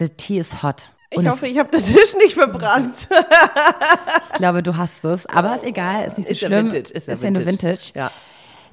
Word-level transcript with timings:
The 0.00 0.08
tea 0.08 0.38
is 0.38 0.62
hot. 0.62 0.90
Ich 1.10 1.18
Und 1.18 1.28
hoffe, 1.28 1.46
ich 1.46 1.58
habe 1.58 1.70
den 1.70 1.82
Tisch 1.82 2.14
nicht 2.16 2.32
verbrannt. 2.32 2.94
ich 4.32 4.38
glaube, 4.38 4.62
du 4.62 4.78
hast 4.78 5.04
es. 5.04 5.26
Aber 5.26 5.54
ist 5.54 5.64
egal, 5.64 6.06
ist 6.06 6.16
nicht 6.16 6.26
so 6.26 6.32
Ist 6.32 6.40
ja 6.40 6.48
schlimm. 6.48 6.72
Vintage, 6.72 6.94
ist 6.94 7.06
ja 7.06 7.14
ja 7.14 7.30
nur 7.30 7.44
Vintage. 7.44 7.92
Ja. 7.94 8.10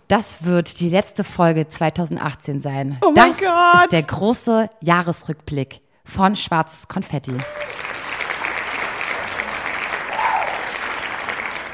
Das 0.08 0.46
wird 0.46 0.80
die 0.80 0.90
letzte 0.90 1.26
Folge 1.26 1.68
2018 1.68 2.62
sein. 2.62 2.98
Oh 3.02 3.12
mein 3.14 3.16
das 3.16 3.42
ist 3.42 3.92
der 3.92 4.04
große 4.04 4.70
Jahresrückblick 4.80 5.82
von 6.06 6.38
Schwarzes 6.38 6.88
Konfetti. 6.88 7.36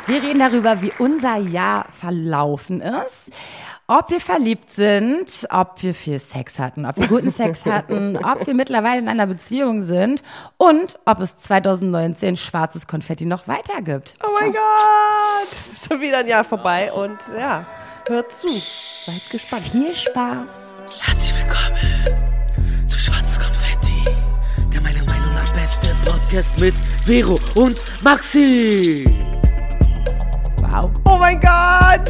Wir 0.08 0.24
reden 0.24 0.40
darüber, 0.40 0.82
wie 0.82 0.92
unser 0.98 1.38
Jahr 1.38 1.86
verlaufen 1.92 2.82
ist, 2.82 3.30
ob 3.88 4.10
wir 4.10 4.22
verliebt 4.22 4.72
sind, 4.72 5.48
ob 5.50 5.82
wir 5.84 5.94
viel 5.94 6.20
Sex 6.20 6.58
hatten, 6.58 6.86
ob 6.86 6.98
wir 6.98 7.08
guten 7.08 7.32
Sex 7.32 7.66
hatten, 7.68 8.18
ob 8.18 8.48
wir 8.48 8.54
mittlerweile 8.54 9.00
in 9.00 9.10
einer 9.10 9.28
Beziehung 9.28 9.82
sind 9.82 10.24
und 10.58 10.98
ob 11.06 11.20
es 11.20 11.38
2019 11.38 12.38
schwarzes 12.38 12.88
Konfetti 12.88 13.26
noch 13.26 13.48
weitergibt. 13.48 14.16
Oh 14.24 14.32
mein 14.40 14.54
Gott! 14.54 15.80
Schon 15.88 16.02
wieder 16.02 16.20
ein 16.20 16.28
Jahr 16.28 16.44
vorbei 16.44 16.92
und 16.94 17.18
ja, 17.38 17.66
hört 18.08 18.34
zu. 18.34 18.48
Seid 18.50 19.30
gespannt. 19.30 19.66
Viel 19.68 19.94
Spaß. 19.94 20.48
Herzlich 21.02 21.34
willkommen 21.42 22.88
zu 22.88 22.98
Schwarzes 22.98 23.40
Konfetti, 23.40 24.06
der 24.74 24.82
meiner 24.82 25.04
Meinung 25.04 25.34
nach 25.36 25.54
beste 25.54 25.94
Podcast 26.06 26.58
mit 26.58 26.76
Vero 27.06 27.38
und 27.56 27.78
Maxi. 28.02 29.43
Wow. 30.74 30.90
Oh 31.06 31.18
mein 31.20 31.40
Gott! 31.40 32.10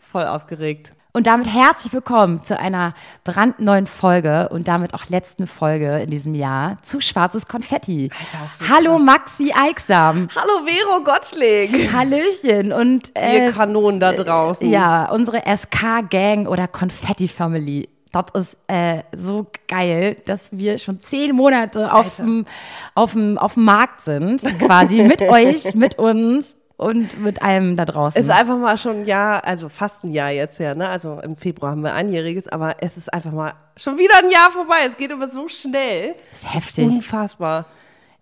Voll 0.00 0.26
aufgeregt. 0.26 0.92
Und 1.12 1.28
damit 1.28 1.46
herzlich 1.46 1.92
willkommen 1.92 2.42
zu 2.42 2.58
einer 2.58 2.94
brandneuen 3.22 3.86
Folge 3.86 4.48
und 4.48 4.66
damit 4.66 4.92
auch 4.92 5.08
letzten 5.08 5.46
Folge 5.46 5.98
in 6.00 6.10
diesem 6.10 6.34
Jahr 6.34 6.78
zu 6.82 7.00
Schwarzes 7.00 7.46
Konfetti. 7.46 8.10
Alter, 8.18 8.74
Hallo 8.74 8.96
krass. 8.96 9.06
Maxi 9.06 9.52
Eiksam. 9.56 10.28
Hallo 10.34 10.66
Vero 10.66 11.04
Gottschläg. 11.04 11.92
Hallöchen 11.92 12.72
und 12.72 13.12
Ihr 13.16 13.48
äh, 13.48 13.52
Kanonen 13.52 14.00
da 14.00 14.10
draußen. 14.12 14.68
ja, 14.68 15.08
unsere 15.12 15.42
SK-Gang 15.46 16.48
oder 16.48 16.66
Konfetti-Family. 16.66 17.88
Das 18.12 18.24
ist 18.34 18.56
äh, 18.68 19.02
so 19.16 19.46
geil, 19.68 20.16
dass 20.24 20.50
wir 20.52 20.78
schon 20.78 21.00
zehn 21.00 21.34
Monate 21.34 21.92
auf 21.92 22.16
dem, 22.16 22.46
auf 22.94 23.12
dem, 23.12 23.38
auf 23.38 23.54
dem 23.54 23.64
Markt 23.64 24.00
sind, 24.00 24.42
quasi 24.60 25.02
mit 25.02 25.22
euch, 25.22 25.74
mit 25.74 25.98
uns 25.98 26.56
und 26.78 27.20
mit 27.20 27.42
allem 27.42 27.76
da 27.76 27.84
draußen. 27.84 28.18
Es 28.18 28.26
ist 28.26 28.32
einfach 28.32 28.56
mal 28.56 28.78
schon 28.78 29.00
ein 29.00 29.04
Jahr, 29.04 29.44
also 29.44 29.68
fast 29.68 30.04
ein 30.04 30.12
Jahr 30.12 30.30
jetzt 30.30 30.58
her, 30.60 30.74
ne? 30.74 30.88
Also 30.88 31.20
im 31.20 31.36
Februar 31.36 31.72
haben 31.72 31.82
wir 31.82 31.92
einjähriges, 31.92 32.48
aber 32.48 32.76
es 32.80 32.96
ist 32.96 33.12
einfach 33.12 33.32
mal 33.32 33.54
schon 33.76 33.98
wieder 33.98 34.16
ein 34.18 34.30
Jahr 34.30 34.50
vorbei. 34.50 34.76
Es 34.86 34.96
geht 34.96 35.10
immer 35.10 35.26
so 35.26 35.48
schnell. 35.48 36.14
Das 36.30 36.42
ist 36.42 36.54
heftig. 36.54 36.86
Unfassbar. 36.86 37.66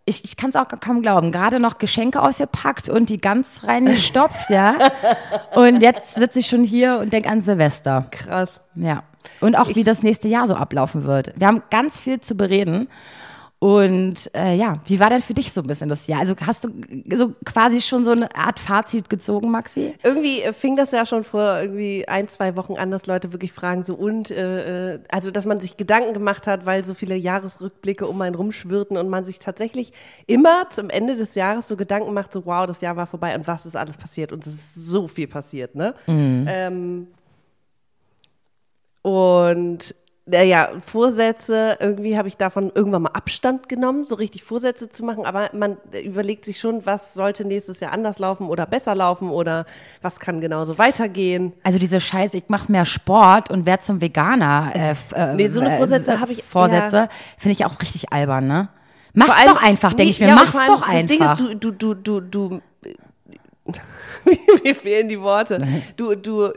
Ich, 0.06 0.24
ich 0.24 0.36
kann 0.36 0.50
es 0.50 0.56
auch 0.56 0.68
kaum 0.80 1.02
glauben. 1.02 1.32
Gerade 1.32 1.60
noch 1.60 1.78
Geschenke 1.78 2.22
ausgepackt 2.22 2.88
und 2.88 3.10
die 3.10 3.20
ganz 3.20 3.64
reingestopft, 3.64 4.50
ja. 4.50 4.76
Und 5.54 5.82
jetzt 5.82 6.14
sitze 6.14 6.38
ich 6.38 6.46
schon 6.46 6.62
hier 6.64 6.98
und 6.98 7.12
denke 7.12 7.28
an 7.28 7.40
Silvester. 7.40 8.06
Krass. 8.10 8.60
Ja. 8.76 9.02
Und 9.40 9.56
auch 9.58 9.74
wie 9.74 9.84
das 9.84 10.02
nächste 10.02 10.28
Jahr 10.28 10.46
so 10.46 10.54
ablaufen 10.54 11.04
wird. 11.04 11.32
Wir 11.36 11.46
haben 11.46 11.62
ganz 11.70 11.98
viel 11.98 12.20
zu 12.20 12.36
bereden. 12.36 12.88
Und 13.58 14.30
äh, 14.34 14.54
ja, 14.54 14.80
wie 14.84 15.00
war 15.00 15.08
denn 15.08 15.22
für 15.22 15.32
dich 15.32 15.50
so 15.50 15.62
ein 15.62 15.66
bisschen 15.66 15.88
das 15.88 16.06
Jahr? 16.06 16.20
Also 16.20 16.34
hast 16.46 16.64
du 16.64 16.68
so 17.14 17.32
quasi 17.44 17.80
schon 17.80 18.04
so 18.04 18.10
eine 18.10 18.34
Art 18.36 18.60
Fazit 18.60 19.08
gezogen, 19.08 19.50
Maxi? 19.50 19.94
Irgendwie 20.02 20.42
äh, 20.42 20.52
fing 20.52 20.76
das 20.76 20.92
ja 20.92 21.06
schon 21.06 21.24
vor 21.24 21.58
irgendwie 21.60 22.06
ein, 22.06 22.28
zwei 22.28 22.54
Wochen 22.54 22.74
an, 22.74 22.90
dass 22.90 23.06
Leute 23.06 23.32
wirklich 23.32 23.52
fragen, 23.52 23.82
so 23.82 23.94
und, 23.94 24.30
äh, 24.30 24.94
äh, 24.94 25.00
also 25.08 25.30
dass 25.30 25.46
man 25.46 25.58
sich 25.58 25.78
Gedanken 25.78 26.12
gemacht 26.12 26.46
hat, 26.46 26.66
weil 26.66 26.84
so 26.84 26.92
viele 26.92 27.16
Jahresrückblicke 27.16 28.06
um 28.06 28.20
einen 28.20 28.34
rumschwirrten 28.34 28.98
und 28.98 29.08
man 29.08 29.24
sich 29.24 29.38
tatsächlich 29.38 29.92
immer 30.26 30.68
zum 30.68 30.90
Ende 30.90 31.16
des 31.16 31.34
Jahres 31.34 31.66
so 31.66 31.76
Gedanken 31.76 32.12
macht, 32.12 32.34
so 32.34 32.44
wow, 32.44 32.66
das 32.66 32.82
Jahr 32.82 32.96
war 32.96 33.06
vorbei 33.06 33.34
und 33.34 33.46
was 33.46 33.64
ist 33.64 33.74
alles 33.74 33.96
passiert 33.96 34.32
und 34.32 34.46
es 34.46 34.52
ist 34.52 34.74
so 34.74 35.08
viel 35.08 35.28
passiert, 35.28 35.74
ne? 35.74 35.94
Ähm, 36.06 37.06
und 39.10 39.94
naja, 40.28 40.70
Vorsätze, 40.84 41.76
irgendwie 41.78 42.18
habe 42.18 42.26
ich 42.26 42.36
davon 42.36 42.72
irgendwann 42.74 43.02
mal 43.02 43.10
Abstand 43.12 43.68
genommen, 43.68 44.04
so 44.04 44.16
richtig 44.16 44.42
Vorsätze 44.42 44.90
zu 44.90 45.04
machen, 45.04 45.24
aber 45.24 45.50
man 45.52 45.76
überlegt 46.02 46.44
sich 46.44 46.58
schon, 46.58 46.84
was 46.84 47.14
sollte 47.14 47.44
nächstes 47.44 47.78
Jahr 47.78 47.92
anders 47.92 48.18
laufen 48.18 48.48
oder 48.48 48.66
besser 48.66 48.96
laufen 48.96 49.30
oder 49.30 49.66
was 50.02 50.18
kann 50.18 50.40
genauso 50.40 50.78
weitergehen. 50.78 51.52
Also 51.62 51.78
diese 51.78 52.00
Scheiße, 52.00 52.36
ich 52.38 52.48
mache 52.48 52.72
mehr 52.72 52.84
Sport 52.86 53.50
und 53.52 53.66
werde 53.66 53.84
zum 53.84 54.00
Veganer. 54.00 54.72
Äh, 54.74 54.94
äh, 55.14 55.34
Nee, 55.34 55.46
so 55.46 55.60
eine 55.60 55.76
Vorsätze 55.76 56.14
äh, 56.14 56.18
habe 56.18 56.32
ich- 56.32 56.42
Vorsätze 56.42 57.08
finde 57.38 57.52
ich 57.52 57.64
auch 57.64 57.80
richtig 57.80 58.12
albern, 58.12 58.48
ne? 58.48 58.68
Mach's 59.14 59.30
Vor 59.30 59.38
allem- 59.38 59.54
doch 59.54 59.62
einfach, 59.62 59.90
denke 59.94 60.02
Nee, 60.06 60.10
ich 60.10 60.20
mir. 60.20 60.26
ja, 60.26 60.34
Mach's 60.34 60.56
allem, 60.56 60.66
doch 60.66 60.80
das 60.80 60.88
einfach. 60.90 61.36
Ding 61.36 61.46
ist, 61.52 61.62
du, 61.62 61.70
du, 61.70 61.94
du, 61.94 62.20
du, 62.20 62.20
du, 62.20 62.60
mir 64.64 64.74
fehlen 64.74 65.08
die 65.08 65.20
Worte. 65.20 65.64
Du, 65.96 66.16
du, 66.16 66.52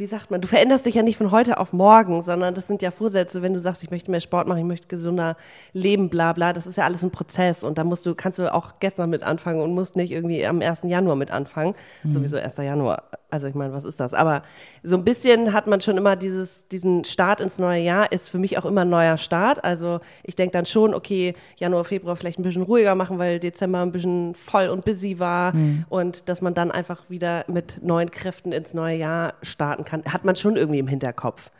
wie 0.00 0.06
sagt 0.06 0.30
man, 0.30 0.40
du 0.40 0.48
veränderst 0.48 0.86
dich 0.86 0.94
ja 0.94 1.02
nicht 1.02 1.18
von 1.18 1.30
heute 1.30 1.58
auf 1.58 1.72
morgen, 1.72 2.22
sondern 2.22 2.54
das 2.54 2.66
sind 2.66 2.80
ja 2.80 2.90
Vorsätze, 2.90 3.42
wenn 3.42 3.52
du 3.52 3.60
sagst, 3.60 3.84
ich 3.84 3.90
möchte 3.90 4.10
mehr 4.10 4.20
Sport 4.20 4.48
machen, 4.48 4.58
ich 4.58 4.64
möchte 4.64 4.88
gesunder 4.88 5.36
leben, 5.74 6.08
bla 6.08 6.32
bla, 6.32 6.52
das 6.52 6.66
ist 6.66 6.76
ja 6.76 6.84
alles 6.84 7.04
ein 7.04 7.10
Prozess 7.10 7.62
und 7.62 7.76
da 7.76 7.84
musst 7.84 8.06
du, 8.06 8.14
kannst 8.14 8.38
du 8.38 8.52
auch 8.52 8.80
gestern 8.80 9.10
mit 9.10 9.22
anfangen 9.22 9.60
und 9.60 9.74
musst 9.74 9.96
nicht 9.96 10.10
irgendwie 10.10 10.44
am 10.46 10.62
1. 10.62 10.84
Januar 10.84 11.16
mit 11.16 11.30
anfangen. 11.30 11.74
Mhm. 12.02 12.10
Sowieso 12.10 12.38
1. 12.38 12.56
Januar, 12.56 13.04
also 13.30 13.46
ich 13.46 13.54
meine, 13.54 13.72
was 13.72 13.84
ist 13.84 14.00
das? 14.00 14.14
Aber 14.14 14.42
so 14.82 14.96
ein 14.96 15.04
bisschen 15.04 15.52
hat 15.52 15.66
man 15.66 15.80
schon 15.80 15.96
immer 15.96 16.16
dieses, 16.16 16.66
diesen 16.68 17.04
Start 17.04 17.40
ins 17.40 17.58
neue 17.58 17.82
Jahr, 17.82 18.10
ist 18.12 18.30
für 18.30 18.38
mich 18.38 18.58
auch 18.58 18.64
immer 18.64 18.82
ein 18.82 18.88
neuer 18.90 19.16
Start. 19.18 19.62
Also 19.64 20.00
ich 20.22 20.36
denke 20.36 20.52
dann 20.52 20.66
schon, 20.66 20.94
okay, 20.94 21.34
Januar, 21.56 21.84
Februar 21.84 22.16
vielleicht 22.16 22.38
ein 22.38 22.42
bisschen 22.42 22.62
ruhiger 22.62 22.94
machen, 22.94 23.18
weil 23.18 23.38
Dezember 23.40 23.80
ein 23.82 23.92
bisschen 23.92 24.34
voll 24.34 24.68
und 24.68 24.84
busy 24.84 25.18
war 25.18 25.54
Mhm. 25.54 25.84
und 25.88 26.28
dass 26.28 26.42
man 26.42 26.54
dann 26.54 26.70
einfach 26.70 27.02
wieder 27.08 27.44
mit 27.48 27.82
neuen 27.82 28.10
Kräften 28.10 28.52
ins 28.52 28.74
neue 28.74 28.96
Jahr 28.96 29.34
starten 29.42 29.84
kann, 29.84 30.02
hat 30.04 30.24
man 30.24 30.36
schon 30.36 30.56
irgendwie 30.56 30.78
im 30.80 30.88
Hinterkopf. 30.88 31.50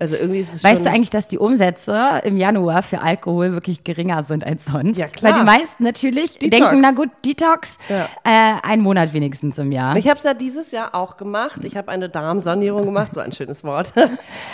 Also 0.00 0.16
irgendwie 0.16 0.40
ist 0.40 0.54
es 0.54 0.62
Mhm. 0.62 0.68
Weißt 0.68 0.86
du 0.86 0.90
eigentlich, 0.90 1.10
dass 1.10 1.28
die 1.28 1.36
Umsätze 1.38 2.22
im 2.24 2.38
Januar 2.38 2.82
für 2.82 3.02
Alkohol 3.02 3.52
wirklich 3.52 3.84
geringer 3.84 4.22
sind 4.22 4.42
als 4.46 4.64
sonst? 4.64 4.96
Ja, 4.96 5.08
klar. 5.08 5.32
Weil 5.34 5.40
die 5.40 5.44
meisten 5.44 5.84
natürlich 5.84 6.38
Detox. 6.38 6.58
denken, 6.58 6.80
na 6.80 6.92
gut, 6.92 7.10
Detox, 7.26 7.76
Ja. 7.90 8.06
äh, 8.24 8.60
einen 8.66 8.80
Monat 8.82 9.12
wenigstens 9.12 9.58
im 9.58 9.70
Jahr. 9.70 9.94
Ich 9.98 10.08
habe 10.08 10.16
es 10.16 10.24
ja 10.24 10.32
dieses 10.32 10.70
Jahr 10.70 10.94
auch 10.94 11.17
gemacht. 11.18 11.64
Ich 11.64 11.76
habe 11.76 11.90
eine 11.90 12.08
Darmsanierung 12.08 12.84
gemacht, 12.84 13.14
so 13.14 13.20
ein 13.20 13.32
schönes 13.32 13.64
Wort. 13.64 13.92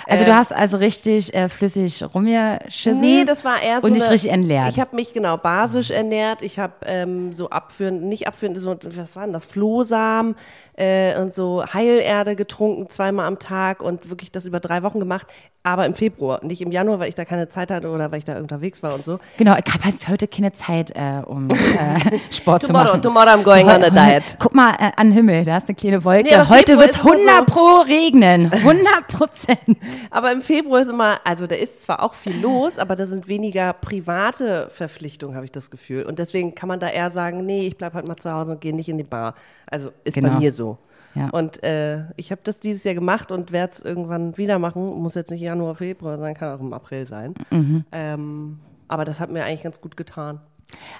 Also 0.06 0.24
du 0.24 0.34
hast 0.34 0.52
also 0.52 0.76
richtig 0.76 1.32
äh, 1.34 1.48
flüssig 1.48 2.02
rumgeschissen 2.14 3.00
Nee, 3.00 3.24
das 3.24 3.44
war 3.44 3.62
eher 3.62 3.80
so. 3.80 3.86
und 3.86 3.94
dich 3.94 4.08
richtig 4.08 4.30
entleert. 4.30 4.68
Ich 4.68 4.78
habe 4.80 4.94
mich 4.94 5.12
genau 5.12 5.36
basisch 5.36 5.90
ernährt. 5.90 6.42
Ich 6.42 6.58
habe 6.58 6.74
ähm, 6.84 7.32
so 7.32 7.48
abführend, 7.50 8.02
nicht 8.04 8.28
abführend, 8.28 8.58
so, 8.58 8.76
was 8.82 9.16
war 9.16 9.24
denn 9.24 9.32
das? 9.32 9.44
Flohsamen 9.44 10.36
äh, 10.76 11.18
und 11.18 11.32
so 11.32 11.64
Heilerde 11.72 12.36
getrunken, 12.36 12.88
zweimal 12.90 13.26
am 13.26 13.38
Tag 13.38 13.82
und 13.82 14.10
wirklich 14.10 14.30
das 14.32 14.46
über 14.46 14.60
drei 14.60 14.82
Wochen 14.82 15.00
gemacht. 15.00 15.26
Aber 15.62 15.86
im 15.86 15.94
Februar, 15.94 16.44
nicht 16.44 16.60
im 16.60 16.70
Januar, 16.72 16.98
weil 16.98 17.08
ich 17.08 17.14
da 17.14 17.24
keine 17.24 17.48
Zeit 17.48 17.70
hatte 17.70 17.88
oder 17.88 18.12
weil 18.12 18.18
ich 18.18 18.24
da 18.26 18.36
unterwegs 18.36 18.82
war 18.82 18.94
und 18.94 19.04
so. 19.04 19.18
Genau, 19.38 19.54
ich 19.54 19.72
habe 19.72 19.84
halt 19.84 20.08
heute 20.08 20.28
keine 20.28 20.52
Zeit, 20.52 20.90
äh, 20.90 21.22
um 21.24 21.48
äh, 21.48 22.18
Sport 22.30 22.66
zu 22.66 22.72
machen. 22.72 23.00
tomorrow 23.00 23.30
I'm 23.30 23.42
going 23.42 23.66
on 23.66 23.82
a 23.82 23.88
diet. 23.90 24.36
Guck 24.38 24.54
mal 24.54 24.74
äh, 24.74 24.90
an 24.96 25.08
den 25.08 25.12
Himmel, 25.12 25.44
da 25.44 25.56
ist 25.56 25.68
eine 25.68 25.74
kleine 25.74 26.04
Wolke. 26.04 26.28
Nee, 26.28 26.36
heute 26.56 26.72
ist 26.74 26.98
immer 27.02 27.12
100 27.12 27.38
so- 27.38 27.44
pro 27.54 27.80
regnen. 27.82 28.52
100 28.52 29.08
Prozent. 29.08 29.76
Aber 30.10 30.32
im 30.32 30.42
Februar 30.42 30.80
ist 30.82 30.88
immer, 30.88 31.18
also 31.24 31.46
da 31.46 31.54
ist 31.56 31.82
zwar 31.82 32.02
auch 32.02 32.14
viel 32.14 32.38
los, 32.40 32.78
aber 32.78 32.96
da 32.96 33.06
sind 33.06 33.28
weniger 33.28 33.72
private 33.72 34.68
Verpflichtungen, 34.70 35.34
habe 35.36 35.44
ich 35.44 35.52
das 35.52 35.70
Gefühl. 35.70 36.04
Und 36.04 36.18
deswegen 36.18 36.54
kann 36.54 36.68
man 36.68 36.80
da 36.80 36.88
eher 36.88 37.10
sagen, 37.10 37.44
nee, 37.46 37.66
ich 37.66 37.76
bleibe 37.76 37.94
halt 37.94 38.08
mal 38.08 38.16
zu 38.16 38.32
Hause 38.32 38.52
und 38.52 38.60
gehe 38.60 38.74
nicht 38.74 38.88
in 38.88 38.98
die 38.98 39.04
Bar. 39.04 39.34
Also 39.66 39.90
ist 40.04 40.14
bei 40.14 40.20
Genau. 40.20 40.38
mir 40.38 40.52
so. 40.52 40.78
Ja. 41.14 41.28
Und 41.30 41.62
äh, 41.62 42.04
ich 42.16 42.32
habe 42.32 42.40
das 42.42 42.58
dieses 42.58 42.82
Jahr 42.82 42.94
gemacht 42.94 43.30
und 43.30 43.52
werde 43.52 43.72
es 43.72 43.80
irgendwann 43.80 44.36
wieder 44.36 44.58
machen. 44.58 44.84
Muss 45.00 45.14
jetzt 45.14 45.30
nicht 45.30 45.42
Januar, 45.42 45.76
Februar 45.76 46.18
sein, 46.18 46.34
kann 46.34 46.56
auch 46.56 46.60
im 46.60 46.72
April 46.72 47.06
sein. 47.06 47.34
Mhm. 47.50 47.84
Ähm, 47.92 48.58
aber 48.88 49.04
das 49.04 49.20
hat 49.20 49.30
mir 49.30 49.44
eigentlich 49.44 49.62
ganz 49.62 49.80
gut 49.80 49.96
getan. 49.96 50.40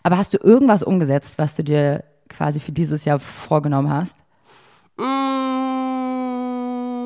Aber 0.04 0.16
hast 0.16 0.32
du 0.32 0.38
irgendwas 0.38 0.82
umgesetzt, 0.84 1.36
was 1.38 1.56
du 1.56 1.64
dir 1.64 2.04
quasi 2.28 2.60
für 2.60 2.70
dieses 2.72 3.04
Jahr 3.04 3.18
vorgenommen 3.18 3.90
hast? 3.92 4.16
Mm. 4.96 6.03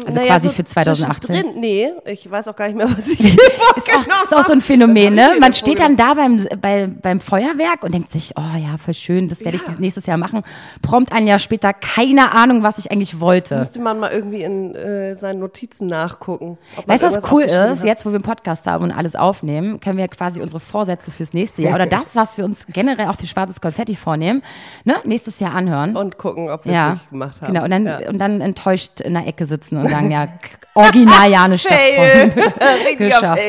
Also 0.08 0.20
quasi 0.20 0.49
für 0.50 0.64
2018? 0.64 1.34
zwischendrin- 1.37 1.58
Nee, 1.60 1.88
ich 2.06 2.31
weiß 2.31 2.49
auch 2.49 2.56
gar 2.56 2.66
nicht 2.66 2.76
mehr, 2.76 2.88
was 2.90 3.06
ich 3.06 3.20
Ist 3.38 3.88
auch, 3.94 4.25
ist 4.25 4.34
auch 4.37 4.44
so 4.44 4.52
ein 4.52 4.60
Phänomen, 4.60 5.14
ne? 5.14 5.37
Man 5.40 5.52
steht 5.52 5.78
dann 5.78 5.96
da 5.96 6.14
beim, 6.14 6.46
bei, 6.60 6.87
beim 6.87 7.20
Feuerwerk 7.20 7.82
und 7.84 7.94
denkt 7.94 8.10
sich, 8.10 8.32
oh 8.37 8.56
ja, 8.58 8.76
voll 8.78 8.94
schön, 8.94 9.28
das 9.28 9.40
werde 9.44 9.56
ich 9.56 9.62
Ja. 9.62 9.66
dieses 9.69 9.81
nächstes 9.81 10.06
Jahr 10.06 10.16
machen. 10.19 10.43
Prompt 10.82 11.12
ein 11.12 11.26
Jahr 11.26 11.38
später, 11.38 11.72
keine 11.72 12.32
Ahnung, 12.32 12.62
was 12.62 12.78
ich 12.78 12.90
eigentlich 12.90 13.20
wollte. 13.20 13.56
Müsste 13.58 13.81
man 13.81 13.99
mal 13.99 14.10
irgendwie 14.10 14.43
in 14.43 14.75
äh, 14.75 15.14
seinen 15.14 15.40
Notizen 15.40 15.87
nachgucken. 15.87 16.58
Weißt 16.87 17.02
du, 17.02 17.06
was 17.08 17.31
cool 17.32 17.43
ist? 17.43 17.56
hat. 17.56 17.84
Jetzt, 17.84 18.04
wo 18.06 18.11
wir 18.11 18.16
einen 18.16 18.22
Podcast 18.25 18.66
haben 18.66 18.84
und 18.84 18.93
alles 18.93 19.14
aufnehmen, 19.16 19.81
können 19.81 19.99
wir 19.99 20.08
quasi 20.08 20.40
unsere 20.40 20.61
Vorsätze 20.61 21.11
fürs 21.11 21.32
nächste 21.32 21.62
Jahr 21.62 21.75
oder 21.76 21.87
das, 21.87 22.16
was 22.16 22.37
wir 22.38 22.44
uns 22.44 22.66
generell 22.72 23.08
auch 23.08 23.16
für 23.16 23.26
schwarzes 23.26 23.61
Konfetti 23.61 23.96
vornehmen, 23.96 24.43
ne? 24.84 24.94
nächstes 25.04 25.40
Jahr 25.40 25.54
anhören. 25.54 25.96
Und 25.96 26.19
gucken, 26.19 26.50
ob 26.50 26.64
wir 26.64 26.72
es 26.72 26.76
ja, 26.76 26.88
wirklich 26.90 27.11
gemacht 27.11 27.40
haben. 27.43 27.52
genau. 27.52 27.64
Und 27.64 27.70
dann, 27.70 27.87
ja. 27.87 28.08
und 28.08 28.19
dann 28.19 28.40
enttäuscht 28.40 29.00
in 29.00 29.14
der 29.14 29.26
Ecke 29.26 29.46
sitzen 29.46 29.76
und 29.76 29.88
sagen, 29.88 29.98
ja, 30.03 30.29
original 30.75 31.31
ja 31.31 31.47
davon 31.49 32.33
Richtiger 32.87 33.09
geschafft. 33.09 33.43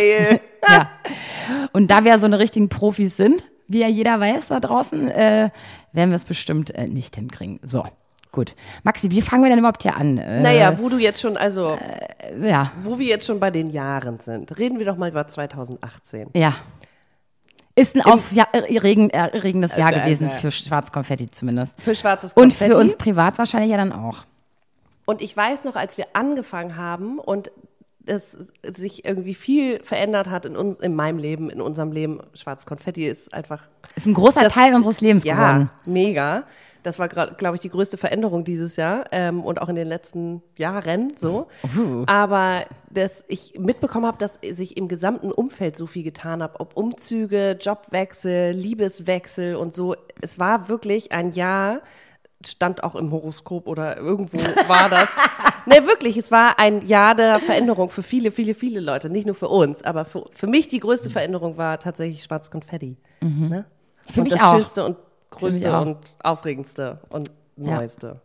Ja. 0.68 0.90
Und 1.72 1.90
da 1.90 2.04
wir 2.04 2.18
so 2.20 2.26
eine 2.26 2.40
richtigen 2.40 2.70
Profis 2.70 3.18
sind, 3.18 3.44
wie 3.68 3.80
ja 3.80 3.88
jeder 3.88 4.20
weiß 4.20 4.48
da 4.48 4.60
draußen, 4.60 5.10
äh, 5.10 5.50
werden 5.94 6.10
wir 6.10 6.16
es 6.16 6.26
bestimmt 6.26 6.72
äh, 6.76 6.88
nicht 6.88 7.16
hinkriegen. 7.16 7.60
So, 7.64 7.86
gut. 8.32 8.56
Maxi, 8.84 9.12
wie 9.12 9.22
fangen 9.22 9.44
wir 9.44 9.50
denn 9.50 9.60
überhaupt 9.60 9.84
hier 9.84 9.96
an? 9.96 10.18
Äh, 10.18 10.42
Naja, 10.42 10.78
wo 10.80 10.90
du 10.90 10.98
jetzt 10.98 11.22
schon, 11.22 11.38
also, 11.38 11.78
Ja, 12.42 12.72
wo 12.84 12.98
wir 13.00 13.08
jetzt 13.08 13.26
schon 13.28 13.40
bei 13.40 13.52
den 13.52 13.70
Jahren 13.70 14.20
sind, 14.20 14.58
reden 14.58 14.80
wir 14.80 14.86
doch 14.86 14.98
mal 14.98 15.10
über 15.10 15.28
2018. 15.28 16.30
ja. 16.34 16.56
Ist 17.76 17.96
ein 17.96 18.02
aufregendes 18.02 19.78
Jahr 19.78 19.94
äh, 19.94 20.00
gewesen 20.02 20.28
äh. 20.28 20.32
für 20.32 20.52
Schwarzkonfetti 20.52 21.32
zumindest. 21.32 21.80
Für 21.82 21.96
schwarzes 21.96 22.34
Und 22.34 22.42
Konfetti. 22.50 22.74
für 22.74 22.78
uns 22.78 22.96
privat 22.98 23.38
wahrscheinlich 23.38 23.72
ja 23.72 23.78
dann 23.78 23.94
auch. 23.94 24.26
Und 25.10 25.22
ich 25.24 25.36
weiß 25.36 25.64
noch, 25.66 25.76
als 25.76 25.98
wir 25.98 26.06
angefangen 26.14 26.76
haben 26.78 27.18
und 27.18 27.52
es 28.06 28.38
sich 28.64 29.06
irgendwie 29.06 29.34
viel 29.34 29.84
verändert 29.84 30.30
hat 30.30 30.46
in 30.46 30.56
uns, 30.56 30.80
in 30.80 30.94
meinem 30.96 31.18
Leben, 31.18 31.50
in 31.50 31.62
unserem 31.62 31.92
Leben. 31.92 32.20
Schwarzes 32.36 32.68
Konfetti 32.68 33.08
ist 33.08 33.34
einfach 33.34 33.70
Ist 33.96 34.06
ein 34.06 34.14
großer 34.14 34.42
Das- 34.44 34.54
Teil 34.54 34.76
unseres 34.76 35.02
Lebens 35.02 35.24
Ja, 35.24 35.34
geworden. 35.36 35.70
mega. 35.86 36.44
Das 36.84 37.00
war, 37.00 37.08
glaube 37.08 37.56
ich, 37.56 37.62
die 37.62 37.70
größte 37.72 37.98
Veränderung 37.98 38.44
dieses 38.44 38.76
Jahr 38.76 39.06
ähm, 39.12 39.44
und 39.44 39.62
auch 39.62 39.68
in 39.70 39.76
den 39.76 39.88
letzten 39.88 40.44
Jahren 40.58 41.14
so. 41.18 41.48
Aber 42.06 42.66
dass 42.92 43.26
ich 43.28 43.56
mitbekommen 43.60 44.06
habe, 44.06 44.18
dass 44.20 44.40
sich 44.42 44.78
im 44.78 44.88
gesamten 44.88 45.32
Umfeld 45.32 45.76
so 45.76 45.88
viel 45.88 46.04
getan 46.04 46.42
hat, 46.44 46.60
ob 46.60 46.78
Umzüge, 46.78 47.58
Jobwechsel, 47.60 48.52
Liebeswechsel 48.54 49.56
und 49.56 49.74
so. 49.74 49.96
Es 50.22 50.38
war 50.40 50.70
wirklich 50.70 51.12
ein 51.12 51.32
Jahr, 51.34 51.82
stand 52.46 52.84
auch 52.84 52.96
im 52.96 53.12
Horoskop 53.12 53.68
oder 53.68 53.98
irgendwo 53.98 54.38
war 54.68 54.90
das. 54.90 55.10
ne, 55.66 55.86
wirklich, 55.86 56.16
es 56.18 56.32
war 56.32 56.58
ein 56.60 56.86
Jahr 56.88 57.16
der 57.16 57.40
Veränderung 57.40 57.90
für 57.90 58.04
viele, 58.04 58.32
viele, 58.32 58.56
viele 58.56 58.80
Leute, 58.80 59.10
nicht 59.10 59.26
nur 59.26 59.36
für 59.36 59.50
uns. 59.50 59.84
Aber 59.84 60.06
für, 60.06 60.26
für 60.34 60.48
mich 60.48 60.68
die 60.68 60.80
größte 60.80 61.10
Veränderung 61.10 61.58
war 61.58 61.80
tatsächlich 61.80 62.24
Schwarz 62.24 62.50
Konfetti. 62.50 62.98
Ne? 63.22 63.66
Für 64.10 64.22
und 64.22 64.24
mich 64.24 64.34
das 64.34 64.44
auch. 64.44 64.56
Schönste 64.58 64.86
und 64.86 64.98
größte 65.32 65.80
und 65.80 65.98
aufregendste 66.24 67.00
und 67.10 67.30
Ja. 67.58 67.76
neueste. 67.76 68.22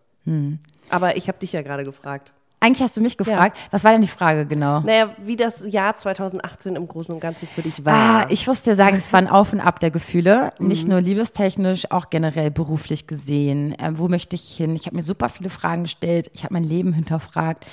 Aber 0.88 1.16
ich 1.16 1.28
habe 1.28 1.38
dich 1.38 1.52
ja 1.52 1.62
gerade 1.62 1.82
gefragt. 1.84 2.32
Eigentlich 2.64 2.82
hast 2.82 2.96
du 2.96 3.02
mich 3.02 3.19
gefragt, 3.19 3.58
was 3.70 3.84
war 3.84 3.93
denn 3.93 4.00
die 4.00 4.08
Frage 4.08 4.46
genau? 4.46 4.81
Naja, 4.81 5.14
wie 5.19 5.37
das 5.37 5.70
Jahr 5.70 5.94
2018 5.94 6.76
im 6.76 6.88
Großen 6.88 7.14
und 7.14 7.20
Ganzen 7.20 7.46
für 7.46 7.61
dich 7.61 7.84
war. 7.84 7.94
Ah, 7.94 8.26
ich 8.31 8.46
muss 8.46 8.62
dir 8.62 8.75
sagen, 8.75 8.96
es 8.96 9.12
war 9.12 9.19
ein 9.19 9.28
Auf 9.31 9.52
und 9.52 9.61
Ab 9.61 9.81
der 9.81 9.90
Gefühle. 9.90 10.55
Mhm. 10.58 10.69
Nicht 10.69 10.88
nur 10.88 11.02
liebestechnisch, 11.02 11.90
auch 11.90 12.08
generell 12.08 12.50
beruflich 12.50 13.06
gesehen. 13.06 13.76
Ähm, 13.78 13.99
wo 13.99 14.08
möchte 14.08 14.34
ich 14.34 14.56
hin? 14.56 14.75
Ich 14.76 14.87
habe 14.87 14.96
mir 14.96 15.02
super 15.02 15.28
viele 15.28 15.50
Fragen 15.50 15.82
gestellt. 15.82 16.31
Ich 16.32 16.43
habe 16.43 16.55
mein 16.55 16.64
Leben 16.64 16.94
hinterfragt 16.94 17.66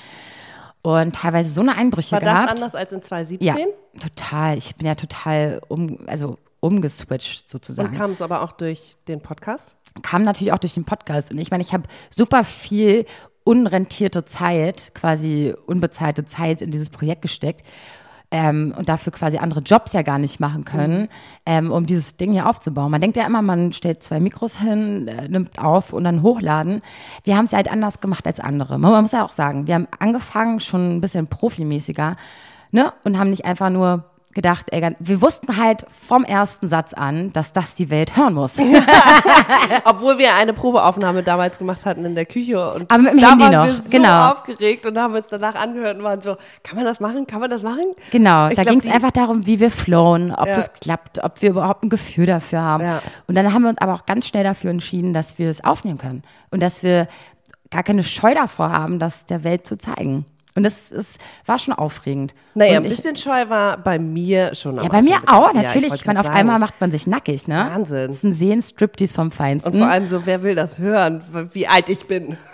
und 0.82 1.14
teilweise 1.14 1.48
so 1.48 1.62
eine 1.62 1.74
Einbrüche 1.74 2.12
war 2.12 2.20
das 2.20 2.34
gehabt. 2.34 2.50
anders 2.50 2.74
als 2.74 2.92
in 2.92 3.00
2017? 3.00 3.56
Ja, 3.56 3.66
total. 3.98 4.58
Ich 4.58 4.76
bin 4.76 4.86
ja 4.86 4.94
total 4.94 5.62
um, 5.68 6.00
also 6.06 6.36
umgeswitcht 6.60 7.48
sozusagen. 7.48 7.88
Und 7.88 7.96
kam 7.96 8.10
es 8.10 8.20
aber 8.20 8.42
auch 8.42 8.52
durch 8.52 8.96
den 9.08 9.22
Podcast? 9.22 9.76
kam 10.00 10.22
natürlich 10.22 10.52
auch 10.52 10.58
durch 10.58 10.74
den 10.74 10.84
Podcast. 10.84 11.30
Und 11.30 11.38
ich 11.38 11.50
meine, 11.50 11.62
ich 11.62 11.74
habe 11.74 11.84
super 12.10 12.44
viel 12.44 13.04
unrentierte 13.44 14.24
Zeit, 14.24 14.92
quasi 14.94 15.54
unbezahlte 15.66 16.24
Zeit 16.24 16.62
in 16.62 16.70
dieses 16.70 16.90
Projekt 16.90 17.22
gesteckt. 17.22 17.66
Ähm, 18.34 18.74
und 18.78 18.88
dafür 18.88 19.12
quasi 19.12 19.36
andere 19.36 19.60
Jobs 19.60 19.92
ja 19.92 20.00
gar 20.00 20.18
nicht 20.18 20.40
machen 20.40 20.64
können, 20.64 21.08
ähm, 21.44 21.70
um 21.70 21.84
dieses 21.84 22.16
Ding 22.16 22.32
hier 22.32 22.48
aufzubauen. 22.48 22.90
Man 22.90 23.02
denkt 23.02 23.18
ja 23.18 23.26
immer, 23.26 23.42
man 23.42 23.74
stellt 23.74 24.02
zwei 24.02 24.20
Mikros 24.20 24.58
hin, 24.58 25.06
äh, 25.06 25.28
nimmt 25.28 25.58
auf 25.58 25.92
und 25.92 26.04
dann 26.04 26.22
hochladen. 26.22 26.80
Wir 27.24 27.36
haben 27.36 27.44
es 27.44 27.52
halt 27.52 27.70
anders 27.70 28.00
gemacht 28.00 28.26
als 28.26 28.40
andere. 28.40 28.78
Man, 28.78 28.90
man 28.90 29.02
muss 29.02 29.12
ja 29.12 29.22
auch 29.22 29.32
sagen, 29.32 29.66
wir 29.66 29.74
haben 29.74 29.86
angefangen 29.98 30.60
schon 30.60 30.96
ein 30.96 31.00
bisschen 31.02 31.26
profimäßiger 31.26 32.16
ne? 32.70 32.94
und 33.04 33.18
haben 33.18 33.28
nicht 33.28 33.44
einfach 33.44 33.68
nur 33.68 34.11
gedacht, 34.34 34.66
ey, 34.70 34.96
wir 34.98 35.20
wussten 35.20 35.56
halt 35.56 35.84
vom 35.90 36.24
ersten 36.24 36.68
Satz 36.68 36.92
an, 36.94 37.32
dass 37.32 37.52
das 37.52 37.74
die 37.74 37.90
Welt 37.90 38.16
hören 38.16 38.34
muss. 38.34 38.58
Obwohl 39.84 40.18
wir 40.18 40.34
eine 40.34 40.52
Probeaufnahme 40.52 41.22
damals 41.22 41.58
gemacht 41.58 41.84
hatten 41.84 42.04
in 42.04 42.14
der 42.14 42.26
Küche 42.26 42.72
und 42.74 42.90
Aber 42.90 43.02
mit 43.02 43.12
dem 43.12 43.20
da 43.20 43.30
Handy 43.30 43.44
waren 43.44 43.52
noch, 43.52 43.66
wir 43.66 43.82
so 43.82 43.90
genau. 43.90 44.30
aufgeregt 44.32 44.86
und 44.86 44.98
haben 44.98 45.14
uns 45.14 45.26
danach 45.28 45.54
angehört 45.54 45.98
und 45.98 46.04
waren 46.04 46.22
so, 46.22 46.36
kann 46.62 46.76
man 46.76 46.84
das 46.84 47.00
machen? 47.00 47.26
Kann 47.26 47.40
man 47.40 47.50
das 47.50 47.62
machen? 47.62 47.84
Genau, 48.10 48.48
Ich 48.48 48.54
da 48.56 48.64
ging 48.64 48.80
es 48.80 48.88
einfach 48.88 49.10
darum, 49.10 49.46
wie 49.46 49.60
wir 49.60 49.70
flowen, 49.70 50.32
ob 50.34 50.46
Ja. 50.46 50.54
das 50.54 50.72
klappt, 50.74 51.22
ob 51.22 51.42
wir 51.42 51.50
überhaupt 51.50 51.84
ein 51.84 51.90
Gefühl 51.90 52.26
dafür 52.26 52.62
haben. 52.62 52.84
Ja. 52.84 53.02
Und 53.26 53.34
dann 53.34 53.52
haben 53.52 53.62
wir 53.62 53.68
uns 53.70 53.78
aber 53.78 53.94
auch 53.94 54.06
ganz 54.06 54.26
schnell 54.26 54.44
dafür 54.44 54.70
entschieden, 54.70 55.12
dass 55.14 55.38
wir 55.38 55.50
es 55.50 55.62
aufnehmen 55.64 55.98
können 55.98 56.22
und 56.50 56.62
dass 56.62 56.82
wir 56.82 57.08
gar 57.70 57.82
keine 57.82 58.02
Scheu 58.02 58.34
davor 58.34 58.70
haben, 58.70 58.98
das 58.98 59.26
der 59.26 59.44
Welt 59.44 59.66
zu 59.66 59.78
zeigen. 59.78 60.26
Und 60.54 60.64
das 60.64 60.92
ist, 60.92 61.18
war 61.46 61.58
schon 61.58 61.72
aufregend. 61.72 62.34
Naja, 62.54 62.78
und 62.78 62.84
ein 62.84 62.90
ich, 62.90 62.96
bisschen 62.96 63.16
scheu 63.16 63.48
war 63.48 63.78
bei 63.78 63.98
mir 63.98 64.54
schon. 64.54 64.76
ja, 64.76 64.88
bei 64.88 65.00
mir 65.00 65.16
auch, 65.26 65.52
natürlich. 65.54 65.88
Ja, 65.88 65.94
ich 65.94 66.04
meine, 66.06 66.20
auf 66.20 66.28
einmal 66.28 66.58
macht 66.58 66.78
man 66.80 66.90
sich 66.90 67.06
nackig, 67.06 67.48
ne? 67.48 67.70
Wahnsinn. 67.72 68.08
Das 68.08 68.16
ist 68.16 68.24
ein 68.24 68.34
Sehen-Striptease 68.34 69.14
vom 69.14 69.30
Feinsten. 69.30 69.72
Und 69.72 69.78
vor 69.78 69.88
allem 69.88 70.06
so, 70.06 70.26
wer 70.26 70.42
will 70.42 70.54
das 70.54 70.78
hören, 70.78 71.22
wie 71.52 71.66
alt 71.66 71.88
ich 71.88 72.06
bin? 72.06 72.36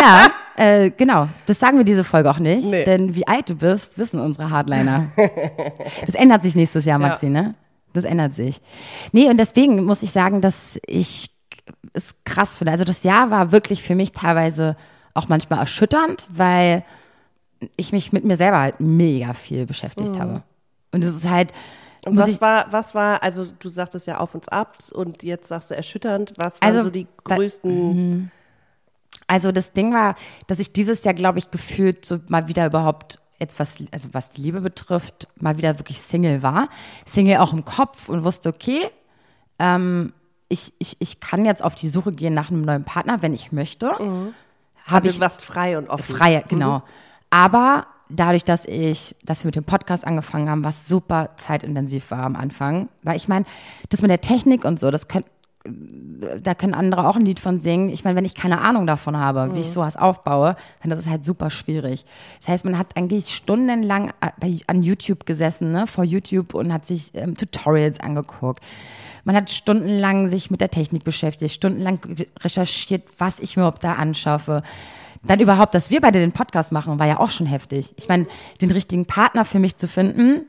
Ja, 0.00 0.28
äh, 0.56 0.90
genau. 0.90 1.28
Das 1.46 1.58
sagen 1.58 1.78
wir 1.78 1.84
diese 1.84 2.04
Folge 2.04 2.30
auch 2.30 2.38
nicht, 2.38 2.68
Nee. 2.68 2.84
denn 2.84 3.14
wie 3.14 3.26
alt 3.26 3.48
du 3.48 3.54
bist, 3.54 3.98
wissen 3.98 4.20
unsere 4.20 4.50
Hardliner. 4.50 5.06
das 6.06 6.14
ändert 6.14 6.42
sich 6.42 6.54
nächstes 6.54 6.84
Jahr, 6.84 6.98
Maxi, 6.98 7.28
ne? 7.28 7.54
Das 7.92 8.04
ändert 8.04 8.34
sich. 8.34 8.60
Nee, 9.12 9.28
und 9.28 9.38
deswegen 9.38 9.84
muss 9.84 10.02
ich 10.02 10.10
sagen, 10.10 10.40
dass 10.40 10.78
ich 10.86 11.30
es 11.94 12.14
krass 12.24 12.56
finde. 12.58 12.72
Also 12.72 12.84
das 12.84 13.02
Jahr 13.02 13.30
war 13.30 13.50
wirklich 13.52 13.82
für 13.82 13.94
mich 13.94 14.12
teilweise 14.12 14.76
auch 15.14 15.28
manchmal 15.28 15.58
erschütternd, 15.60 16.26
weil 16.30 16.84
ich 17.76 17.92
mich 17.92 18.12
mit 18.12 18.24
mir 18.24 18.36
selber 18.36 18.58
halt 18.60 18.80
mega 18.80 19.32
viel 19.32 19.66
beschäftigt 19.66 20.18
habe. 20.18 20.42
Und 20.92 21.02
es 21.04 21.16
ist 21.16 21.28
halt, 21.28 21.52
Und 22.04 22.16
was 22.16 22.28
ich, 22.28 22.40
war, 22.40 22.72
was 22.72 22.94
war, 22.94 23.22
also 23.22 23.44
du 23.58 23.68
sagtest 23.68 24.06
ja 24.06 24.18
auf 24.18 24.34
und 24.34 24.52
ab 24.52 24.78
und 24.92 25.22
jetzt 25.22 25.48
sagst 25.48 25.70
du 25.70 25.76
erschütternd. 25.76 26.34
Was 26.36 26.60
waren 26.60 26.68
Also, 26.68 26.82
so 26.84 26.90
die 26.90 27.06
größten? 27.24 28.30
Also 29.26 29.52
das 29.52 29.72
Ding 29.72 29.92
war, 29.92 30.14
dass 30.46 30.58
ich 30.58 30.72
dieses 30.72 31.04
Jahr, 31.04 31.14
glaube 31.14 31.38
ich, 31.38 31.50
gefühlt 31.50 32.04
so 32.04 32.18
mal 32.28 32.48
wieder 32.48 32.64
überhaupt 32.66 33.18
jetzt 33.38 33.58
was, 33.60 33.76
also 33.92 34.08
was 34.12 34.30
die 34.30 34.40
Liebe 34.40 34.60
betrifft, 34.60 35.28
mal 35.36 35.58
wieder 35.58 35.78
wirklich 35.78 36.00
Single 36.00 36.42
war. 36.42 36.68
Single 37.04 37.36
auch 37.38 37.52
im 37.52 37.64
Kopf 37.64 38.08
und 38.08 38.24
wusste, 38.24 38.48
okay, 38.48 38.80
ähm, 39.58 40.12
ich, 40.48 40.72
ich, 40.78 40.96
ich 41.00 41.20
kann 41.20 41.44
jetzt 41.44 41.62
auf 41.62 41.74
die 41.74 41.88
Suche 41.88 42.12
gehen 42.12 42.32
nach 42.34 42.50
einem 42.50 42.62
neuen 42.62 42.84
Partner, 42.84 43.20
wenn 43.22 43.34
ich 43.34 43.52
möchte. 43.52 43.90
Habe 44.88 44.96
Also 44.96 45.08
ich 45.10 45.16
du 45.16 45.20
warst 45.20 45.42
frei 45.42 45.78
und 45.78 45.88
offen. 45.88 46.14
freie, 46.14 46.42
genau. 46.48 46.82
Aber 47.30 47.86
dadurch, 48.08 48.44
dass 48.44 48.64
ich, 48.64 49.14
dass 49.22 49.44
wir 49.44 49.48
mit 49.48 49.56
dem 49.56 49.64
Podcast 49.64 50.06
angefangen 50.06 50.48
haben, 50.48 50.64
was 50.64 50.88
super 50.88 51.30
zeitintensiv 51.36 52.10
war 52.10 52.20
am 52.24 52.36
Anfang, 52.36 52.88
weil 53.02 53.16
ich 53.16 53.28
meine, 53.28 53.44
das 53.90 54.02
mit 54.02 54.10
der 54.10 54.20
Technik 54.20 54.64
und 54.64 54.78
so, 54.80 54.90
das 54.90 55.08
können, 55.08 55.24
da 56.42 56.54
können 56.54 56.72
andere 56.72 57.06
auch 57.06 57.16
ein 57.16 57.24
Lied 57.26 57.40
von 57.40 57.58
singen. 57.58 57.90
Ich 57.90 58.04
meine, 58.04 58.16
wenn 58.16 58.24
ich 58.24 58.34
keine 58.34 58.62
Ahnung 58.62 58.86
davon 58.86 59.16
habe, 59.18 59.54
wie 59.54 59.60
ich 59.60 59.70
sowas 59.70 59.96
aufbaue, 59.96 60.56
dann 60.82 60.92
ist 60.92 61.04
es 61.04 61.10
halt 61.10 61.24
super 61.24 61.50
schwierig. 61.50 62.06
Das 62.40 62.48
heißt, 62.48 62.64
man 62.64 62.78
hat 62.78 62.96
eigentlich 62.96 63.34
stundenlang 63.34 64.12
äh, 64.40 64.58
an 64.66 64.82
YouTube 64.82 65.26
gesessen, 65.26 65.72
ne, 65.72 65.86
vor 65.86 66.04
YouTube 66.04 66.54
und 66.54 66.72
hat 66.72 66.86
sich 66.86 67.10
ähm, 67.14 67.36
Tutorials 67.36 68.00
angeguckt. 68.00 68.62
Man 69.28 69.36
hat 69.36 69.50
stundenlang 69.50 70.30
sich 70.30 70.50
mit 70.50 70.62
der 70.62 70.70
Technik 70.70 71.04
beschäftigt, 71.04 71.54
stundenlang 71.54 71.98
recherchiert, 72.40 73.02
was 73.18 73.40
ich 73.40 73.58
mir 73.58 73.64
überhaupt 73.64 73.84
da 73.84 73.92
anschaffe. 73.92 74.62
Dann 75.22 75.38
überhaupt, 75.38 75.74
dass 75.74 75.90
wir 75.90 76.00
beide 76.00 76.18
den 76.18 76.32
Podcast 76.32 76.72
machen, 76.72 76.98
war 76.98 77.06
ja 77.06 77.20
auch 77.20 77.28
schon 77.28 77.46
heftig. 77.46 77.92
Ich 77.98 78.08
meine, 78.08 78.26
den 78.62 78.70
richtigen 78.70 79.04
Partner 79.04 79.44
für 79.44 79.58
mich 79.58 79.76
zu 79.76 79.86
finden, 79.86 80.46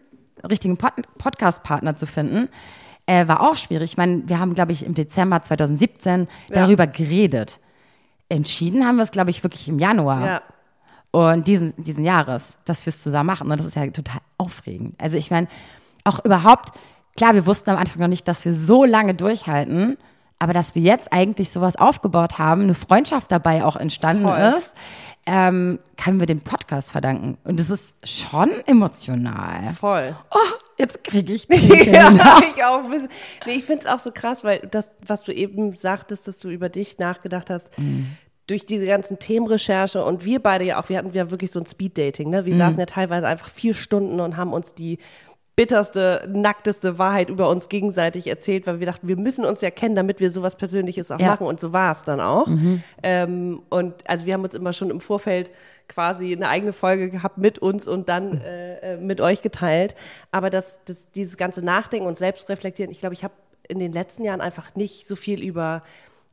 richtigen 0.50 0.78
Pod 0.78 0.94
Podcast-Partner 1.18 1.98
zu 1.98 2.08
finden, 2.08 2.48
äh, 3.06 3.28
war 3.28 3.42
auch 3.42 3.58
schwierig. 3.58 3.92
Ich 3.92 3.98
meine, 3.98 4.24
wir 4.30 4.40
haben, 4.40 4.54
glaube 4.56 4.72
ich, 4.72 4.86
im 4.86 4.94
Dezember 4.94 5.42
2017 5.42 6.30
darüber 6.48 6.88
geredet. 6.88 7.60
Entschieden 8.30 8.86
haben 8.88 8.96
wir 8.96 9.04
es, 9.04 9.12
glaube 9.12 9.30
ich, 9.32 9.44
wirklich 9.44 9.68
im 9.68 9.78
Januar 9.80 10.26
Ja. 10.26 10.42
und 11.12 11.50
diesen, 11.50 11.74
diesen 11.84 12.06
Jahres, 12.06 12.56
dass 12.64 12.86
wir 12.86 12.92
es 12.92 13.02
zusammen 13.02 13.28
machen. 13.28 13.52
Und 13.52 13.58
das 13.60 13.66
ist 13.68 13.76
ja 13.76 13.86
total 13.88 14.22
aufregend. 14.38 14.96
Also 15.02 15.18
ich 15.18 15.32
meine, 15.32 15.50
auch 16.06 16.24
überhaupt, 16.24 16.70
klar, 17.20 17.36
wir 17.36 17.46
wussten 17.46 17.70
am 17.70 17.78
Anfang 17.78 18.00
noch 18.00 18.08
nicht, 18.08 18.28
dass 18.30 18.46
wir 18.46 18.54
so 18.54 18.86
lange 18.86 19.14
durchhalten, 19.14 19.98
aber 20.40 20.54
dass 20.54 20.74
wir 20.74 20.82
jetzt 20.82 21.12
eigentlich 21.12 21.50
sowas 21.50 21.76
aufgebaut 21.76 22.40
haben, 22.40 22.62
eine 22.62 22.74
Freundschaft 22.74 23.30
dabei 23.30 23.66
auch 23.66 23.76
entstanden 23.76 24.24
Voll. 24.24 24.54
ist, 24.58 24.72
ähm, 25.26 25.80
können 25.98 26.22
wir 26.22 26.28
dem 26.28 26.40
Podcast 26.40 26.92
verdanken. 26.92 27.38
Und 27.44 27.60
das 27.60 27.70
ist 27.70 27.94
schon 28.08 28.50
emotional. 28.66 29.74
Voll. 29.74 30.16
Jetzt 30.78 31.04
kriege 31.04 31.34
ich 31.34 31.46
ja, 31.50 32.10
den 32.10 32.22
ich 32.56 32.64
auch 32.64 32.86
ein 32.86 32.90
bisschen. 32.90 33.10
Nee, 33.46 33.56
ich 33.56 33.66
finde 33.66 33.82
es 33.82 33.92
auch 33.92 34.00
so 34.00 34.12
krass, 34.14 34.46
weil 34.46 34.60
das, 34.72 34.90
was 35.06 35.24
du 35.24 35.34
eben 35.34 35.74
sagtest, 35.74 36.26
dass 36.26 36.40
du 36.40 36.48
über 36.48 36.70
dich 36.70 37.00
nachgedacht 37.00 37.50
hast, 37.50 37.70
durch 38.48 38.66
diese 38.66 38.86
ganzen 38.86 39.20
Themenrecherche 39.20 40.06
und 40.06 40.24
wir 40.24 40.42
beide 40.42 40.64
ja 40.64 40.82
auch, 40.82 40.88
wir 40.88 40.98
hatten 40.98 41.12
ja 41.12 41.30
wirklich 41.30 41.52
so 41.52 41.60
ein 41.60 41.66
Speed-Dating, 41.66 42.30
ne? 42.30 42.46
Wir 42.46 42.56
saßen 42.56 42.80
ja 42.80 42.86
teilweise 42.86 43.28
einfach 43.28 43.50
vier 43.50 43.74
Stunden 43.74 44.22
und 44.22 44.38
haben 44.38 44.54
uns 44.54 44.74
die 44.74 45.00
bitterste, 45.60 46.26
nackteste 46.32 46.98
Wahrheit 46.98 47.30
über 47.30 47.50
uns 47.50 47.68
gegenseitig 47.68 48.28
erzählt, 48.28 48.66
weil 48.66 48.80
wir 48.80 48.86
dachten, 48.88 49.10
wir 49.10 49.18
müssen 49.18 49.44
uns 49.44 49.60
ja 49.60 49.70
kennen, 49.70 49.94
damit 49.94 50.22
wir 50.22 50.30
sowas 50.32 50.56
Persönliches 50.56 51.12
auch 51.12 51.20
Ja. 51.20 51.28
machen. 51.32 51.46
Und 51.48 51.60
so 51.60 51.74
war 51.74 51.92
es 51.92 52.04
dann 52.04 52.22
auch. 52.22 52.48
Ähm, 53.04 53.62
und 53.68 54.10
also 54.10 54.26
wir 54.26 54.36
haben 54.36 54.44
uns 54.46 54.54
immer 54.56 54.72
schon 54.72 54.90
im 54.90 55.02
Vorfeld 55.02 55.52
quasi 55.90 56.32
eine 56.34 56.48
eigene 56.48 56.72
Folge 56.72 57.10
gehabt 57.10 57.38
mit 57.40 57.60
uns 57.60 57.90
und 57.90 58.08
dann 58.08 58.40
äh, 58.40 58.94
äh, 58.94 58.98
mit 59.02 59.20
euch 59.20 59.42
geteilt. 59.42 59.96
Aber 60.32 60.50
das, 60.50 60.80
das, 60.86 61.12
dieses 61.12 61.36
ganze 61.36 61.62
Nachdenken 61.62 62.08
und 62.08 62.18
Selbstreflektieren, 62.18 62.90
ich 62.90 63.02
glaube, 63.02 63.16
ich 63.16 63.26
habe 63.26 63.34
in 63.68 63.80
den 63.80 63.92
letzten 63.92 64.24
Jahren 64.24 64.40
einfach 64.40 64.76
nicht 64.76 65.10
so 65.10 65.18
viel 65.18 65.44
über 65.44 65.84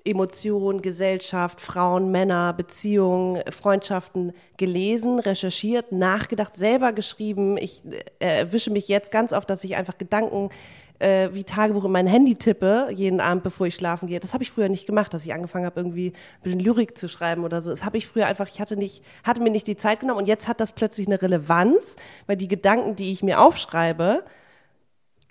Emotion, 0.06 0.82
Gesellschaft, 0.82 1.60
Frauen, 1.60 2.10
Männer, 2.10 2.52
Beziehungen, 2.52 3.42
Freundschaften 3.50 4.32
gelesen, 4.56 5.18
recherchiert, 5.18 5.92
nachgedacht, 5.92 6.54
selber 6.54 6.92
geschrieben. 6.92 7.56
Ich 7.56 7.82
äh, 8.20 8.38
erwische 8.38 8.70
mich 8.70 8.88
jetzt 8.88 9.10
ganz 9.10 9.32
oft, 9.32 9.50
dass 9.50 9.64
ich 9.64 9.76
einfach 9.76 9.98
Gedanken 9.98 10.50
äh, 10.98 11.28
wie 11.32 11.44
Tagebuch 11.44 11.84
in 11.84 11.92
mein 11.92 12.06
Handy 12.06 12.36
tippe, 12.36 12.88
jeden 12.90 13.20
Abend, 13.20 13.42
bevor 13.42 13.66
ich 13.66 13.75
schlafen 13.75 14.08
gehe. 14.08 14.20
Das 14.20 14.32
habe 14.32 14.42
ich 14.42 14.50
früher 14.50 14.68
nicht 14.68 14.86
gemacht, 14.86 15.12
dass 15.12 15.25
ich 15.25 15.32
angefangen 15.34 15.66
habe, 15.66 15.80
irgendwie 15.80 16.08
ein 16.08 16.42
bisschen 16.42 16.60
Lyrik 16.60 16.96
zu 16.96 17.08
schreiben 17.08 17.44
oder 17.44 17.60
so. 17.60 17.70
Das 17.70 17.84
habe 17.84 17.98
ich 17.98 18.06
früher 18.06 18.26
einfach, 18.26 18.48
ich 18.48 18.60
hatte 18.60 18.76
nicht, 18.76 19.02
hatte 19.25 19.42
mir 19.42 19.50
nicht 19.50 19.66
die 19.66 19.76
Zeit 19.76 20.00
genommen 20.00 20.20
und 20.20 20.28
jetzt 20.28 20.48
hat 20.48 20.60
das 20.60 20.72
plötzlich 20.72 21.06
eine 21.06 21.20
Relevanz, 21.20 21.96
weil 22.26 22.36
die 22.36 22.48
Gedanken, 22.48 22.96
die 22.96 23.12
ich 23.12 23.22
mir 23.22 23.40
aufschreibe, 23.40 24.25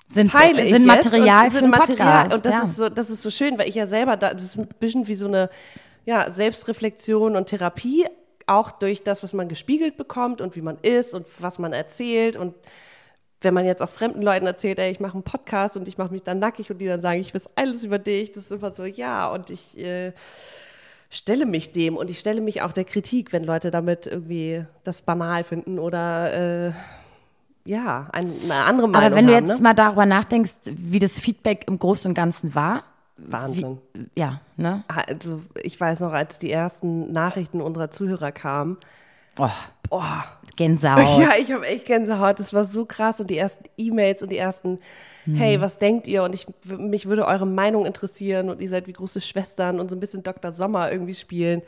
Sind, 0.08 0.32
teile 0.32 0.64
ich 0.64 0.70
sind 0.70 0.86
Material 0.86 1.46
und 1.46 1.52
für 1.52 1.60
sind 1.60 1.64
den 1.64 1.72
Material. 1.72 2.30
Podcast. 2.30 2.34
Und 2.36 2.46
das 2.46 2.54
ja. 2.54 2.64
ist 2.64 2.76
so, 2.76 2.90
das 2.90 3.10
ist 3.10 3.22
so 3.22 3.30
schön, 3.30 3.58
weil 3.58 3.68
ich 3.68 3.76
ja 3.76 3.88
selber 3.88 4.18
da, 4.18 4.34
das 4.34 4.44
ist 4.44 4.58
ein 4.58 4.68
bisschen 4.80 5.08
wie 5.08 5.16
so 5.16 5.28
eine 5.28 5.50
ja, 6.06 6.30
Selbstreflexion 6.30 7.36
und 7.36 7.48
Therapie, 7.48 8.06
auch 8.48 8.72
durch 8.72 9.04
das, 9.04 9.24
was 9.24 9.34
man 9.34 9.50
gespiegelt 9.50 9.98
bekommt 9.98 10.42
und 10.42 10.56
wie 10.56 10.62
man 10.62 10.78
ist 10.82 11.16
und 11.16 11.26
was 11.40 11.58
man 11.58 11.74
erzählt 11.74 12.36
und 12.36 12.54
wenn 13.42 13.54
man 13.54 13.66
jetzt 13.66 13.82
auch 13.82 13.90
fremden 13.90 14.22
Leuten 14.22 14.46
erzählt, 14.46 14.80
ey, 14.80 14.92
ich 14.92 15.00
mache 15.00 15.14
einen 15.14 15.24
Podcast 15.24 15.78
und 15.78 15.88
ich 15.88 15.98
mache 15.98 16.12
mich 16.12 16.24
dann 16.24 16.40
nackig 16.40 16.70
und 16.72 16.80
die 16.80 16.88
dann 16.88 17.00
sagen, 17.00 17.20
ich 17.20 17.34
weiß 17.34 17.50
alles 17.56 17.84
über 17.84 18.00
dich, 18.00 18.32
das 18.32 18.46
ist 18.46 18.52
immer 18.52 18.72
so, 18.72 18.86
ja, 18.86 19.28
und 19.30 19.50
ich 19.50 19.78
äh, 19.78 20.14
stelle 21.10 21.46
mich 21.46 21.72
dem 21.72 21.98
und 21.98 22.10
ich 22.10 22.20
stelle 22.20 22.42
mich 22.42 22.62
auch 22.62 22.74
der 22.74 22.86
Kritik, 22.86 23.34
wenn 23.34 23.44
Leute 23.44 23.72
damit 23.72 24.08
irgendwie 24.08 24.66
das 24.84 25.02
banal 25.02 25.44
finden 25.44 25.80
oder 25.80 26.68
äh, 26.68 26.72
ja, 27.66 28.08
ein, 28.14 28.32
eine 28.44 28.54
andere 28.66 28.88
Meinung 28.88 29.06
Aber 29.08 29.16
wenn 29.16 29.28
du 29.28 29.36
haben, 29.36 29.48
jetzt 29.48 29.58
ne? 29.58 29.64
mal 29.64 29.74
darüber 29.74 30.06
nachdenkst, 30.06 30.54
wie 30.72 31.00
das 31.00 31.18
Feedback 31.20 31.66
im 31.68 31.80
Großen 31.80 32.10
und 32.10 32.16
Ganzen 32.16 32.54
war, 32.56 32.84
Wahnsinn. 33.18 33.80
ja, 34.18 34.42
ne? 34.58 34.84
Also 34.88 35.42
ich 35.64 35.80
weiß 35.80 36.02
noch, 36.02 36.12
als 36.14 36.38
die 36.40 36.52
ersten 36.52 37.12
Nachrichten 37.12 37.62
unserer 37.62 37.90
Zuhörer 37.92 38.32
kamen, 38.32 38.78
Oh, 39.38 39.50
boah, 39.90 40.24
Gänsehaut. 40.56 41.20
ja, 41.22 41.32
ich 41.38 41.52
habe 41.52 41.68
echt 41.68 41.86
Gänsehaut, 41.86 42.40
das 42.40 42.54
war 42.54 42.64
so 42.64 42.86
krass 42.86 43.20
und 43.20 43.30
die 43.30 43.38
ersten 43.38 43.66
E-Mails 43.78 44.24
und 44.24 44.30
die 44.32 44.38
ersten, 44.38 44.80
Mhm. 45.26 45.36
hey, 45.38 45.60
was 45.60 45.80
denkt 45.80 46.08
ihr? 46.08 46.22
Und 46.24 46.36
ich, 46.36 46.46
mich 46.78 47.08
würde 47.08 47.26
eure 47.26 47.48
Meinung 47.48 47.86
interessieren 47.88 48.50
und 48.50 48.62
ihr 48.62 48.70
seid 48.70 48.86
wie 48.86 48.94
große 48.94 49.22
Schwestern 49.22 49.80
und 49.80 49.90
so 49.90 49.96
ein 49.96 50.00
bisschen 50.00 50.22
Dr. 50.22 50.52
Sommer 50.52 50.92
irgendwie 50.92 51.16
spielen. 51.16 51.64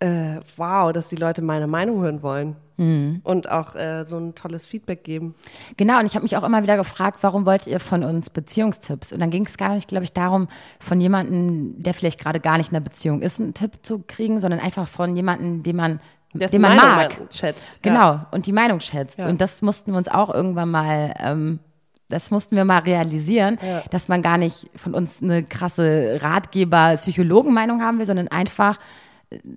Äh, 0.00 0.40
wow, 0.58 0.92
dass 0.92 1.08
die 1.08 1.16
Leute 1.16 1.40
meine 1.40 1.66
Meinung 1.66 2.02
hören 2.02 2.22
wollen 2.22 2.56
Mhm. 2.76 3.20
und 3.22 3.48
auch 3.50 3.76
äh, 3.76 4.04
so 4.04 4.16
ein 4.18 4.34
tolles 4.34 4.66
Feedback 4.66 5.04
geben. 5.04 5.34
Genau, 5.76 6.00
und 6.00 6.06
ich 6.06 6.14
habe 6.16 6.24
mich 6.24 6.36
auch 6.36 6.42
immer 6.42 6.62
wieder 6.62 6.76
gefragt, 6.76 7.18
warum 7.20 7.46
wollt 7.46 7.66
ihr 7.68 7.78
von 7.78 8.02
uns 8.02 8.30
Beziehungstipps? 8.30 9.12
Und 9.12 9.20
dann 9.20 9.30
ging 9.30 9.46
es 9.46 9.56
gar 9.56 9.74
nicht, 9.74 9.86
glaube 9.88 10.04
ich, 10.04 10.12
darum, 10.12 10.48
von 10.80 11.00
jemandem, 11.00 11.74
der 11.80 11.94
vielleicht 11.94 12.18
gerade 12.20 12.40
gar 12.40 12.58
nicht 12.58 12.70
in 12.70 12.76
einer 12.76 12.84
Beziehung 12.84 13.22
ist, 13.22 13.40
einen 13.40 13.54
Tipp 13.54 13.72
zu 13.82 14.02
kriegen, 14.06 14.40
sondern 14.40 14.58
einfach 14.60 14.88
von 14.88 15.14
jemandem, 15.14 15.62
den 15.62 15.76
man, 15.76 16.00
Dessen 16.32 16.56
den 16.56 16.62
man 16.62 16.76
Meinung 16.76 16.96
mag. 16.96 17.18
man 17.20 17.28
schätzt. 17.30 17.80
Genau, 17.82 18.20
und 18.32 18.46
die 18.46 18.52
Meinung 18.52 18.80
schätzt. 18.80 19.18
Ja. 19.20 19.28
Und 19.28 19.40
das 19.40 19.62
mussten 19.62 19.92
wir 19.92 19.98
uns 19.98 20.08
auch 20.08 20.34
irgendwann 20.34 20.70
mal, 20.72 21.14
ähm, 21.20 21.60
das 22.08 22.32
mussten 22.32 22.56
wir 22.56 22.64
mal 22.64 22.80
realisieren, 22.80 23.56
Ja. 23.62 23.82
dass 23.90 24.08
man 24.08 24.20
gar 24.20 24.36
nicht 24.36 24.68
von 24.74 24.94
uns 24.94 25.22
eine 25.22 25.44
krasse 25.44 26.18
Ratgeber-Psychologen-Meinung 26.20 27.82
haben 27.82 27.98
will, 27.98 28.06
sondern 28.06 28.28
einfach 28.28 28.78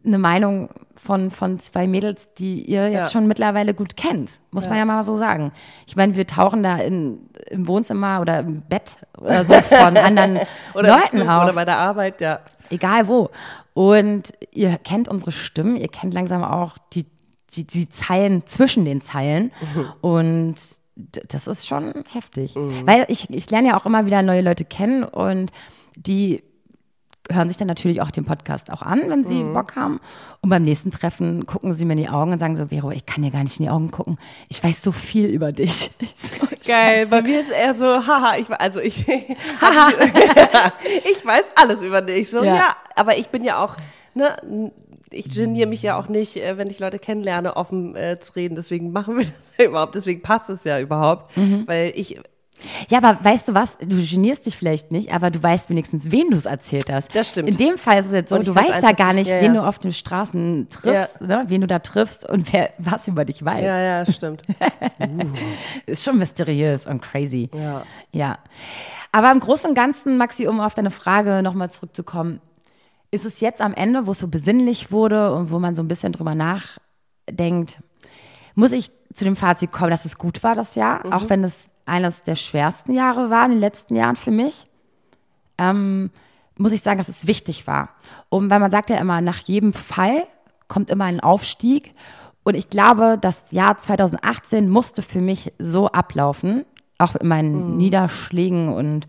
eine 0.05 0.17
Meinung 0.17 0.69
von, 0.95 1.31
von 1.31 1.59
zwei 1.59 1.87
Mädels, 1.87 2.33
die 2.35 2.63
ihr 2.63 2.89
jetzt 2.89 2.93
Ja. 3.07 3.09
schon 3.11 3.27
mittlerweile 3.27 3.73
gut 3.73 3.95
kennt. 3.97 4.39
Muss 4.51 4.67
man 4.69 4.77
ja 4.77 4.85
mal 4.85 5.03
so 5.03 5.17
sagen. 5.17 5.51
Ich 5.85 5.95
meine, 5.95 6.15
wir 6.15 6.25
tauchen 6.27 6.63
da 6.63 6.77
in, 6.77 7.19
im 7.49 7.67
Wohnzimmer 7.67 8.19
oder 8.21 8.39
im 8.39 8.61
Bett 8.61 8.97
oder 9.17 9.45
so 9.45 9.53
von 9.53 9.95
anderen 9.97 10.39
Leuten 10.73 11.19
Zug 11.19 11.27
auf 11.29 11.43
oder 11.43 11.53
bei 11.53 11.65
der 11.65 11.77
Arbeit, 11.77 12.21
ja. 12.21 12.39
egal 12.69 13.07
wo. 13.07 13.29
Und 13.73 14.33
ihr 14.51 14.77
kennt 14.77 15.07
unsere 15.07 15.31
Stimmen, 15.31 15.75
ihr 15.77 15.87
kennt 15.89 16.13
langsam 16.13 16.43
auch 16.43 16.77
die, 16.93 17.05
die, 17.53 17.65
die 17.67 17.89
Zeilen 17.89 18.45
zwischen 18.47 18.85
den 18.85 19.01
Zeilen. 19.01 19.51
Und 20.01 20.55
d- 20.95 21.21
das 21.27 21.47
ist 21.47 21.67
schon 21.67 21.93
heftig. 22.11 22.55
Weil 22.55 23.05
ich, 23.07 23.29
ich 23.29 23.49
lerne 23.51 23.69
ja 23.69 23.77
auch 23.77 23.85
immer 23.85 24.05
wieder 24.07 24.21
neue 24.23 24.41
Leute 24.41 24.65
kennen 24.65 25.03
und 25.03 25.51
die 25.95 26.43
hören 27.31 27.47
sich 27.49 27.57
dann 27.57 27.67
natürlich 27.67 28.01
auch 28.01 28.11
den 28.11 28.25
Podcast 28.25 28.71
auch 28.71 28.81
an, 28.81 29.01
wenn 29.07 29.23
sie 29.25 29.43
Bock 29.43 29.75
haben. 29.75 29.99
Und 30.41 30.49
beim 30.49 30.63
nächsten 30.63 30.91
Treffen 30.91 31.45
gucken 31.45 31.73
sie 31.73 31.85
mir 31.85 31.93
in 31.93 31.99
die 31.99 32.09
Augen 32.09 32.31
und 32.31 32.39
sagen 32.39 32.57
so, 32.57 32.67
Vero, 32.67 32.91
ich 32.91 33.05
kann 33.05 33.21
dir 33.23 33.31
gar 33.31 33.43
nicht 33.43 33.59
in 33.59 33.65
die 33.65 33.69
Augen 33.69 33.91
gucken. 33.91 34.17
Ich 34.49 34.63
weiß 34.63 34.81
so 34.81 34.91
viel 34.91 35.27
über 35.29 35.51
dich. 35.51 35.91
Ich 35.99 36.13
so, 36.15 36.45
Geil, 36.67 36.99
Scheiße. 37.01 37.09
bei 37.11 37.21
mir 37.21 37.39
ist 37.41 37.49
eher 37.51 37.75
so, 37.75 37.85
haha, 37.85 38.37
ich, 38.37 38.49
also 38.51 38.79
ich, 38.79 39.07
ich 39.07 39.37
weiß 41.25 41.51
alles 41.55 41.81
über 41.83 42.01
dich. 42.01 42.29
So, 42.29 42.43
Ja. 42.43 42.55
ja. 42.55 42.75
aber 42.95 43.17
ich 43.17 43.29
bin 43.29 43.43
ja 43.43 43.63
auch, 43.63 43.75
ne, 44.13 44.71
ich 45.09 45.29
geniere 45.31 45.67
mich 45.69 45.81
ja 45.81 45.97
auch 45.97 46.09
nicht, 46.09 46.37
äh, 46.37 46.57
wenn 46.57 46.69
ich 46.69 46.79
Leute 46.79 46.99
kennenlerne, 46.99 47.55
offen 47.55 47.95
äh, 47.95 48.19
zu 48.19 48.33
reden. 48.33 48.55
Deswegen 48.55 48.91
machen 48.91 49.17
wir 49.17 49.25
das 49.25 49.33
ja 49.57 49.65
überhaupt. 49.65 49.95
Deswegen 49.95 50.21
passt 50.21 50.49
es 50.49 50.63
ja 50.63 50.79
überhaupt, 50.79 51.35
Mhm. 51.37 51.63
weil 51.67 51.91
ich, 51.95 52.19
Ja, 52.89 52.97
aber 52.99 53.23
weißt 53.23 53.49
du 53.49 53.53
was? 53.53 53.77
Du 53.77 54.01
genierst 54.03 54.45
dich 54.45 54.57
vielleicht 54.57 54.91
nicht, 54.91 55.13
aber 55.13 55.29
du 55.29 55.41
weißt 55.41 55.69
wenigstens, 55.69 56.11
wem 56.11 56.31
du 56.31 56.37
es 56.37 56.45
erzählt 56.45 56.91
hast. 56.91 57.15
Das 57.15 57.29
stimmt. 57.29 57.49
In 57.49 57.57
dem 57.57 57.77
Fall 57.77 57.99
ist 57.99 58.07
es 58.07 58.13
jetzt 58.13 58.29
so, 58.29 58.39
du 58.39 58.55
weißt 58.55 58.83
ja 58.83 58.91
gar 58.93 59.13
nicht, 59.13 59.29
ja, 59.29 59.41
wen 59.41 59.53
ja. 59.53 59.61
du 59.61 59.67
auf 59.67 59.79
den 59.79 59.93
Straßen 59.93 60.67
triffst, 60.69 61.21
ne? 61.21 61.45
wen 61.47 61.61
du 61.61 61.67
da 61.67 61.79
triffst 61.79 62.27
und 62.27 62.51
wer 62.53 62.71
was 62.77 63.07
über 63.07 63.25
dich 63.25 63.43
weiß. 63.43 63.63
ja, 63.63 63.81
ja, 63.81 64.05
stimmt. 64.05 64.43
Ist 65.85 66.03
schon 66.03 66.17
mysteriös 66.17 66.87
und 66.87 67.01
crazy. 67.01 67.49
Ja. 67.53 67.83
Ja. 68.11 68.39
Aber 69.11 69.31
im 69.31 69.39
Großen 69.39 69.69
und 69.69 69.75
Ganzen, 69.75 70.17
Maxi, 70.17 70.47
um 70.47 70.59
auf 70.59 70.73
deine 70.73 70.91
Frage 70.91 71.41
nochmal 71.41 71.71
zurückzukommen, 71.71 72.41
ist 73.11 73.25
es 73.25 73.39
jetzt 73.39 73.61
am 73.61 73.73
Ende, 73.73 74.05
wo 74.05 74.11
es 74.11 74.19
so 74.19 74.27
besinnlich 74.27 74.91
wurde 74.91 75.33
und 75.33 75.51
wo 75.51 75.59
man 75.59 75.75
so 75.75 75.81
ein 75.81 75.87
bisschen 75.87 76.11
drüber 76.11 76.35
nachdenkt, 76.35 77.79
muss 78.57 78.71
ich 78.71 78.91
zu 79.13 79.23
dem 79.23 79.35
Fazit 79.35 79.71
kommen, 79.71 79.91
dass 79.91 80.03
es 80.03 80.17
gut 80.17 80.41
war, 80.41 80.55
das 80.55 80.73
Jahr, 80.73 81.13
auch 81.13 81.29
wenn 81.29 81.43
es 81.43 81.69
eines 81.85 82.23
der 82.23 82.35
schwersten 82.35 82.91
Jahre 82.91 83.29
war 83.29 83.45
in 83.45 83.51
den 83.51 83.59
letzten 83.59 83.95
Jahren 83.95 84.15
für 84.15 84.31
mich. 84.31 84.65
Ähm, 85.59 86.09
muss 86.57 86.71
ich 86.71 86.81
sagen, 86.81 86.97
dass 86.97 87.07
es 87.07 87.27
wichtig 87.27 87.67
war. 87.67 87.89
Und 88.29 88.49
weil 88.49 88.59
man 88.59 88.71
sagt 88.71 88.89
ja 88.89 88.97
immer, 88.97 89.21
nach 89.21 89.37
jedem 89.37 89.73
Fall 89.73 90.23
kommt 90.67 90.89
immer 90.89 91.05
ein 91.05 91.19
Aufstieg. 91.19 91.93
Und 92.43 92.55
ich 92.55 92.71
glaube, 92.71 93.19
das 93.21 93.51
Jahr 93.51 93.77
2018 93.77 94.67
musste 94.69 95.03
für 95.03 95.21
mich 95.21 95.53
so 95.59 95.89
ablaufen, 95.89 96.65
auch 96.97 97.15
in 97.15 97.27
meinen 97.27 97.77
Niederschlägen 97.77 98.73
und 98.73 99.07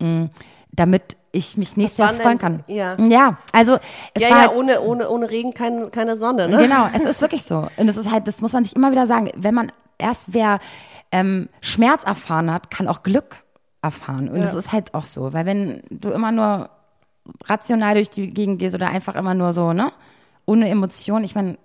mh, 0.00 0.30
damit 0.72 1.16
ich 1.34 1.56
mich 1.56 1.76
nächstes 1.76 1.98
Jahr 1.98 2.14
freuen 2.14 2.38
kann. 2.38 2.64
ja. 2.66 2.96
ja, 2.98 3.36
also 3.52 3.78
es 4.14 4.22
ja, 4.22 4.30
war 4.30 4.36
ja, 4.36 4.48
halt, 4.48 4.56
ohne, 4.56 4.80
ohne, 4.80 5.08
ohne 5.08 5.28
Regen 5.28 5.52
kein, 5.52 5.90
keine 5.90 6.16
Sonne, 6.16 6.48
ne? 6.48 6.58
Genau, 6.58 6.88
es 6.94 7.04
ist 7.04 7.20
wirklich 7.20 7.44
so. 7.44 7.68
Und 7.76 7.88
es 7.88 7.96
ist 7.96 8.10
halt, 8.10 8.28
das 8.28 8.40
muss 8.40 8.52
man 8.52 8.64
sich 8.64 8.74
immer 8.76 8.90
wieder 8.90 9.06
sagen, 9.06 9.30
wenn 9.36 9.54
man 9.54 9.72
erst 9.98 10.32
wer 10.32 10.60
ähm, 11.12 11.48
Schmerz 11.60 12.04
erfahren 12.04 12.50
hat, 12.50 12.70
kann 12.70 12.88
auch 12.88 13.02
Glück 13.02 13.44
erfahren. 13.82 14.28
Und 14.28 14.40
das 14.40 14.54
ist 14.54 14.72
halt 14.72 14.94
auch 14.94 15.04
so. 15.04 15.32
Weil 15.32 15.46
wenn 15.46 15.82
du 15.90 16.10
immer 16.10 16.32
nur 16.32 16.70
rational 17.46 17.94
durch 17.94 18.10
die 18.10 18.30
Gegend 18.30 18.58
gehst 18.58 18.74
oder 18.74 18.88
einfach 18.88 19.14
immer 19.14 19.34
nur 19.34 19.52
so, 19.52 19.72
ne, 19.72 19.92
ohne 20.46 20.68
Emotion, 20.68 21.24
ich 21.24 21.34
meine, 21.34 21.58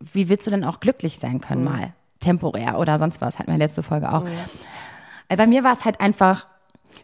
wie 0.00 0.28
willst 0.28 0.46
du 0.46 0.50
denn 0.50 0.64
auch 0.64 0.80
glücklich 0.80 1.18
sein 1.18 1.40
können 1.40 1.64
mal? 1.64 1.92
Temporär 2.20 2.78
oder 2.78 2.98
sonst 2.98 3.20
was, 3.20 3.38
hatten 3.38 3.50
wir 3.50 3.58
letzte 3.58 3.82
Folge 3.82 4.12
auch. 4.12 4.24
Äh, 5.28 5.36
Bei 5.36 5.46
mir 5.46 5.64
war 5.64 5.72
es 5.72 5.84
halt 5.84 6.00
einfach, 6.00 6.46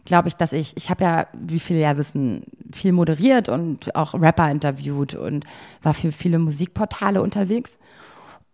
glaube 0.05 0.27
ich, 0.27 0.35
dass 0.35 0.53
ich, 0.53 0.75
ich 0.77 0.89
habe 0.89 1.03
ja, 1.03 1.27
wie 1.33 1.59
viele 1.59 1.79
ja 1.79 1.97
wissen, 1.97 2.43
viel 2.71 2.91
moderiert 2.91 3.49
und 3.49 3.95
auch 3.95 4.13
Rapper 4.13 4.49
interviewt 4.51 5.15
und 5.15 5.45
war 5.81 5.93
für 5.93 6.11
viele 6.11 6.39
Musikportale 6.39 7.21
unterwegs. 7.21 7.77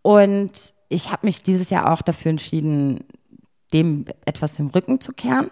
Und 0.02 0.74
ich 0.90 1.12
habe 1.12 1.26
mich 1.26 1.44
dieses 1.44 1.70
Jahr 1.70 1.92
auch 1.92 2.02
dafür 2.02 2.32
entschieden, 2.32 3.04
dem 3.74 4.06
etwas 4.26 4.60
im 4.60 4.68
Rücken 4.68 5.00
zu 5.00 5.14
kehren. 5.14 5.52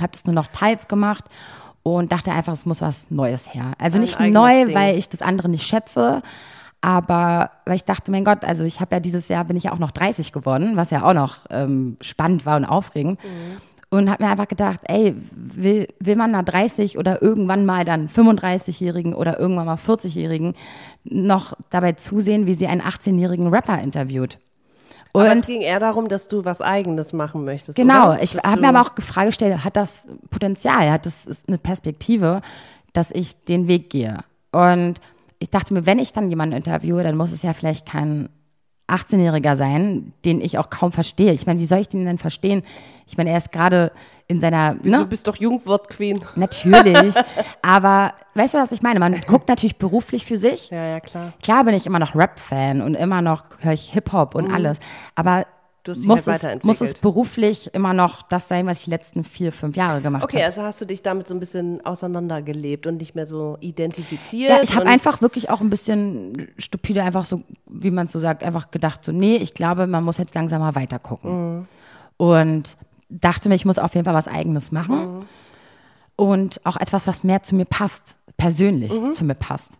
Habe 0.00 0.12
das 0.12 0.24
nur 0.24 0.34
noch 0.34 0.46
teils 0.48 0.88
gemacht 0.88 1.24
und 1.82 2.12
dachte 2.12 2.32
einfach, 2.32 2.52
es 2.52 2.66
muss 2.66 2.80
was 2.80 3.10
Neues 3.10 3.52
her. 3.52 3.72
Also 3.78 3.98
Ein 3.98 4.02
nicht 4.02 4.20
neu, 4.20 4.66
Ding. 4.66 4.74
weil 4.74 4.96
ich 4.96 5.08
das 5.08 5.22
andere 5.22 5.48
nicht 5.48 5.66
schätze, 5.66 6.22
aber 6.80 7.50
weil 7.64 7.76
ich 7.76 7.84
dachte, 7.84 8.10
mein 8.10 8.24
Gott, 8.24 8.44
also 8.44 8.64
ich 8.64 8.80
habe 8.80 8.96
ja 8.96 9.00
dieses 9.00 9.28
Jahr 9.28 9.44
bin 9.44 9.56
ich 9.56 9.64
ja 9.64 9.72
auch 9.72 9.78
noch 9.78 9.90
30 9.90 10.32
geworden, 10.32 10.76
was 10.76 10.90
ja 10.90 11.02
auch 11.02 11.14
noch 11.14 11.38
ähm, 11.50 11.96
spannend 12.00 12.46
war 12.46 12.56
und 12.56 12.64
aufregend. 12.64 13.18
Und 13.90 14.10
habe 14.10 14.22
mir 14.22 14.30
einfach 14.30 14.48
gedacht, 14.48 14.80
ey, 14.84 15.14
will, 15.32 15.88
will 15.98 16.16
man 16.16 16.34
einer 16.34 16.42
30 16.42 16.98
oder 16.98 17.22
irgendwann 17.22 17.64
mal 17.64 17.86
dann 17.86 18.08
35-Jährigen 18.08 19.14
oder 19.14 19.40
irgendwann 19.40 19.64
mal 19.64 19.76
40-Jährigen 19.76 20.54
noch 21.04 21.54
dabei 21.70 21.92
zusehen, 21.92 22.44
wie 22.44 22.52
sie 22.52 22.66
einen 22.66 22.82
18-jährigen 22.82 23.48
Rapper 23.48 23.80
interviewt? 23.80 24.38
Aber 25.14 25.28
es 25.28 25.36
Und 25.36 25.46
ging 25.46 25.62
eher 25.62 25.80
darum, 25.80 26.08
dass 26.08 26.28
du 26.28 26.44
was 26.44 26.60
Eigenes 26.60 27.12
machen 27.12 27.44
möchtest. 27.44 27.76
genau, 27.76 28.10
oder? 28.10 28.22
ich 28.22 28.36
habe 28.36 28.60
mir 28.60 28.68
aber 28.68 28.82
auch 28.82 28.90
die 28.90 29.02
Frage 29.02 29.28
gestellt, 29.28 29.64
hat 29.64 29.76
das 29.76 30.06
Potenzial, 30.30 30.90
hat 30.90 31.06
das 31.06 31.24
ist 31.24 31.48
eine 31.48 31.58
Perspektive, 31.58 32.42
dass 32.92 33.10
ich 33.10 33.42
den 33.44 33.68
Weg 33.68 33.90
gehe? 33.90 34.18
Und 34.52 35.00
ich 35.38 35.50
dachte 35.50 35.72
mir, 35.74 35.86
wenn 35.86 35.98
ich 35.98 36.12
dann 36.12 36.30
jemanden 36.30 36.56
interviewe, 36.56 37.02
dann 37.02 37.16
muss 37.16 37.32
es 37.32 37.42
ja 37.42 37.52
vielleicht 37.52 37.86
kein 37.86 38.28
18-Jähriger 38.88 39.56
sein, 39.56 40.12
den 40.24 40.40
ich 40.40 40.58
auch 40.58 40.70
kaum 40.70 40.92
verstehe. 40.92 41.32
Ich 41.32 41.46
meine, 41.46 41.60
wie 41.60 41.66
soll 41.66 41.78
ich 41.78 41.88
den 41.88 42.04
denn 42.04 42.18
verstehen? 42.18 42.62
Ich 43.06 43.16
meine, 43.16 43.30
er 43.30 43.38
ist 43.38 43.52
gerade 43.52 43.92
in 44.26 44.40
seiner, 44.40 44.74
Du 44.74 44.90
ne? 44.90 45.04
bist 45.06 45.26
doch 45.26 45.36
Jungwort-Queen. 45.36 46.20
Natürlich. 46.36 47.14
aber 47.62 48.12
weißt 48.34 48.54
du, 48.54 48.58
was 48.58 48.72
ich 48.72 48.82
meine? 48.82 49.00
Man 49.00 49.18
guckt 49.26 49.48
natürlich 49.48 49.76
beruflich 49.76 50.24
für 50.24 50.36
sich. 50.38 50.70
Ja, 50.70 50.86
ja, 50.86 51.00
klar. 51.00 51.32
Klar 51.42 51.64
bin 51.64 51.74
ich 51.74 51.86
immer 51.86 51.98
noch 51.98 52.14
Rap-Fan 52.14 52.82
und 52.82 52.94
immer 52.94 53.22
noch 53.22 53.44
höre 53.60 53.72
ich 53.72 53.90
Hip-Hop 53.92 54.34
und 54.34 54.52
alles. 54.52 54.78
Aber 55.14 55.38
Mhm. 55.38 55.44
Du 55.88 55.92
hast 55.92 56.00
dich 56.00 56.06
muss, 56.08 56.26
halt 56.26 56.36
es, 56.36 56.42
weiterentwickelt. 56.44 56.64
muss 56.64 56.80
es 56.80 56.94
beruflich 56.94 57.70
immer 57.74 57.94
noch 57.94 58.22
das 58.22 58.46
sein, 58.48 58.66
was 58.66 58.78
ich 58.78 58.84
die 58.84 58.90
letzten 58.90 59.24
vier, 59.24 59.52
fünf 59.52 59.74
Jahre 59.76 60.00
gemacht 60.00 60.22
Okay, 60.24 60.36
habe? 60.36 60.46
also 60.46 60.62
hast 60.62 60.80
du 60.80 60.84
dich 60.84 61.02
damit 61.02 61.26
so 61.26 61.34
ein 61.34 61.40
bisschen 61.40 61.84
auseinandergelebt 61.84 62.86
und 62.86 62.98
nicht 62.98 63.14
mehr 63.14 63.26
so 63.26 63.56
identifiziert. 63.60 64.50
Ja, 64.50 64.62
ich 64.62 64.74
habe 64.76 64.86
einfach 64.86 65.20
wirklich 65.22 65.50
auch 65.50 65.60
ein 65.60 65.70
bisschen 65.70 66.48
stupide, 66.58 67.02
einfach 67.02 67.24
so, 67.24 67.42
wie 67.66 67.90
man 67.90 68.08
so 68.08 68.18
sagt, 68.18 68.42
einfach 68.44 68.70
gedacht, 68.70 69.04
so, 69.04 69.12
nee, 69.12 69.36
ich 69.36 69.54
glaube, 69.54 69.86
man 69.86 70.04
muss 70.04 70.18
jetzt 70.18 70.34
langsam 70.34 70.60
mal 70.60 70.74
weiter 70.74 70.98
gucken. 70.98 71.56
Mhm. 71.58 71.66
Und 72.16 72.76
dachte 73.08 73.48
mir, 73.48 73.54
ich 73.54 73.64
muss 73.64 73.78
auf 73.78 73.94
jeden 73.94 74.04
Fall 74.04 74.14
was 74.14 74.28
Eigenes 74.28 74.72
machen. 74.72 75.18
Mhm. 75.18 75.24
Und 76.16 76.60
auch 76.66 76.76
etwas, 76.76 77.06
was 77.06 77.24
mehr 77.24 77.42
zu 77.42 77.54
mir 77.54 77.64
passt, 77.64 78.16
persönlich 78.36 78.92
Mhm. 78.92 79.12
zu 79.12 79.24
mir 79.24 79.34
passt. 79.34 79.72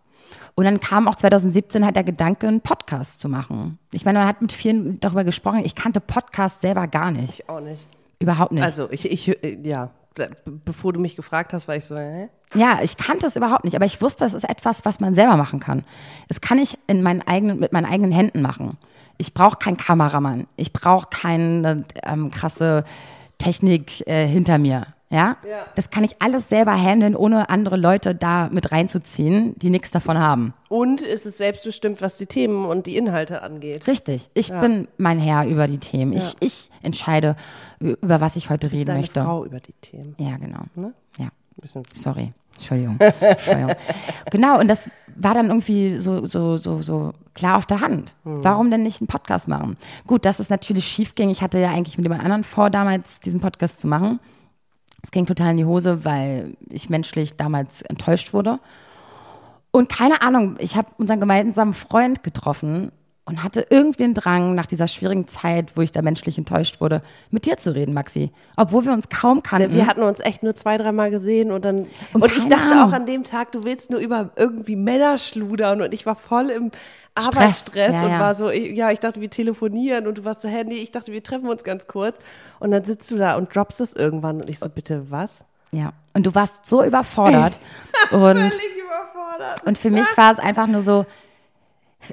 Und 0.55 0.65
dann 0.65 0.79
kam 0.79 1.07
auch 1.07 1.15
2017 1.15 1.85
halt 1.85 1.95
der 1.95 2.03
Gedanke, 2.03 2.47
einen 2.47 2.61
Podcast 2.61 3.19
zu 3.19 3.29
machen. 3.29 3.79
Ich 3.91 4.05
meine, 4.05 4.19
man 4.19 4.27
hat 4.27 4.41
mit 4.41 4.51
vielen 4.51 4.99
darüber 4.99 5.23
gesprochen. 5.23 5.59
Ich 5.63 5.75
kannte 5.75 5.99
Podcasts 5.99 6.61
selber 6.61 6.87
gar 6.87 7.11
nicht. 7.11 7.39
Ich 7.39 7.49
auch 7.49 7.61
nicht. 7.61 7.85
Überhaupt 8.19 8.51
nicht. 8.51 8.63
Also, 8.63 8.89
ich, 8.91 9.09
ich, 9.09 9.43
äh, 9.43 9.57
ja, 9.63 9.91
bevor 10.45 10.93
du 10.93 10.99
mich 10.99 11.15
gefragt 11.15 11.53
hast, 11.53 11.67
war 11.67 11.75
ich 11.75 11.85
so, 11.85 11.97
hä? 11.97 12.29
Ja, 12.53 12.79
ich 12.81 12.97
kannte 12.97 13.27
es 13.27 13.35
überhaupt 13.35 13.63
nicht, 13.63 13.75
aber 13.75 13.85
ich 13.85 14.01
wusste, 14.01 14.25
es 14.25 14.33
ist 14.33 14.43
etwas, 14.49 14.83
was 14.83 14.99
man 14.99 15.15
selber 15.15 15.37
machen 15.37 15.59
kann. 15.59 15.83
Das 16.27 16.41
kann 16.41 16.57
ich 16.57 16.77
in 16.87 17.01
meinen 17.01 17.21
eigenen, 17.21 17.59
mit 17.59 17.71
meinen 17.71 17.85
eigenen 17.85 18.11
Händen 18.11 18.41
machen. 18.41 18.77
Ich 19.17 19.33
brauche 19.33 19.57
keinen 19.57 19.77
Kameramann. 19.77 20.47
Ich 20.55 20.73
brauche 20.73 21.07
keine 21.09 21.85
ähm, 22.03 22.31
krasse 22.31 22.85
Technik 23.37 24.05
äh, 24.07 24.27
hinter 24.27 24.57
mir. 24.57 24.87
Ja? 25.11 25.37
Ja. 25.47 25.65
Das 25.75 25.89
kann 25.89 26.03
ich 26.03 26.21
alles 26.21 26.49
selber 26.49 26.73
handeln, 26.73 27.15
ohne 27.15 27.49
andere 27.49 27.77
Leute 27.77 28.13
da 28.13 28.49
mit 28.51 28.71
reinzuziehen, 28.71 29.57
die 29.57 29.71
nichts 29.71 29.89
davon 29.91 30.19
haben. 30.19 30.53
Und 30.67 31.01
ist 31.01 31.25
es 31.25 31.37
selbstbestimmt, 31.37 32.01
was 32.01 32.17
die 32.17 32.27
Themen 32.27 32.65
und 32.65 32.85
die 32.85 32.95
Inhalte 32.95 33.41
angeht. 33.41 33.87
Richtig. 33.87 34.29
Ich 34.35 34.51
bin 34.51 34.87
mein 34.97 35.19
Herr 35.19 35.47
über 35.47 35.65
die 35.65 35.79
Themen. 35.79 36.13
Ich, 36.13 36.35
ich 36.39 36.69
entscheide, 36.83 37.35
über 37.79 38.21
was 38.21 38.35
ich 38.35 38.51
heute 38.51 38.71
reden 38.71 38.85
Deine 38.85 38.99
möchte. 38.99 39.21
Frau 39.21 39.45
über 39.45 39.59
die 39.59 39.73
Themen. 39.81 40.15
Ja, 40.19 40.37
genau. 40.37 40.61
Ne? 40.75 40.93
Ja. 41.17 41.29
Sorry. 41.93 42.33
Entschuldigung. 42.53 42.97
Entschuldigung. 42.99 43.71
genau, 44.31 44.59
und 44.59 44.67
das 44.67 44.89
war 45.15 45.33
dann 45.33 45.47
irgendwie 45.47 45.97
so, 45.97 46.25
so, 46.25 46.57
so, 46.57 46.81
so 46.81 47.13
klar 47.33 47.57
auf 47.57 47.65
der 47.65 47.81
Hand. 47.81 48.15
Warum 48.23 48.69
denn 48.69 48.83
nicht 48.83 49.01
einen 49.01 49.07
Podcast 49.07 49.47
machen? 49.47 49.77
Gut, 50.05 50.25
dass 50.25 50.39
es 50.39 50.49
natürlich 50.49 50.85
schief 50.85 51.15
ging. 51.15 51.29
Ich 51.29 51.41
hatte 51.41 51.59
ja 51.59 51.69
eigentlich 51.69 51.97
mit 51.97 52.05
jemand 52.05 52.21
anderen 52.23 52.43
vor, 52.43 52.69
damals 52.69 53.21
diesen 53.21 53.39
Podcast 53.39 53.79
zu 53.79 53.87
machen. 53.87 54.19
Es 55.03 55.11
ging 55.11 55.25
total 55.25 55.51
in 55.51 55.57
die 55.57 55.65
Hose, 55.65 56.03
weil 56.05 56.57
ich 56.69 56.89
menschlich 56.89 57.35
damals 57.37 57.81
enttäuscht 57.81 58.33
wurde. 58.33 58.59
Und 59.71 59.89
keine 59.89 60.21
Ahnung, 60.21 60.55
ich 60.59 60.75
habe 60.75 60.87
unseren 60.97 61.19
gemeinsamen 61.19 61.73
Freund 61.73 62.23
getroffen 62.23 62.91
und 63.29 63.43
hatte 63.43 63.67
irgendwie 63.69 63.99
den 63.99 64.15
Drang, 64.15 64.55
nach 64.55 64.65
dieser 64.65 64.87
schwierigen 64.87 65.27
Zeit, 65.27 65.77
wo 65.77 65.81
ich 65.81 65.91
da 65.91 66.01
menschlich 66.01 66.39
enttäuscht 66.39 66.81
wurde, 66.81 67.03
mit 67.29 67.45
dir 67.45 67.57
zu 67.57 67.75
reden, 67.75 67.93
Maxi. 67.93 68.31
Obwohl 68.57 68.85
wir 68.85 68.91
uns 68.91 69.09
kaum 69.09 69.43
kannten. 69.43 69.71
Wir 69.71 69.85
hatten 69.85 70.01
uns 70.01 70.19
echt 70.19 70.41
nur 70.41 70.55
zwei, 70.55 70.77
dreimal 70.77 71.11
gesehen 71.11 71.51
und 71.51 71.63
dann. 71.63 71.85
Und, 72.13 72.23
Und 72.23 72.35
ich 72.35 72.47
dachte 72.47 72.71
Ahnung. 72.71 72.89
auch 72.89 72.93
an 72.93 73.05
dem 73.05 73.23
Tag, 73.23 73.51
du 73.51 73.63
willst 73.63 73.91
nur 73.91 73.99
über 73.99 74.31
irgendwie 74.35 74.75
Männer 74.75 75.19
schludern 75.19 75.83
und 75.83 75.93
ich 75.93 76.07
war 76.07 76.15
voll 76.15 76.49
im 76.49 76.71
Arbeitsstress 77.27 77.93
Ja, 77.93 78.03
und 78.03 78.09
ja. 78.11 78.19
war 78.19 78.35
so, 78.35 78.49
ich- 78.49 78.75
ja, 78.77 78.91
ich 78.91 78.99
dachte, 78.99 79.21
wir 79.21 79.29
telefonieren 79.29 80.07
und 80.07 80.17
du 80.17 80.25
warst 80.25 80.41
so, 80.41 80.47
hä, 80.47 80.63
nee, 80.65 80.75
ich 80.75 80.91
dachte, 80.91 81.11
wir 81.11 81.23
treffen 81.23 81.47
uns 81.47 81.63
ganz 81.63 81.87
kurz. 81.87 82.17
Und 82.59 82.71
dann 82.71 82.83
sitzt 82.85 83.09
du 83.11 83.17
da 83.17 83.35
und 83.35 83.53
droppst 83.55 83.81
es 83.81 83.93
irgendwann 83.93 84.41
und 84.41 84.49
ich 84.49 84.59
so, 84.59 84.69
bitte 84.69 85.09
was? 85.09 85.45
Ja, 85.71 85.93
und 86.13 86.25
du 86.25 86.33
warst 86.35 86.65
so 86.67 86.83
überfordert. 86.83 87.53
und, 88.11 88.19
Völlig 88.21 88.53
überfordert. 88.77 89.65
und 89.65 89.77
für 89.77 89.89
mich 89.91 90.05
war 90.17 90.31
es 90.31 90.39
einfach 90.39 90.67
nur 90.67 90.81
so, 90.81 91.05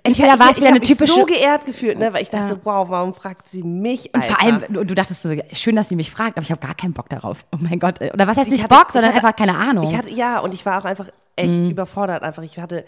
entweder 0.02 0.38
war 0.38 0.50
es 0.50 0.58
ich, 0.58 0.64
wieder 0.64 0.66
ich 0.66 0.72
eine 0.72 0.74
hab 0.76 0.80
mich 0.80 0.88
typische. 0.88 1.12
so 1.14 1.24
geehrt 1.24 1.64
gefühlt, 1.64 1.98
ne, 1.98 2.12
weil 2.12 2.22
ich 2.22 2.30
dachte, 2.30 2.60
wow, 2.64 2.88
warum 2.90 3.14
fragt 3.14 3.48
sie 3.48 3.62
mich 3.62 4.12
und 4.14 4.22
Alter? 4.22 4.34
vor 4.34 4.42
allem, 4.44 4.62
du, 4.68 4.84
du 4.84 4.94
dachtest 4.94 5.22
so, 5.22 5.30
schön, 5.52 5.76
dass 5.76 5.88
sie 5.88 5.96
mich 5.96 6.10
fragt, 6.10 6.36
aber 6.36 6.42
ich 6.42 6.50
habe 6.50 6.60
gar 6.60 6.74
keinen 6.74 6.92
Bock 6.92 7.08
darauf. 7.08 7.46
Oh 7.52 7.58
mein 7.60 7.78
Gott. 7.78 8.00
Oder 8.12 8.26
was 8.26 8.36
heißt 8.36 8.50
nicht 8.50 8.64
hatte- 8.64 8.74
Bock, 8.74 8.86
ich 8.88 8.92
sondern 8.92 9.14
hatte- 9.14 9.24
einfach 9.24 9.36
keine 9.36 9.56
Ahnung. 9.56 9.88
Ich 9.88 9.96
hatte, 9.96 10.10
ja, 10.10 10.40
und 10.40 10.52
ich 10.54 10.66
war 10.66 10.80
auch 10.80 10.84
einfach 10.84 11.08
echt 11.36 11.50
Mhm. 11.60 11.70
überfordert. 11.70 12.22
Einfach, 12.22 12.42
ich 12.42 12.58
hatte 12.58 12.84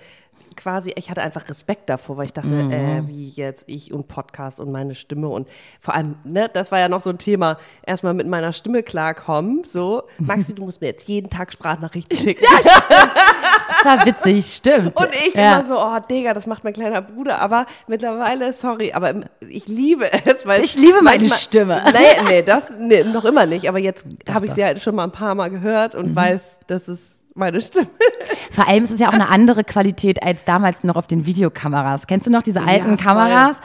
quasi, 0.58 0.92
ich 0.96 1.08
hatte 1.10 1.22
einfach 1.22 1.48
Respekt 1.48 1.88
davor, 1.88 2.18
weil 2.18 2.26
ich 2.26 2.32
dachte, 2.34 2.48
Mhm. 2.48 2.70
äh, 2.72 3.02
wie 3.06 3.30
jetzt 3.30 3.64
ich 3.68 3.92
und 3.92 4.08
Podcast 4.08 4.60
und 4.60 4.70
meine 4.70 4.94
Stimme 4.94 5.28
und 5.28 5.48
vor 5.80 5.94
allem, 5.94 6.16
ne, 6.24 6.50
das 6.52 6.70
war 6.70 6.78
ja 6.78 6.88
noch 6.90 7.00
so 7.00 7.08
ein 7.10 7.16
Thema, 7.18 7.58
erstmal 7.86 8.12
mit 8.12 8.26
meiner 8.26 8.52
Stimme 8.52 8.82
klarkommen, 8.82 9.62
so, 9.64 10.02
Maxi, 10.18 10.54
du 10.54 10.64
musst 10.64 10.80
mir 10.82 10.88
jetzt 10.88 11.08
jeden 11.08 11.30
Tag 11.30 11.52
Sprachnachrichten 11.52 12.18
schicken. 12.18 12.44
das 13.68 13.84
war 13.84 14.04
witzig, 14.06 14.46
stimmt. 14.54 14.96
Und 14.96 15.08
ich 15.14 15.34
ja. 15.34 15.58
immer 15.60 15.64
so, 15.66 15.78
oh 15.78 15.98
Digga, 16.10 16.34
das 16.34 16.46
macht 16.46 16.64
mein 16.64 16.72
kleiner 16.72 17.00
Bruder. 17.02 17.40
Aber 17.40 17.66
mittlerweile, 17.86 18.52
sorry, 18.52 18.92
aber 18.92 19.14
ich 19.40 19.66
liebe 19.68 20.06
es, 20.24 20.44
weil 20.46 20.62
Ich 20.64 20.74
liebe 20.76 21.00
meine 21.02 21.20
manchmal- 21.20 21.38
Stimme. 21.38 21.82
Nee, 21.92 22.22
nee, 22.28 22.42
das 22.42 22.70
nee, 22.78 23.04
noch 23.04 23.24
immer 23.24 23.46
nicht. 23.46 23.68
Aber 23.68 23.78
jetzt 23.78 24.04
habe 24.30 24.46
ich 24.46 24.52
sie 24.52 24.64
halt 24.64 24.80
schon 24.82 24.94
mal 24.94 25.04
ein 25.04 25.12
paar 25.12 25.34
Mal 25.34 25.48
gehört 25.50 25.94
Mhm. 25.94 26.00
und 26.00 26.16
weiß, 26.16 26.58
das 26.66 26.88
ist 26.88 27.17
meine 27.38 27.60
Stimme. 27.60 27.88
Vor 28.50 28.68
allem 28.68 28.84
ist 28.84 28.90
es 28.90 29.00
ja 29.00 29.08
auch 29.08 29.12
eine 29.12 29.28
andere 29.30 29.64
Qualität 29.64 30.22
als 30.22 30.44
damals 30.44 30.84
noch 30.84 30.96
auf 30.96 31.06
den 31.06 31.26
Videokameras. 31.26 32.06
Kennst 32.06 32.26
du 32.26 32.30
noch 32.30 32.42
diese 32.42 32.62
alten 32.62 32.96
voll. 32.96 33.04
Kameras? 33.04 33.60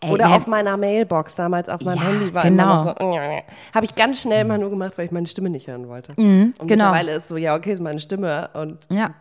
Ey, 0.00 0.10
Oder 0.10 0.28
ja, 0.28 0.36
auf 0.36 0.46
meiner 0.46 0.76
Mailbox 0.76 1.34
damals 1.34 1.68
auf 1.68 1.80
meinem 1.80 1.96
Ja, 1.96 2.04
Handy 2.04 2.34
war 2.34 2.42
genau. 2.42 2.78
so. 2.78 2.88
Habe 3.74 3.84
ich 3.84 3.94
ganz 3.94 4.20
schnell 4.20 4.44
mal 4.44 4.58
nur 4.58 4.68
gemacht, 4.68 4.94
weil 4.96 5.06
ich 5.06 5.12
meine 5.12 5.26
Stimme 5.26 5.48
nicht 5.48 5.66
hören 5.66 5.88
wollte. 5.88 6.12
und 6.12 6.52
genau. 6.58 6.86
mittlerweile 6.86 7.12
ist 7.14 7.28
so, 7.28 7.36
ja, 7.36 7.54
okay, 7.54 7.72
ist 7.72 7.80
meine 7.80 7.98
Stimme 7.98 8.50
und 8.52 8.86
Ja. 8.90 9.14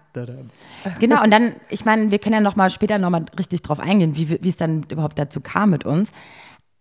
Genau, 1.00 1.24
und 1.24 1.32
dann, 1.32 1.54
ich 1.70 1.86
meine, 1.86 2.12
wir 2.12 2.20
können 2.20 2.36
ja 2.36 2.42
noch 2.42 2.56
mal 2.56 2.70
später 2.70 2.98
noch 2.98 3.10
mal 3.10 3.26
richtig 3.38 3.62
drauf 3.62 3.80
eingehen, 3.80 4.16
wie, 4.16 4.44
wie 4.44 4.50
es 4.50 4.58
dann 4.58 4.86
überhaupt 4.90 5.18
dazu 5.18 5.40
kam 5.42 5.70
mit 5.70 5.86
uns. 5.86 6.12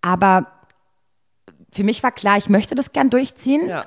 Aber 0.02 0.48
für 1.72 1.84
mich 1.84 2.02
war 2.02 2.10
klar, 2.10 2.36
ich 2.36 2.48
möchte 2.48 2.74
das 2.74 2.92
gern 2.92 3.08
durchziehen. 3.08 3.68
ja. 3.68 3.84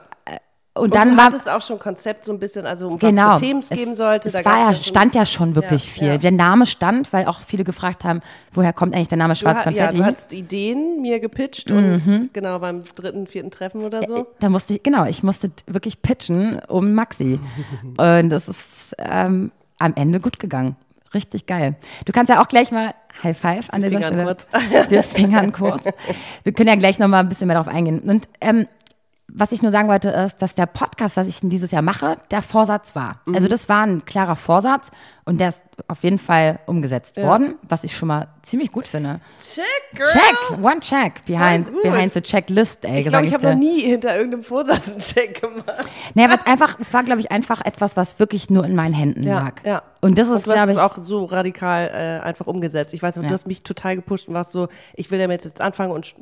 Und, 0.78 0.84
Und 0.84 0.96
dann 0.96 1.12
du 1.12 1.18
war 1.18 1.26
hattest 1.28 1.48
auch 1.50 1.62
schon 1.62 1.80
Konzept 1.80 2.26
so 2.26 2.34
ein 2.34 2.40
bisschen, 2.40 2.66
also 2.66 2.90
um 2.90 3.00
genau, 3.00 3.30
was 3.32 3.40
für 3.40 3.46
Themen 3.46 3.60
es 3.62 3.70
geben 3.70 3.96
sollte. 3.96 4.28
Es 4.28 4.34
Da 4.34 4.44
war 4.44 4.58
ja, 4.72 4.74
stand 4.76 5.16
ja 5.16 5.26
schon 5.26 5.56
wirklich 5.56 5.86
Ja, 5.86 5.92
viel. 5.94 6.08
ja. 6.10 6.18
Der 6.18 6.32
Name 6.32 6.66
stand, 6.66 7.14
weil 7.14 7.28
auch 7.28 7.40
viele 7.40 7.64
gefragt 7.64 8.04
haben, 8.04 8.20
woher 8.52 8.74
kommt 8.74 8.94
eigentlich 8.94 9.08
der 9.08 9.18
Name 9.18 9.36
Du, 9.36 9.48
ha- 9.48 9.70
ja, 9.72 9.90
du 9.90 10.04
hast 10.04 10.34
Ideen 10.34 11.02
mir 11.02 11.22
gepitcht 11.22 11.70
Mhm. 11.70 11.78
und 11.78 12.30
genau 12.34 12.60
beim 12.60 12.84
dritten, 12.84 13.26
vierten 13.26 13.52
Treffen 13.52 13.84
oder 13.86 14.04
so. 14.06 14.28
da 14.40 14.50
musste 14.50 14.74
ich, 14.74 14.84
genau, 14.84 15.06
ich 15.06 15.24
musste 15.24 15.50
wirklich 15.66 16.02
pitchen 16.02 16.60
um 16.68 16.92
Maxi. 16.94 17.40
Und 17.96 18.30
das 18.30 18.50
ist 18.50 18.96
ähm, 19.00 19.52
am 19.80 19.94
Ende 19.96 20.20
gut 20.20 20.40
gegangen. 20.40 20.76
Richtig 21.14 21.46
geil. 21.46 21.76
Du 22.04 22.12
kannst 22.12 22.30
ja 22.30 22.42
auch 22.42 22.50
gleich 22.50 22.72
mal 22.74 22.94
High 23.24 23.38
Five 23.38 23.70
an 23.70 23.82
dieser 23.82 24.02
Fingern 24.02 24.04
Stelle. 24.12 24.26
kurz. 24.26 24.48
Wir 24.90 25.04
fingern 25.04 25.54
kurz. 25.54 25.86
Wir 26.44 26.52
können 26.52 26.68
ja 26.68 26.76
gleich 26.76 27.00
noch 27.00 27.08
mal 27.08 27.22
ein 27.22 27.30
bisschen 27.30 27.48
mehr 27.48 27.56
darauf 27.56 27.74
eingehen. 27.74 28.00
Und 28.00 28.28
ähm, 28.42 28.68
was 29.28 29.52
ich 29.52 29.62
nur 29.62 29.72
sagen 29.72 29.88
wollte, 29.90 30.10
ist, 30.10 30.42
dass 30.42 30.56
der 30.56 30.66
Podcast, 30.68 31.18
das 31.18 31.28
ich 31.28 31.40
dieses 31.42 31.72
Jahr 31.72 31.82
mache, 31.82 32.18
der 32.32 32.42
Vorsatz 32.42 32.96
war. 32.96 33.22
Mhm. 33.26 33.36
Also 33.36 33.48
das 33.48 33.68
war 33.70 33.84
ein 33.86 34.06
klarer 34.06 34.36
Vorsatz 34.36 34.92
und 35.26 35.40
der 35.40 35.50
ist 35.50 35.64
auf 35.88 36.04
jeden 36.04 36.20
Fall 36.20 36.60
umgesetzt 36.68 37.18
worden, 37.18 37.56
was 37.68 37.84
ich 37.84 37.98
schon 37.98 38.08
mal 38.08 38.28
ziemlich 38.44 38.72
gut 38.72 38.88
finde. 38.88 39.20
Check, 39.42 39.66
girl. 39.94 40.08
Check, 40.08 40.64
one 40.64 40.80
check 40.80 41.26
behind, 41.26 41.68
behind 41.82 42.14
the 42.14 42.22
checklist, 42.22 42.86
ey, 42.86 43.02
Ich 43.02 43.08
glaube, 43.08 43.26
ich 43.26 43.34
habe 43.34 43.50
noch 43.52 43.58
nie 43.58 43.82
hinter 43.82 44.16
irgendeinem 44.16 44.44
Vorsatz 44.44 44.88
einen 44.90 45.00
Check 45.00 45.42
gemacht. 45.42 45.66
Naja, 46.14 46.30
weil 46.30 46.38
es 46.38 46.46
einfach, 46.46 46.78
es 46.80 46.94
war, 46.94 47.04
glaube 47.04 47.20
ich, 47.22 47.32
einfach 47.32 47.62
etwas, 47.66 47.98
was 47.98 48.20
wirklich 48.20 48.50
nur 48.50 48.64
in 48.64 48.76
meinen 48.76 48.94
Händen 48.94 49.24
Ja, 49.24 49.40
lag. 49.40 49.54
ja. 49.66 49.82
Und 50.02 50.20
das 50.20 50.28
ist, 50.30 50.46
du 50.46 50.52
hast 50.52 50.58
glaube 50.58 50.72
ich, 50.74 50.78
auch 50.78 50.98
so 51.02 51.26
radikal 51.26 51.88
äh, 51.88 52.24
einfach 52.24 52.46
umgesetzt. 52.46 52.94
Ich 52.94 53.02
weiß 53.02 53.16
noch, 53.16 53.24
Ja. 53.24 53.30
du 53.30 53.34
hast 53.34 53.48
mich 53.48 53.64
total 53.64 53.96
gepusht 53.96 54.28
und 54.28 54.36
warst 54.36 54.52
so, 54.52 54.68
ich 54.94 55.10
will 55.10 55.18
damit 55.18 55.44
jetzt 55.44 55.60
anfangen 55.62 55.92
und, 55.92 56.16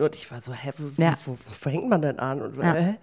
und 0.00 0.14
ich 0.14 0.30
war 0.32 0.40
so, 0.40 0.52
hä, 0.54 0.70
wo, 0.78 1.02
Ja. 1.02 1.14
wo, 1.26 1.32
wo 1.32 1.52
fängt 1.52 1.88
man 1.90 2.00
denn 2.00 2.18
an? 2.18 2.37
Und 2.42 2.56
Ja. 2.58 2.94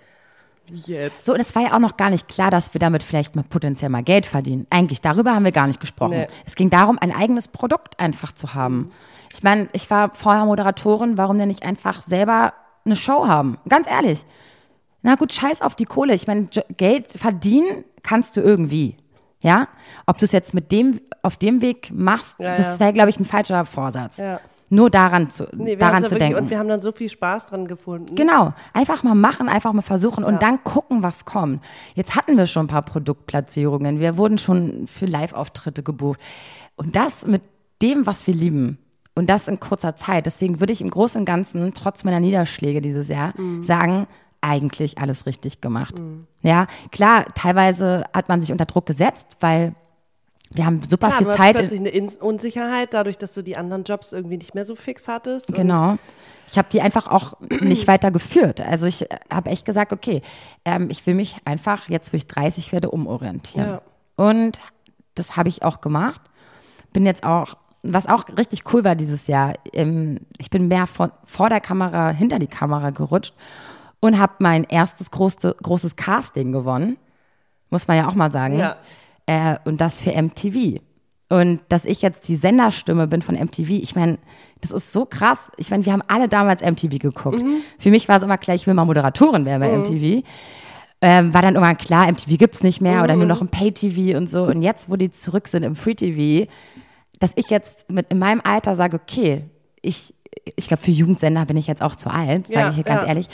Wie 0.68 0.92
jetzt? 0.92 1.26
so, 1.26 1.34
und 1.34 1.40
es 1.40 1.54
war 1.54 1.62
ja 1.62 1.74
auch 1.74 1.80
noch 1.80 1.96
gar 1.96 2.10
nicht 2.10 2.28
klar, 2.28 2.50
dass 2.50 2.74
wir 2.74 2.80
damit 2.80 3.04
vielleicht 3.04 3.36
mal 3.36 3.44
potenziell 3.44 3.90
mal 3.90 4.02
Geld 4.04 4.26
verdienen. 4.26 4.66
Eigentlich, 4.72 5.00
darüber 5.00 5.36
haben 5.36 5.46
wir 5.46 5.52
gar 5.52 5.68
nicht 5.68 5.80
gesprochen. 5.80 6.18
Nee. 6.18 6.26
Es 6.46 6.56
ging 6.56 6.72
darum, 6.72 6.98
ein 7.00 7.14
eigenes 7.14 7.48
Produkt 7.48 8.00
einfach 8.00 8.32
zu 8.32 8.56
haben. 8.56 8.92
Ich 9.32 9.44
meine, 9.44 9.70
ich 9.74 9.90
war 9.92 10.16
vorher 10.16 10.46
Moderatorin, 10.46 11.18
warum 11.18 11.38
denn 11.38 11.50
nicht 11.50 11.64
einfach 11.64 12.02
selber 12.02 12.54
eine 12.84 12.96
Show 12.96 13.28
haben? 13.28 13.58
Ganz 13.70 13.88
ehrlich. 13.88 14.26
Na 15.04 15.16
gut, 15.16 15.34
scheiß 15.34 15.62
auf 15.62 15.76
die 15.76 15.86
Kohle. 15.86 16.16
Ich 16.16 16.26
meine, 16.26 16.48
Geld 16.78 17.12
verdienen 17.12 17.84
kannst 18.02 18.36
du 18.38 18.42
irgendwie. 18.42 18.98
Ja? 19.44 19.68
Ob 20.08 20.18
du 20.18 20.26
es 20.26 20.32
jetzt 20.32 20.56
mit 20.56 20.72
dem, 20.72 21.00
auf 21.22 21.38
dem 21.38 21.62
Weg 21.62 21.92
machst, 21.94 22.40
Ja, 22.40 22.58
das 22.58 22.80
wäre, 22.80 22.92
glaube 22.92 23.12
ich, 23.12 23.20
ein 23.20 23.26
falscher 23.26 23.66
Vorsatz. 23.66 24.18
Ja. 24.18 24.40
Nur 24.70 24.90
daran 24.90 25.30
zu, 25.30 25.48
Nee, 25.54 25.76
daran 25.76 26.04
ja 26.04 26.10
zu 26.10 26.16
denken. 26.16 26.40
Und 26.40 26.50
wir 26.50 26.58
haben 26.58 26.68
dann 26.68 26.82
so 26.82 26.92
viel 26.92 27.10
Spaß 27.10 27.48
dran 27.48 27.68
gefunden. 27.68 28.16
Genau, 28.16 28.54
einfach 28.74 29.04
mal 29.04 29.14
machen, 29.14 29.48
einfach 29.48 29.74
mal 29.74 29.82
versuchen 29.82 30.24
und 30.24 30.42
dann 30.42 30.64
gucken, 30.64 31.04
was 31.04 31.26
kommt. 31.26 31.64
Jetzt 31.94 32.16
hatten 32.16 32.38
wir 32.38 32.48
schon 32.48 32.66
ein 32.66 32.70
paar 32.70 32.82
Produktplatzierungen, 32.82 34.00
wir 34.00 34.18
wurden 34.18 34.38
schon 34.38 34.88
für 34.88 35.06
Live-Auftritte 35.06 35.84
gebucht. 35.84 36.20
Und 36.76 36.96
das 36.96 37.26
mit 37.28 37.44
dem, 37.82 38.08
was 38.08 38.26
wir 38.28 38.34
lieben. 38.34 38.80
Und 39.14 39.30
das 39.30 39.48
in 39.48 39.62
kurzer 39.62 39.96
Zeit. 39.96 40.26
Deswegen 40.26 40.60
würde 40.60 40.74
ich 40.74 40.82
im 40.82 40.90
Großen 40.90 41.22
und 41.22 41.26
Ganzen, 41.26 41.74
trotz 41.74 42.04
meiner 42.04 42.20
Niederschläge 42.20 42.82
dieses 42.82 43.08
Jahr, 43.08 43.34
sagen, 43.62 44.08
eigentlich 44.42 44.98
alles 44.98 45.26
richtig 45.26 45.62
gemacht. 45.62 45.96
Ja, 46.42 46.68
klar, 46.92 47.26
teilweise 47.34 48.04
hat 48.14 48.30
man 48.30 48.42
sich 48.42 48.52
unter 48.52 48.66
Druck 48.66 48.86
gesetzt, 48.86 49.38
weil 49.40 49.74
wir 50.52 50.66
haben 50.66 50.82
super 50.88 51.08
Klar, 51.08 51.18
viel 51.18 51.26
du 51.26 51.32
hast 51.32 51.38
Zeit. 51.38 51.56
plötzlich 51.56 51.80
eine 51.80 51.90
In 51.90 52.10
Unsicherheit, 52.20 52.94
dadurch, 52.94 53.18
dass 53.18 53.34
du 53.34 53.42
die 53.42 53.58
anderen 53.58 53.84
Jobs 53.84 54.14
irgendwie 54.14 54.38
nicht 54.38 54.56
mehr 54.56 54.66
so 54.66 54.76
fix 54.76 55.08
hattest. 55.08 55.54
Genau. 55.54 55.98
Ich 56.52 56.58
habe 56.58 56.68
die 56.72 56.82
einfach 56.82 57.08
auch 57.08 57.34
nicht 57.62 57.88
weiter 57.88 58.12
geführt. 58.12 58.62
Also 58.62 58.86
ich 58.86 59.06
habe 59.32 59.50
echt 59.50 59.66
gesagt, 59.66 59.92
okay, 59.92 60.22
ähm, 60.64 60.90
ich 60.90 61.06
will 61.06 61.16
mich 61.16 61.38
einfach, 61.46 61.90
jetzt 61.90 62.14
wo 62.14 62.18
ich 62.18 62.28
30 62.28 62.72
werde, 62.72 62.92
umorientieren. 62.92 63.68
Ja. 63.68 63.82
Und 64.16 64.60
das 65.16 65.36
habe 65.36 65.50
ich 65.50 65.64
auch 65.64 65.82
gemacht. 65.82 66.22
Bin 66.94 67.06
jetzt 67.06 67.24
auch, 67.24 67.56
was 67.84 68.08
auch 68.08 68.26
richtig 68.38 68.74
cool 68.74 68.84
war 68.84 68.96
dieses 68.96 69.28
Jahr, 69.28 69.54
ähm, 69.74 70.20
ich 70.38 70.50
bin 70.50 70.68
mehr 70.68 70.88
von, 70.88 71.12
vor 71.26 71.50
der 71.50 71.60
Kamera, 71.60 72.12
hinter 72.12 72.40
die 72.40 72.48
Kamera 72.48 72.92
gerutscht 72.92 73.34
und 74.00 74.20
habe 74.20 74.34
mein 74.40 74.64
erstes 74.64 75.12
große, 75.12 75.56
großes 75.62 75.96
Casting 75.96 76.52
gewonnen. 76.52 76.98
Muss 77.70 77.88
man 77.88 77.98
ja 77.98 78.08
auch 78.08 78.14
mal 78.16 78.30
sagen. 78.30 78.60
Ja. 78.60 78.78
Äh, 79.26 79.56
und 79.66 79.82
das 79.82 80.00
für 80.00 80.12
MTV. 80.12 80.80
Und 81.30 81.60
dass 81.70 81.86
ich 81.86 82.02
jetzt 82.02 82.28
die 82.28 82.36
Senderstimme 82.36 83.08
bin 83.08 83.22
von 83.22 83.36
MTV, 83.36 83.70
ich 83.70 83.96
meine, 83.96 84.20
das 84.62 84.72
ist 84.72 84.94
so 84.94 85.06
krass. 85.06 85.52
Ich 85.58 85.72
meine, 85.72 85.86
wir 85.86 85.92
haben 85.94 86.04
alle 86.08 86.28
damals 86.28 86.62
MTV 86.62 87.00
geguckt. 87.00 87.44
Für 87.80 87.90
mich 87.90 88.08
war 88.08 88.18
es 88.18 88.24
immer 88.24 88.38
klar, 88.38 88.56
ich 88.56 88.68
will 88.68 88.74
mal 88.76 88.86
Moderatorin 88.86 89.46
werden 89.46 89.62
bei 89.62 89.76
MTV. 89.78 90.24
Ähm, 91.02 91.34
war 91.34 91.42
dann 91.42 91.56
irgendwann 91.56 91.78
klar, 91.78 92.10
MTV 92.12 92.38
gibt's 92.38 92.64
nicht 92.64 92.82
mehr 92.82 93.04
oder 93.04 93.16
nur 93.16 93.26
noch 93.26 93.42
im 93.42 93.48
Pay-TV 93.50 94.18
und 94.18 94.28
so. 94.28 94.44
Und 94.44 94.62
jetzt, 94.62 94.90
wo 94.90 94.96
die 94.96 95.12
zurück 95.12 95.48
sind 95.48 95.64
im 95.64 95.76
Free-TV, 95.76 96.50
dass 97.20 97.34
ich 97.36 97.50
jetzt 97.50 97.90
mit 97.92 98.12
in 98.12 98.20
meinem 98.20 98.42
Alter 98.44 98.76
sage, 98.76 99.00
okay, 99.02 99.44
ich, 99.82 100.14
ich 100.56 100.68
glaube, 100.68 100.84
für 100.84 100.92
Jugendsender 100.92 101.46
bin 101.46 101.58
ich 101.58 101.68
jetzt 101.68 101.82
auch 101.82 101.96
zu 101.96 102.10
alt, 102.10 102.48
sage 102.48 102.60
Ja, 102.60 102.70
ich 102.70 102.76
hier 102.76 102.84
ganz 102.84 103.02
ja. 103.02 103.08
ehrlich. 103.10 103.28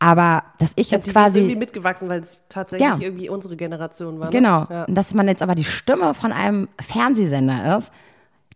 Aber 0.00 0.44
dass 0.58 0.72
ich 0.76 0.90
jetzt 0.90 1.08
ist 1.08 1.12
quasi. 1.12 1.40
irgendwie 1.40 1.56
mitgewachsen, 1.56 2.08
weil 2.08 2.20
es 2.20 2.38
tatsächlich 2.48 2.88
Ja. 2.88 2.96
irgendwie 3.00 3.28
unsere 3.28 3.56
Generation 3.56 4.20
war. 4.20 4.26
Ne? 4.26 4.32
Genau. 4.32 4.66
Ja. 4.70 4.84
Und 4.84 4.94
dass 4.94 5.12
man 5.14 5.26
jetzt 5.26 5.42
aber 5.42 5.54
die 5.56 5.64
Stimme 5.64 6.14
von 6.14 6.32
einem 6.32 6.68
Fernsehsender 6.80 7.78
ist, 7.78 7.90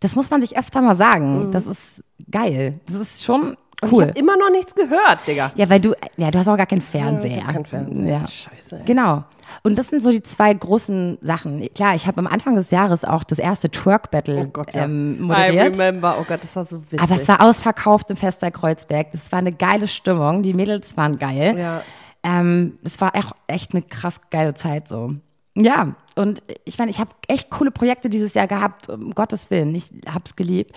das 0.01 0.15
muss 0.15 0.31
man 0.31 0.41
sich 0.41 0.57
öfter 0.57 0.81
mal 0.83 0.95
sagen. 0.95 1.51
Das 1.53 1.67
ist 1.67 2.03
geil. 2.31 2.81
Das 2.87 2.95
ist 2.97 3.25
schon 3.25 3.41
Mhm. 3.51 3.57
Und 3.83 3.93
cool. 3.93 4.03
ich 4.05 4.09
habe 4.11 4.19
immer 4.19 4.37
noch 4.37 4.51
nichts 4.51 4.75
gehört, 4.75 5.19
Digga. 5.27 5.53
Ja, 5.57 5.69
weil 5.69 5.81
du, 5.81 5.93
ja, 6.17 6.31
du 6.31 6.39
hast 6.39 6.49
auch 6.49 6.57
gar 6.57 6.67
keinen 6.67 6.81
Fernseher. 6.83 7.47
hab 7.47 7.53
keinen 7.55 7.67
Fernseher. 7.67 8.07
Ja. 8.21 8.27
Scheiße, 8.27 8.77
ey. 8.79 8.85
Genau. 8.85 9.25
Und 9.65 9.77
das 9.79 9.89
sind 9.89 10.01
so 10.01 10.11
die 10.11 10.23
zwei 10.23 10.55
großen 10.55 11.19
Sachen. 11.21 11.63
Klar, 11.75 11.95
ich 11.95 12.07
habe 12.07 12.19
am 12.19 12.27
Anfang 12.27 12.55
des 12.55 12.71
Jahres 12.71 13.05
auch 13.05 13.23
das 13.25 13.39
erste 13.39 13.71
Twerk-Battle 13.71 14.45
Oh 14.47 14.51
Gott, 14.53 14.73
ja. 14.73 14.85
ähm, 14.85 15.17
I 15.19 15.23
moderiert. 15.25 15.79
remember. 15.79 16.17
Oh 16.21 16.25
Gott, 16.27 16.43
das 16.43 16.57
war 16.57 16.65
so 16.65 16.81
witzig. 16.85 17.01
Aber 17.01 17.15
es 17.17 17.29
war 17.29 17.41
ausverkauft 17.43 18.09
im 18.11 18.17
Fester 18.17 18.51
Kreuzberg. 18.51 19.13
Das 19.13 19.31
war 19.31 19.41
eine 19.41 19.53
geile 19.53 19.89
Stimmung. 19.89 20.43
Die 20.43 20.55
Mädels 20.55 20.97
waren 20.97 21.19
geil. 21.19 21.59
Ja. 21.59 21.83
Ähm, 22.23 22.79
es 22.85 23.01
war 23.01 23.15
echt, 23.15 23.33
echt 23.49 23.73
eine 23.73 23.83
krass 23.83 24.21
geile 24.31 24.55
Zeit 24.55 24.89
so. 24.89 25.15
Ja, 25.55 25.95
und 26.17 26.43
ich 26.65 26.79
meine, 26.79 26.91
ich 26.91 26.99
habe 26.99 27.11
echt 27.29 27.51
coole 27.51 27.71
Projekte 27.71 28.09
dieses 28.09 28.35
Jahr 28.35 28.47
gehabt, 28.47 28.89
um 28.89 29.15
Gottes 29.15 29.51
Willen. 29.51 29.75
Ich 29.75 29.91
hab's 30.11 30.35
geliebt. 30.37 30.75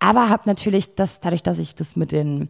Aber 0.00 0.28
habe 0.28 0.42
natürlich 0.46 0.94
das, 0.94 1.20
dadurch, 1.20 1.42
dass 1.42 1.58
ich 1.58 1.74
das 1.74 1.96
mit 1.96 2.12
den 2.12 2.48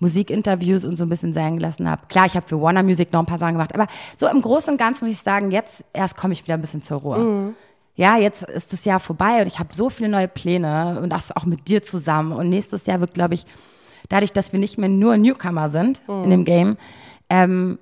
Musikinterviews 0.00 0.84
und 0.84 0.96
so 0.96 1.04
ein 1.04 1.08
bisschen 1.08 1.32
sein 1.32 1.56
gelassen 1.56 1.88
habe. 1.88 2.06
Klar, 2.08 2.26
ich 2.26 2.36
habe 2.36 2.46
für 2.46 2.60
Warner 2.60 2.82
Music 2.82 3.12
noch 3.12 3.20
ein 3.20 3.26
paar 3.26 3.38
Sachen 3.38 3.54
gemacht, 3.54 3.74
aber 3.74 3.86
so 4.16 4.28
im 4.28 4.42
Großen 4.42 4.72
und 4.72 4.78
Ganzen 4.78 5.06
muss 5.06 5.14
ich 5.14 5.22
sagen, 5.22 5.50
jetzt 5.50 5.84
erst 5.92 6.16
komme 6.16 6.32
ich 6.34 6.44
wieder 6.44 6.54
ein 6.54 6.60
bisschen 6.60 6.82
zur 6.82 6.98
Ruhe. 6.98 7.16
Ja, 7.96 8.16
jetzt 8.18 8.42
ist 8.42 8.72
das 8.72 8.84
Jahr 8.84 9.00
vorbei 9.00 9.40
und 9.40 9.46
ich 9.46 9.58
habe 9.58 9.68
so 9.72 9.88
viele 9.88 10.08
neue 10.08 10.28
Pläne 10.28 11.00
und 11.00 11.10
das 11.10 11.34
auch 11.34 11.44
mit 11.44 11.68
dir 11.68 11.82
zusammen. 11.82 12.32
Und 12.32 12.48
nächstes 12.48 12.86
Jahr 12.86 13.00
wird, 13.00 13.14
glaube 13.14 13.34
ich, 13.34 13.46
dadurch, 14.08 14.32
dass 14.32 14.52
wir 14.52 14.58
nicht 14.58 14.78
mehr 14.78 14.88
nur 14.88 15.16
Newcomer 15.16 15.68
sind 15.68 16.02
in 16.08 16.30
dem 16.30 16.44
Game, 16.44 16.76
ähm, 17.30 17.78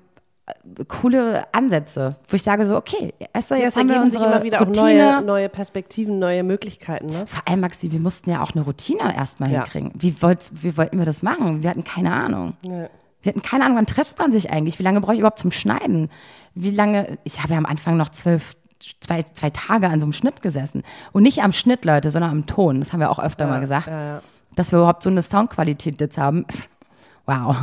coole 0.87 1.45
Ansätze, 1.53 2.15
wo 2.27 2.35
ich 2.35 2.43
sage 2.43 2.65
so, 2.67 2.75
okay, 2.75 3.13
Ja, 3.19 3.27
jetzt 3.33 3.51
es 3.51 3.75
haben 3.77 3.87
wir 3.89 4.05
sich 4.09 4.21
immer 4.21 4.43
wieder 4.43 4.61
auch 4.61 4.67
Routine. 4.67 4.83
neue, 5.15 5.21
neue 5.21 5.49
Perspektiven, 5.49 6.19
neue 6.19 6.43
Möglichkeiten. 6.43 7.05
Ne? 7.07 7.25
Vor 7.27 7.41
allem, 7.45 7.61
Maxi, 7.61 7.91
wir 7.91 7.99
mussten 7.99 8.29
ja 8.29 8.41
auch 8.43 8.51
eine 8.53 8.63
Routine 8.63 9.15
erstmal 9.15 9.49
Ja. 9.51 9.61
hinkriegen. 9.63 9.91
Wie, 9.95 10.13
wie 10.21 10.77
wollten 10.77 10.97
wir 10.99 11.05
das 11.05 11.23
machen? 11.23 11.63
Wir 11.63 11.69
hatten 11.69 11.83
keine 11.83 12.11
Ahnung. 12.13 12.53
Ja. 12.61 12.89
Wir 13.21 13.29
hatten 13.31 13.41
keine 13.41 13.63
Ahnung, 13.63 13.77
wann 13.77 13.85
trifft 13.85 14.19
man 14.19 14.33
sich 14.33 14.51
eigentlich? 14.51 14.79
Wie 14.79 14.83
lange 14.83 14.99
brauche 14.99 15.13
ich 15.13 15.19
überhaupt 15.19 15.39
zum 15.39 15.51
Schneiden? 15.53 16.09
Wie 16.55 16.71
lange, 16.71 17.17
ich 17.23 17.41
habe 17.41 17.53
ja 17.53 17.57
am 17.57 17.65
Anfang 17.65 17.95
noch 17.95 18.09
zwölf, 18.09 18.55
zwei, 18.99 19.23
zwei 19.23 19.49
Tage 19.49 19.87
an 19.87 20.01
so 20.01 20.05
einem 20.05 20.13
Schnitt 20.13 20.41
gesessen. 20.41 20.83
Und 21.13 21.23
nicht 21.23 21.41
am 21.41 21.53
Schnitt, 21.53 21.85
Leute, 21.85 22.11
sondern 22.11 22.31
am 22.31 22.45
Ton. 22.47 22.79
Das 22.79 22.91
haben 22.91 22.99
wir 22.99 23.09
auch 23.09 23.19
öfter 23.19 23.47
mal 23.47 23.61
gesagt. 23.61 23.87
ja, 23.87 24.15
ja. 24.15 24.21
Dass 24.55 24.71
wir 24.73 24.79
überhaupt 24.79 25.03
so 25.03 25.09
eine 25.09 25.21
Soundqualität 25.21 26.01
jetzt 26.01 26.17
haben. 26.17 26.45
Wow. 27.25 27.55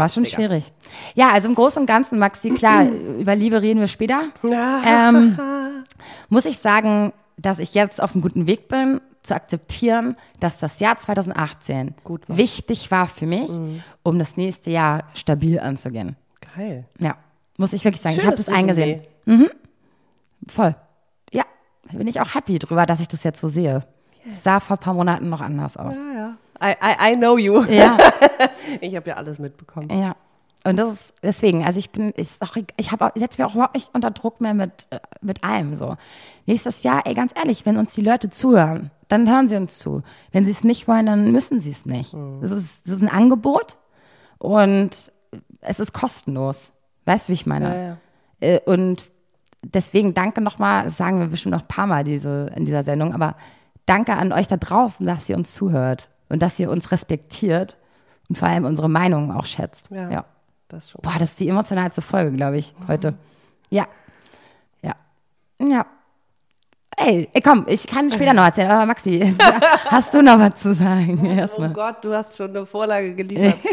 War 0.00 0.08
schon 0.08 0.24
Digga. 0.24 0.36
schwierig. 0.36 0.72
Ja, 1.14 1.30
also 1.32 1.48
im 1.48 1.54
Großen 1.54 1.80
und 1.80 1.86
Ganzen, 1.86 2.18
Maxi, 2.18 2.50
klar, 2.50 2.84
über 3.18 3.34
Liebe 3.34 3.60
reden 3.62 3.80
wir 3.80 3.88
später. 3.88 4.24
Ähm, 4.86 5.38
muss 6.28 6.44
ich 6.44 6.58
sagen, 6.58 7.12
dass 7.36 7.58
ich 7.58 7.74
jetzt 7.74 8.02
auf 8.02 8.12
einem 8.12 8.22
guten 8.22 8.46
Weg 8.46 8.68
bin, 8.68 9.00
zu 9.22 9.34
akzeptieren, 9.34 10.16
dass 10.40 10.58
das 10.58 10.80
Jahr 10.80 10.96
2018 10.98 11.94
Gut 12.02 12.28
war. 12.28 12.36
wichtig 12.36 12.90
war 12.90 13.06
für 13.06 13.26
mich, 13.26 13.50
um 14.02 14.18
das 14.18 14.36
nächste 14.36 14.70
Jahr 14.70 15.04
stabil 15.14 15.60
anzugehen. 15.60 16.16
Geil. 16.56 16.84
Ja, 16.98 17.16
muss 17.56 17.72
ich 17.72 17.84
wirklich 17.84 18.00
sagen. 18.00 18.16
ich 18.16 18.22
Schönes 18.22 18.38
habe 18.38 18.44
das 18.44 18.54
eingesehen. 18.54 19.02
Resümee. 19.26 19.50
Voll. 20.48 20.74
Ja, 21.32 21.44
bin 21.92 22.08
ich 22.08 22.20
auch 22.20 22.34
happy 22.34 22.58
drüber, 22.58 22.84
dass 22.84 22.98
ich 23.00 23.08
das 23.08 23.22
jetzt 23.22 23.40
so 23.40 23.48
sehe. 23.48 23.84
Es 24.28 24.42
sah 24.42 24.60
vor 24.60 24.76
ein 24.76 24.80
paar 24.80 24.94
Monaten 24.94 25.28
noch 25.28 25.40
anders 25.40 25.76
aus. 25.76 25.96
Ja, 25.96 26.12
ja. 26.14 26.36
I, 26.64 26.74
I, 27.10 27.12
I 27.12 27.16
know 27.16 27.38
you. 27.38 27.62
Ja, 27.64 27.96
Ich 28.80 28.96
habe 28.96 29.10
ja 29.10 29.16
alles 29.16 29.38
mitbekommen. 29.38 29.88
ja. 29.90 30.16
Und 30.64 30.76
das 30.76 30.92
ist 30.92 31.14
deswegen, 31.24 31.64
also 31.64 31.80
ich 31.80 31.90
bin, 31.90 32.12
ist 32.12 32.40
auch, 32.40 32.56
ich 32.76 32.92
habe 32.92 33.10
setze 33.16 33.42
mir 33.42 33.48
auch 33.48 33.54
überhaupt 33.54 33.74
nicht 33.74 33.90
unter 33.94 34.12
Druck 34.12 34.40
mehr 34.40 34.54
mit, 34.54 34.86
äh, 34.90 35.00
mit 35.20 35.42
allem 35.42 35.74
so. 35.74 35.96
Nächstes 36.46 36.84
Jahr, 36.84 37.04
ey, 37.04 37.14
ganz 37.14 37.32
ehrlich, 37.34 37.66
wenn 37.66 37.76
uns 37.76 37.94
die 37.94 38.00
Leute 38.00 38.30
zuhören, 38.30 38.92
dann 39.08 39.28
hören 39.28 39.48
sie 39.48 39.56
uns 39.56 39.78
zu. 39.80 40.04
Wenn 40.30 40.44
sie 40.44 40.52
es 40.52 40.62
nicht 40.62 40.86
wollen, 40.86 41.06
dann 41.06 41.32
müssen 41.32 41.58
sie 41.58 41.72
es 41.72 41.84
nicht. 41.84 42.14
Das, 42.40 42.52
ist, 42.52 42.86
das 42.86 42.94
ist 42.94 43.02
ein 43.02 43.08
Angebot 43.08 43.76
und 44.38 45.10
es 45.62 45.80
ist 45.80 45.92
kostenlos. 45.92 46.72
Weißt 47.06 47.26
du, 47.26 47.30
wie 47.30 47.34
ich 47.34 47.46
meine? 47.46 47.74
Ja, 47.74 47.82
ja. 47.82 47.96
Äh, 48.54 48.60
Und 48.64 49.10
deswegen 49.64 50.14
danke 50.14 50.40
nochmal, 50.40 50.84
das 50.84 50.96
sagen 50.96 51.18
wir 51.18 51.26
bestimmt 51.26 51.54
noch 51.54 51.62
ein 51.62 51.68
paar 51.68 51.88
Mal 51.88 52.04
diese, 52.04 52.52
in 52.54 52.64
dieser 52.66 52.84
Sendung, 52.84 53.14
aber 53.14 53.34
danke 53.86 54.14
an 54.14 54.32
euch 54.32 54.46
da 54.46 54.58
draußen, 54.58 55.04
dass 55.06 55.28
ihr 55.28 55.36
uns 55.36 55.54
zuhört 55.54 56.08
und 56.28 56.40
dass 56.40 56.56
ihr 56.60 56.70
uns 56.70 56.92
respektiert 56.92 57.76
und 58.32 58.38
vor 58.38 58.48
allem 58.48 58.64
unsere 58.64 58.88
Meinungen 58.88 59.30
auch 59.30 59.44
schätzt. 59.44 59.90
Ja. 59.90 60.10
ja. 60.10 60.24
Das 60.68 60.90
schon. 60.90 61.02
Boah, 61.02 61.14
das 61.18 61.32
ist 61.32 61.40
die 61.40 61.48
emotionalste 61.48 62.00
Folge, 62.00 62.34
glaube 62.34 62.56
ich, 62.56 62.72
heute. 62.88 63.14
Ja. 63.68 63.86
Ja. 64.80 64.94
Ja. 65.60 65.84
Ey, 66.96 67.28
komm, 67.44 67.66
ich 67.68 67.86
kann 67.86 68.10
später 68.10 68.32
noch 68.32 68.44
erzählen, 68.44 68.70
aber 68.70 68.86
Maxi, 68.86 69.34
hast 69.86 70.14
du 70.14 70.22
noch 70.22 70.38
was 70.38 70.54
zu 70.56 70.74
sagen? 70.74 71.20
Oh 71.22 71.26
Erstmal. 71.26 71.72
Gott, 71.72 72.02
du 72.02 72.14
hast 72.14 72.36
schon 72.36 72.50
eine 72.50 72.64
Vorlage 72.64 73.14
geliefert. 73.14 73.58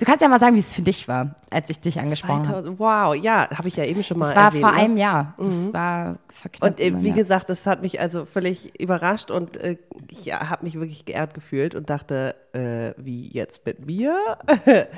Du 0.00 0.06
kannst 0.06 0.22
ja 0.22 0.28
mal 0.28 0.40
sagen, 0.40 0.56
wie 0.56 0.60
es 0.60 0.72
für 0.72 0.80
dich 0.80 1.06
war, 1.08 1.34
als 1.50 1.68
ich 1.68 1.78
dich 1.78 2.00
angesprochen 2.00 2.48
habe. 2.48 2.62
2000, 2.62 2.78
wow, 2.78 3.14
ja, 3.14 3.50
habe 3.50 3.68
ich 3.68 3.76
ja 3.76 3.84
eben 3.84 4.02
schon 4.02 4.18
mal 4.18 4.28
Das 4.28 4.36
war 4.36 4.44
erwähnt. 4.46 4.62
vor 4.62 4.72
ne? 4.72 4.78
einem 4.78 4.96
Jahr. 4.96 5.34
Das 5.36 5.72
war 5.74 6.16
verknappt. 6.32 6.80
Und 6.80 6.80
äh, 6.80 7.02
wie 7.02 7.12
gesagt, 7.12 7.50
das 7.50 7.66
hat 7.66 7.82
mich 7.82 8.00
also 8.00 8.24
völlig 8.24 8.80
überrascht 8.80 9.30
und 9.30 9.58
äh, 9.58 9.76
ich 10.08 10.24
ja, 10.24 10.48
habe 10.48 10.64
mich 10.64 10.76
wirklich 10.76 11.04
geehrt 11.04 11.34
gefühlt 11.34 11.74
und 11.74 11.90
dachte, 11.90 12.34
äh, 12.54 12.94
wie 12.96 13.28
jetzt 13.28 13.66
mit 13.66 13.86
mir? 13.86 14.16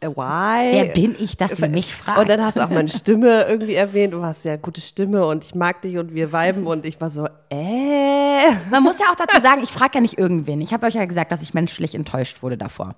Äh, 0.00 0.10
Why? 0.10 0.74
Wer 0.74 0.84
bin 0.94 1.16
ich, 1.18 1.36
dass 1.36 1.56
sie 1.56 1.66
mich 1.66 1.92
fragt? 1.92 2.20
Und 2.20 2.28
dann 2.28 2.40
hast 2.40 2.56
du 2.56 2.60
auch 2.60 2.68
meine 2.68 2.88
Stimme 2.88 3.46
irgendwie 3.48 3.74
erwähnt. 3.74 4.12
Du 4.12 4.22
hast 4.22 4.44
ja 4.44 4.52
eine 4.52 4.60
gute 4.60 4.80
Stimme 4.80 5.26
und 5.26 5.44
ich 5.44 5.56
mag 5.56 5.82
dich 5.82 5.98
und 5.98 6.14
wir 6.14 6.32
viben 6.32 6.68
und 6.68 6.84
ich 6.84 7.00
war 7.00 7.10
so, 7.10 7.26
äh. 7.50 8.52
Man 8.70 8.84
muss 8.84 9.00
ja 9.00 9.06
auch 9.10 9.16
dazu 9.16 9.42
sagen, 9.42 9.60
ich 9.64 9.70
frage 9.70 9.96
ja 9.96 10.00
nicht 10.00 10.16
irgendwen. 10.16 10.60
Ich 10.60 10.72
habe 10.72 10.86
euch 10.86 10.94
ja 10.94 11.04
gesagt, 11.04 11.32
dass 11.32 11.42
ich 11.42 11.52
menschlich 11.52 11.96
enttäuscht 11.96 12.44
wurde 12.44 12.56
davor. 12.56 12.94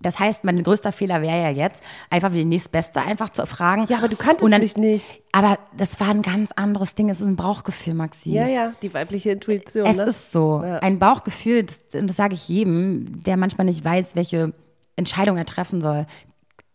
Das 0.00 0.18
heißt, 0.18 0.44
mein 0.44 0.62
größter 0.62 0.92
Fehler 0.92 1.22
wäre 1.22 1.40
ja 1.40 1.50
jetzt, 1.50 1.82
einfach 2.10 2.32
wie 2.32 2.38
die 2.38 2.44
nächstbeste 2.44 3.00
einfach 3.00 3.30
zu 3.30 3.46
fragen. 3.46 3.86
Ja, 3.88 3.98
aber 3.98 4.08
du 4.08 4.16
kanntest 4.16 4.52
dann- 4.52 4.60
mich 4.60 4.76
nicht. 4.76 5.22
Aber 5.32 5.58
das 5.76 5.98
war 6.00 6.08
ein 6.08 6.22
ganz 6.22 6.52
anderes 6.52 6.94
Ding. 6.94 7.08
Es 7.10 7.20
ist 7.20 7.26
ein 7.26 7.36
Bauchgefühl, 7.36 7.94
Maxi. 7.94 8.32
Ja, 8.32 8.46
ja, 8.46 8.72
die 8.82 8.92
weibliche 8.92 9.30
Intuition. 9.30 9.86
Es 9.86 9.96
ne? 9.96 10.04
ist 10.04 10.32
so. 10.32 10.62
Ja. 10.64 10.78
Ein 10.78 10.98
Bauchgefühl, 10.98 11.64
das, 11.64 11.80
das 11.90 12.16
sage 12.16 12.34
ich 12.34 12.48
jedem, 12.48 13.22
der 13.22 13.36
manchmal 13.36 13.66
nicht 13.66 13.84
weiß, 13.84 14.16
welche 14.16 14.52
Entscheidung 14.96 15.36
er 15.36 15.46
treffen 15.46 15.80
soll. 15.80 16.06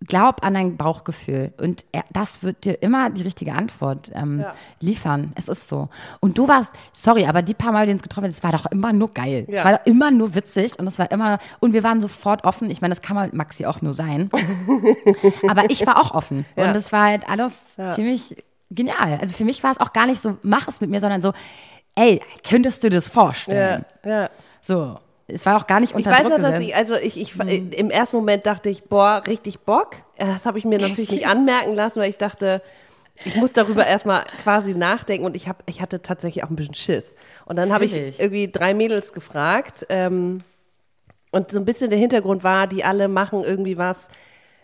Glaub 0.07 0.43
an 0.43 0.55
dein 0.55 0.77
Bauchgefühl 0.77 1.53
und 1.61 1.85
das 2.11 2.41
wird 2.41 2.65
dir 2.65 2.81
immer 2.81 3.09
die 3.11 3.21
richtige 3.21 3.53
Antwort 3.53 4.11
ähm, 4.15 4.39
Ja. 4.39 4.53
liefern. 4.79 5.31
Es 5.35 5.47
ist 5.47 5.67
so. 5.67 5.89
Und 6.19 6.37
du 6.37 6.47
warst, 6.47 6.73
sorry, 6.91 7.25
aber 7.27 7.41
die 7.43 7.53
paar 7.53 7.71
Mal, 7.71 7.85
die 7.85 7.93
uns 7.93 8.01
getroffen 8.01 8.23
haben, 8.25 8.31
das 8.31 8.43
war 8.43 8.51
doch 8.51 8.65
immer 8.67 8.93
nur 8.93 9.13
geil. 9.13 9.45
Es 9.47 9.55
Ja. 9.57 9.63
war 9.65 9.73
doch 9.77 9.85
immer 9.85 10.09
nur 10.09 10.33
witzig 10.33 10.79
und 10.79 10.87
es 10.87 10.97
war 10.97 11.11
immer, 11.11 11.37
und 11.59 11.73
wir 11.73 11.83
waren 11.83 12.01
sofort 12.01 12.43
offen. 12.45 12.69
Ich 12.71 12.81
meine, 12.81 12.93
das 12.93 13.01
kann 13.03 13.15
man 13.15 13.25
mit 13.25 13.33
Maxi 13.35 13.65
auch 13.65 13.81
nur 13.81 13.93
sein. 13.93 14.29
aber 15.47 15.69
ich 15.69 15.85
war 15.85 15.99
auch 16.01 16.11
offen. 16.15 16.45
Ja. 16.55 16.65
Und 16.69 16.75
es 16.75 16.91
war 16.91 17.05
halt 17.05 17.29
alles 17.29 17.75
ziemlich 17.95 18.43
genial. 18.71 19.19
Also 19.21 19.33
für 19.35 19.45
mich 19.45 19.63
war 19.63 19.71
es 19.71 19.79
auch 19.79 19.93
gar 19.93 20.05
nicht 20.07 20.19
so, 20.21 20.37
mach 20.41 20.67
es 20.67 20.81
mit 20.81 20.89
mir, 20.89 20.99
sondern 20.99 21.21
so, 21.21 21.33
ey, 21.95 22.21
könntest 22.47 22.83
du 22.83 22.89
dir 22.89 22.97
das 22.97 23.07
vorstellen? 23.07 23.85
Ja, 24.03 24.09
ja. 24.23 24.29
So. 24.61 24.97
Es 25.33 25.45
war 25.45 25.57
auch 25.57 25.67
gar 25.67 25.79
nicht 25.79 25.91
Ich 25.91 25.95
unter 25.95 26.11
weiß 26.11 26.21
Druck 26.21 26.31
noch, 26.31 26.39
dass 26.39 26.59
ich, 26.59 26.75
also 26.75 26.95
ich, 26.95 27.19
ich, 27.19 27.39
im 27.39 27.89
ersten 27.89 28.17
Moment 28.17 28.45
dachte 28.45 28.69
ich, 28.69 28.83
boah, 28.83 29.23
richtig 29.27 29.61
Bock. 29.61 29.95
Das 30.17 30.45
habe 30.45 30.57
ich 30.57 30.65
mir 30.65 30.79
natürlich 30.79 31.11
nicht 31.11 31.27
anmerken 31.27 31.73
lassen, 31.73 31.99
weil 31.99 32.09
ich 32.09 32.17
dachte, 32.17 32.61
ich 33.25 33.35
muss 33.35 33.53
darüber 33.53 33.85
erstmal 33.87 34.23
quasi 34.43 34.73
nachdenken 34.73 35.25
und 35.25 35.35
ich, 35.35 35.47
hab, 35.47 35.63
ich 35.67 35.81
hatte 35.81 36.01
tatsächlich 36.01 36.43
auch 36.43 36.49
ein 36.49 36.55
bisschen 36.55 36.75
Schiss. 36.75 37.15
Und 37.45 37.57
dann 37.57 37.71
habe 37.71 37.85
ich 37.85 37.95
irgendwie 38.19 38.51
drei 38.51 38.73
Mädels 38.73 39.13
gefragt 39.13 39.85
ähm, 39.89 40.41
und 41.31 41.51
so 41.51 41.59
ein 41.59 41.65
bisschen 41.65 41.89
der 41.89 41.99
Hintergrund 41.99 42.43
war, 42.43 42.67
die 42.67 42.83
alle 42.83 43.07
machen 43.07 43.43
irgendwie 43.43 43.77
was 43.77 44.09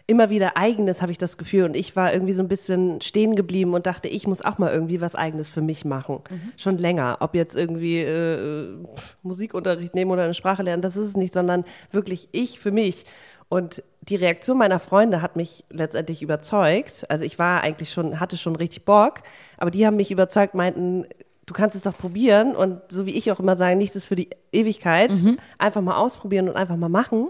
immer 0.08 0.30
wieder 0.30 0.56
eigenes, 0.56 1.02
habe 1.02 1.12
ich 1.12 1.18
das 1.18 1.38
Gefühl. 1.38 1.66
Und 1.66 1.76
ich 1.76 1.96
war 1.96 2.14
irgendwie 2.14 2.34
so 2.34 2.42
ein 2.42 2.48
bisschen 2.48 3.02
stehen 3.02 3.36
geblieben 3.36 3.74
und 3.74 3.86
dachte, 3.86 4.08
ich 4.08 4.26
muss 4.26 4.42
auch 4.42 4.58
mal 4.58 4.72
irgendwie 4.72 5.02
was 5.02 5.16
eigenes 5.16 5.50
für 5.50 5.62
mich 5.62 5.84
machen. 5.84 6.22
Schon 6.56 6.78
länger. 6.78 7.18
Ob 7.20 7.36
jetzt 7.36 7.56
irgendwie 7.56 8.00
äh, 8.00 8.74
Musikunterricht 9.22 9.94
nehmen 9.94 10.12
oder 10.12 10.24
eine 10.24 10.34
Sprache 10.34 10.64
lernen, 10.64 10.82
das 10.82 10.96
ist 10.96 11.08
es 11.08 11.18
nicht, 11.18 11.34
sondern 11.34 11.66
wirklich 11.92 12.30
ich 12.32 12.58
für 12.58 12.72
mich. 12.72 13.04
Und 13.50 13.84
die 14.02 14.16
Reaktion 14.16 14.58
meiner 14.58 14.80
Freunde 14.80 15.22
hat 15.22 15.36
mich 15.36 15.66
letztendlich 15.70 16.22
überzeugt. 16.22 17.06
Also 17.10 17.24
ich 17.26 17.38
war 17.38 17.62
eigentlich 17.62 17.92
schon, 17.92 18.20
hatte 18.20 18.38
schon 18.38 18.56
richtig 18.56 18.86
Bock, 18.86 19.22
aber 19.58 19.72
die 19.72 19.86
haben 19.86 19.98
mich 19.98 20.12
überzeugt, 20.12 20.54
meinten, 20.54 21.06
du 21.46 21.54
kannst 21.54 21.76
es 21.76 21.82
doch 21.84 21.98
probieren 21.98 22.56
und 22.56 22.82
so 22.90 23.06
wie 23.06 23.16
ich 23.16 23.32
auch 23.32 23.40
immer 23.40 23.56
sage, 23.56 23.76
nichts 23.76 23.96
ist 23.96 24.06
für 24.06 24.16
die 24.16 24.30
Ewigkeit. 24.52 25.12
Einfach 25.58 25.82
mal 25.82 25.98
ausprobieren 25.98 26.48
und 26.50 26.56
einfach 26.56 26.78
mal 26.78 26.90
machen. 26.90 27.30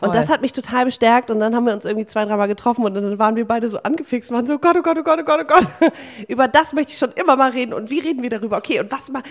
Und 0.00 0.14
das 0.14 0.28
hat 0.28 0.42
mich 0.42 0.52
total 0.52 0.84
bestärkt 0.84 1.30
und 1.30 1.40
dann 1.40 1.54
haben 1.54 1.66
wir 1.66 1.72
uns 1.72 1.84
irgendwie 1.84 2.06
zwei, 2.06 2.24
dreimal 2.24 2.46
getroffen 2.46 2.84
und 2.84 2.94
dann 2.94 3.18
waren 3.18 3.34
wir 3.36 3.46
beide 3.46 3.68
so 3.68 3.78
angefixt, 3.78 4.30
waren 4.30 4.46
so, 4.46 4.54
oh 4.54 4.58
Gott, 4.58 4.76
oh 4.78 4.82
Gott, 4.82 4.98
oh 4.98 5.02
Gott, 5.02 5.18
oh 5.20 5.24
Gott, 5.24 5.40
oh 5.42 5.44
Gott. 5.44 5.92
Über 6.28 6.46
das 6.46 6.72
möchte 6.72 6.92
ich 6.92 6.98
schon 6.98 7.12
immer 7.12 7.36
mal 7.36 7.50
reden 7.50 7.72
und 7.72 7.90
wie 7.90 7.98
reden 7.98 8.22
wir 8.22 8.30
darüber? 8.30 8.58
Okay, 8.58 8.80
und 8.80 8.92
was 8.92 9.10
mal, 9.10 9.22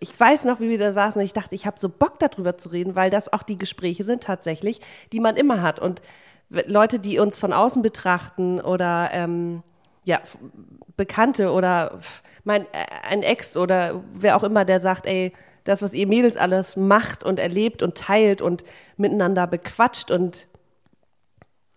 ich 0.00 0.20
weiß 0.20 0.44
noch, 0.44 0.60
wie 0.60 0.68
wir 0.68 0.78
da 0.78 0.92
saßen 0.92 1.18
und 1.18 1.24
ich 1.24 1.32
dachte, 1.32 1.54
ich 1.54 1.66
habe 1.66 1.78
so 1.78 1.88
Bock 1.88 2.18
darüber 2.18 2.58
zu 2.58 2.68
reden, 2.68 2.94
weil 2.94 3.10
das 3.10 3.32
auch 3.32 3.42
die 3.42 3.58
Gespräche 3.58 4.04
sind 4.04 4.22
tatsächlich, 4.22 4.80
die 5.12 5.20
man 5.20 5.36
immer 5.36 5.62
hat 5.62 5.80
und 5.80 6.02
Leute, 6.50 6.98
die 6.98 7.18
uns 7.18 7.38
von 7.38 7.52
außen 7.52 7.82
betrachten 7.82 8.60
oder, 8.60 9.10
ähm, 9.12 9.62
ja, 10.04 10.20
Bekannte 10.96 11.50
oder 11.50 11.98
mein, 12.44 12.62
äh, 12.62 12.86
ein 13.08 13.22
Ex 13.22 13.56
oder 13.56 14.02
wer 14.14 14.36
auch 14.36 14.44
immer, 14.44 14.64
der 14.64 14.80
sagt, 14.80 15.06
ey, 15.06 15.32
das, 15.64 15.82
was 15.82 15.94
ihr 15.94 16.06
Mädels 16.06 16.36
alles 16.36 16.76
macht 16.76 17.24
und 17.24 17.38
erlebt 17.38 17.82
und 17.82 17.96
teilt 17.96 18.40
und 18.40 18.64
miteinander 18.96 19.46
bequatscht 19.46 20.10
und 20.10 20.46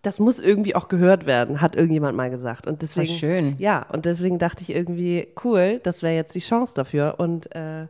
das 0.01 0.19
muss 0.19 0.39
irgendwie 0.39 0.75
auch 0.75 0.87
gehört 0.87 1.25
werden, 1.25 1.59
hat 1.59 1.75
irgendjemand 1.75 2.15
mal 2.15 2.29
gesagt. 2.29 2.67
Und 2.67 2.81
deswegen, 2.81 3.13
schön. 3.13 3.55
Ja, 3.57 3.85
und 3.91 4.05
deswegen 4.05 4.39
dachte 4.39 4.61
ich 4.61 4.73
irgendwie, 4.73 5.27
cool, 5.43 5.81
das 5.83 6.03
wäre 6.03 6.15
jetzt 6.15 6.33
die 6.35 6.39
Chance 6.39 6.73
dafür. 6.73 7.15
Und 7.17 7.53
äh, 7.53 7.87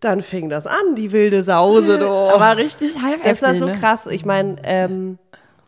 dann 0.00 0.22
fing 0.22 0.48
das 0.48 0.66
an, 0.66 0.94
die 0.96 1.12
wilde 1.12 1.42
Sause. 1.42 1.98
Du. 2.00 2.08
Aber 2.08 2.56
richtig 2.56 3.02
halb 3.02 3.22
Das 3.22 3.42
war 3.42 3.54
so 3.56 3.66
ne? 3.66 3.72
krass. 3.72 4.06
Ich 4.06 4.24
meine, 4.24 4.56
ähm, 4.64 5.18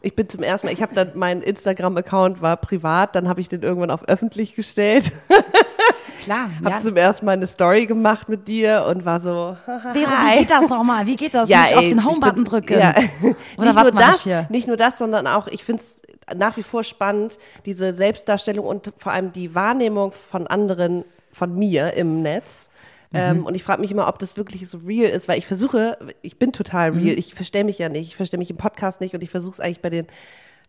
ich 0.01 0.17
bin 0.17 0.29
zum 0.31 0.43
ersten 0.43 0.67
Mal, 0.67 0.73
ich 0.73 0.81
habe 0.81 0.95
dann, 0.95 1.13
mein 1.15 1.43
Instagram-Account 1.43 2.41
war 2.41 2.57
privat, 2.57 3.15
dann 3.15 3.29
habe 3.29 3.41
ich 3.41 3.51
den 3.51 3.63
irgendwann 3.63 3.91
auf 3.91 4.09
öffentlich 4.09 4.55
gestellt. 4.55 5.13
Klar, 6.25 6.51
Hab 6.65 6.71
ja. 6.73 6.81
zum 6.81 6.97
ersten 6.97 7.27
Mal 7.27 7.33
eine 7.33 7.47
Story 7.47 7.87
gemacht 7.87 8.29
mit 8.29 8.47
dir 8.49 8.85
und 8.89 9.05
war 9.05 9.21
so, 9.21 9.57
Vero, 9.65 9.95
wie 9.95 10.39
geht 10.39 10.51
das 10.51 10.69
nochmal? 10.69 11.07
Wie 11.07 11.17
geht 11.17 11.35
das? 11.35 11.49
ja, 11.49 11.65
ich 11.69 11.77
auf 11.77 11.83
ey, 11.83 11.89
den 11.89 12.05
Home-Button 12.05 12.45
drücken? 12.45 12.79
Ja. 12.79 12.95
Oder 13.57 13.73
nicht, 13.73 13.83
nur 13.83 13.93
das, 13.93 14.23
hier. 14.23 14.47
nicht 14.51 14.69
nur 14.69 14.77
das, 14.77 14.99
sondern 14.99 15.27
auch, 15.27 15.49
ich 15.49 15.65
finde 15.65 15.83
es 15.83 16.03
nach 16.35 16.57
wie 16.57 16.63
vor 16.63 16.85
spannend, 16.85 17.39
diese 17.67 17.93
Selbstdarstellung 17.93 18.65
und 18.65 18.93
vor 18.97 19.13
allem 19.13 19.33
die 19.33 19.55
Wahrnehmung 19.55 20.13
von 20.13 20.47
anderen, 20.47 21.05
von 21.33 21.59
mir 21.59 21.95
im 21.95 22.23
Netz. 22.23 22.69
Mhm. 23.11 23.19
Ähm, 23.19 23.47
und 23.47 23.55
ich 23.55 23.65
frage 23.65 23.81
mich 23.81 23.91
immer, 23.91 24.09
ob 24.09 24.19
das 24.19 24.37
wirklich 24.37 24.69
so 24.69 24.79
real 24.79 25.11
ist, 25.11 25.29
weil 25.29 25.39
ich 25.39 25.47
versuche, 25.47 25.99
ich 26.23 26.39
bin 26.39 26.53
total 26.53 26.93
Mhm. 26.93 26.99
real, 27.03 27.19
ich 27.19 27.35
verstehe 27.35 27.65
mich 27.65 27.79
ja 27.79 27.89
nicht, 27.89 28.09
ich 28.09 28.17
verstehe 28.17 28.39
mich 28.39 28.51
im 28.51 28.57
Podcast 28.57 29.01
nicht 29.01 29.15
und 29.15 29.23
ich 29.23 29.31
versuche 29.31 29.53
es 29.53 29.61
eigentlich 29.61 29.81
bei 29.83 29.91
den, 29.91 30.07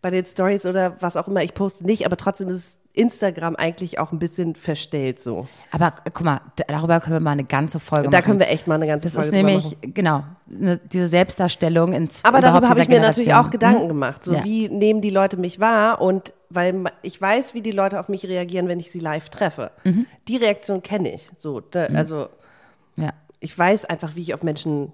bei 0.03 0.11
den 0.11 0.23
Stories 0.23 0.67
oder 0.67 0.97
was 1.01 1.17
auch 1.17 1.27
immer 1.27 1.41
ich 1.41 1.55
poste 1.55 1.83
nicht, 1.85 2.05
aber 2.05 2.17
trotzdem 2.17 2.49
ist 2.49 2.77
Instagram 2.91 3.55
eigentlich 3.55 3.97
auch 3.97 4.11
ein 4.11 4.19
bisschen 4.19 4.53
verstellt 4.53 5.19
so. 5.19 5.47
Aber 5.71 5.93
guck 6.13 6.21
mal, 6.23 6.41
darüber 6.67 6.99
können 6.99 7.15
wir 7.15 7.19
mal 7.21 7.31
eine 7.31 7.45
ganze 7.45 7.79
Folge 7.79 8.09
Da 8.09 8.17
machen. 8.19 8.25
können 8.25 8.39
wir 8.39 8.49
echt 8.49 8.67
mal 8.67 8.75
eine 8.75 8.85
ganze 8.85 9.05
das 9.07 9.13
Folge 9.15 9.29
ist 9.29 9.33
drüber 9.33 9.47
nämlich, 9.47 9.63
machen. 9.77 9.93
genau, 9.95 10.23
ne, 10.45 10.79
diese 10.91 11.07
Selbstdarstellung 11.07 11.93
in 11.93 12.07
z- 12.11 12.23
Aber 12.23 12.41
darüber 12.41 12.69
habe 12.69 12.81
ich 12.81 12.87
mir 12.89 12.99
natürlich 12.99 13.29
Generation. 13.29 13.47
auch 13.47 13.49
Gedanken 13.49 13.81
Hm? 13.83 13.87
gemacht. 13.87 14.23
So, 14.23 14.33
Ja. 14.35 14.43
wie 14.43 14.69
nehmen 14.69 15.01
die 15.01 15.09
Leute 15.09 15.37
mich 15.37 15.59
wahr? 15.59 16.01
Und 16.01 16.33
weil 16.51 16.83
ich 17.01 17.19
weiß, 17.19 17.55
wie 17.55 17.61
die 17.63 17.71
Leute 17.71 17.99
auf 17.99 18.09
mich 18.09 18.27
reagieren, 18.27 18.67
wenn 18.67 18.79
ich 18.79 18.91
sie 18.91 18.99
live 18.99 19.29
treffe. 19.29 19.71
Mhm. 19.85 20.05
Die 20.27 20.37
Reaktion 20.37 20.83
kenne 20.83 21.11
ich. 21.15 21.31
So, 21.39 21.61
da, 21.61 21.85
also 21.85 22.27
Ja. 22.95 23.09
ich 23.39 23.57
weiß 23.57 23.85
einfach, 23.85 24.15
wie 24.15 24.21
ich 24.21 24.33
auf 24.35 24.43
Menschen. 24.43 24.91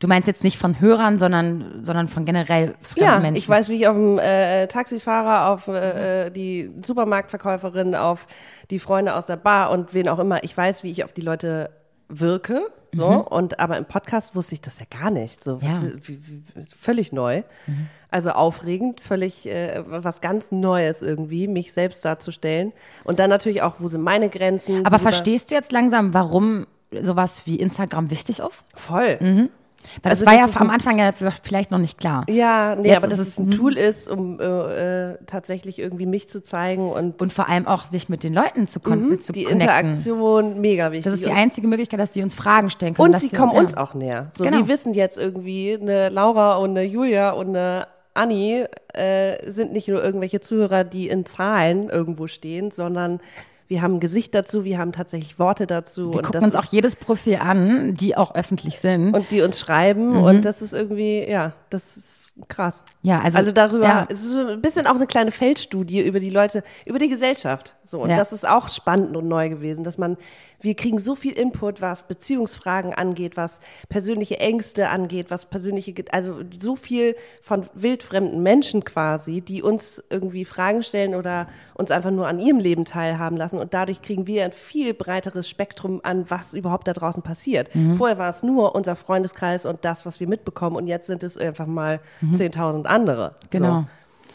Du 0.00 0.06
meinst 0.06 0.28
jetzt 0.28 0.44
nicht 0.44 0.58
von 0.58 0.80
Hörern, 0.80 1.18
sondern, 1.18 1.80
sondern 1.82 2.08
von 2.08 2.24
generell 2.24 2.74
fremden 2.82 3.04
Ja, 3.10 3.18
Menschen. 3.20 3.36
ich 3.36 3.48
weiß, 3.48 3.68
wie 3.70 3.76
ich 3.76 3.88
auf 3.88 3.96
den 3.96 4.18
äh, 4.18 4.66
Taxifahrer, 4.68 5.50
auf 5.50 5.66
äh, 5.68 6.30
die 6.30 6.70
Supermarktverkäuferin, 6.84 7.94
auf 7.94 8.26
die 8.70 8.78
Freunde 8.78 9.14
aus 9.14 9.26
der 9.26 9.36
Bar 9.36 9.70
und 9.70 9.94
wen 9.94 10.08
auch 10.08 10.18
immer. 10.18 10.44
Ich 10.44 10.56
weiß, 10.56 10.82
wie 10.84 10.90
ich 10.90 11.04
auf 11.04 11.12
die 11.12 11.22
Leute 11.22 11.70
wirke. 12.08 12.66
So, 12.90 13.06
und 13.06 13.60
aber 13.60 13.76
im 13.76 13.84
Podcast 13.84 14.34
wusste 14.34 14.54
ich 14.54 14.62
das 14.62 14.78
ja 14.78 14.86
gar 14.88 15.10
nicht. 15.10 15.44
So, 15.44 15.60
was, 15.60 15.70
Ja. 15.70 15.82
wie, 16.06 16.18
wie, 16.26 16.42
völlig 16.78 17.12
neu. 17.12 17.42
Also 18.10 18.30
aufregend, 18.30 19.02
völlig 19.02 19.46
äh, 19.46 19.82
was 19.86 20.22
ganz 20.22 20.50
Neues 20.52 21.02
irgendwie, 21.02 21.48
mich 21.48 21.74
selbst 21.74 22.02
darzustellen. 22.06 22.72
Und 23.04 23.18
dann 23.18 23.28
natürlich 23.28 23.60
auch, 23.60 23.74
wo 23.78 23.88
sind 23.88 24.00
meine 24.02 24.30
Grenzen? 24.30 24.86
Aber 24.86 24.98
verstehst 24.98 25.50
du 25.50 25.54
jetzt 25.54 25.70
langsam, 25.70 26.14
warum 26.14 26.66
sowas 27.02 27.42
wie 27.44 27.56
Instagram 27.56 28.10
wichtig 28.10 28.38
ist? 28.38 28.64
Voll. 28.74 29.48
Weil 30.02 30.10
Also 30.10 30.24
das 30.24 30.34
war 30.34 30.40
das 30.46 30.54
ja 30.54 30.60
am 30.60 30.70
Anfang 30.70 30.98
ja 30.98 31.12
vielleicht 31.42 31.70
noch 31.70 31.78
nicht 31.78 31.98
klar. 31.98 32.24
Ja, 32.28 32.74
nee, 32.76 32.88
Jetzt 32.88 32.96
aber 32.98 33.06
dass 33.08 33.18
es 33.18 33.38
ein 33.38 33.46
ein- 33.46 33.50
Tool 33.52 33.76
ist, 33.76 34.08
um 34.08 34.38
äh, 34.40 34.44
äh, 35.12 35.18
tatsächlich 35.26 35.78
irgendwie 35.78 36.04
mich 36.06 36.28
zu 36.28 36.42
zeigen 36.42 36.90
und 36.90 37.20
Und 37.22 37.32
vor 37.32 37.48
allem 37.48 37.66
auch 37.66 37.84
sich 37.86 38.08
mit 38.08 38.22
den 38.22 38.34
Leuten 38.34 38.66
zu, 38.68 38.80
kon 38.80 39.20
zu 39.20 39.32
die 39.32 39.44
connecten. 39.44 39.60
Interaktion 39.68 40.60
mega 40.60 40.90
wichtig. 40.92 41.04
Das 41.04 41.14
ist 41.14 41.26
die 41.26 41.32
einzige 41.32 41.68
Möglichkeit, 41.68 42.00
dass 42.00 42.12
die 42.12 42.22
uns 42.22 42.34
Fragen 42.34 42.70
stellen 42.70 42.94
können. 42.94 43.06
Und 43.06 43.12
dass 43.12 43.22
sie 43.22 43.28
die- 43.30 43.36
kommen 43.36 43.52
ja. 43.54 43.60
uns 43.60 43.76
auch 43.76 43.94
näher. 43.94 44.28
So, 44.36 44.44
Genau. 44.44 44.58
die 44.62 44.68
wissen 44.68 44.94
jetzt 44.94 45.16
irgendwie, 45.16 45.78
eine 45.80 46.08
Laura 46.10 46.56
und 46.56 46.70
eine 46.70 46.82
Julia 46.82 47.30
und 47.30 47.48
eine 47.48 47.86
Anni 48.14 48.64
äh, 48.94 49.50
sind 49.50 49.72
nicht 49.72 49.86
nur 49.88 50.02
irgendwelche 50.02 50.40
Zuhörer, 50.40 50.82
die 50.84 51.08
in 51.08 51.24
Zahlen 51.24 51.88
irgendwo 51.88 52.26
stehen, 52.26 52.70
sondern 52.72 53.20
wir 53.68 53.82
haben 53.82 53.94
ein 53.96 54.00
Gesicht 54.00 54.34
dazu, 54.34 54.64
wir 54.64 54.78
haben 54.78 54.92
tatsächlich 54.92 55.38
Worte 55.38 55.66
dazu. 55.66 56.10
Wir 56.10 56.16
und 56.18 56.24
gucken 56.26 56.42
uns 56.44 56.56
auch 56.56 56.64
jedes 56.64 56.96
Profil 56.96 57.36
an, 57.36 57.94
die 57.94 58.16
auch 58.16 58.34
öffentlich 58.34 58.80
sind. 58.80 59.14
und 59.14 59.30
die 59.30 59.42
uns 59.42 59.58
schreiben 59.60 60.16
Mhm. 60.16 60.22
und 60.22 60.44
das 60.44 60.62
ist 60.62 60.72
irgendwie, 60.74 61.28
ja, 61.28 61.52
das 61.70 61.96
ist 61.96 62.34
krass. 62.48 62.84
Ja, 63.02 63.20
also- 63.20 63.36
also 63.38 63.52
darüber, 63.52 63.84
ja. 63.84 64.06
es 64.08 64.20
ist 64.22 64.30
so 64.30 64.46
ein 64.46 64.60
bisschen 64.62 64.86
auch 64.86 64.94
eine 64.94 65.06
kleine 65.06 65.32
Feldstudie 65.32 66.00
über 66.00 66.20
die 66.20 66.30
Leute, 66.30 66.62
über 66.86 66.98
die 66.98 67.08
Gesellschaft. 67.08 67.74
So, 67.84 68.00
und 68.00 68.10
Ja. 68.10 68.16
das 68.16 68.32
ist 68.32 68.48
auch 68.48 68.68
spannend 68.68 69.16
und 69.16 69.26
neu 69.28 69.48
gewesen, 69.48 69.82
dass 69.84 69.98
man, 69.98 70.16
wir 70.60 70.74
kriegen 70.74 70.98
so 70.98 71.14
viel 71.14 71.32
Input, 71.32 71.80
was 71.80 72.08
Beziehungsfragen 72.08 72.92
angeht, 72.92 73.36
was 73.36 73.60
persönliche 73.88 74.38
Ängste 74.40 74.88
angeht, 74.88 75.30
was 75.30 75.46
persönliche, 75.46 75.94
also 76.10 76.40
so 76.58 76.74
viel 76.74 77.14
von 77.42 77.66
wildfremden 77.74 78.42
Menschen 78.42 78.84
quasi, 78.84 79.40
die 79.40 79.62
uns 79.62 80.02
irgendwie 80.10 80.44
Fragen 80.44 80.82
stellen 80.82 81.14
oder 81.14 81.48
uns 81.74 81.90
einfach 81.90 82.10
nur 82.10 82.26
an 82.26 82.40
ihrem 82.40 82.58
Leben 82.58 82.84
teilhaben 82.84 83.36
lassen. 83.36 83.58
Und 83.58 83.72
dadurch 83.72 84.02
kriegen 84.02 84.26
wir 84.26 84.44
ein 84.44 84.52
viel 84.52 84.94
breiteres 84.94 85.48
Spektrum 85.48 86.00
an, 86.02 86.28
was 86.28 86.54
überhaupt 86.54 86.88
da 86.88 86.92
draußen 86.92 87.22
passiert. 87.22 87.70
Vorher 87.96 88.18
war 88.18 88.30
es 88.30 88.42
nur 88.42 88.74
unser 88.74 88.96
Freundeskreis 88.96 89.64
und 89.64 89.84
das, 89.84 90.06
was 90.06 90.18
wir 90.18 90.26
mitbekommen. 90.26 90.76
Und 90.76 90.88
jetzt 90.88 91.06
sind 91.06 91.22
es 91.22 91.38
einfach 91.38 91.66
mal 91.66 92.00
10.000 92.22 92.84
andere. 92.86 93.36
Genau. 93.50 93.80
So. 93.80 93.86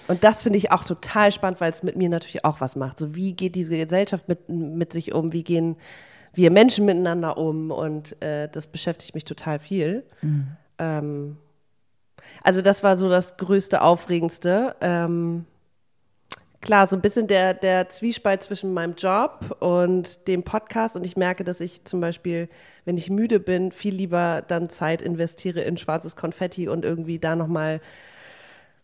Und 0.08 0.24
das 0.24 0.44
finde 0.44 0.58
ich 0.58 0.72
auch 0.72 0.84
total 0.84 1.32
spannend, 1.32 1.62
weil 1.62 1.72
es 1.72 1.84
mit 1.84 1.96
mir 1.96 2.10
natürlich 2.10 2.44
auch 2.44 2.62
was 2.62 2.76
macht. 2.76 2.98
So, 3.00 3.16
wie 3.16 3.34
geht 3.34 3.56
diese 3.56 3.78
Gesellschaft 3.78 4.28
mit, 4.28 4.50
mit 4.50 4.92
sich 4.92 5.14
um? 5.14 5.32
Wie 5.32 5.44
gehen 5.44 5.78
wir 6.34 6.52
Menschen 6.52 6.86
miteinander 6.86 7.38
um? 7.38 7.72
Und 7.72 8.22
äh, 8.22 8.50
das 8.50 8.68
beschäftigt 8.68 9.16
mich 9.16 9.26
total 9.26 9.60
viel. 9.60 10.04
Ähm, 10.78 11.38
also, 12.44 12.62
das 12.62 12.84
war 12.84 12.98
so 12.98 13.10
das 13.10 13.38
größte, 13.38 13.82
aufregendste. 13.82 14.76
Ähm, 14.82 15.46
klar, 16.62 16.88
so 16.88 16.96
ein 16.96 17.02
bisschen 17.02 17.28
der, 17.28 17.54
der 17.54 17.90
Zwiespalt 17.90 18.42
zwischen 18.42 18.74
meinem 18.74 18.96
Job 18.96 19.58
und 19.60 20.28
dem 20.28 20.44
Podcast. 20.44 20.96
Und 20.96 21.06
ich 21.06 21.18
merke, 21.18 21.44
dass 21.44 21.62
ich 21.62 21.84
zum 21.84 22.00
Beispiel, 22.00 22.50
wenn 22.86 22.98
ich 22.98 23.10
müde 23.10 23.40
bin, 23.40 23.72
viel 23.72 23.94
lieber 23.94 24.44
dann 24.48 24.70
Zeit 24.70 25.02
investiere 25.02 25.62
in 25.62 25.78
schwarzes 25.78 26.16
Konfetti 26.16 26.68
und 26.68 26.86
irgendwie 26.86 27.20
da 27.20 27.36
nochmal 27.36 27.82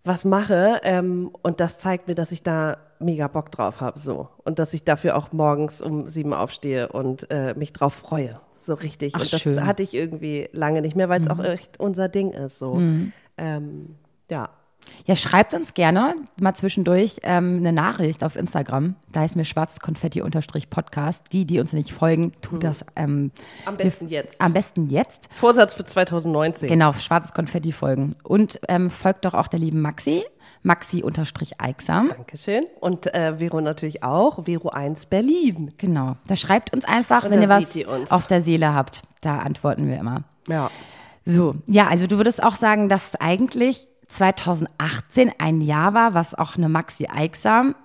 was 0.09 0.25
mache. 0.25 0.81
Ähm, 0.83 1.31
und 1.43 1.59
das 1.59 1.79
zeigt 1.79 2.07
mir, 2.07 2.15
dass 2.15 2.31
ich 2.31 2.43
da 2.43 2.77
mega 2.99 3.27
Bock 3.27 3.51
drauf 3.51 3.79
habe. 3.79 3.99
So. 3.99 4.27
Und 4.43 4.59
dass 4.59 4.73
ich 4.73 4.83
dafür 4.83 5.15
auch 5.15 5.31
morgens 5.31 5.81
um 5.81 6.09
sieben 6.09 6.33
aufstehe 6.33 6.89
und 6.89 7.29
äh, 7.31 7.53
mich 7.53 7.71
drauf 7.71 7.93
freue. 7.93 8.41
So 8.57 8.73
richtig. 8.73 9.13
Ach, 9.15 9.21
und 9.21 9.31
das 9.31 9.41
schön. 9.41 9.65
hatte 9.65 9.83
ich 9.83 9.93
irgendwie 9.93 10.49
lange 10.51 10.81
nicht 10.81 10.95
mehr, 10.95 11.07
weil 11.07 11.21
es 11.21 11.29
auch 11.29 11.41
echt 11.41 11.79
unser 11.79 12.09
Ding 12.09 12.31
ist. 12.31 12.59
So. 12.59 12.81
Ähm, 13.37 13.95
ja. 14.29 14.49
Ja, 15.05 15.15
schreibt 15.15 15.53
uns 15.53 15.73
gerne 15.73 16.15
mal 16.39 16.53
zwischendurch 16.53 17.17
ähm, 17.23 17.57
eine 17.57 17.73
Nachricht 17.73 18.23
auf 18.23 18.35
Instagram. 18.35 18.95
Da 19.11 19.25
ist 19.25 19.35
mir 19.35 19.45
schwarzkonfetti-podcast. 19.45 21.31
Die, 21.31 21.45
die 21.45 21.59
uns 21.59 21.73
nicht 21.73 21.91
folgen, 21.91 22.33
tut 22.41 22.63
das 22.63 22.85
ähm, 22.95 23.31
Am 23.65 23.77
besten 23.77 24.07
jetzt. 24.07 24.39
am 24.41 24.53
besten 24.53 24.89
jetzt. 24.89 25.29
Vorsatz 25.35 25.73
für 25.73 25.85
2019. 25.85 26.69
Genau, 26.69 26.93
schwarzes 26.93 27.33
Konfetti 27.33 27.71
folgen. 27.71 28.15
Und 28.23 28.59
ähm, 28.67 28.89
folgt 28.89 29.25
doch 29.25 29.33
auch 29.33 29.47
der 29.47 29.59
lieben 29.59 29.81
Maxi. 29.81 30.23
Maxi-Eiksam. 30.63 32.09
Dankeschön. 32.09 32.65
Und 32.81 33.13
äh, 33.13 33.37
Vero 33.37 33.61
natürlich 33.61 34.03
auch. 34.03 34.43
Vero 34.45 34.69
1 34.69 35.05
Berlin. 35.05 35.73
Genau. 35.77 36.17
Da 36.27 36.35
schreibt 36.35 36.73
uns 36.73 36.85
einfach, 36.85 37.23
Und 37.23 37.31
wenn 37.31 37.41
ihr 37.41 37.49
was 37.49 37.75
ihr 37.75 37.87
auf 38.09 38.27
der 38.27 38.41
Seele 38.41 38.73
habt. 38.73 39.01
Da 39.21 39.39
antworten 39.39 39.87
wir 39.87 39.97
immer. 39.97 40.23
Ja. 40.47 40.69
So, 41.25 41.55
ja, 41.67 41.87
also 41.87 42.07
du 42.07 42.17
würdest 42.17 42.41
auch 42.43 42.55
sagen, 42.55 42.89
dass 42.89 43.15
eigentlich 43.15 43.87
2018 44.09 45.31
ein 45.37 45.61
Jahr 45.61 45.93
war, 45.93 46.13
was 46.13 46.35
auch 46.35 46.57
eine 46.57 46.69
Maxi 46.69 47.07
Eiksam 47.07 47.75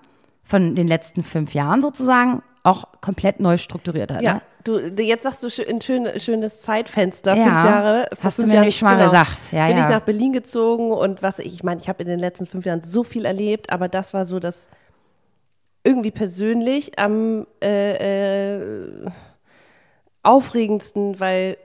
von 0.43 0.75
den 0.75 0.87
letzten 0.87 1.23
fünf 1.23 1.53
Jahren 1.53 1.81
sozusagen 1.81 2.43
auch 2.63 2.85
komplett 3.01 3.39
neu 3.39 3.57
strukturiert 3.57 4.11
hat. 4.11 4.21
Ja, 4.21 4.35
Ne? 4.35 4.41
du, 4.63 5.03
jetzt 5.03 5.23
sagst 5.23 5.43
du 5.43 5.47
ein 5.69 5.81
schön, 5.81 6.19
schönes 6.19 6.61
Zeitfenster, 6.63 7.35
Ja, 7.35 7.43
fünf 7.43 7.55
Jahre. 7.55 8.09
hast 8.23 8.39
du 8.39 8.41
fünf 8.41 8.47
mir 8.47 8.53
Jahren, 8.55 8.61
nämlich 8.63 8.77
schon 8.77 8.87
mal 8.87 9.03
gesagt. 9.05 9.37
Ja, 9.51 9.67
bin 9.67 9.77
ja. 9.77 9.83
ich 9.83 9.89
nach 9.89 10.01
Berlin 10.01 10.33
gezogen 10.33 10.91
und 10.91 11.21
was 11.21 11.39
ich, 11.39 11.53
ich 11.53 11.63
meine, 11.63 11.79
ich 11.79 11.87
habe 11.87 12.01
in 12.01 12.09
den 12.09 12.19
letzten 12.19 12.47
fünf 12.47 12.65
Jahren 12.65 12.81
so 12.81 13.03
viel 13.03 13.25
erlebt, 13.25 13.69
aber 13.71 13.87
das 13.87 14.13
war 14.15 14.25
so 14.25 14.39
das 14.39 14.69
irgendwie 15.83 16.09
persönlich 16.11 16.97
am 16.97 17.45
äh, 17.63 18.55
äh, 18.55 19.05
aufregendsten, 20.23 21.19
weil 21.19 21.57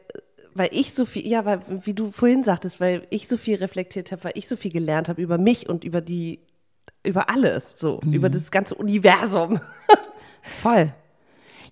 weil 0.54 0.68
ich 0.72 0.92
so 0.92 1.04
viel, 1.04 1.26
ja, 1.26 1.44
weil, 1.44 1.60
wie 1.84 1.94
du 1.94 2.10
vorhin 2.10 2.44
sagtest, 2.44 2.80
weil 2.80 3.06
ich 3.10 3.28
so 3.28 3.36
viel 3.36 3.56
reflektiert 3.56 4.12
habe, 4.12 4.24
weil 4.24 4.32
ich 4.34 4.48
so 4.48 4.56
viel 4.56 4.72
gelernt 4.72 5.08
habe 5.08 5.20
über 5.22 5.38
mich 5.38 5.68
und 5.68 5.84
über 5.84 6.00
die, 6.00 6.40
über 7.04 7.30
alles, 7.30 7.78
so, 7.78 8.00
Mhm. 8.04 8.12
über 8.12 8.28
das 8.30 8.50
ganze 8.50 8.74
Universum. 8.74 9.60
Voll. 10.42 10.92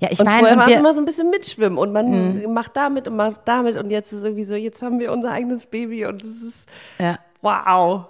Ja, 0.01 0.09
ich 0.13 0.21
Und 0.21 0.27
meine, 0.27 0.41
vorher 0.41 0.57
war 0.59 0.69
es 0.69 0.77
immer 0.77 0.95
so 0.95 1.01
ein 1.01 1.05
bisschen 1.05 1.31
mitschwimmen 1.31 1.77
und 1.77 1.93
man 1.93 2.53
macht 2.53 2.77
damit 2.77 3.09
und 3.09 3.17
macht 3.17 3.41
damit 3.47 3.77
und 3.77 3.91
jetzt 3.91 4.13
ist 4.13 4.23
irgendwie 4.23 4.45
so, 4.45 4.55
jetzt 4.55 4.81
haben 4.81 5.01
wir 5.01 5.13
unser 5.13 5.33
eigenes 5.33 5.67
Baby 5.67 6.07
und 6.07 6.23
es 6.25 6.41
ist 6.43 6.69
ja. 7.01 7.19
wow. 7.41 8.07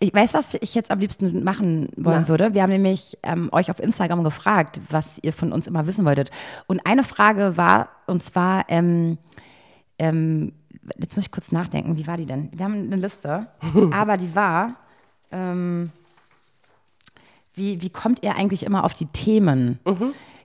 Ich 0.00 0.12
weiß, 0.12 0.34
was 0.34 0.52
ich 0.60 0.74
jetzt 0.74 0.90
am 0.90 0.98
liebsten 0.98 1.42
machen 1.44 1.88
wollen 1.96 2.22
Na. 2.22 2.28
würde. 2.28 2.52
Wir 2.52 2.62
haben 2.62 2.70
nämlich 2.72 3.16
ähm, 3.22 3.48
euch 3.52 3.70
auf 3.70 3.80
Instagram 3.80 4.22
gefragt, 4.24 4.80
was 4.90 5.18
ihr 5.22 5.32
von 5.32 5.52
uns 5.52 5.66
immer 5.66 5.86
wissen 5.86 6.04
wolltet. 6.04 6.30
Und 6.66 6.84
eine 6.84 7.04
Frage 7.04 7.56
war, 7.56 7.88
und 8.06 8.22
zwar, 8.22 8.64
ähm, 8.68 9.16
ähm, 9.98 10.52
jetzt 10.98 11.16
muss 11.16 11.24
ich 11.26 11.30
kurz 11.30 11.52
nachdenken, 11.52 11.96
wie 11.96 12.06
war 12.06 12.16
die 12.16 12.26
denn? 12.26 12.48
Wir 12.52 12.64
haben 12.64 12.74
eine 12.74 12.96
Liste, 12.96 13.46
aber 13.92 14.16
die 14.16 14.34
war, 14.34 14.76
ähm, 15.32 15.90
wie, 17.54 17.80
wie 17.82 17.90
kommt 17.90 18.22
ihr 18.22 18.36
eigentlich 18.36 18.64
immer 18.64 18.84
auf 18.84 18.94
die 18.94 19.06
Themen? 19.06 19.78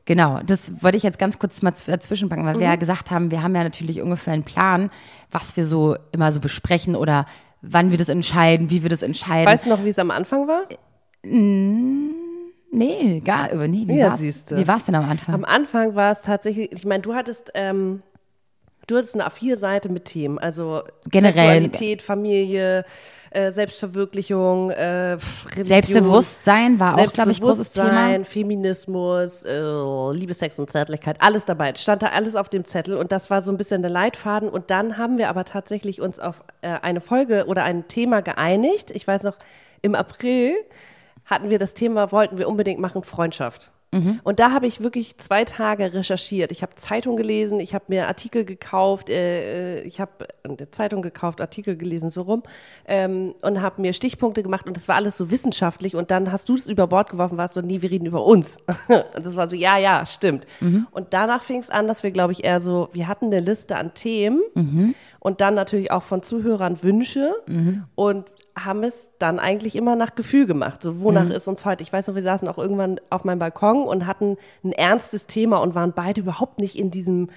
Genau, 0.05 0.39
das 0.45 0.83
wollte 0.83 0.97
ich 0.97 1.03
jetzt 1.03 1.19
ganz 1.19 1.39
kurz 1.39 1.61
mal 1.61 1.71
dazwischen 1.85 2.29
packen, 2.29 2.45
weil 2.45 2.59
wir 2.59 2.67
ja 2.67 2.75
gesagt 2.75 3.11
haben, 3.11 3.31
wir 3.31 3.41
haben 3.43 3.55
ja 3.55 3.63
natürlich 3.63 4.01
ungefähr 4.01 4.33
einen 4.33 4.43
Plan, 4.43 4.89
was 5.31 5.55
wir 5.57 5.65
so 5.65 5.95
immer 6.11 6.31
so 6.31 6.39
besprechen 6.39 6.95
oder 6.95 7.25
wann 7.61 7.91
wir 7.91 7.97
das 7.97 8.09
entscheiden, 8.09 8.69
wie 8.69 8.83
wir 8.83 8.89
das 8.89 9.01
entscheiden. 9.01 9.45
Weißt 9.47 9.65
du 9.65 9.69
noch, 9.69 9.83
wie 9.83 9.89
es 9.89 9.99
am 9.99 10.11
Anfang 10.11 10.47
war? 10.47 10.63
Nee, 12.71 13.21
gar, 13.25 13.51
äh, 13.51 13.67
nee, 13.67 13.83
wie 13.87 13.97
Ja, 13.97 14.11
war's? 14.11 14.19
siehste. 14.19 14.55
Wie 14.57 14.67
war's 14.67 14.85
denn 14.85 14.95
am 14.95 15.09
Anfang? 15.09 15.35
Am 15.35 15.45
Anfang 15.45 15.95
war 15.95 16.11
es 16.11 16.21
tatsächlich, 16.21 16.71
ich 16.71 16.85
meine, 16.85 17.01
du 17.01 17.15
hattest, 17.15 17.51
ähm, 17.55 18.01
du 18.89 18.97
hattest 18.97 19.15
eine 19.15 19.27
A4-Seite 19.27 19.89
mit 19.89 20.05
Themen, 20.05 20.39
also 20.39 20.83
Generell. 21.09 21.33
Sexualität, 21.35 22.01
Familie, 22.01 22.85
äh, 23.31 23.51
Selbstverwirklichung, 23.51 24.71
äh, 24.71 25.17
Religion, 25.45 25.65
Selbstbewusstsein 25.65 26.79
war 26.79 26.97
auch, 26.97 27.13
glaube 27.13 27.31
ich, 27.31 27.41
großes 27.41 27.73
Thema. 27.73 28.23
Feminismus, 28.23 29.43
äh, 29.43 30.11
Liebe, 30.11 30.33
Sex 30.33 30.57
und 30.57 30.71
Zärtlichkeit, 30.71 31.17
alles 31.21 31.45
dabei. 31.45 31.71
Es 31.71 31.83
stand 31.83 32.01
da 32.01 32.07
alles 32.07 32.35
auf 32.35 32.49
dem 32.49 32.65
Zettel 32.65 32.97
und 32.97 33.11
das 33.11 33.29
war 33.29 33.41
so 33.41 33.51
ein 33.51 33.57
bisschen 33.57 33.81
der 33.81 33.91
Leitfaden. 33.91 34.49
Und 34.49 34.71
dann 34.71 34.97
haben 34.97 35.17
wir 35.17 35.29
aber 35.29 35.45
tatsächlich 35.45 36.01
uns 36.01 36.19
auf 36.19 36.43
äh, 36.61 36.69
eine 36.81 37.01
Folge 37.01 37.45
oder 37.45 37.63
ein 37.63 37.87
Thema 37.87 38.21
geeinigt. 38.21 38.91
Ich 38.91 39.07
weiß 39.07 39.23
noch, 39.23 39.37
im 39.81 39.93
April 39.93 40.55
hatten 41.25 41.51
wir 41.51 41.59
das 41.59 41.75
Thema, 41.75 42.11
wollten 42.11 42.39
wir 42.39 42.47
unbedingt 42.47 42.79
machen, 42.79 43.03
Freundschaft. 43.03 43.71
Und 44.23 44.39
da 44.39 44.51
habe 44.51 44.67
ich 44.67 44.81
wirklich 44.81 45.17
zwei 45.17 45.45
Tage 45.45 45.93
recherchiert. 45.93 46.51
Ich 46.51 46.61
habe 46.61 46.75
Zeitung 46.75 47.17
gelesen, 47.17 47.59
ich 47.59 47.73
habe 47.73 47.85
mir 47.87 48.07
Artikel 48.07 48.45
gekauft, 48.45 49.09
äh, 49.09 49.79
äh, 49.79 49.81
ich 49.81 49.99
habe 49.99 50.27
Zeitung 50.71 51.01
gekauft, 51.01 51.41
Artikel 51.41 51.75
gelesen, 51.75 52.11
so 52.11 52.21
rum, 52.21 52.43
ähm, 52.87 53.33
und 53.41 53.61
habe 53.61 53.81
mir 53.81 53.93
Stichpunkte 53.93 54.43
gemacht 54.43 54.67
und 54.67 54.77
das 54.77 54.87
war 54.87 54.95
alles 54.95 55.17
so 55.17 55.31
wissenschaftlich. 55.31 55.95
Und 55.95 56.11
dann 56.11 56.31
hast 56.31 56.49
du 56.49 56.55
es 56.55 56.67
über 56.67 56.85
Bord 56.85 57.09
geworfen, 57.09 57.37
warst 57.37 57.55
so, 57.55 57.61
nee, 57.61 57.81
wir 57.81 57.89
reden 57.89 58.05
über 58.05 58.23
uns. 58.23 58.57
und 58.87 59.25
das 59.25 59.35
war 59.35 59.47
so, 59.47 59.55
ja, 59.55 59.77
ja, 59.77 60.05
stimmt. 60.05 60.45
Und 60.91 61.13
danach 61.13 61.41
fing 61.41 61.59
es 61.59 61.71
an, 61.71 61.87
dass 61.87 62.03
wir, 62.03 62.11
glaube 62.11 62.33
ich, 62.33 62.43
eher 62.43 62.61
so, 62.61 62.89
wir 62.93 63.07
hatten 63.07 63.25
eine 63.25 63.39
Liste 63.39 63.75
an 63.75 63.93
Themen 63.95 64.41
und 65.19 65.41
dann 65.41 65.55
natürlich 65.55 65.91
auch 65.91 66.03
von 66.03 66.21
Zuhörern 66.21 66.83
Wünsche 66.83 67.33
und 67.95 68.25
haben 68.65 68.83
es 68.83 69.09
dann 69.19 69.39
eigentlich 69.39 69.75
immer 69.75 69.95
nach 69.95 70.15
Gefühl 70.15 70.45
gemacht. 70.45 70.81
So, 70.81 71.01
wonach 71.01 71.29
ist 71.29 71.47
uns 71.47 71.65
heute? 71.65 71.83
Ich 71.83 71.91
weiß 71.91 72.07
noch, 72.07 72.15
wir 72.15 72.23
saßen 72.23 72.47
auch 72.47 72.57
irgendwann 72.57 72.99
auf 73.09 73.23
meinem 73.23 73.39
Balkon 73.39 73.83
und 73.83 74.05
hatten 74.05 74.37
ein 74.63 74.71
ernstes 74.71 75.27
Thema 75.27 75.57
und 75.57 75.75
waren 75.75 75.93
beide 75.93 76.21
überhaupt 76.21 76.59
nicht 76.59 76.77
in 76.77 76.91
diesem 76.91 77.29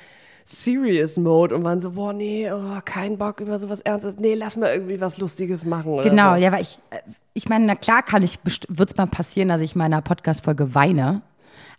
Serious 0.44 1.16
Mode 1.16 1.54
und 1.54 1.64
waren 1.64 1.80
so, 1.80 1.92
boah, 1.92 2.12
nee, 2.12 2.50
oh, 2.50 2.80
kein 2.84 3.18
Bock 3.18 3.40
über 3.40 3.58
sowas 3.58 3.80
Ernstes. 3.80 4.16
Nee, 4.18 4.34
lass 4.34 4.56
mal 4.56 4.72
irgendwie 4.72 5.00
was 5.00 5.18
Lustiges 5.18 5.64
machen. 5.64 6.00
Genau, 6.02 6.34
so. 6.34 6.40
ja, 6.40 6.52
weil 6.52 6.62
ich, 6.62 6.78
äh, 6.90 6.98
ich 7.34 7.48
meine, 7.48 7.66
na 7.66 7.74
klar 7.76 8.02
kann 8.02 8.22
ich, 8.22 8.38
wird 8.68 8.90
es 8.90 8.96
mal 8.96 9.06
passieren, 9.06 9.48
dass 9.48 9.60
ich 9.60 9.74
in 9.74 9.78
meiner 9.78 10.02
Podcast-Folge 10.02 10.74
weine, 10.74 11.22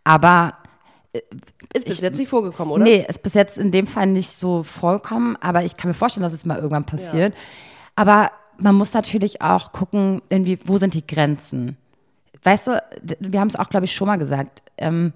aber 0.03 0.53
Ist 1.73 1.85
bis 1.85 2.01
jetzt 2.01 2.17
nicht 2.17 2.29
vorgekommen, 2.29 2.73
oder? 2.73 2.83
nee, 2.83 3.05
ist 3.07 3.21
bis 3.21 3.33
jetzt 3.33 3.57
in 3.57 3.71
dem 3.71 3.85
Fall 3.85 4.07
nicht 4.07 4.31
so 4.31 4.63
vollkommen, 4.63 5.35
aber 5.41 5.63
ich 5.63 5.77
kann 5.77 5.89
mir 5.89 5.95
vorstellen, 5.95 6.23
dass 6.23 6.33
es 6.33 6.45
mal 6.45 6.55
irgendwann 6.55 6.85
passiert. 6.85 7.33
Aber 7.95 8.31
man 8.63 8.75
muss 8.75 8.93
natürlich 8.93 9.41
auch 9.41 9.71
gucken, 9.71 10.21
irgendwie, 10.29 10.57
wo 10.65 10.77
sind 10.77 10.93
die 10.93 11.05
Grenzen? 11.05 11.77
Weißt 12.43 12.67
du, 12.67 12.83
wir 13.19 13.39
haben 13.39 13.47
es 13.47 13.55
auch, 13.55 13.69
glaube 13.69 13.85
ich, 13.85 13.93
schon 13.95 14.07
mal 14.07 14.17
gesagt, 14.17 14.61
ähm, 14.77 15.13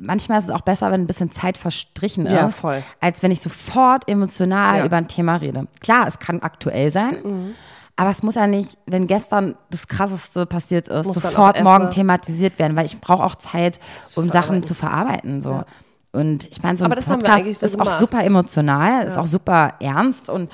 manchmal 0.00 0.38
ist 0.38 0.46
es 0.46 0.50
auch 0.50 0.62
besser, 0.62 0.90
wenn 0.90 1.02
ein 1.02 1.06
bisschen 1.06 1.30
Zeit 1.32 1.56
verstrichen 1.58 2.26
ist, 2.26 2.32
Ja, 2.32 2.48
voll. 2.48 2.82
als 3.00 3.22
wenn 3.22 3.30
ich 3.30 3.40
sofort 3.40 4.08
emotional 4.08 4.78
Ja. 4.78 4.84
über 4.86 4.96
ein 4.96 5.08
Thema 5.08 5.36
rede. 5.36 5.66
Klar, 5.80 6.06
es 6.06 6.18
kann 6.18 6.40
aktuell 6.40 6.90
sein, 6.90 7.54
aber 7.96 8.10
es 8.10 8.22
muss 8.22 8.34
ja 8.36 8.46
nicht, 8.46 8.78
wenn 8.86 9.06
gestern 9.06 9.54
das 9.70 9.86
Krasseste 9.86 10.46
passiert 10.46 10.88
ist, 10.88 11.06
Muss 11.06 11.18
auch 11.18 11.22
sofort 11.22 11.62
morgen 11.62 11.90
thematisiert 11.90 12.58
werden, 12.58 12.76
weil 12.76 12.86
ich 12.86 13.00
brauche 13.00 13.22
auch 13.22 13.36
Zeit, 13.36 13.78
um 14.16 14.30
Sachen 14.30 14.62
zu 14.62 14.74
verarbeiten. 14.74 15.40
So. 15.42 15.62
Und 16.12 16.48
ich 16.50 16.62
meine, 16.62 16.76
so 16.78 16.84
ein 16.86 16.90
Podcast 16.90 17.60
so 17.60 17.66
ist 17.66 17.74
auch 17.78 17.84
gemacht. 17.84 18.00
super 18.00 18.24
emotional, 18.24 19.06
ist 19.06 19.18
auch 19.18 19.26
super 19.26 19.74
ernst 19.80 20.28
und 20.28 20.50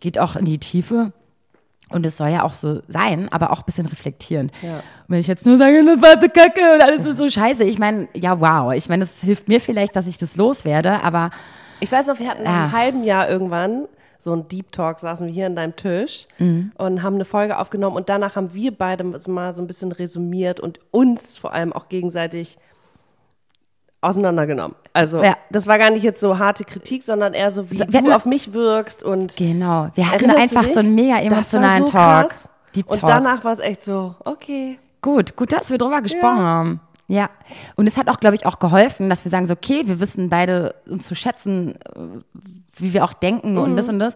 geht 0.00 0.18
auch 0.18 0.36
in 0.36 0.44
die 0.44 0.58
Tiefe. 0.58 1.12
Und 1.90 2.06
es 2.06 2.16
soll 2.16 2.28
ja 2.28 2.44
auch 2.44 2.52
so 2.52 2.80
sein, 2.88 3.28
aber 3.32 3.50
auch 3.52 3.58
ein 3.58 3.64
bisschen 3.66 3.86
reflektierend. 3.86 4.52
Ja. 4.62 4.76
Und 4.76 4.82
wenn 5.08 5.18
ich 5.20 5.26
jetzt 5.26 5.44
nur 5.44 5.56
sage, 5.58 5.84
das 5.84 6.00
war 6.00 6.20
so 6.22 6.28
kacke 6.28 6.60
und 6.74 6.80
alles 6.80 7.04
ist 7.06 7.16
so 7.16 7.28
scheiße, 7.28 7.64
ich 7.64 7.78
meine, 7.78 8.08
ja, 8.14 8.40
wow. 8.40 8.72
Ich 8.72 8.88
meine, 8.88 9.02
es 9.04 9.20
hilft 9.22 9.48
mir 9.48 9.60
vielleicht, 9.60 9.96
dass 9.96 10.06
ich 10.06 10.16
das 10.18 10.36
loswerde, 10.36 11.02
aber 11.02 11.30
Ich 11.80 11.90
weiß 11.90 12.06
noch, 12.08 12.18
wir 12.18 12.28
hatten 12.28 12.44
Ja. 12.44 12.64
einem 12.64 12.72
halben 12.72 13.04
Jahr 13.04 13.28
irgendwann 13.28 13.86
so 14.18 14.34
ein 14.34 14.46
Deep 14.48 14.70
Talk, 14.70 15.00
saßen 15.00 15.26
wir 15.26 15.32
hier 15.32 15.46
an 15.46 15.56
deinem 15.56 15.74
Tisch 15.76 16.26
Mhm. 16.38 16.72
und 16.76 17.02
haben 17.02 17.14
eine 17.14 17.24
Folge 17.24 17.58
aufgenommen 17.58 17.96
und 17.96 18.08
danach 18.10 18.36
haben 18.36 18.52
wir 18.52 18.70
beide 18.76 19.02
mal 19.02 19.52
so 19.54 19.62
ein 19.62 19.66
bisschen 19.66 19.90
resümiert 19.90 20.60
und 20.60 20.78
uns 20.90 21.38
vor 21.38 21.54
allem 21.54 21.72
auch 21.72 21.88
gegenseitig 21.88 22.58
auseinandergenommen. 24.00 24.76
Also 24.92 25.22
Ja. 25.22 25.36
das 25.50 25.66
war 25.66 25.78
gar 25.78 25.90
nicht 25.90 26.02
jetzt 26.02 26.20
so 26.20 26.38
harte 26.38 26.64
Kritik, 26.64 27.02
sondern 27.02 27.34
eher 27.34 27.50
so, 27.52 27.70
wie 27.70 27.76
So, 27.76 27.84
du 27.84 28.14
auf 28.14 28.24
mich 28.26 28.52
wirkst 28.52 29.02
und 29.02 29.36
genau. 29.36 29.88
Wir 29.94 30.10
hatten 30.10 30.30
einfach 30.30 30.64
so 30.64 30.80
einen 30.80 30.94
mega 30.94 31.18
emotionalen 31.18 31.86
so 31.86 31.92
Talk. 31.92 32.28
krass. 32.28 32.50
Deep 32.74 32.86
und 32.88 33.00
Talk. 33.00 33.10
danach 33.10 33.44
war 33.44 33.52
es 33.52 33.58
echt 33.58 33.84
so, 33.84 34.14
okay. 34.24 34.78
Gut, 35.02 35.36
gut, 35.36 35.52
dass 35.52 35.70
wir 35.70 35.78
drüber 35.78 36.00
gesprochen 36.02 36.38
Ja. 36.38 36.42
haben. 36.44 36.80
Ja. 37.08 37.28
Und 37.74 37.88
es 37.88 37.96
hat 37.98 38.08
auch, 38.08 38.20
glaube 38.20 38.36
ich, 38.36 38.46
auch 38.46 38.58
geholfen, 38.60 39.10
dass 39.10 39.24
wir 39.24 39.30
sagen 39.30 39.46
so, 39.48 39.54
okay, 39.54 39.82
wir 39.86 39.98
wissen 39.98 40.28
beide 40.28 40.76
uns 40.86 41.06
zu 41.08 41.14
schätzen, 41.16 41.74
äh, 41.74 41.98
wie 42.76 42.92
wir 42.92 43.04
auch 43.04 43.12
denken 43.12 43.58
und 43.58 43.76
das 43.76 43.88
und 43.88 43.98
das. 43.98 44.14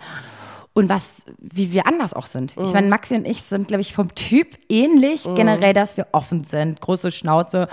Und 0.76 0.88
was, 0.88 1.24
wie 1.38 1.70
wir 1.70 1.86
anders 1.86 2.14
auch 2.14 2.26
sind. 2.26 2.56
Ich 2.60 2.72
meine, 2.72 2.88
Maxi 2.88 3.14
und 3.14 3.28
ich 3.28 3.42
sind, 3.42 3.68
glaube 3.68 3.80
ich, 3.80 3.94
vom 3.94 4.12
Typ 4.16 4.58
ähnlich 4.68 5.22
generell, 5.36 5.72
dass 5.72 5.96
wir 5.96 6.08
offen 6.10 6.42
sind, 6.42 6.80
große 6.80 7.12
Schnauze 7.12 7.68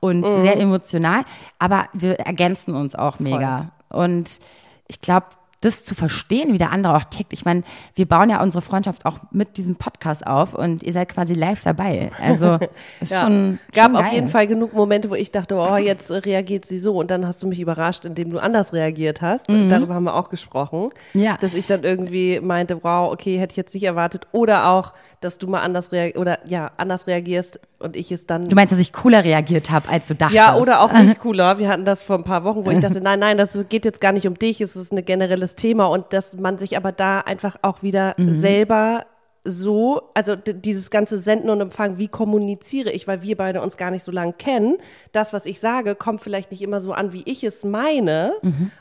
und 0.00 0.22
sehr 0.42 0.60
emotional. 0.60 1.24
Aber 1.58 1.86
wir 1.94 2.20
ergänzen 2.20 2.74
uns 2.74 2.94
auch 2.94 3.20
mega. 3.20 3.72
Und 3.88 4.38
ich 4.86 5.00
glaube, 5.00 5.26
das 5.62 5.84
zu 5.84 5.94
verstehen, 5.94 6.52
wie 6.52 6.58
der 6.58 6.70
andere 6.72 6.94
auch 6.96 7.04
tickt. 7.04 7.32
Ich 7.32 7.44
meine, 7.44 7.62
wir 7.94 8.06
bauen 8.06 8.28
ja 8.30 8.42
unsere 8.42 8.62
Freundschaft 8.62 9.06
auch 9.06 9.18
mit 9.30 9.56
diesem 9.56 9.76
Podcast 9.76 10.26
auf 10.26 10.54
und 10.54 10.82
ihr 10.82 10.92
seid 10.92 11.08
quasi 11.08 11.34
live 11.34 11.62
dabei. 11.62 12.10
Also 12.20 12.58
ist 13.00 13.12
Ja. 13.12 13.22
schon 13.22 13.58
Gab 13.72 13.92
schon 13.92 13.96
auf 14.04 14.12
jeden 14.12 14.28
Fall 14.28 14.46
genug 14.46 14.74
Momente, 14.74 15.08
wo 15.08 15.14
ich 15.14 15.30
dachte, 15.30 15.54
oh, 15.56 15.76
jetzt 15.76 16.10
reagiert 16.10 16.64
sie 16.64 16.78
so. 16.78 16.96
Und 16.96 17.10
dann 17.10 17.26
hast 17.26 17.42
du 17.42 17.46
mich 17.46 17.60
überrascht, 17.60 18.04
indem 18.04 18.30
du 18.30 18.38
anders 18.38 18.72
reagiert 18.72 19.22
hast. 19.22 19.46
Darüber 19.48 19.94
haben 19.94 20.04
wir 20.04 20.14
auch 20.14 20.28
gesprochen. 20.28 20.90
Mhm. 21.14 21.20
Ja. 21.22 21.36
Dass 21.40 21.54
ich 21.54 21.66
dann 21.66 21.84
irgendwie 21.84 22.40
meinte, 22.40 22.82
wow, 22.82 23.12
okay, 23.12 23.38
hätte 23.38 23.52
ich 23.52 23.56
jetzt 23.56 23.74
nicht 23.74 23.84
erwartet. 23.84 24.26
Oder 24.32 24.68
auch, 24.68 24.92
dass 25.24 25.38
du 25.38 25.46
mal 25.46 25.60
anders 25.60 25.92
reagierst, 25.92 26.18
oder 26.20 26.38
ja, 26.46 26.70
anders 26.76 27.06
reagierst 27.06 27.60
und 27.78 27.96
ich 27.96 28.12
es 28.12 28.26
dann. 28.26 28.44
Du 28.48 28.54
meinst, 28.54 28.72
dass 28.72 28.78
ich 28.80 28.92
cooler 28.92 29.24
reagiert 29.24 29.70
habe, 29.70 29.88
als 29.88 30.08
du 30.08 30.14
dachtest? 30.14 30.36
ja, 30.36 30.56
oder 30.56 30.80
auch 30.82 30.92
nicht 30.92 31.18
cooler. 31.20 31.58
Wir 31.58 31.68
hatten 31.68 31.84
das 31.84 32.02
vor 32.02 32.16
ein 32.18 32.24
paar 32.24 32.44
Wochen, 32.44 32.64
wo 32.66 32.70
ich 32.70 32.80
dachte, 32.80 33.00
nein, 33.00 33.18
nein, 33.20 33.38
das 33.38 33.66
geht 33.68 33.84
jetzt 33.84 34.00
gar 34.00 34.12
nicht 34.12 34.26
um 34.26 34.38
dich, 34.38 34.60
es 34.60 34.76
ist 34.76 34.92
ein 34.92 35.04
generelles 35.04 35.54
Thema 35.54 35.86
und 35.86 36.12
dass 36.12 36.36
man 36.36 36.58
sich 36.58 36.76
aber 36.76 36.92
da 36.92 37.20
einfach 37.20 37.56
auch 37.62 37.82
wieder 37.82 38.14
Mhm. 38.18 38.32
selber 38.32 39.06
so, 39.44 40.02
also 40.14 40.36
dieses 40.36 40.90
ganze 40.90 41.18
Senden 41.18 41.50
und 41.50 41.60
Empfangen, 41.60 41.98
wie 41.98 42.06
kommuniziere 42.06 42.92
ich, 42.92 43.08
weil 43.08 43.22
wir 43.22 43.36
beide 43.36 43.60
uns 43.60 43.76
gar 43.76 43.90
nicht 43.90 44.04
so 44.04 44.12
lange 44.12 44.34
kennen. 44.34 44.76
Das, 45.10 45.32
was 45.32 45.46
ich 45.46 45.58
sage, 45.58 45.96
kommt 45.96 46.20
vielleicht 46.20 46.52
nicht 46.52 46.62
immer 46.62 46.80
so 46.80 46.92
an, 46.92 47.12
wie 47.12 47.22
ich 47.26 47.42
es 47.42 47.64
meine. 47.64 48.34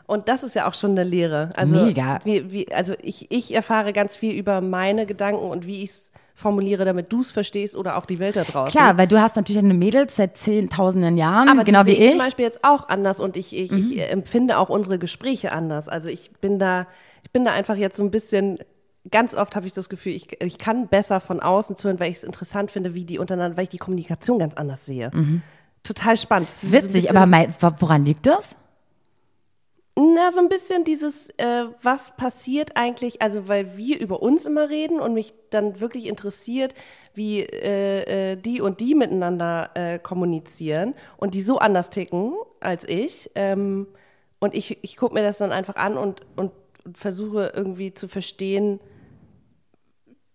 Und 0.05 0.27
das 0.27 0.43
ist 0.43 0.53
ja 0.53 0.67
auch 0.67 0.75
schon 0.75 0.91
eine 0.91 1.03
Lehre. 1.03 1.49
Also, 1.55 1.75
Mhm. 1.77 1.85
Mega. 1.87 2.19
Wie, 2.25 2.51
wie, 2.51 2.71
also 2.71 2.93
ich, 3.01 3.25
ich 3.31 3.55
erfahre 3.55 3.91
ganz 3.91 4.15
viel 4.15 4.33
über 4.35 4.61
meine 4.61 5.07
Gedanken 5.07 5.49
und 5.49 5.65
wie 5.65 5.81
ich 5.81 5.89
es 5.89 6.10
formuliere, 6.41 6.83
damit 6.83 7.13
du 7.13 7.21
es 7.21 7.31
verstehst 7.31 7.75
oder 7.75 7.97
auch 7.97 8.05
die 8.05 8.19
Welt 8.19 8.35
da 8.35 8.43
draußen. 8.43 8.71
Klar, 8.77 8.97
weil 8.97 9.07
du 9.07 9.21
hast 9.21 9.35
natürlich 9.37 9.63
eine 9.63 9.73
Mädels 9.73 10.17
seit 10.17 10.35
zehntausenden 10.35 11.15
Jahren, 11.15 11.47
Aber 11.47 11.63
genau 11.63 11.85
wie 11.85 11.91
sehe 11.91 11.99
ich 11.99 12.03
ich. 12.05 12.09
zum 12.11 12.19
Beispiel 12.19 12.43
jetzt 12.45 12.63
auch 12.63 12.89
anders 12.89 13.19
und 13.19 13.37
ich, 13.37 13.55
ich, 13.55 13.71
ich 13.71 13.95
Mhm. 13.95 13.99
empfinde 13.99 14.57
auch 14.57 14.69
unsere 14.69 14.99
Gespräche 14.99 15.53
anders. 15.53 15.87
Also 15.87 16.09
ich 16.09 16.31
bin 16.41 16.59
da, 16.59 16.87
ich 17.23 17.31
bin 17.31 17.43
da 17.45 17.51
einfach 17.53 17.75
jetzt 17.77 17.95
so 17.97 18.03
ein 18.03 18.11
bisschen, 18.11 18.59
ganz 19.09 19.33
oft 19.33 19.55
habe 19.55 19.65
ich 19.67 19.73
das 19.73 19.87
Gefühl, 19.89 20.13
ich, 20.13 20.41
ich 20.41 20.57
kann 20.57 20.87
besser 20.87 21.19
von 21.19 21.39
außen 21.39 21.75
zuhören, 21.77 21.99
weil 21.99 22.11
ich 22.11 22.17
es 22.17 22.23
interessant 22.23 22.69
finde, 22.71 22.93
wie 22.93 23.05
die 23.05 23.17
untereinander, 23.19 23.55
weil 23.57 23.63
ich 23.63 23.69
die 23.69 23.77
Kommunikation 23.77 24.37
ganz 24.39 24.55
anders 24.55 24.85
sehe. 24.85 25.09
Total 25.83 26.15
spannend. 26.17 26.49
So 26.51 26.67
Mhm. 26.67 26.71
Witzig, 26.73 26.91
bisschen- 26.93 27.17
aber 27.17 27.25
mein, 27.25 27.53
wo- 27.59 27.71
woran 27.79 28.05
liegt 28.05 28.25
das? 28.27 28.55
Na, 29.95 30.31
so 30.31 30.39
ein 30.39 30.47
bisschen 30.47 30.85
dieses, 30.85 31.29
äh, 31.31 31.65
was 31.81 32.15
passiert 32.15 32.77
eigentlich, 32.77 33.21
also 33.21 33.49
weil 33.49 33.75
wir 33.75 33.99
über 33.99 34.21
uns 34.21 34.45
immer 34.45 34.69
reden 34.69 35.01
und 35.01 35.13
mich 35.13 35.33
dann 35.49 35.81
wirklich 35.81 36.05
interessiert, 36.05 36.73
wie 37.13 37.41
äh, 37.41 38.31
äh, 38.31 38.35
die 38.37 38.61
und 38.61 38.79
die 38.79 38.95
miteinander 38.95 39.69
äh, 39.73 39.99
kommunizieren 39.99 40.95
und 41.17 41.35
die 41.35 41.41
so 41.41 41.59
anders 41.59 41.89
ticken 41.89 42.33
als 42.61 42.87
ich. 42.87 43.31
Ähm, 43.35 43.87
und 44.39 44.55
ich, 44.55 44.81
ich 44.81 44.95
gucke 44.95 45.13
mir 45.13 45.23
das 45.23 45.39
dann 45.39 45.51
einfach 45.51 45.75
an 45.75 45.97
und, 45.97 46.21
und, 46.37 46.53
und 46.85 46.97
versuche 46.97 47.51
irgendwie 47.53 47.93
zu 47.93 48.07
verstehen, 48.07 48.79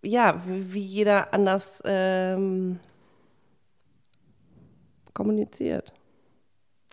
ja, 0.02 0.42
wie, 0.46 0.74
wie 0.74 0.84
jeder 0.84 1.32
anders 1.32 1.82
ähm, 1.86 2.78
kommuniziert. 5.14 5.94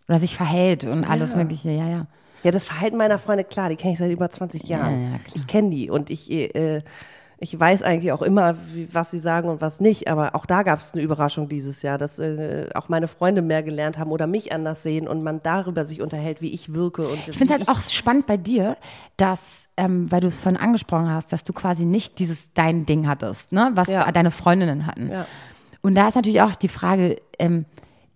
Oder 0.07 0.19
sich 0.19 0.35
verhält 0.35 0.85
und 0.85 1.03
alles 1.03 1.35
Mögliche, 1.35 1.71
ja, 1.71 1.89
ja. 1.89 2.07
Ja, 2.43 2.51
das 2.51 2.65
Verhalten 2.65 2.97
meiner 2.97 3.17
Freunde, 3.17 3.43
klar, 3.43 3.69
die 3.69 3.75
kenne 3.75 3.93
ich 3.93 3.99
seit 3.99 4.11
über 4.11 4.29
20 4.29 4.63
Jahren. 4.63 5.01
Ja, 5.03 5.09
ja, 5.11 5.19
ich 5.33 5.47
kenne 5.47 5.69
die 5.69 5.89
und 5.89 6.09
ich, 6.09 6.29
äh, 6.31 6.81
ich 7.39 7.59
weiß 7.59 7.83
eigentlich 7.83 8.11
auch 8.13 8.21
immer, 8.21 8.55
wie, 8.73 8.87
was 8.93 9.11
sie 9.11 9.19
sagen 9.19 9.49
und 9.49 9.59
was 9.59 9.79
nicht. 9.81 10.07
Aber 10.07 10.33
auch 10.35 10.45
da 10.45 10.63
gab 10.63 10.79
es 10.79 10.93
eine 10.93 11.01
Überraschung 11.03 11.49
dieses 11.49 11.81
Jahr, 11.81 11.97
dass 11.97 12.19
äh, 12.19 12.69
auch 12.73 12.87
meine 12.89 13.07
Freunde 13.09 13.41
mehr 13.41 13.63
gelernt 13.63 13.97
haben 13.97 14.11
oder 14.11 14.27
mich 14.27 14.53
anders 14.53 14.83
sehen 14.83 15.07
und 15.07 15.23
man 15.23 15.41
darüber 15.43 15.85
sich 15.85 16.01
unterhält, 16.01 16.41
wie 16.41 16.53
ich 16.53 16.73
wirke. 16.73 17.07
Und 17.07 17.19
Ich 17.27 17.37
finde 17.37 17.53
es 17.55 17.59
halt 17.59 17.69
auch 17.69 17.81
spannend 17.81 18.27
bei 18.27 18.37
dir, 18.37 18.77
dass, 19.17 19.67
ähm, 19.77 20.09
weil 20.11 20.21
du 20.21 20.27
es 20.27 20.37
vorhin 20.39 20.59
angesprochen 20.59 21.09
hast, 21.09 21.33
dass 21.33 21.43
du 21.43 21.51
quasi 21.53 21.85
nicht 21.85 22.19
dieses 22.19 22.53
dein 22.53 22.85
Ding 22.85 23.07
hattest, 23.07 23.51
ne, 23.51 23.71
was 23.73 23.87
Ja. 23.87 24.09
deine 24.11 24.31
Freundinnen 24.31 24.85
hatten. 24.87 25.11
Und 25.81 25.95
da 25.95 26.07
ist 26.07 26.15
natürlich 26.15 26.41
auch 26.41 26.55
die 26.55 26.69
Frage, 26.69 27.17
ähm, 27.39 27.65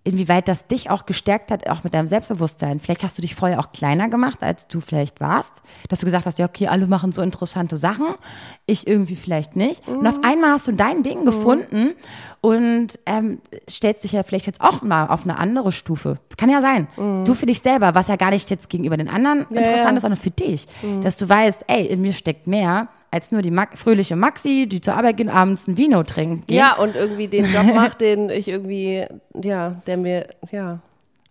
inwieweit 0.08 0.48
das 0.48 0.68
dich 0.68 0.90
auch 0.90 1.06
gestärkt 1.06 1.52
hat, 1.52 1.70
auch 1.70 1.84
mit 1.84 1.94
deinem 1.94 2.08
Selbstbewusstsein. 2.08 2.80
Vielleicht 2.80 3.04
hast 3.04 3.18
du 3.18 3.22
dich 3.22 3.36
vorher 3.36 3.60
auch 3.60 3.72
kleiner 3.74 4.08
gemacht, 4.08 4.42
als 4.42 4.68
du 4.68 4.80
vielleicht 4.80 5.20
warst, 5.20 5.52
dass 5.90 6.00
du 6.00 6.06
gesagt 6.06 6.26
hast, 6.26 6.40
ja, 6.40 6.46
okay, 6.46 6.68
alle 6.68 6.88
machen 6.88 7.12
so 7.12 7.22
interessante 7.22 7.76
Sachen, 7.78 8.06
ich 8.66 8.88
irgendwie 8.88 9.16
vielleicht 9.18 9.56
nicht. 9.56 9.88
Und 9.88 10.02
Mhm. 10.02 10.08
auf 10.08 10.20
einmal 10.24 10.52
hast 10.52 10.68
du 10.68 10.72
dein 10.72 11.04
Ding 11.04 11.26
gefunden 11.26 11.94
und 12.42 12.98
ähm, 13.06 13.42
stellst 13.70 14.04
dich 14.04 14.14
ja 14.14 14.24
vielleicht 14.24 14.48
jetzt 14.48 14.62
auch 14.62 14.82
mal 14.82 15.08
auf 15.08 15.24
eine 15.24 15.38
andere 15.38 15.72
Stufe. 15.72 16.20
Kann 16.38 16.50
ja 16.50 16.62
sein. 16.62 16.88
Du 17.26 17.34
für 17.34 17.46
dich 17.46 17.62
selber, 17.62 17.94
was 17.96 18.08
ja 18.08 18.16
gar 18.16 18.30
nicht 18.30 18.50
jetzt 18.50 18.70
gegenüber 18.70 18.96
den 18.98 19.10
anderen 19.10 19.46
interessant 19.50 19.52
Mhm. 19.52 19.66
ja. 19.76 19.92
Mhm. 19.92 19.98
ist, 19.98 20.02
sondern 20.04 20.20
für 20.20 20.32
dich. 20.32 20.68
Dass 21.04 21.18
du 21.18 21.28
weißt, 21.28 21.66
ey, 21.68 21.86
in 21.86 22.02
mir 22.02 22.14
steckt 22.14 22.48
mehr 22.48 22.88
als 23.12 23.32
nur 23.32 23.42
die 23.42 23.52
Ma 23.52 23.68
fröhliche 23.76 24.16
Maxi, 24.16 24.68
die 24.68 24.82
zur 24.82 24.96
Arbeit 24.96 25.18
geht, 25.18 25.30
abends 25.30 25.68
ein 25.68 25.78
Vino 25.78 26.04
trinkt. 26.04 26.52
Ja, 26.52 26.76
und 26.76 26.96
irgendwie 26.96 27.28
den 27.28 27.46
Job 27.46 27.66
macht, 27.76 28.02
den 28.02 28.30
ich 28.30 28.48
irgendwie, 28.48 29.06
ja, 29.42 29.82
der 29.88 29.98
mir, 29.98 30.28
ja. 30.52 30.80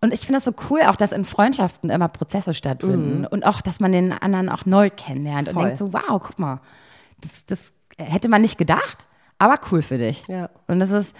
Und 0.00 0.12
ich 0.12 0.20
finde 0.20 0.34
das 0.34 0.44
so 0.44 0.52
cool, 0.70 0.80
auch 0.86 0.96
dass 0.96 1.12
in 1.12 1.24
Freundschaften 1.24 1.90
immer 1.90 2.08
Prozesse 2.08 2.54
stattfinden 2.54 3.26
und 3.26 3.44
auch, 3.44 3.60
dass 3.60 3.80
man 3.80 3.92
den 3.92 4.12
anderen 4.12 4.48
auch 4.48 4.64
neu 4.66 4.90
kennenlernt 4.90 5.48
Mhm. 5.48 5.52
Voll. 5.52 5.62
und 5.62 5.66
denkt 5.66 5.78
so, 5.78 5.92
wow, 5.92 6.20
guck 6.22 6.38
mal, 6.38 6.60
das, 7.20 7.46
das 7.46 7.72
hätte 7.98 8.28
man 8.28 8.42
nicht 8.42 8.58
gedacht, 8.58 9.06
aber 9.38 9.56
cool 9.70 9.82
für 9.82 9.98
dich. 9.98 10.24
Ja. 10.28 10.50
Und 10.68 10.80
das 10.80 10.90
ist, 10.90 11.16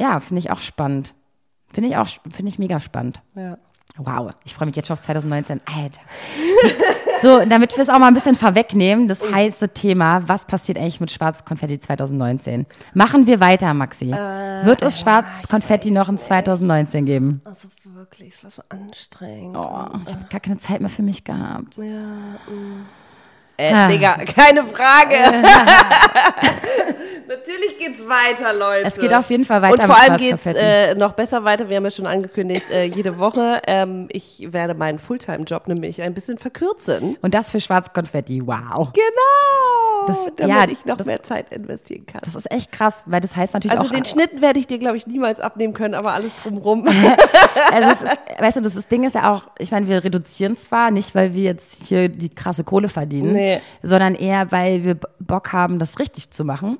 ja, 0.00 0.18
finde 0.20 0.40
ich 0.40 0.50
auch 0.50 0.60
spannend. 0.60 1.14
Finde 1.72 1.90
ich 1.90 1.96
auch, 1.96 2.08
finde 2.30 2.48
ich 2.48 2.58
mega 2.58 2.80
spannend. 2.80 3.20
ja. 3.34 3.58
Wow, 3.98 4.32
ich 4.44 4.54
freue 4.54 4.66
mich 4.66 4.76
jetzt 4.76 4.88
schon 4.88 4.94
auf 4.94 5.00
2019. 5.00 5.60
Alter. 5.64 6.00
So, 7.20 7.44
damit 7.46 7.74
wir 7.76 7.82
es 7.82 7.88
auch 7.88 7.98
mal 7.98 8.08
ein 8.08 8.14
bisschen 8.14 8.36
vorwegnehmen, 8.36 9.08
das 9.08 9.22
heiße 9.22 9.70
Thema, 9.70 10.28
was 10.28 10.44
passiert 10.44 10.76
eigentlich 10.76 11.00
mit 11.00 11.10
Schwarzkonfetti 11.10 11.80
2019? 11.80 12.66
Machen 12.92 13.26
wir 13.26 13.40
weiter, 13.40 13.72
Maxi? 13.72 14.10
Wird 14.10 14.82
es 14.82 15.00
Schwarzkonfetti 15.00 15.92
noch 15.92 16.10
in 16.10 16.18
2019 16.18 17.06
geben? 17.06 17.40
Also 17.44 17.68
wirklich, 17.84 18.34
es 18.34 18.44
war 18.44 18.50
so 18.50 18.62
anstrengend. 18.68 19.56
Oh, 19.56 19.86
ich 20.06 20.12
habe 20.12 20.26
gar 20.30 20.40
keine 20.40 20.58
Zeit 20.58 20.80
mehr 20.80 20.90
für 20.90 21.02
mich 21.02 21.24
gehabt. 21.24 21.78
Äh, 23.58 23.72
Ah. 23.72 23.88
Digga, 23.88 24.16
keine 24.36 24.64
Frage. 24.64 25.16
Natürlich 27.28 27.78
geht's 27.78 28.04
weiter, 28.06 28.52
Leute. 28.52 28.86
Es 28.86 28.98
geht 28.98 29.12
auf 29.12 29.28
jeden 29.30 29.44
Fall 29.44 29.60
weiter 29.62 29.74
Und 29.74 29.82
vor 29.82 29.96
allem 30.00 30.16
geht's 30.18 30.46
äh, 30.46 30.94
noch 30.94 31.12
besser 31.14 31.42
weiter. 31.44 31.68
Wir 31.68 31.76
haben 31.76 31.84
ja 31.84 31.90
schon 31.90 32.06
angekündigt, 32.06 32.70
äh, 32.70 32.84
jede 32.84 33.18
Woche. 33.18 33.60
Ähm, 33.66 34.06
ich 34.10 34.46
werde 34.52 34.74
meinen 34.74 34.98
Fulltime-Job 34.98 35.66
nämlich 35.68 36.02
ein 36.02 36.14
bisschen 36.14 36.38
verkürzen. 36.38 37.16
Und 37.20 37.34
das 37.34 37.50
für 37.50 37.60
Schwarzkonfetti, 37.60 38.46
wow. 38.46 38.92
Genau. 38.92 40.06
Das- 40.06 40.28
damit 40.36 40.54
ja, 40.54 40.64
ich 40.70 40.84
noch 40.84 40.96
das- 40.98 41.06
mehr 41.06 41.22
Zeit 41.22 41.50
investieren 41.52 42.06
kann. 42.06 42.20
Das 42.24 42.36
ist 42.36 42.48
echt 42.52 42.70
krass, 42.70 43.02
weil 43.06 43.20
das 43.20 43.34
heißt 43.34 43.54
natürlich 43.54 43.76
Also 43.76 43.90
auch... 43.90 43.94
den 43.94 44.04
Schnitt 44.04 44.40
werde 44.40 44.60
ich 44.60 44.68
dir, 44.68 44.78
glaube 44.78 44.96
ich, 44.96 45.06
niemals 45.08 45.40
abnehmen 45.40 45.74
können, 45.74 45.94
aber 45.94 46.12
alles 46.12 46.36
drumrum. 46.36 46.86
Also 47.72 47.88
es, 47.92 48.02
ist- 48.02 48.10
weißt 48.40 48.56
du, 48.58 48.60
das, 48.60 48.74
das 48.74 48.86
Ding 48.86 49.02
ist 49.02 49.14
ja 49.14 49.32
auch, 49.32 49.44
ich 49.58 49.72
meine, 49.72 49.88
wir 49.88 50.04
reduzieren 50.04 50.56
zwar 50.56 50.92
nicht, 50.92 51.14
weil 51.16 51.34
wir 51.34 51.42
jetzt 51.42 51.86
hier 51.88 52.08
die 52.08 52.28
krasse 52.32 52.62
Kohle 52.62 52.88
verdienen, 52.88 53.32
Nee. 53.32 53.45
Sondern 53.82 54.14
eher, 54.14 54.52
weil 54.52 54.84
wir 54.84 54.98
Bock 55.18 55.52
haben, 55.52 55.78
das 55.78 55.98
richtig 55.98 56.30
zu 56.30 56.44
machen. 56.44 56.78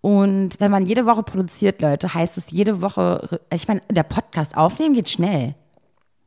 Und 0.00 0.58
wenn 0.58 0.70
man 0.70 0.86
jede 0.86 1.04
Woche 1.06 1.22
produziert, 1.22 1.82
Leute, 1.82 2.14
heißt 2.14 2.38
es 2.38 2.50
jede 2.50 2.80
Woche, 2.80 3.40
ich 3.52 3.68
meine, 3.68 3.82
der 3.90 4.02
Podcast 4.02 4.56
aufnehmen 4.56 4.94
geht 4.94 5.10
schnell. 5.10 5.54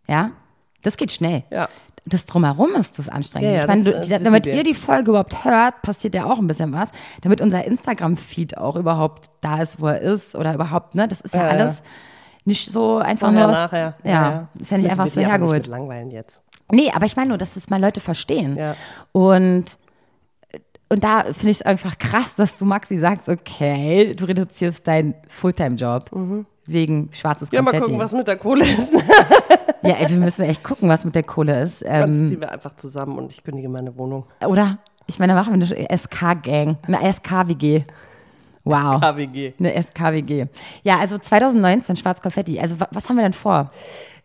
Ja? 0.07 0.32
Das 0.84 0.97
geht 0.97 1.11
schnell. 1.11 1.43
Ja. 1.49 1.69
Das 2.05 2.26
drumherum 2.26 2.76
ist 2.76 2.99
das 2.99 3.07
anstrengend. 3.07 3.49
Ja, 3.49 3.55
ja, 3.55 3.61
ich 3.61 3.67
meine, 3.67 3.84
das, 3.84 3.93
du, 3.93 3.97
äh, 3.99 4.09
wissen 4.09 4.24
damit 4.26 4.45
ihr 4.45 4.63
die 4.63 4.74
Folge 4.74 5.11
überhaupt 5.11 5.45
hört, 5.45 5.82
passiert 5.82 6.13
ja 6.13 6.26
auch 6.26 6.38
ein 6.38 6.47
bisschen 6.47 6.74
was. 6.74 6.89
Damit 7.21 7.39
unser 7.39 7.63
Instagram-Feed 7.63 8.57
auch 8.57 8.76
überhaupt 8.76 9.30
da 9.39 9.61
ist, 9.61 9.80
wo 9.80 9.88
er 9.88 10.01
ist 10.01 10.36
oder 10.36 10.53
überhaupt, 10.53 10.95
ne? 10.95 11.07
Das 11.07 11.21
ist 11.21 11.34
ja, 11.34 11.47
alles 11.47 11.82
nicht 12.43 12.69
so 12.69 12.97
einfach 12.97 13.30
Vorher, 13.30 13.47
nur 13.47 13.51
was, 13.51 13.57
nachher. 13.57 13.95
Ja, 14.03 14.49
ist 14.59 14.71
ja 14.71 14.78
nicht 14.78 14.88
Müssen 14.88 14.99
einfach 14.99 15.07
so 15.07 15.21
hergeholt. 15.21 15.61
Nicht 15.61 15.67
mit 15.69 15.78
langweilen 15.78 16.11
jetzt. 16.11 16.43
Nee, 16.72 16.91
aber 16.93 17.05
ich 17.05 17.16
meine 17.16 17.30
nur, 17.30 17.38
dass 17.38 17.53
das 17.55 17.70
mal 17.70 17.80
Leute 17.82 18.01
verstehen. 18.01 18.55
Ja. 18.57 18.76
Und, 19.11 19.78
und 20.89 21.03
da 21.03 21.24
finde 21.26 21.49
ich 21.49 21.57
es 21.57 21.61
einfach 21.61 21.97
krass, 21.97 22.36
dass 22.36 22.57
du, 22.57 22.66
Maxi, 22.66 22.97
sagst, 22.97 23.30
okay, 23.30 24.14
du 24.16 24.26
reduzierst 24.26 24.88
deinen 24.88 25.14
Fulltime-Job 25.28 26.09
wegen 26.66 27.09
schwarzes 27.11 27.51
Mhm. 27.51 27.55
Ja, 27.55 27.61
mal 27.61 27.72
Konfetti. 27.72 27.91
gucken, 27.91 27.99
was 27.99 28.11
mit 28.14 28.28
der 28.28 28.38
Kohle 28.38 28.66
ist. 28.66 28.93
ja, 29.84 29.95
ey, 29.95 30.09
wir 30.09 30.18
müssen 30.18 30.43
echt 30.45 30.64
gucken, 30.64 30.88
was 30.89 31.03
mit 31.05 31.14
der 31.16 31.24
Kohle 31.24 31.61
ist. 31.61 31.80
Sonst 31.80 32.18
Ähm, 32.18 32.28
ziehen 32.28 32.39
wir 32.41 32.51
einfach 32.51 32.76
zusammen 32.76 33.18
und 33.18 33.32
ich 33.32 33.43
kündige 33.43 33.70
meine 33.70 33.95
Wohnung. 33.97 34.26
oder? 34.47 34.78
Ich 35.05 35.20
meine, 35.20 35.34
da 35.34 35.39
machen 35.43 35.59
wir 35.59 35.78
eine 35.78 35.97
SK-Gang, 35.97 36.78
eine 36.88 37.11
SKWG. 37.11 37.84
Wow. 38.64 39.01
KWG. 39.01 39.51
Eine 39.59 39.74
SKWG. 39.84 40.45
Ja, 40.84 40.99
also 40.99 41.18
2019 41.18 41.97
Schwarzkonfetti. 41.97 42.57
Also 42.61 42.80
wa- 42.80 42.88
was 42.91 43.09
haben 43.09 43.18
wir 43.18 43.24
denn 43.24 43.34
vor? 43.34 43.70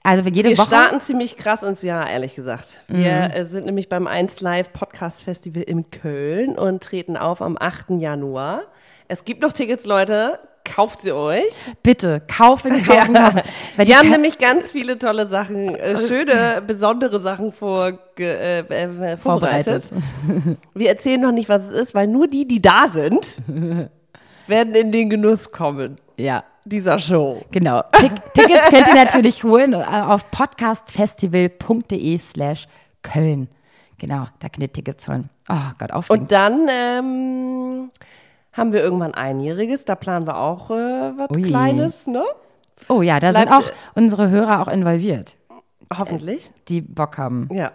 Also 0.09 0.25
wir 0.25 0.33
jede 0.33 0.49
Wir 0.49 0.57
Woche. 0.59 0.67
starten 0.69 1.01
ziemlich 1.03 1.37
krass 1.37 1.63
ins 1.63 1.83
Jahr, 1.83 2.09
ehrlich 2.09 2.35
gesagt. 2.35 2.81
Wir 2.89 2.97
Mhm. 2.97 3.31
äh, 3.35 3.45
sind 3.45 3.67
nämlich 3.67 3.91
beim 3.91 4.07
1 4.07 4.41
Live 4.41 4.73
Podcast 4.73 5.23
Festival 5.23 5.63
in 5.63 5.91
Köln 5.91 6.57
und 6.59 6.83
treten 6.83 7.19
auf 7.19 7.43
am 7.43 7.59
8. 7.61 7.99
Januar. 8.01 8.63
Es 9.09 9.27
gibt 9.27 9.43
noch 9.43 9.53
Tickets, 9.53 9.85
Leute. 9.85 10.39
kauft 10.65 11.01
sie 11.03 11.13
euch. 11.13 11.45
Bitte, 11.83 12.21
kaufen, 12.29 12.85
kaufen, 12.85 13.15
kaufen. 13.15 13.41
Weil 13.77 13.85
die 13.87 13.91
Wir 13.91 13.99
haben 13.99 14.11
nämlich 14.11 14.37
ganz 14.39 14.73
viele 14.73 14.99
tolle 14.99 15.27
Sachen, 15.27 15.75
äh, 15.75 15.99
schöne, 16.09 16.63
besondere 16.67 17.21
Sachen 17.21 17.53
vorge 17.53 17.99
äh, 18.19 18.59
äh, 18.61 19.17
vorbereitet. 19.17 19.85
vorbereitet. 19.85 20.59
Wir 20.75 20.89
erzählen 20.91 21.21
noch 21.21 21.33
nicht, 21.33 21.49
was 21.51 21.65
es 21.65 21.71
ist, 21.71 21.95
weil 21.95 22.07
nur 22.07 22.29
die, 22.29 22.47
die 22.49 22.61
da 22.63 22.87
sind, 22.87 23.41
werden 24.49 24.75
in 24.75 24.93
den 24.93 25.11
Genuss 25.11 25.51
kommen 25.53 25.97
Ja. 26.17 26.45
dieser 26.65 26.99
Show. 26.99 27.43
Genau. 27.51 27.83
Tick 27.93 28.13
Tickets 28.35 28.69
könnt 28.71 28.89
ihr 28.89 28.95
natürlich 28.95 29.45
holen 29.45 29.73
äh, 29.75 29.77
auf 29.85 30.31
podcastfestival.de 30.31 32.19
slash 32.19 32.67
Köln. 33.03 33.49
Genau, 33.99 34.27
da 34.41 34.49
könnt 34.49 34.63
ihr 34.63 34.73
Tickets 34.73 35.09
holen. 35.09 35.29
Oh 35.49 35.55
Gott, 35.79 35.93
aufregend. 35.93 36.23
Und 36.23 36.33
dann 36.33 36.69
ähm, 36.71 37.91
haben 38.53 38.73
wir 38.73 38.81
irgendwann 38.83 39.15
einjähriges, 39.15 39.85
da 39.85 39.95
planen 39.95 40.27
wir 40.27 40.37
auch 40.39 40.71
äh, 40.71 40.75
was 40.75 41.31
Ui. 41.37 41.43
Kleines, 41.43 42.07
ne? 42.07 42.25
oh 42.89 43.03
ja, 43.03 43.19
da 43.19 43.33
sind 43.33 43.47
bleibt- 43.49 43.53
auch 43.65 43.71
unsere 43.97 44.31
Hörer 44.31 44.61
auch 44.63 44.69
involviert, 44.69 45.37
Hoffentlich. 45.97 46.51
die 46.69 46.81
Bock 46.81 47.19
haben. 47.19 47.49
Ja. 47.53 47.73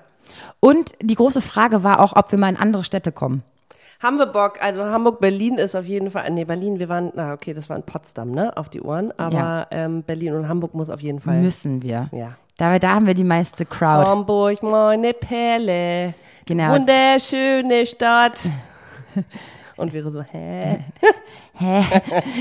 Und 0.62 0.94
die 1.02 1.16
große 1.16 1.42
Frage 1.42 1.84
war 1.84 2.00
auch, 2.00 2.16
ob 2.16 2.32
wir 2.32 2.40
mal 2.40 2.48
in 2.50 2.56
andere 2.58 2.84
Städte 2.86 3.12
kommen. 3.12 3.44
Haben 4.04 4.18
wir 4.18 4.26
Bock, 4.26 4.62
also 4.62 4.84
Hamburg, 4.84 5.22
Berlin 5.22 5.58
ist 5.58 5.76
auf 5.76 5.86
jeden 5.86 6.12
Fall, 6.12 6.30
nee, 6.32 6.44
Berlin, 6.44 6.78
wir 6.78 6.90
waren, 6.90 7.14
na 7.16 7.32
okay, 7.34 7.54
das 7.54 7.70
war 7.70 7.78
in 7.78 7.84
Potsdam, 7.84 8.32
ne, 8.32 8.56
auf 8.58 8.68
die 8.70 8.82
Ohren, 8.82 9.14
aber 9.18 9.34
Ja. 9.34 9.68
ähm, 9.72 10.04
Berlin 10.04 10.34
und 10.36 10.50
Hamburg 10.50 10.74
muss 10.74 10.90
auf 10.90 11.02
jeden 11.02 11.22
Fall. 11.22 11.40
Müssen 11.40 11.82
wir. 11.82 12.10
Ja. 12.12 12.34
Da, 12.58 12.78
da 12.80 12.90
haben 12.96 13.08
wir 13.08 13.14
die 13.14 13.24
meiste 13.24 13.66
Crowd. 13.66 14.06
Hamburg, 14.08 14.62
meine 14.62 15.14
Perle. 15.14 16.14
Genau. 16.46 16.74
Wunderschöne 16.74 17.86
Stadt. 17.86 18.42
Und 19.78 19.92
wäre 19.94 20.12
so, 20.12 20.22
hä? 20.22 20.80
Hä? 21.56 21.84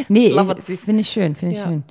Nee, 0.09 0.35
finde 0.61 1.01
ich 1.01 1.09
schön, 1.09 1.35
finde 1.37 1.55
ich 1.55 1.61
Ja. 1.61 1.69
schön. 1.69 1.85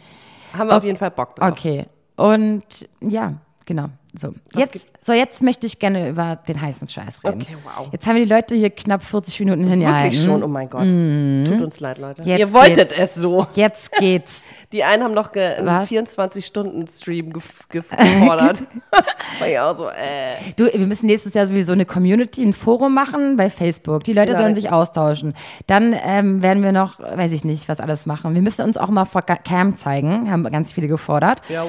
Haben 0.58 0.70
wir 0.70 0.78
auf 0.78 0.84
jeden 0.84 0.98
Fall 0.98 1.12
Bock 1.12 1.36
drauf. 1.36 1.52
Okay. 1.52 1.86
Und 2.18 2.88
ja, 3.00 3.34
genau. 3.66 3.86
So, 4.14 4.34
jetzt, 4.58 4.88
so, 5.02 5.14
jetzt 5.14 5.42
möchte 5.42 5.66
ich 5.66 5.80
gerne 5.80 6.10
über 6.10 6.36
den 6.36 6.60
heißen 6.62 6.90
Scheiß 6.90 7.24
reden. 7.24 7.42
Okay, 7.42 7.56
wow. 7.64 7.88
Jetzt 7.94 8.06
haben 8.06 8.16
wir 8.18 8.26
die 8.26 8.30
Leute 8.30 8.56
hier 8.56 8.70
knapp 8.70 9.04
40 9.04 9.40
Minuten 9.40 9.66
hingehalten. 9.66 10.04
Wirklich 10.04 10.24
schon, 10.24 10.44
oh 10.44 10.48
mein 10.48 10.70
Gott. 10.70 10.82
Tut 11.48 11.62
uns 11.64 11.80
leid, 11.80 11.98
Leute. 11.98 12.22
Jetzt 12.24 12.40
Ihr 12.40 12.52
wolltet 12.54 12.98
es 12.98 13.16
so. 13.16 13.48
Jetzt 13.56 13.92
geht's. 13.94 14.54
Die 14.74 14.84
einen 14.86 15.04
haben 15.04 15.14
noch 15.14 15.32
ge 15.34 15.44
einen 15.56 15.68
Was? 15.68 15.90
24-Stunden-Stream 15.90 17.34
gef 17.34 17.68
gef 17.70 17.90
gefordert. 17.98 18.64
War 19.40 19.48
ja 19.48 19.70
auch 19.72 19.78
so, 19.78 19.88
äh. 19.88 20.36
Du, 20.56 20.66
wir 20.66 20.88
müssen 20.88 21.06
nächstes 21.08 21.34
Jahr 21.34 21.48
sowieso 21.48 21.72
eine 21.74 21.86
Community, 21.86 22.42
ein 22.44 22.54
Forum 22.54 22.94
machen 22.94 23.38
bei 23.38 23.50
Facebook. 23.50 24.04
Die 24.04 24.14
Leute 24.14 24.34
Ja. 24.34 24.38
sollen 24.38 24.56
sich 24.56 24.72
austauschen. 24.72 25.34
Dann 25.68 25.94
ähm, 26.06 26.42
werden 26.42 26.64
wir 26.64 26.72
noch, 26.72 27.00
weiß 27.00 27.32
ich 27.32 27.44
nicht, 27.44 27.68
was 27.70 27.80
alles 27.80 28.06
machen. 28.06 28.34
Wir 28.34 28.42
müssen 28.42 28.64
uns 28.66 28.78
auch 28.78 28.90
mal 28.90 29.06
vor 29.06 29.22
Cam 29.22 29.78
zeigen, 29.78 30.30
haben 30.32 30.44
ganz 30.46 30.72
viele 30.74 30.88
gefordert. 30.88 31.42
Ja. 31.50 31.66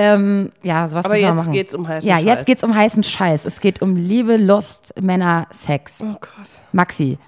Ähm, 0.00 0.52
ja, 0.62 0.88
sowas 0.88 1.04
Aber 1.06 1.14
müssen 1.14 1.22
wir 1.24 1.28
jetzt 1.28 1.36
machen. 1.36 1.52
geht's 1.52 1.74
um 1.74 1.88
heißen 1.88 2.08
Ja, 2.08 2.16
Scheiß. 2.16 2.24
jetzt 2.24 2.46
geht's 2.46 2.62
um 2.64 2.74
heißen 2.74 3.02
Scheiß. 3.02 3.44
Es 3.44 3.60
geht 3.60 3.82
um 3.82 3.96
Liebe, 3.96 4.36
Lust, 4.36 4.94
Männer, 5.00 5.46
Sex. 5.50 6.00
Oh 6.02 6.12
Gott. 6.20 6.60
Maxi, 6.72 7.18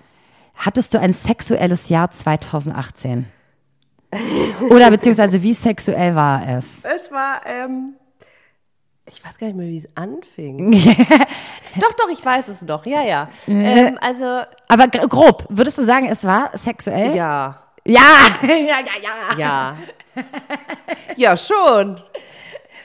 hattest 0.54 0.94
du 0.94 1.00
ein 1.00 1.12
sexuelles 1.12 1.88
Jahr 1.88 2.10
2018? 2.10 3.26
Oder 4.70 4.90
beziehungsweise 4.90 5.42
wie 5.42 5.54
sexuell 5.54 6.14
war 6.14 6.46
es? 6.48 6.84
Es 6.84 7.10
war, 7.12 7.40
ähm, 7.46 7.94
ich 9.06 9.24
weiß 9.24 9.38
gar 9.38 9.46
nicht 9.48 9.56
mehr, 9.56 9.66
wie 9.68 9.76
es 9.78 9.88
anfing. 9.96 10.70
doch, 11.80 11.92
doch, 11.94 12.08
ich 12.12 12.24
weiß 12.24 12.48
es 12.48 12.60
doch. 12.60 12.86
Ja, 12.86 13.02
ja. 13.02 13.28
Ähm, 13.48 13.98
also, 14.00 14.42
Aber 14.68 14.88
gr- 14.88 15.06
grob, 15.08 15.46
würdest 15.48 15.78
du 15.78 15.82
sagen, 15.82 16.06
es 16.08 16.24
war 16.24 16.50
sexuell? 16.56 17.14
ja. 17.14 17.56
Ja, 17.86 18.02
ja, 18.42 18.48
ja, 18.52 19.36
ja. 19.38 19.38
Ja. 19.38 19.76
ja, 21.16 21.36
schon. 21.36 21.98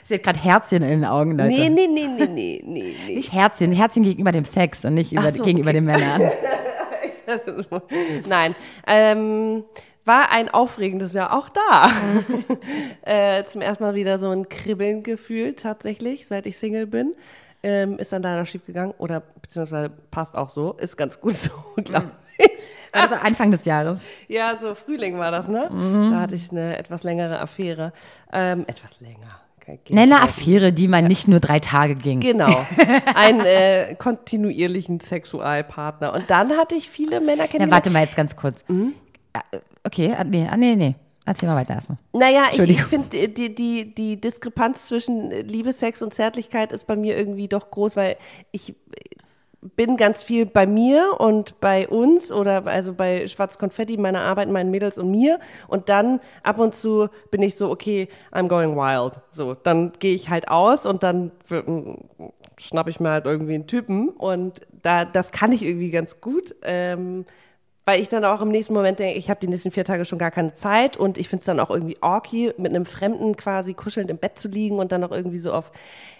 Sie 0.06 0.14
hat 0.14 0.22
gerade 0.22 0.38
Herzchen 0.38 0.84
in 0.84 1.00
den 1.00 1.04
Augen, 1.04 1.32
Leute. 1.32 1.48
Nee, 1.48 1.68
nee, 1.68 1.88
nee, 1.88 2.06
nee, 2.06 2.26
nee, 2.28 2.62
nee, 2.64 2.94
nee. 3.08 3.14
Nicht 3.16 3.32
Herzchen, 3.32 3.72
Herzchen 3.72 4.04
gegenüber 4.04 4.30
dem 4.30 4.44
Sex 4.44 4.84
und 4.84 4.94
nicht 4.94 5.12
über, 5.12 5.32
so, 5.32 5.42
gegenüber 5.42 5.70
okay. 5.70 5.78
den 5.78 5.84
Männern. 5.84 6.30
Nein. 8.28 8.54
Ähm, 8.86 9.64
war 10.04 10.30
ein 10.30 10.48
aufregendes 10.48 11.12
Jahr 11.12 11.36
auch 11.36 11.48
da. 11.48 11.90
äh, 13.02 13.42
zum 13.46 13.62
ersten 13.62 13.82
Mal 13.82 13.96
wieder 13.96 14.20
so 14.20 14.30
ein 14.30 14.48
Kribbeln 14.48 15.02
gefühlt, 15.02 15.58
tatsächlich, 15.58 16.28
seit 16.28 16.46
ich 16.46 16.56
Single 16.56 16.86
bin. 16.86 17.16
Ähm, 17.64 17.98
ist 17.98 18.12
dann 18.12 18.22
leider 18.22 18.46
schief 18.46 18.64
gegangen 18.64 18.94
oder 18.98 19.24
beziehungsweise 19.42 19.90
passt 20.12 20.36
auch 20.36 20.50
so, 20.50 20.74
ist 20.74 20.96
ganz 20.96 21.20
gut 21.20 21.32
so, 21.32 21.50
glaube 21.82 22.12
ich. 22.38 22.48
War 22.92 23.02
das 23.02 23.12
am 23.12 23.26
Anfang 23.26 23.50
des 23.50 23.64
Jahres? 23.64 24.02
Ja, 24.28 24.56
so 24.56 24.76
Frühling 24.76 25.18
war 25.18 25.32
das, 25.32 25.48
ne? 25.48 25.68
Mhm. 25.68 26.12
Da 26.12 26.20
hatte 26.20 26.36
ich 26.36 26.52
eine 26.52 26.78
etwas 26.78 27.02
längere 27.02 27.40
Affäre. 27.40 27.92
Ähm, 28.32 28.64
etwas 28.68 29.00
länger. 29.00 29.45
Kein- 29.66 29.80
Nenn 29.88 30.12
eine 30.12 30.22
Affäre, 30.22 30.72
die 30.72 30.86
man 30.88 31.06
nicht 31.06 31.26
nur 31.28 31.40
drei 31.40 31.58
Tage 31.58 31.96
ging. 31.96 32.20
Genau. 32.20 32.64
Einen 33.16 33.40
äh, 33.40 33.96
kontinuierlichen 33.98 35.00
Sexualpartner. 35.00 36.14
Und 36.14 36.30
dann 36.30 36.52
hatte 36.56 36.76
ich 36.76 36.88
viele 36.88 37.20
Männer 37.20 37.44
kennengelernt. 37.48 37.72
warte 37.72 37.90
mal 37.90 38.02
jetzt 38.04 38.16
ganz 38.16 38.36
kurz. 38.36 38.64
Mhm. 38.68 38.94
Ah, 39.32 39.42
Okay, 39.84 40.14
ah, 40.16 40.24
nee, 40.24 40.46
ah, 40.50 40.56
nee, 40.56 40.74
nee. 40.76 40.94
Erzähl 41.24 41.48
mal 41.48 41.56
weiter 41.56 41.74
erstmal. 41.74 41.98
Naja, 42.12 42.44
ich, 42.52 42.58
ich 42.60 42.84
finde, 42.84 43.28
die, 43.28 43.52
die, 43.54 43.92
die 43.94 44.20
Diskrepanz 44.20 44.86
zwischen 44.86 45.30
Liebe, 45.30 45.72
Sex 45.72 46.00
und 46.00 46.14
Zärtlichkeit 46.14 46.70
ist 46.72 46.86
bei 46.86 46.94
mir 46.94 47.16
irgendwie 47.16 47.48
doch 47.48 47.70
groß, 47.72 47.96
weil 47.96 48.16
ich 48.52 48.74
bin 49.74 49.96
ganz 49.96 50.22
viel 50.22 50.46
bei 50.46 50.66
mir 50.66 51.16
und 51.18 51.60
bei 51.60 51.88
uns 51.88 52.30
oder 52.30 52.66
also 52.66 52.92
bei 52.92 53.26
Schwarz 53.26 53.58
Konfetti, 53.58 53.96
meiner 53.96 54.22
Arbeit, 54.22 54.48
meinen 54.48 54.70
Mädels 54.70 54.98
und 54.98 55.10
mir. 55.10 55.40
Und 55.68 55.88
dann 55.88 56.20
ab 56.42 56.58
und 56.58 56.74
zu 56.74 57.08
bin 57.30 57.42
ich 57.42 57.56
so, 57.56 57.70
okay, 57.70 58.08
I'm 58.32 58.48
going 58.48 58.76
wild. 58.76 59.20
So, 59.28 59.54
dann 59.54 59.92
gehe 59.98 60.14
ich 60.14 60.30
halt 60.30 60.48
aus 60.48 60.86
und 60.86 61.02
dann 61.02 61.32
schnapp 62.58 62.88
ich 62.88 63.00
mir 63.00 63.10
halt 63.10 63.26
irgendwie 63.26 63.54
einen 63.54 63.66
Typen. 63.66 64.10
Und 64.10 64.60
da, 64.82 65.04
das 65.04 65.32
kann 65.32 65.52
ich 65.52 65.62
irgendwie 65.62 65.90
ganz 65.90 66.20
gut. 66.20 66.54
Ähm, 66.62 67.24
weil 67.86 68.00
ich 68.00 68.08
dann 68.08 68.24
auch 68.24 68.42
im 68.42 68.48
nächsten 68.48 68.74
Moment 68.74 68.98
denke, 68.98 69.16
ich 69.16 69.30
habe 69.30 69.38
die 69.38 69.46
nächsten 69.46 69.70
vier 69.70 69.84
Tage 69.84 70.04
schon 70.04 70.18
gar 70.18 70.32
keine 70.32 70.52
Zeit 70.52 70.96
und 70.96 71.18
ich 71.18 71.28
finde 71.28 71.42
es 71.42 71.46
dann 71.46 71.60
auch 71.60 71.70
irgendwie 71.70 71.96
orky, 72.00 72.52
mit 72.58 72.74
einem 72.74 72.84
Fremden 72.84 73.36
quasi 73.36 73.74
kuschelnd 73.74 74.10
im 74.10 74.18
Bett 74.18 74.40
zu 74.40 74.48
liegen 74.48 74.80
und 74.80 74.90
dann 74.90 75.04
auch 75.04 75.12
irgendwie 75.12 75.38
so 75.38 75.52
auf, 75.52 75.70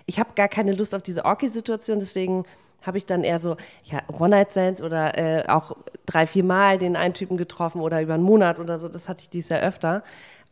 ich 0.06 0.20
habe 0.20 0.30
gar 0.36 0.46
keine 0.46 0.74
Lust 0.74 0.94
auf 0.94 1.02
diese 1.02 1.24
orky-Situation, 1.24 1.98
deswegen 1.98 2.44
habe 2.82 2.98
ich 2.98 3.06
dann 3.06 3.24
eher 3.24 3.38
so, 3.38 3.56
ja, 3.84 4.00
One-Night-Stands 4.12 4.80
oder 4.80 5.18
äh, 5.18 5.48
auch 5.48 5.76
drei, 6.06 6.26
vier 6.26 6.44
Mal 6.44 6.78
den 6.78 6.96
einen 6.96 7.14
Typen 7.14 7.36
getroffen 7.36 7.80
oder 7.80 8.00
über 8.00 8.14
einen 8.14 8.22
Monat 8.22 8.58
oder 8.58 8.78
so, 8.78 8.88
das 8.88 9.08
hatte 9.08 9.22
ich 9.22 9.30
dieses 9.30 9.50
Jahr 9.50 9.60
öfter. 9.60 10.02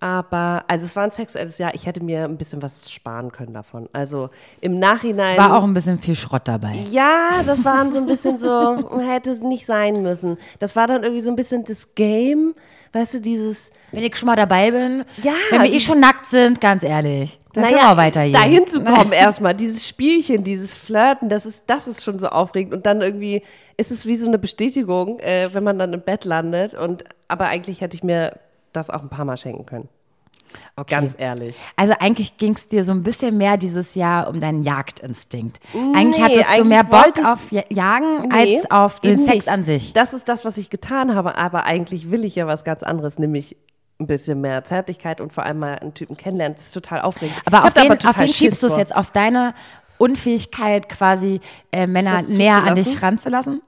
Aber, 0.00 0.64
also 0.68 0.84
es 0.84 0.94
war 0.96 1.04
ein 1.04 1.10
sexuelles 1.12 1.56
Jahr, 1.56 1.74
ich 1.74 1.86
hätte 1.86 2.02
mir 2.02 2.24
ein 2.24 2.36
bisschen 2.36 2.60
was 2.60 2.90
sparen 2.90 3.32
können 3.32 3.54
davon. 3.54 3.88
Also 3.94 4.28
im 4.60 4.78
Nachhinein. 4.78 5.38
War 5.38 5.56
auch 5.56 5.64
ein 5.64 5.72
bisschen 5.72 5.96
viel 5.98 6.14
Schrott 6.14 6.42
dabei. 6.44 6.74
Ja, 6.90 7.42
das 7.46 7.64
waren 7.64 7.90
so 7.90 8.00
ein 8.00 8.06
bisschen 8.06 8.36
so, 8.36 9.00
hätte 9.00 9.30
es 9.30 9.40
nicht 9.40 9.64
sein 9.64 10.02
müssen. 10.02 10.36
Das 10.58 10.76
war 10.76 10.86
dann 10.86 11.04
irgendwie 11.04 11.22
so 11.22 11.30
ein 11.30 11.36
bisschen 11.36 11.64
das 11.64 11.94
Game, 11.94 12.54
weißt 12.94 13.14
du, 13.14 13.20
dieses, 13.20 13.70
Wenn 13.92 14.04
ich 14.04 14.16
schon 14.16 14.26
mal 14.26 14.36
dabei 14.36 14.70
bin, 14.70 15.04
Ja, 15.22 15.32
wenn 15.50 15.62
wir 15.62 15.72
eh 15.72 15.80
schon 15.80 16.00
nackt 16.00 16.26
sind, 16.26 16.60
ganz 16.60 16.82
ehrlich, 16.82 17.38
dann 17.52 17.64
können 17.66 17.76
wir 17.78 17.96
weitergehen. 17.96 18.32
dahin 18.32 18.66
zu 18.66 18.82
kommen 18.82 19.12
erstmal, 19.12 19.54
dieses 19.54 19.86
Spielchen, 19.86 20.44
dieses 20.44 20.76
Flirten, 20.76 21.28
das 21.28 21.44
ist, 21.46 21.64
das 21.66 21.86
ist 21.86 22.02
schon 22.04 22.18
so 22.18 22.28
aufregend 22.28 22.72
und 22.74 22.86
dann 22.86 23.00
irgendwie 23.00 23.42
ist 23.76 23.90
es 23.90 24.06
wie 24.06 24.14
so 24.16 24.26
eine 24.28 24.38
Bestätigung, 24.38 25.18
äh, 25.20 25.46
wenn 25.52 25.64
man 25.64 25.78
dann 25.78 25.92
im 25.92 26.00
Bett 26.00 26.24
landet 26.24 26.74
und, 26.74 27.04
aber 27.28 27.46
eigentlich 27.48 27.80
hätte 27.80 27.96
ich 27.96 28.02
mir 28.04 28.38
das 28.72 28.90
auch 28.90 29.02
ein 29.02 29.08
paar 29.08 29.24
Mal 29.24 29.36
schenken 29.36 29.66
können. 29.66 29.88
Okay. 30.76 30.90
Ganz 30.94 31.14
ehrlich. 31.18 31.56
Also 31.76 31.94
eigentlich 31.98 32.36
ging 32.36 32.54
es 32.54 32.68
dir 32.68 32.84
so 32.84 32.92
ein 32.92 33.02
bisschen 33.02 33.36
mehr 33.38 33.56
dieses 33.56 33.94
Jahr 33.94 34.28
um 34.28 34.40
deinen 34.40 34.62
Jagdinstinkt. 34.62 35.58
eigentlich 35.94 36.22
hattest 36.22 36.48
du 36.48 36.52
eigentlich 36.52 36.66
mehr 36.68 36.84
Bock 36.84 37.24
auf 37.24 37.50
Ja- 37.52 37.62
Jagen 37.70 38.28
Nee, 38.28 38.56
als 38.58 38.70
auf 38.70 39.00
den 39.00 39.20
Sex 39.20 39.34
nicht. 39.36 39.48
an 39.48 39.62
sich. 39.62 39.92
Das 39.92 40.12
ist 40.12 40.28
das, 40.28 40.44
was 40.44 40.56
ich 40.56 40.70
getan 40.70 41.14
habe, 41.14 41.36
aber 41.36 41.64
eigentlich 41.64 42.10
will 42.10 42.24
ich 42.24 42.34
ja 42.36 42.46
was 42.46 42.64
ganz 42.64 42.82
anderes, 42.82 43.18
nämlich 43.18 43.56
ein 44.00 44.06
bisschen 44.08 44.40
mehr 44.40 44.64
Zärtlichkeit 44.64 45.20
und 45.20 45.32
vor 45.32 45.44
allem 45.44 45.60
mal 45.60 45.78
einen 45.78 45.94
Typen 45.94 46.16
kennenlernen. 46.16 46.56
Das 46.56 46.66
ist 46.66 46.72
total 46.72 47.00
aufregend. 47.02 47.36
Aber 47.46 47.64
auf 47.64 47.76
wen, 47.76 47.88
total 47.90 48.10
auf 48.10 48.18
wen 48.18 48.28
schiebst 48.28 48.62
du 48.62 48.66
es 48.66 48.76
jetzt? 48.76 48.94
Auf 48.94 49.12
deine 49.12 49.54
Unfähigkeit, 49.98 50.88
quasi 50.88 51.40
äh, 51.72 51.86
Männer 51.86 52.22
näher 52.22 52.64
an 52.64 52.74
dich 52.74 53.00
ranzulassen? 53.02 53.62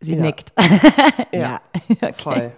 Sie 0.00 0.14
Ja. 0.14 0.22
nickt. 0.22 0.52
Ja, 1.32 1.60
okay. 2.02 2.12
voll. 2.18 2.52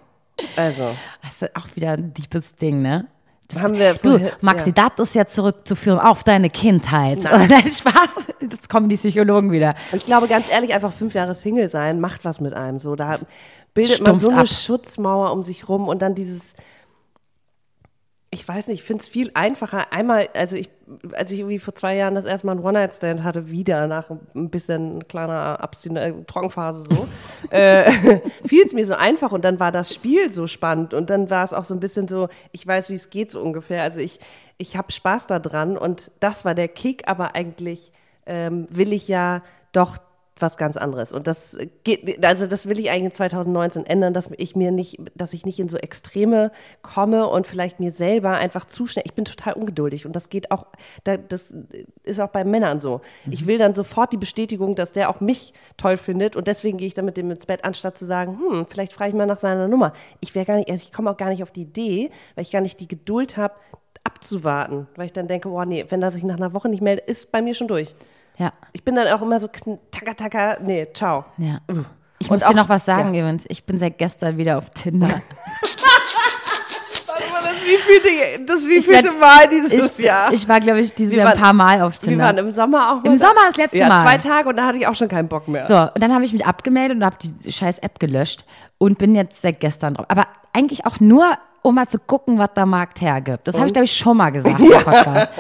Also, 0.57 0.95
Das 1.23 1.43
ist 1.43 1.57
auch 1.57 1.67
wieder 1.75 1.93
ein 1.93 2.15
deepes 2.15 2.55
Ding, 2.57 2.81
ne? 2.81 3.07
Das, 3.49 3.63
Haben 3.63 3.79
wir 3.79 3.95
du, 3.95 4.31
Maxi, 4.43 4.75
ja. 4.77 4.91
das 4.95 5.09
ist 5.09 5.15
ja 5.15 5.27
zurückzuführen 5.27 5.99
auf 5.99 6.23
deine 6.23 6.51
Kindheit. 6.51 7.25
Nein. 7.25 7.49
Spaß. 7.73 8.27
Jetzt 8.43 8.69
kommen 8.69 8.91
die 8.91 8.97
Psychologen 8.97 9.51
wieder. 9.51 9.75
ich 9.93 10.05
glaube 10.05 10.29
ganz 10.29 10.51
ehrlich, 10.51 10.75
einfach 10.75 10.93
fünf 10.93 11.15
Jahre 11.15 11.35
Single 11.35 11.71
sein 11.71 11.99
macht 11.99 12.27
was 12.27 12.41
mit 12.41 12.53
einem. 12.53 12.79
So, 12.79 12.95
da 12.95 13.15
bildet 13.73 14.01
man 14.01 14.07
Stumpft 14.19 14.27
so 14.27 14.31
eine 14.31 14.41
ab. 14.43 14.49
Schutzmauer 14.49 15.33
um 15.33 15.43
sich 15.43 15.67
rum 15.67 15.89
und 15.89 16.03
dann 16.03 16.15
dieses 16.15 16.57
ich 18.31 18.47
weiß 18.47 18.69
nicht, 18.69 18.81
ich 18.81 18.87
finde 18.87 19.03
es 19.03 19.09
viel 19.09 19.31
einfacher. 19.33 19.91
Einmal, 19.91 20.29
also 20.35 20.57
ich, 20.57 20.69
als 21.13 21.31
ich 21.31 21.41
irgendwie 21.41 21.59
vor 21.59 21.75
zwei 21.75 21.97
Jahren 21.97 22.15
das 22.15 22.27
erste 22.27 22.47
Mal 22.47 22.53
einen 22.53 22.65
One-Night-Stand 22.65 23.23
hatte, 23.23 23.51
wieder 23.51 23.87
nach 23.87 24.11
ein 24.11 24.51
bisschen 24.51 25.09
kleiner 25.09 25.63
Abstin 25.63 25.97
äh, 25.97 26.13
Trockenphase 26.27 26.85
so, 26.85 27.09
äh, 27.51 27.91
fiel 28.45 28.65
es 28.67 28.75
mir 28.75 28.85
so 28.85 28.95
einfach 28.95 29.33
und 29.33 29.45
dann 29.45 29.59
war 29.61 29.73
das 29.73 29.95
Spiel 29.95 30.31
so 30.31 30.47
spannend 30.47 30.93
und 30.93 31.09
dann 31.09 31.31
war 31.31 31.43
es 31.43 31.55
auch 31.55 31.65
so 31.65 31.73
ein 31.73 31.81
bisschen 31.81 32.07
so, 32.07 32.29
ich 32.53 32.67
weiß, 32.67 32.91
wie 32.91 32.95
es 32.95 33.09
geht 33.09 33.31
so 33.31 33.41
ungefähr. 33.41 33.83
Also 33.83 34.01
ich, 34.01 34.19
ich 34.59 34.77
habe 34.77 34.93
Spaß 34.93 35.27
daran 35.27 35.79
und 35.79 36.11
das 36.21 36.45
war 36.45 36.55
der 36.55 36.69
Kick, 36.69 37.09
aber 37.09 37.35
eigentlich 37.35 37.93
ähm, 38.27 38.67
will 38.69 38.93
ich 38.93 39.09
ja 39.09 39.43
doch 39.73 39.97
was 40.43 40.57
ganz 40.57 40.77
anderes. 40.77 41.13
Und 41.13 41.27
das 41.27 41.57
geht, 41.85 42.25
also 42.25 42.47
das 42.47 42.69
will 42.69 42.79
ich 42.79 42.91
eigentlich 42.91 43.05
in 43.05 43.13
2019 43.13 43.87
ändern, 43.87 44.15
dass 44.15 44.31
ich 44.37 44.57
mir 44.57 44.71
nicht, 44.71 44.99
dass 45.15 45.33
ich 45.33 45.45
nicht 45.45 45.59
in 45.59 45.69
so 45.69 45.77
Extreme 45.77 46.53
komme 46.83 47.27
und 47.29 47.47
vielleicht 47.47 47.81
mir 47.81 47.93
selber 47.93 48.33
einfach 48.33 48.67
zu 48.67 48.87
schnell. 48.87 49.05
Ich 49.07 49.15
bin 49.15 49.25
total 49.25 49.55
ungeduldig 49.55 50.07
und 50.07 50.15
das 50.15 50.29
geht 50.29 50.51
auch, 50.51 50.67
das 51.05 51.55
ist 52.03 52.21
auch 52.21 52.31
bei 52.31 52.45
Männern 52.45 52.81
so. 52.81 53.01
Ich 53.31 53.47
will 53.47 53.59
dann 53.59 53.75
sofort 53.75 54.13
die 54.13 54.17
Bestätigung, 54.17 54.75
dass 54.75 54.93
der 54.93 55.11
auch 55.11 55.21
mich 55.21 55.53
toll 55.77 55.97
findet 55.97 56.37
und 56.37 56.47
deswegen 56.47 56.79
gehe 56.79 56.87
ich 56.87 56.95
dann 56.95 57.05
mit 57.05 57.17
dem 57.17 57.31
ins 57.31 57.47
Bett, 57.47 57.65
anstatt 57.65 57.99
zu 57.99 58.05
sagen, 58.05 58.39
hm, 58.39 58.67
vielleicht 58.67 58.93
frage 58.93 59.11
ich 59.11 59.17
mal 59.17 59.27
nach 59.27 59.39
seiner 59.39 59.69
Nummer. 59.69 59.93
Ich 60.21 60.35
wäre 60.35 60.47
gar 60.47 60.57
nicht, 60.57 60.71
also 60.71 60.83
ich 60.83 60.93
komme 60.93 61.11
auch 61.11 61.17
gar 61.17 61.29
nicht 61.29 61.43
auf 61.43 61.51
die 61.51 61.63
Idee, 61.63 62.11
weil 62.35 62.43
ich 62.43 62.51
gar 62.51 62.61
nicht 62.61 62.81
die 62.81 62.89
Geduld 62.89 63.37
habe, 63.37 63.55
abzuwarten, 64.05 64.87
weil 64.97 65.07
ich 65.07 65.13
dann 65.13 65.29
denke, 65.29 65.49
boah, 65.49 65.67
nee, 65.67 65.85
wenn 65.89 66.03
er 66.03 66.11
sich 66.11 66.23
nach 66.23 66.37
einer 66.37 66.55
Woche 66.55 66.69
nicht 66.69 66.83
meldet, 66.83 67.09
ist 67.09 67.31
bei 67.31 67.43
mir 67.43 67.55
schon 67.55 67.69
durch. 67.69 67.95
Ja. 68.39 68.53
Ich 68.73 68.85
bin 68.85 68.95
dann 68.95 69.09
auch 69.09 69.21
immer 69.23 69.39
so 69.41 69.49
taka 69.91 70.15
taka, 70.15 70.57
nee, 70.63 70.87
ciao. 70.95 71.25
Ja. 71.39 71.59
Ich 72.21 72.31
Und 72.31 72.37
muss 72.37 72.43
auch- 72.45 72.51
dir 72.51 72.57
noch 72.57 72.69
was 72.69 72.85
sagen, 72.85 73.11
übrigens. 73.15 73.45
Ich 73.49 73.65
bin 73.65 73.79
seit 73.79 73.99
gestern 73.99 74.37
wieder 74.39 74.59
auf 74.59 74.71
Tinder. 74.71 75.09
Wievielte, 77.65 78.45
das 78.47 78.67
wievielte 78.67 79.05
werd- 79.11 79.21
Mal 79.21 79.49
dieses 79.49 79.99
ich, 79.99 80.05
Jahr? 80.05 80.33
ich 80.33 80.49
war, 80.49 80.59
glaube 80.61 80.81
ich, 80.81 80.95
dieses 80.95 81.13
Wir 81.13 81.19
Jahr 81.25 81.33
ein 81.33 81.39
paar 81.39 81.53
Mal 81.53 81.83
auf 81.83 81.95
wir 81.95 81.99
Tinder. 82.09 82.25
waren 82.25 82.39
im 82.39 82.51
Sommer 82.51 82.93
auch 82.93 83.03
mal 83.05 83.11
Im. 83.11 83.19
Sommer 83.19 83.41
das 83.47 83.57
letzte 83.57 83.79
ja, 83.79 83.89
Mal. 83.89 84.03
zwei 84.05 84.17
Tage 84.17 84.49
und 84.49 84.57
da 84.57 84.67
hatte 84.67 84.79
ich 84.79 84.87
auch 84.87 84.95
schon 84.95 85.09
keinen 85.09 85.29
Bock 85.29 85.49
mehr. 85.49 85.65
So, 85.67 85.75
und 85.77 86.01
dann 86.01 86.15
habe 86.15 86.25
ich 86.25 86.33
mich 86.33 86.47
abgemeldet 86.47 86.97
und 86.97 87.05
habe 87.05 87.17
die 87.21 87.53
scheiß 87.53 87.79
App 87.79 87.99
gelöscht 87.99 88.47
und 88.79 88.99
bin 88.99 89.15
jetzt 89.15 89.43
seit 89.43 89.61
gestern 89.61 89.95
drauf. 89.95 90.07
Aber 90.09 90.27
eigentlich 90.55 90.87
auch 90.87 90.99
nur, 91.01 91.27
um 91.63 91.75
mal 91.75 91.89
zu 91.89 91.99
gucken, 91.99 92.39
was 92.39 92.53
der 92.55 92.67
Markt 92.67 93.01
hergibt. 93.01 93.47
Das 93.47 93.57
habe 93.57 93.67
ich, 93.67 93.73
glaube 93.73 93.85
ich, 93.85 93.97
schon 93.97 94.17
mal 94.17 94.31
gesagt 94.31 94.61
im 94.61 94.71
Podcast. 94.71 95.31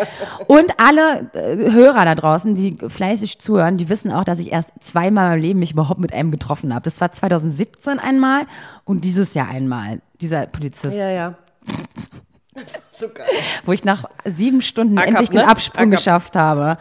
Und 0.46 0.72
alle 0.78 1.30
äh, 1.32 1.70
Hörer 1.72 2.04
da 2.04 2.14
draußen, 2.14 2.54
die 2.54 2.76
fleißig 2.88 3.38
zuhören, 3.38 3.76
die 3.76 3.88
wissen 3.88 4.12
auch, 4.12 4.24
dass 4.24 4.38
ich 4.38 4.52
erst 4.52 4.70
zweimal 4.80 5.36
im 5.36 5.42
Leben 5.42 5.58
mich 5.60 5.72
überhaupt 5.72 6.00
mit 6.00 6.12
einem 6.12 6.30
getroffen 6.30 6.74
habe. 6.74 6.82
Das 6.82 7.00
war 7.00 7.12
2017 7.12 7.98
einmal 7.98 8.42
und 8.84 9.04
dieses 9.04 9.34
Jahr 9.34 9.48
einmal, 9.48 10.00
dieser 10.20 10.46
Polizist. 10.46 10.96
Ja, 10.96 11.10
ja. 11.10 11.34
so 12.92 13.08
geil. 13.08 13.26
wo 13.64 13.72
ich 13.72 13.84
nach 13.84 14.04
sieben 14.24 14.62
Stunden 14.62 14.98
Ackab, 14.98 15.10
endlich 15.10 15.30
den 15.30 15.42
ne? 15.42 15.48
Absprung 15.48 15.82
Ackab. 15.82 15.90
geschafft 15.98 16.36
habe. 16.36 16.78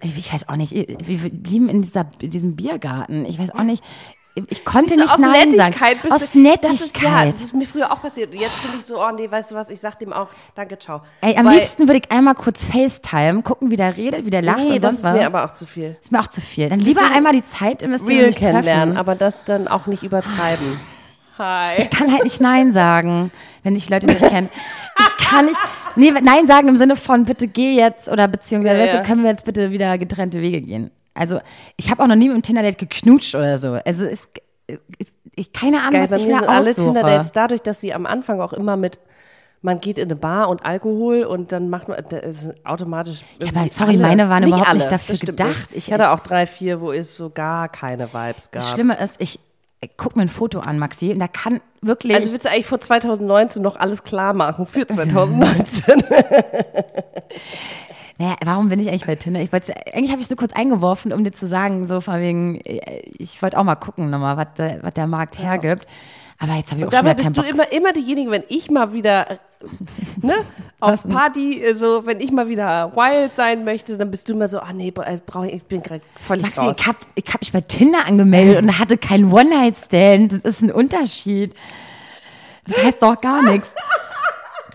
Ich, 0.00 0.18
ich 0.18 0.32
weiß 0.32 0.48
auch 0.48 0.56
nicht, 0.56 0.72
wir 0.72 1.22
wir 1.22 1.30
lieben 1.30 1.68
in, 1.68 1.82
dieser, 1.82 2.06
in 2.20 2.30
diesem 2.30 2.56
Biergarten. 2.56 3.24
Ich 3.24 3.38
weiß 3.38 3.50
auch 3.50 3.62
nicht, 3.62 3.82
ich 4.48 4.64
konnte 4.64 4.96
nicht 4.96 5.08
aus 5.08 5.18
Nein 5.18 5.50
sagen. 5.52 5.70
Nettigkeit 5.70 6.02
bist 6.02 6.12
Aus 6.12 6.32
du, 6.32 6.38
Nettigkeit. 6.40 6.72
Das 6.72 6.80
ist, 6.86 7.02
ja, 7.02 7.24
das 7.26 7.40
ist 7.40 7.54
mir 7.54 7.66
früher 7.66 7.92
auch 7.92 8.02
passiert. 8.02 8.32
Und 8.34 8.40
jetzt 8.40 8.60
bin 8.62 8.72
ich 8.76 8.84
so, 8.84 9.00
oh 9.00 9.10
nee, 9.16 9.30
weißt 9.30 9.52
du 9.52 9.54
was, 9.54 9.70
ich 9.70 9.78
sag 9.78 9.98
dem 10.00 10.12
auch, 10.12 10.28
danke, 10.56 10.76
ciao. 10.78 11.02
Ey, 11.20 11.36
am 11.36 11.46
Weil- 11.46 11.54
liebsten 11.58 11.86
würde 11.86 12.00
ich 12.04 12.10
einmal 12.10 12.34
kurz 12.34 12.64
FaceTime, 12.64 13.42
gucken, 13.42 13.70
wie 13.70 13.76
der 13.76 13.96
redet, 13.96 14.24
wie 14.26 14.30
der 14.30 14.42
lacht 14.42 14.58
Nee, 14.58 14.72
und 14.72 14.82
das 14.82 14.82
sonst 14.82 15.04
ist 15.04 15.12
mir 15.12 15.20
was. 15.20 15.26
aber 15.26 15.44
auch 15.44 15.52
zu 15.52 15.66
viel. 15.66 15.96
ist 16.00 16.10
mir 16.10 16.18
auch 16.20 16.26
zu 16.26 16.40
viel. 16.40 16.68
Dann 16.68 16.80
lieber 16.80 17.02
einmal 17.14 17.32
die 17.32 17.44
Zeit 17.44 17.82
investieren 17.82 18.26
und 18.26 18.36
kennenlernen, 18.36 18.94
treffen. 18.94 18.96
aber 18.98 19.14
das 19.14 19.38
dann 19.44 19.68
auch 19.68 19.86
nicht 19.86 20.02
übertreiben. 20.02 20.80
Hi. 21.38 21.78
Ich 21.78 21.90
kann 21.90 22.10
halt 22.12 22.24
nicht 22.24 22.40
Nein 22.40 22.72
sagen, 22.72 23.30
wenn 23.62 23.76
ich 23.76 23.88
Leute 23.88 24.06
nicht 24.06 24.22
kenne. 24.22 24.48
Ich 25.18 25.26
kann 25.30 25.46
nicht, 25.46 25.58
nee, 25.96 26.12
Nein 26.22 26.46
sagen 26.46 26.68
im 26.68 26.76
Sinne 26.76 26.96
von 26.96 27.24
bitte 27.24 27.48
geh 27.48 27.74
jetzt 27.74 28.08
oder 28.08 28.28
beziehungsweise 28.28 28.76
Ja, 28.76 28.82
weißt 28.84 28.92
du, 28.92 28.96
ja. 28.98 29.02
können 29.02 29.22
wir 29.24 29.30
jetzt 29.30 29.44
bitte 29.44 29.72
wieder 29.72 29.98
getrennte 29.98 30.40
Wege 30.40 30.60
gehen. 30.60 30.90
Also 31.14 31.40
ich 31.76 31.90
habe 31.90 32.02
auch 32.02 32.08
noch 32.08 32.16
nie 32.16 32.28
mit 32.28 32.36
dem 32.36 32.42
Tinder-Date 32.42 32.78
geknutscht 32.78 33.34
oder 33.34 33.56
so. 33.58 33.78
Also 33.84 34.04
es, 34.04 34.28
ich 35.36 35.52
keine 35.52 35.80
Ahnung, 35.80 35.92
Geil, 35.92 36.10
was 36.10 36.22
ich 36.22 36.28
mir 36.28 36.38
sind 36.38 36.48
alle. 36.48 36.74
Tinder-Dates 36.74 37.32
dadurch, 37.32 37.62
dass 37.62 37.80
sie 37.80 37.94
am 37.94 38.06
Anfang 38.06 38.40
auch 38.40 38.52
immer 38.52 38.76
mit 38.76 38.98
man 39.62 39.80
geht 39.80 39.96
in 39.96 40.04
eine 40.04 40.16
Bar 40.16 40.50
und 40.50 40.66
Alkohol 40.66 41.22
und 41.24 41.50
dann 41.50 41.70
macht 41.70 41.88
man 41.88 41.96
automatisch. 42.64 43.22
aber 43.40 43.46
irgendwie 43.46 43.68
sorry, 43.70 43.96
meine 43.96 44.28
waren 44.28 44.46
überhaupt 44.46 44.68
alle, 44.68 44.78
nicht 44.80 44.92
dafür 44.92 45.16
gedacht. 45.16 45.70
Nicht. 45.72 45.88
Ich- 45.88 45.90
hatte 45.92 46.10
auch 46.10 46.20
drei, 46.20 46.46
vier, 46.46 46.82
wo 46.82 46.92
es 46.92 47.16
so 47.16 47.30
gar 47.30 47.70
keine 47.70 48.12
Vibes 48.12 48.50
gab. 48.50 48.60
Das 48.60 48.70
Schlimme 48.70 48.98
ist, 49.02 49.14
ich, 49.20 49.40
ich 49.80 49.90
guck 49.96 50.16
mir 50.16 50.22
ein 50.22 50.28
Foto 50.28 50.60
an, 50.60 50.78
Maxi, 50.78 51.12
und 51.12 51.18
da 51.18 51.28
kann 51.28 51.62
wirklich. 51.80 52.14
Also 52.14 52.30
willst 52.30 52.44
du 52.44 52.50
eigentlich 52.50 52.66
vor 52.66 52.78
2019 52.78 53.62
noch 53.62 53.76
alles 53.76 54.04
klar 54.04 54.34
machen 54.34 54.66
für 54.66 54.86
2019? 54.86 56.04
Naja, 58.18 58.36
warum 58.44 58.68
bin 58.68 58.78
ich 58.78 58.88
eigentlich 58.88 59.06
bei 59.06 59.16
Tinder? 59.16 59.40
Ich 59.40 59.52
wollte, 59.52 59.74
eigentlich 59.92 60.12
habe 60.12 60.20
ich 60.20 60.28
so 60.28 60.36
kurz 60.36 60.52
eingeworfen, 60.52 61.12
um 61.12 61.24
dir 61.24 61.32
zu 61.32 61.48
sagen, 61.48 61.86
so 61.88 62.00
von 62.00 62.20
wegen, 62.20 62.60
ich 63.18 63.42
wollte 63.42 63.58
auch 63.58 63.64
mal 63.64 63.74
gucken 63.74 64.08
nochmal, 64.10 64.36
was 64.36 64.54
der, 64.56 64.82
was 64.82 64.94
der 64.94 65.06
Markt 65.06 65.38
hergibt. 65.38 65.86
Aber 66.38 66.54
jetzt 66.54 66.70
habe 66.70 66.80
ich 66.80 66.86
auch 66.86 66.92
schon 66.92 67.04
Dabei 67.04 67.14
keinen 67.14 67.32
bist 67.32 67.36
du 67.36 67.42
Bock. 67.42 67.50
immer, 67.50 67.72
immer 67.72 67.92
diejenige, 67.92 68.30
wenn 68.30 68.44
ich 68.48 68.70
mal 68.70 68.92
wieder 68.92 69.38
ne, 70.22 70.34
auf 70.80 71.08
Party, 71.08 71.62
äh, 71.62 71.74
so 71.74 72.06
wenn 72.06 72.20
ich 72.20 72.32
mal 72.32 72.48
wieder 72.48 72.92
wild 72.94 73.34
sein 73.34 73.64
möchte, 73.64 73.96
dann 73.96 74.10
bist 74.10 74.28
du 74.28 74.34
immer 74.34 74.48
so, 74.48 74.58
ah 74.58 74.72
nee, 74.72 74.88
äh, 74.88 75.18
brauch 75.24 75.44
ich, 75.44 75.54
ich 75.54 75.62
bin 75.64 75.82
gerade 75.82 76.02
völlig 76.16 76.44
Maxi, 76.44 76.60
raus. 76.60 76.76
ich 76.78 76.86
habe 76.86 76.98
ich 77.14 77.24
hab 77.32 77.40
mich 77.40 77.52
bei 77.52 77.60
Tinder 77.62 78.06
angemeldet 78.06 78.62
und 78.62 78.78
hatte 78.78 78.98
keinen 78.98 79.32
One-Night-Stand. 79.32 80.32
Das 80.32 80.44
ist 80.44 80.62
ein 80.62 80.72
Unterschied. 80.72 81.54
Das 82.66 82.82
heißt 82.82 83.02
doch 83.02 83.20
gar 83.20 83.42
nichts. 83.42 83.74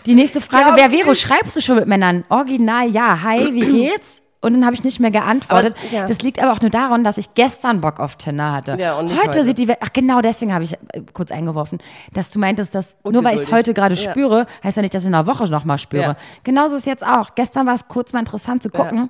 Die 0.05 0.15
nächste 0.15 0.41
Frage 0.41 0.75
wäre. 0.77 0.89
Vero, 0.89 1.13
schreibst 1.13 1.55
du 1.55 1.61
schon 1.61 1.75
mit 1.77 1.87
Männern? 1.87 2.23
Original, 2.29 2.89
ja. 2.89 3.21
Hi, 3.23 3.53
wie 3.53 3.59
geht's? 3.89 4.21
Und 4.41 4.53
dann 4.53 4.63
habe 4.65 4.73
ich 4.73 4.85
nicht 4.85 5.01
mehr 5.01 5.11
geantwortet. 5.11 5.75
Aber, 5.77 5.93
ja. 5.93 6.05
Das 6.05 6.21
liegt 6.21 6.41
aber 6.41 6.53
auch 6.53 6.61
nur 6.61 6.69
daran, 6.69 7.03
dass 7.03 7.17
ich 7.17 7.33
gestern 7.33 7.81
Bock 7.81 7.99
auf 7.99 8.15
Tinder 8.15 8.53
hatte. 8.53 8.77
Ja, 8.79 8.93
und 8.95 9.09
heute, 9.09 9.27
heute. 9.27 9.43
sieht 9.43 9.57
die 9.57 9.67
Welt, 9.67 9.79
ach 9.81 9.91
genau, 9.91 10.21
deswegen 10.21 10.53
habe 10.53 10.63
ich 10.63 10.75
äh, 10.93 11.01
kurz 11.11 11.29
eingeworfen, 11.29 11.79
dass 12.13 12.29
du 12.29 12.39
meintest, 12.39 12.73
dass 12.73 12.97
nur 13.03 13.21
weil 13.25 13.35
ich 13.35 13.41
es 13.41 13.51
heute 13.51 13.73
gerade 13.73 13.95
Ja. 13.95 14.11
spüre, 14.11 14.45
heißt 14.63 14.77
ja 14.77 14.81
nicht, 14.81 14.93
dass 14.93 15.03
ich 15.03 15.09
in 15.09 15.15
einer 15.15 15.27
Woche 15.27 15.43
noch 15.49 15.65
mal 15.65 15.77
spüre. 15.77 16.03
Ja. 16.03 16.15
Genauso 16.45 16.77
ist 16.77 16.85
jetzt 16.85 17.05
auch. 17.05 17.35
Gestern 17.35 17.67
war 17.67 17.73
es 17.73 17.89
kurz 17.89 18.13
mal 18.13 18.19
interessant 18.19 18.63
zu 18.63 18.69
gucken. 18.69 19.09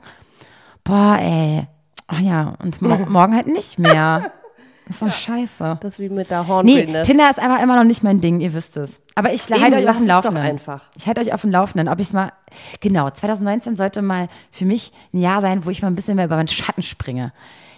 Boah, 0.84 1.20
ey. 1.22 1.68
Ach 2.08 2.20
ja, 2.22 2.56
und 2.64 2.82
mo 2.82 2.98
morgen 3.08 3.36
halt 3.36 3.46
nicht 3.46 3.78
mehr. 3.78 4.32
Ist 4.90 5.02
doch 5.02 5.12
scheiße. 5.12 5.78
Das 5.82 5.94
ist 5.94 6.00
wie 6.00 6.10
mit 6.10 6.30
der 6.32 6.42
Nee, 6.42 6.48
Hornwildnis. 6.48 7.08
Tinder 7.08 7.30
ist 7.30 7.40
einfach 7.40 7.62
immer 7.62 7.76
noch 7.76 7.84
nicht 7.84 8.04
mein 8.04 8.22
Ding, 8.22 8.42
ihr 8.42 8.54
wisst 8.54 8.76
es. 8.76 9.00
Aber 9.16 9.32
ich 9.32 9.48
halte 9.50 9.78
euch 9.78 9.88
auf 9.90 9.98
dem 9.98 10.08
Laufenden. 10.08 10.42
einfach. 10.44 10.86
Ich 10.96 11.06
halte 11.08 11.22
euch 11.22 11.34
auf 11.34 11.42
dem 11.42 11.52
Laufenden, 11.52 11.88
ob 11.88 12.00
ich 12.00 12.08
es 12.08 12.14
mal. 12.14 12.32
Genau, 12.80 13.10
2019 13.10 13.76
sollte 13.78 14.02
mal 14.02 14.28
für 14.52 14.66
mich 14.66 14.92
ein 15.14 15.20
Jahr 15.20 15.42
sein, 15.42 15.64
wo 15.66 15.70
ich 15.70 15.82
mal 15.82 15.90
ein 15.90 15.96
bisschen 15.96 16.16
mehr 16.16 16.26
über 16.26 16.36
meinen 16.38 16.48
Schatten 16.48 16.82
springe. 16.82 17.34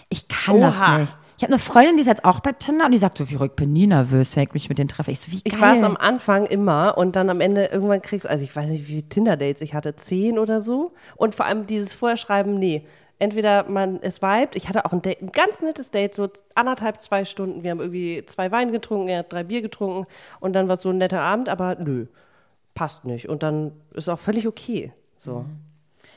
Ich 0.10 0.28
kann 0.28 0.60
das 0.62 0.78
Oha. 0.80 1.00
nicht. 1.00 1.18
Ich 1.38 1.44
habe 1.44 1.54
eine 1.54 1.60
Freundin, 1.62 1.96
die 1.96 2.02
ist 2.02 2.08
jetzt 2.08 2.24
auch 2.24 2.40
bei 2.40 2.52
Tinder 2.52 2.86
und 2.86 2.92
die 2.92 3.00
sagt 3.00 3.18
so, 3.18 3.28
wie 3.32 3.34
ich 3.44 3.52
bin 3.54 3.74
nie 3.74 3.88
nervös, 3.88 4.36
wenn 4.36 4.44
ich 4.44 4.54
mich 4.54 4.70
mit 4.70 4.78
denen 4.78 4.90
treffe. 4.90 5.10
Ich 5.10 5.20
so, 5.20 5.32
wie 5.32 5.42
geil. 5.42 5.54
Ich 5.56 5.60
war 5.60 5.76
es 5.76 5.82
am 5.82 5.98
Anfang 5.98 6.46
immer 6.46 6.96
und 7.00 7.16
dann 7.16 7.32
am 7.32 7.42
Ende 7.42 7.66
irgendwann 7.66 8.02
kriegst 8.04 8.28
also 8.30 8.44
ich 8.44 8.56
weiß 8.56 8.70
nicht, 8.70 8.84
wie 8.84 8.98
viele 8.98 9.10
Tinder-Dates 9.10 9.62
ich 9.62 9.74
hatte, 9.74 9.96
zehn 9.96 10.38
oder 10.38 10.62
so. 10.62 10.94
Und 11.16 11.34
vor 11.34 11.48
allem 11.48 11.66
dieses 11.66 11.96
Vorschreiben, 11.96 12.60
nee. 12.60 12.86
Entweder 13.22 13.70
man 13.70 14.00
es 14.02 14.20
vibet, 14.24 14.56
ich 14.56 14.68
hatte 14.68 14.84
auch 14.84 14.92
ein, 14.94 15.04
Date, 15.04 15.22
ein 15.22 15.32
ganz 15.32 15.62
nettes 15.62 15.92
Date, 15.92 16.16
so 16.16 16.28
anderthalb, 16.56 17.00
zwei 17.00 17.24
Stunden. 17.24 17.64
Wir 17.64 17.70
haben 17.70 17.80
irgendwie 17.80 18.26
zwei 18.26 18.52
Wein 18.52 18.72
getrunken, 18.72 19.10
er 19.10 19.20
hat 19.20 19.32
drei 19.32 19.44
Bier 19.44 19.62
getrunken 19.62 20.08
und 20.40 20.54
dann 20.54 20.68
war 20.68 20.74
es 20.74 20.82
so 20.82 20.90
ein 20.90 20.98
netter 20.98 21.22
Abend, 21.22 21.48
aber 21.48 21.76
nö, 21.76 22.08
passt 22.74 23.06
nicht. 23.06 23.30
Und 23.30 23.44
dann 23.44 23.74
ist 23.94 24.10
auch 24.10 24.18
völlig 24.18 24.48
okay. 24.48 24.92
So. 25.18 25.46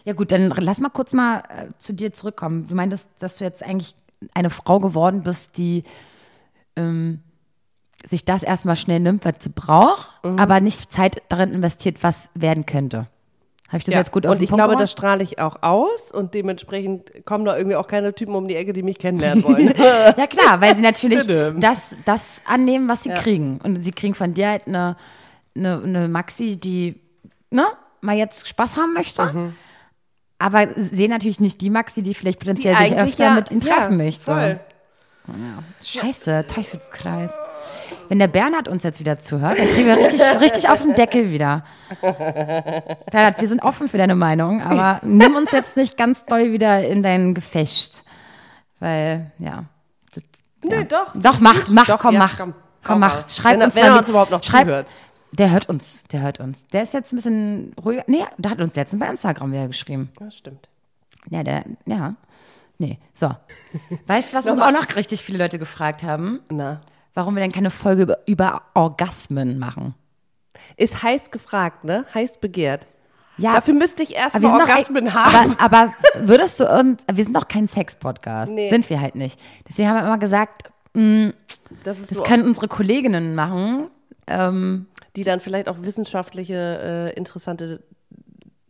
Ja 0.07 0.14
gut, 0.14 0.32
dann 0.32 0.48
lass 0.59 0.80
mal 0.80 0.88
kurz 0.88 1.12
mal 1.12 1.40
äh, 1.40 1.66
zu 1.76 1.92
dir 1.92 2.12
zurückkommen. 2.14 2.66
Du 2.68 2.74
meintest, 2.74 3.09
dass 3.18 3.36
du 3.36 3.44
jetzt 3.44 3.62
eigentlich 3.62 3.94
eine 4.32 4.48
Frau 4.48 4.80
geworden 4.80 5.22
bist, 5.24 5.59
die 5.59 5.84
ähm, 6.76 7.20
sich 8.07 8.24
das 8.24 8.42
erstmal 8.42 8.76
schnell 8.76 9.00
nimmt, 9.00 9.26
was 9.26 9.34
sie 9.40 9.50
braucht, 9.50 10.09
Mhm. 10.24 10.38
aber 10.38 10.61
nicht 10.61 10.90
Zeit 10.90 11.22
darin 11.28 11.52
investiert, 11.52 12.02
was 12.02 12.30
werden 12.34 12.64
könnte. 12.64 13.09
Habe 13.68 13.78
ich 13.78 13.84
das 13.84 13.94
jetzt 13.94 14.12
gut 14.12 14.26
auf 14.26 14.32
und 14.36 14.42
ich 14.42 14.50
Punkt 14.50 14.58
glaube, 14.60 14.72
gebracht? 14.72 14.82
das 14.84 14.92
strahle 14.92 15.22
ich 15.24 15.38
auch 15.38 15.62
aus 15.62 16.12
und 16.12 16.34
dementsprechend 16.34 17.24
kommen 17.24 17.44
da 17.44 17.56
irgendwie 17.56 17.76
auch 17.76 17.86
keine 17.88 18.14
Typen 18.14 18.34
um 18.34 18.46
die 18.46 18.54
Ecke, 18.56 18.72
die 18.72 18.82
mich 18.82 18.98
kennenlernen 18.98 19.42
wollen. 19.42 19.68
Ja 20.16 20.26
klar, 20.26 20.60
weil 20.60 20.76
sie 20.76 20.82
natürlich 20.82 21.26
das, 21.58 21.96
das 22.04 22.42
annehmen, 22.46 22.88
was 22.88 23.02
sie 23.02 23.08
Ja. 23.08 23.14
kriegen. 23.16 23.58
Und 23.64 23.82
sie 23.82 23.90
kriegen 23.92 24.14
von 24.14 24.34
dir 24.34 24.50
halt 24.50 24.66
eine, 24.68 24.96
eine, 25.56 25.82
eine 25.82 26.08
Maxi, 26.08 26.56
die 26.58 27.00
ne, 27.50 27.64
mal 28.00 28.16
jetzt 28.16 28.46
Spaß 28.46 28.76
haben 28.76 28.92
möchte. 28.92 29.22
Mhm. 29.24 29.56
Aber 30.38 30.66
sehen 30.76 31.10
natürlich 31.10 31.40
nicht 31.40 31.60
die 31.62 31.70
Maxi, 31.70 32.02
die 32.02 32.12
vielleicht 32.12 32.40
potenziell 32.40 32.76
sich 32.76 32.92
eigentlich 32.92 33.02
öfter 33.12 33.24
ja- 33.24 33.34
mit 33.34 33.50
ihnen 33.50 33.60
ja, 33.62 33.74
treffen 33.76 33.96
möchte. 33.96 34.24
voll. 34.24 34.60
Scheiße, 35.82 36.46
Teufelskreis. 36.48 37.30
Wenn 38.08 38.18
der 38.18 38.28
Bernhard 38.28 38.68
uns 38.68 38.82
jetzt 38.82 39.00
wieder 39.00 39.18
zuhört, 39.18 39.58
dann 39.58 39.66
kriegen 39.68 39.86
wir 39.86 39.96
richtig, 39.96 40.20
richtig 40.40 40.68
auf 40.68 40.82
den 40.82 40.94
Deckel 40.94 41.30
wieder. 41.32 41.64
Bernhard, 42.00 43.40
wir 43.40 43.48
sind 43.48 43.62
offen 43.62 43.88
für 43.88 43.96
deine 43.98 44.14
Meinung, 44.14 44.62
aber 44.62 45.00
nimm 45.02 45.34
uns 45.36 45.52
jetzt 45.52 45.76
nicht 45.76 45.96
ganz 45.96 46.24
doll 46.26 46.52
wieder 46.52 46.86
in 46.86 47.02
dein 47.02 47.34
Gefecht. 47.34 48.04
Weil, 48.80 49.30
ja. 49.38 49.64
Das, 50.12 50.22
Nee, 50.62 50.84
doch. 50.84 51.12
doch, 51.14 51.40
mach, 51.40 51.68
mach, 51.68 51.86
Doch, 51.86 51.98
komm, 52.00 52.14
ja, 52.14 52.18
mach. 52.20 52.36
komm, 52.38 52.54
Komm, 52.82 53.00
mach. 53.00 53.18
raus. 53.18 53.36
Schreib 53.36 53.54
Wenn 53.54 53.60
er- 53.62 53.66
uns 53.66 53.74
wenn 53.74 53.82
mal 53.82 53.88
er 53.88 53.94
wie- 53.94 53.98
uns 53.98 54.08
überhaupt 54.10 54.30
noch 54.30 54.42
schreib, 54.44 54.66
zuhört. 54.66 54.88
Der 55.32 55.50
hört 55.50 55.68
uns, 55.68 56.04
der 56.12 56.20
hört 56.20 56.40
uns. 56.40 56.66
Der 56.68 56.82
ist 56.82 56.92
jetzt 56.94 57.12
ein 57.12 57.16
bisschen 57.16 57.74
ruhiger. 57.82 58.04
Nee, 58.06 58.24
der 58.38 58.50
hat 58.50 58.60
uns 58.60 58.74
letztens 58.76 59.00
bei 59.00 59.06
Instagram 59.10 59.52
wieder 59.52 59.66
geschrieben. 59.66 60.10
Ja, 60.20 60.30
stimmt. 60.30 60.68
Ja, 61.30 61.42
der, 61.42 61.64
ja. 61.86 62.14
Nee, 62.78 62.98
so. 63.12 63.30
Weißt 64.06 64.32
du, 64.32 64.36
was 64.36 64.46
uns 64.46 64.60
auch 64.60 64.72
noch 64.72 64.96
richtig 64.96 65.22
viele 65.22 65.38
Leute 65.38 65.58
gefragt 65.58 66.02
haben? 66.02 66.40
Na. 66.50 66.80
Warum 67.14 67.34
wir 67.36 67.42
denn 67.42 67.52
keine 67.52 67.70
Folge 67.70 68.02
über, 68.02 68.18
über 68.26 68.62
Orgasmen 68.74 69.58
machen? 69.58 69.94
Ist 70.76 71.02
heiß 71.02 71.30
gefragt, 71.30 71.84
ne? 71.84 72.04
Heiß 72.12 72.38
begehrt. 72.38 72.86
Ja, 73.36 73.52
Dafür 73.54 73.74
müsste 73.74 74.02
ich 74.02 74.14
erstmal 74.14 74.60
Orgasmen 74.60 75.06
echt- 75.06 75.14
haben. 75.14 75.56
Aber, 75.58 75.76
aber 75.84 75.94
würdest 76.26 76.58
du 76.60 76.68
uns, 76.68 77.02
wir 77.12 77.22
sind 77.24 77.36
doch 77.36 77.46
kein 77.48 77.68
Sex-Podcast. 77.68 78.50
Nee. 78.52 78.68
Sind 78.68 78.88
wir 78.90 79.00
halt 79.00 79.14
nicht. 79.14 79.38
Deswegen 79.68 79.88
haben 79.88 79.96
wir 79.96 80.04
immer 80.04 80.18
gesagt, 80.18 80.68
das 81.84 81.98
ist 81.98 82.10
das 82.10 82.18
so, 82.18 82.22
können 82.24 82.44
unsere 82.44 82.68
Kolleginnen 82.68 83.34
machen. 83.34 83.88
Ähm, 84.26 84.86
die 85.16 85.22
dann 85.24 85.40
vielleicht 85.40 85.68
auch 85.68 85.76
wissenschaftliche, 85.80 87.10
äh, 87.12 87.16
interessante 87.16 87.82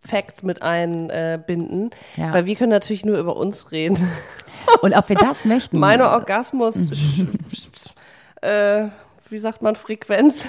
Facts 0.06 0.42
mit 0.42 0.62
einbinden. 0.62 1.90
Ja. 2.16 2.32
Weil 2.32 2.46
wir 2.46 2.56
können 2.56 2.70
natürlich 2.70 3.04
nur 3.04 3.18
über 3.18 3.36
uns 3.36 3.72
reden. 3.72 3.96
und 4.82 4.94
ob 4.94 5.08
wir 5.08 5.16
das 5.16 5.44
möchten. 5.44 5.78
Meine 5.78 6.10
Orgasmus, 6.10 6.76
sch- 6.76 7.90
äh, 8.42 8.88
wie 9.30 9.38
sagt 9.38 9.62
man, 9.62 9.76
Frequenz, 9.76 10.46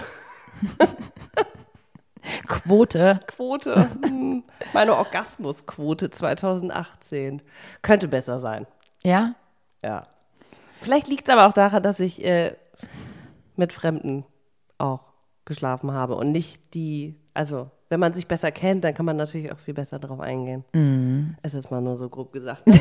Quote. 2.47 3.19
Quote, 3.27 3.87
hm, 4.03 4.43
meine 4.73 4.95
Orgasmusquote 4.95 6.09
2018 6.09 7.41
könnte 7.83 8.07
besser 8.07 8.39
sein. 8.39 8.65
Ja? 9.03 9.35
Ja. 9.83 10.07
Vielleicht 10.81 11.07
liegt 11.07 11.27
es 11.27 11.33
aber 11.33 11.45
auch 11.47 11.53
daran, 11.53 11.83
dass 11.83 11.99
ich 11.99 12.23
äh, 12.25 12.55
mit 13.55 13.73
Fremden 13.73 14.25
auch 14.79 15.01
geschlafen 15.45 15.93
habe 15.93 16.15
und 16.15 16.31
nicht 16.31 16.73
die, 16.73 17.15
also 17.35 17.69
wenn 17.89 17.99
man 17.99 18.13
sich 18.13 18.27
besser 18.27 18.51
kennt, 18.51 18.83
dann 18.83 18.93
kann 18.93 19.05
man 19.05 19.15
natürlich 19.17 19.51
auch 19.51 19.59
viel 19.59 19.73
besser 19.73 19.99
darauf 19.99 20.19
eingehen. 20.19 21.35
Es 21.43 21.53
ist 21.53 21.69
mal 21.71 21.81
nur 21.81 21.97
so 21.97 22.09
grob 22.09 22.31
gesagt. 22.33 22.63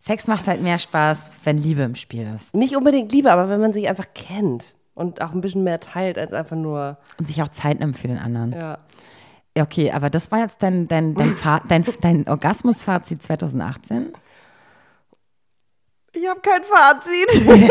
Sex 0.00 0.28
macht 0.28 0.46
halt 0.46 0.62
mehr 0.62 0.78
Spaß, 0.78 1.26
wenn 1.44 1.58
Liebe 1.58 1.82
im 1.82 1.94
Spiel 1.96 2.30
ist. 2.34 2.54
Nicht 2.54 2.76
unbedingt 2.76 3.10
Liebe, 3.12 3.32
aber 3.32 3.48
wenn 3.48 3.60
man 3.60 3.72
sich 3.72 3.88
einfach 3.88 4.06
kennt 4.14 4.76
und 4.94 5.20
auch 5.20 5.32
ein 5.32 5.40
bisschen 5.40 5.64
mehr 5.64 5.80
teilt 5.80 6.16
als 6.18 6.32
einfach 6.32 6.56
nur, 6.56 6.98
Und 7.18 7.26
sich 7.26 7.42
auch 7.42 7.48
Zeit 7.48 7.80
nimmt 7.80 7.96
für 7.96 8.08
den 8.08 8.18
anderen. 8.18 8.52
ja. 8.52 8.78
Okay, 9.58 9.90
aber 9.90 10.10
das 10.10 10.30
war 10.30 10.40
jetzt 10.40 10.62
dein, 10.62 10.86
dein, 10.86 11.14
dein, 11.14 11.34
dein, 11.68 11.84
dein 12.02 12.28
Orgasmus-Fazit 12.28 13.22
2018? 13.22 14.12
Ich 16.12 16.28
habe 16.28 16.40
kein 16.40 16.62
Fazit. 16.62 17.70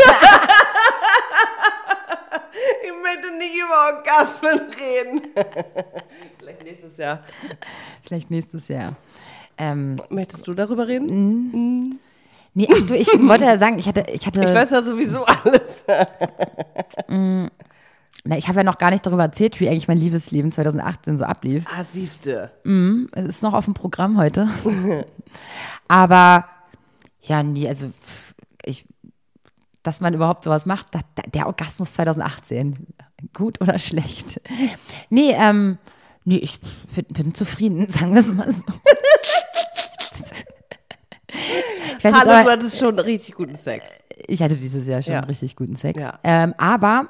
ich 3.06 3.14
möchte 3.14 3.36
nicht 3.38 3.54
über 3.54 3.96
Orgasmen 3.96 4.60
reden. 4.78 5.20
Vielleicht 6.38 6.64
nächstes 6.64 6.96
Jahr. 6.96 7.24
Vielleicht 8.02 8.30
nächstes 8.30 8.68
Jahr. 8.68 8.96
Ähm, 9.58 10.00
Möchtest 10.10 10.46
du 10.46 10.54
darüber 10.54 10.86
reden? 10.86 12.00
nee, 12.54 12.68
ach 12.70 12.86
du, 12.86 12.94
ich 12.94 13.08
wollte 13.08 13.44
ja 13.44 13.58
sagen, 13.58 13.78
ich 13.78 13.86
hatte, 13.86 14.04
ich 14.12 14.26
hatte, 14.26 14.42
Ich 14.42 14.54
weiß 14.54 14.70
ja 14.70 14.82
sowieso 14.82 15.24
alles. 15.24 15.84
na, 17.08 18.36
ich 18.36 18.48
habe 18.48 18.58
ja 18.58 18.64
noch 18.64 18.78
gar 18.78 18.90
nicht 18.90 19.06
darüber 19.06 19.22
erzählt, 19.22 19.60
wie 19.60 19.68
eigentlich 19.68 19.88
mein 19.88 19.98
Liebesleben 19.98 20.52
2018 20.52 21.18
so 21.18 21.24
ablief. 21.24 21.64
Ah, 21.68 21.84
siehste. 21.90 22.50
Es 23.12 23.24
ist 23.26 23.42
noch 23.42 23.54
auf 23.54 23.64
dem 23.64 23.74
Programm 23.74 24.18
heute. 24.18 24.48
Aber 25.88 26.46
ja, 27.22 27.42
nee, 27.42 27.68
also 27.68 27.90
ich, 28.64 28.84
dass 29.86 30.00
man 30.00 30.14
überhaupt 30.14 30.42
sowas 30.44 30.66
macht, 30.66 30.88
der 31.34 31.46
Orgasmus 31.46 31.92
2018, 31.94 32.88
gut 33.32 33.60
oder 33.60 33.78
schlecht? 33.78 34.40
Nee, 35.10 35.32
ähm, 35.32 35.78
nee, 36.24 36.38
ich 36.38 36.58
bin, 36.94 37.04
bin 37.08 37.34
zufrieden, 37.34 37.88
sagen 37.90 38.12
wir 38.12 38.20
es 38.20 38.32
mal 38.32 38.50
so. 38.50 38.64
Ich, 41.98 42.04
weiß 42.04 42.14
Hallo, 42.14 42.30
aber, 42.32 42.44
du 42.44 42.50
hattest 42.50 42.78
schon 42.78 42.98
richtig 42.98 43.34
guten 43.34 43.54
Sex. 43.54 43.98
ich 44.26 44.42
hatte 44.42 44.56
dieses 44.56 44.88
Jahr 44.88 45.02
schon 45.02 45.14
Ja. 45.14 45.20
richtig 45.20 45.54
guten 45.54 45.76
Sex. 45.76 46.00
Ja. 46.00 46.18
Ähm, 46.24 46.54
aber 46.56 47.08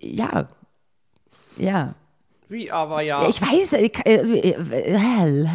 ja, 0.00 0.48
ja. 1.56 1.94
Wie 2.48 2.70
aber 2.70 3.00
ja. 3.00 3.28
Ich 3.28 3.40
weiß, 3.40 3.72
ich, 3.74 4.06
äh, 4.06 4.16
äh, 4.16 5.46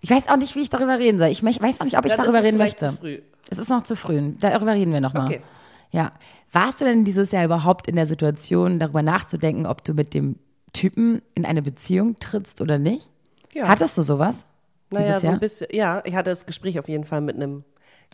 ich 0.00 0.10
weiß 0.10 0.28
auch 0.28 0.36
nicht, 0.36 0.54
wie 0.56 0.60
ich 0.60 0.70
darüber 0.70 0.98
reden 0.98 1.18
soll. 1.18 1.28
Ich 1.28 1.42
weiß 1.42 1.80
auch 1.80 1.84
nicht, 1.84 1.98
ob 1.98 2.04
ich 2.04 2.12
Dann 2.12 2.24
darüber 2.24 2.42
reden 2.42 2.58
möchte. 2.58 2.90
zu 2.90 2.96
früh. 2.96 3.20
Es 3.50 3.58
ist 3.58 3.70
noch 3.70 3.82
zu 3.82 3.96
früh. 3.96 4.32
Darüber 4.40 4.74
reden 4.74 4.92
wir 4.92 5.00
nochmal. 5.00 5.26
Okay. 5.26 5.42
Ja. 5.90 6.12
Warst 6.52 6.80
du 6.80 6.84
denn 6.84 7.04
dieses 7.04 7.30
Jahr 7.32 7.44
überhaupt 7.44 7.88
in 7.88 7.96
der 7.96 8.06
Situation, 8.06 8.78
darüber 8.78 9.02
nachzudenken, 9.02 9.66
ob 9.66 9.84
du 9.84 9.94
mit 9.94 10.14
dem 10.14 10.36
Typen 10.72 11.22
in 11.34 11.44
eine 11.44 11.62
Beziehung 11.62 12.18
trittst 12.20 12.60
oder 12.60 12.78
nicht? 12.78 13.10
Ja. 13.54 13.68
Hattest 13.68 13.96
du 13.98 14.02
sowas? 14.02 14.44
naja, 14.90 15.20
so 15.20 15.28
ein 15.28 15.38
bisschen. 15.40 15.66
Ja, 15.70 16.00
ich 16.04 16.14
hatte 16.14 16.30
das 16.30 16.46
Gespräch 16.46 16.78
auf 16.78 16.88
jeden 16.88 17.04
Fall 17.04 17.20
mit 17.20 17.36
einem 17.36 17.64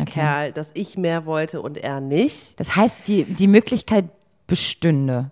Okay. 0.00 0.10
Kerl, 0.10 0.52
dass 0.52 0.72
ich 0.74 0.98
mehr 0.98 1.24
wollte 1.24 1.62
und 1.62 1.78
er 1.78 2.00
nicht. 2.00 2.58
Das 2.58 2.74
heißt, 2.74 3.06
die, 3.06 3.22
die 3.24 3.46
Möglichkeit 3.46 4.06
bestünde, 4.48 5.30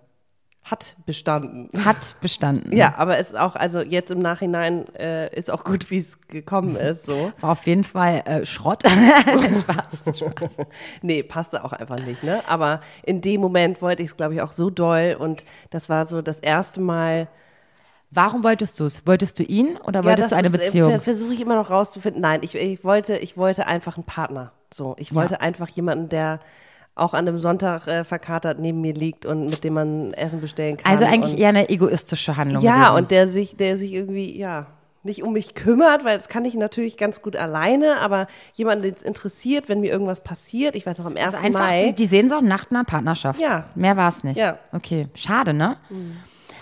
Hat 0.65 0.95
bestanden. 1.05 1.69
hat 1.83 2.15
bestanden. 2.21 2.75
Ja, 2.75 2.95
aber 2.97 3.17
es 3.17 3.29
ist 3.31 3.37
auch, 3.39 3.55
also 3.57 3.81
jetzt 3.81 4.11
im 4.11 4.19
Nachhinein 4.19 4.87
äh, 4.95 5.27
ist 5.35 5.51
auch 5.51 5.65
gut, 5.65 5.91
wie 5.91 5.97
es 5.97 6.21
gekommen 6.27 6.77
ist, 6.77 7.05
so. 7.05 7.33
War 7.41 7.51
auf 7.51 7.67
jeden 7.67 7.83
Fall 7.83 8.21
äh, 8.25 8.45
Schrott. 8.45 8.83
Spaß, 9.59 10.17
Spaß. 10.19 10.57
Nee, 11.01 11.23
passte 11.23 11.63
auch 11.65 11.73
einfach 11.73 11.99
nicht, 11.99 12.23
ne? 12.23 12.41
Aber 12.47 12.81
in 13.03 13.19
dem 13.21 13.41
Moment 13.41 13.81
wollte 13.81 14.03
ich 14.03 14.11
es, 14.11 14.17
glaube 14.17 14.35
ich, 14.35 14.41
auch 14.41 14.51
so 14.53 14.69
doll 14.69 15.17
und 15.19 15.43
das 15.69 15.89
war 15.89 16.05
so 16.05 16.21
das 16.21 16.39
erste 16.39 16.79
Mal. 16.81 17.27
Warum 18.11 18.43
wolltest 18.43 18.79
du 18.79 18.85
es? 18.85 19.05
Wolltest 19.07 19.39
du 19.39 19.43
ihn 19.43 19.75
oder 19.85 20.01
Ja, 20.01 20.05
wolltest 20.05 20.31
du 20.31 20.35
eine 20.35 20.47
ist, 20.47 20.53
äh, 20.53 20.57
Beziehung? 20.59 20.91
ver- 20.91 20.99
Versuche 20.99 21.33
ich 21.33 21.41
immer 21.41 21.55
noch 21.55 21.71
rauszufinden. 21.71 22.21
Nein, 22.21 22.39
ich, 22.43 22.55
ich 22.55 22.83
wollte, 22.83 23.17
ich 23.17 23.37
wollte 23.37 23.65
einfach 23.65 23.97
einen 23.97 24.05
Partner. 24.05 24.51
So, 24.73 24.95
ich 24.99 25.13
wollte 25.15 25.41
einfach 25.41 25.67
jemanden, 25.69 26.09
der 26.09 26.39
auch 26.95 27.13
an 27.13 27.27
einem 27.27 27.39
Sonntag 27.39 27.87
äh, 27.87 28.03
verkatert 28.03 28.59
neben 28.59 28.81
mir 28.81 28.93
liegt 28.93 29.25
und 29.25 29.45
mit 29.45 29.63
dem 29.63 29.73
man 29.73 30.13
Essen 30.13 30.41
bestellen 30.41 30.77
kann. 30.77 30.91
Also 30.91 31.05
eigentlich 31.05 31.39
eher 31.39 31.49
eine 31.49 31.69
egoistische 31.69 32.37
Handlung. 32.37 32.63
Ja, 32.63 32.89
gewesen. 32.89 32.95
und 32.97 33.11
der 33.11 33.27
sich, 33.27 33.55
der 33.55 33.77
sich 33.77 33.93
irgendwie, 33.93 34.37
ja, 34.37 34.67
nicht 35.03 35.23
um 35.23 35.33
mich 35.33 35.53
kümmert, 35.53 36.05
weil 36.05 36.17
das 36.17 36.29
kann 36.29 36.45
ich 36.45 36.53
natürlich 36.53 36.97
ganz 36.97 37.21
gut 37.21 37.35
alleine, 37.35 37.99
aber 37.99 38.27
jemanden, 38.53 38.83
den 38.83 38.93
es 38.95 39.03
interessiert, 39.03 39.67
wenn 39.67 39.81
mir 39.81 39.91
irgendwas 39.91 40.21
passiert, 40.21 40.75
ich 40.75 40.85
weiß 40.85 40.97
noch 40.99 41.05
am 41.05 41.17
1. 41.17 41.33
Also 41.33 41.37
einfach 41.45 41.59
Mai. 41.59 41.87
die, 41.87 41.93
die 41.93 42.05
Sehnsucht 42.05 42.43
nach 42.43 42.71
einer 42.71 42.83
Partnerschaft. 42.85 43.39
Ja. 43.39 43.65
Mehr 43.75 43.97
war 43.97 44.07
es 44.07 44.23
nicht. 44.23 44.37
Ja. 44.37 44.57
Okay, 44.71 45.07
schade, 45.13 45.53
ne? 45.53 45.77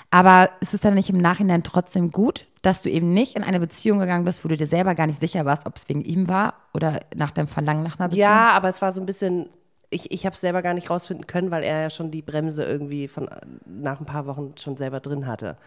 Aber 0.09 0.49
ist 0.59 0.73
es 0.73 0.82
dann 0.82 0.95
nicht 0.95 1.09
im 1.09 1.19
Nachhinein 1.19 1.63
trotzdem 1.63 2.11
gut, 2.11 2.47
dass 2.61 2.82
du 2.82 2.89
eben 2.89 3.13
nicht 3.13 3.36
in 3.36 3.43
eine 3.43 3.59
Beziehung 3.59 3.99
gegangen 3.99 4.25
bist, 4.25 4.43
wo 4.43 4.49
du 4.49 4.57
dir 4.57 4.67
selber 4.67 4.95
gar 4.95 5.07
nicht 5.07 5.19
sicher 5.19 5.45
warst, 5.45 5.65
ob 5.65 5.75
es 5.77 5.88
wegen 5.88 6.01
ihm 6.01 6.27
war 6.27 6.55
oder 6.73 7.01
nach 7.15 7.32
deinem 7.32 7.47
Verlangen 7.47 7.84
nach 7.84 7.99
einer 7.99 8.09
Beziehung? 8.09 8.27
Ja, 8.27 8.51
aber 8.51 8.69
es 8.69 8.82
war 8.82 8.91
so 8.91 9.01
ein 9.01 9.05
bisschen, 9.05 9.49
ich, 9.91 10.11
ich 10.11 10.25
habe 10.25 10.33
es 10.33 10.41
selber 10.41 10.61
gar 10.63 10.73
nicht 10.73 10.89
rausfinden 10.89 11.27
können, 11.27 11.51
weil 11.51 11.63
er 11.63 11.81
ja 11.81 11.89
schon 11.89 12.09
die 12.09 12.21
Bremse 12.23 12.63
irgendwie 12.63 13.07
von 13.07 13.29
nach 13.65 13.99
ein 13.99 14.05
paar 14.05 14.25
Wochen 14.25 14.53
schon 14.57 14.77
selber 14.77 14.99
drin 14.99 15.27
hatte. 15.27 15.57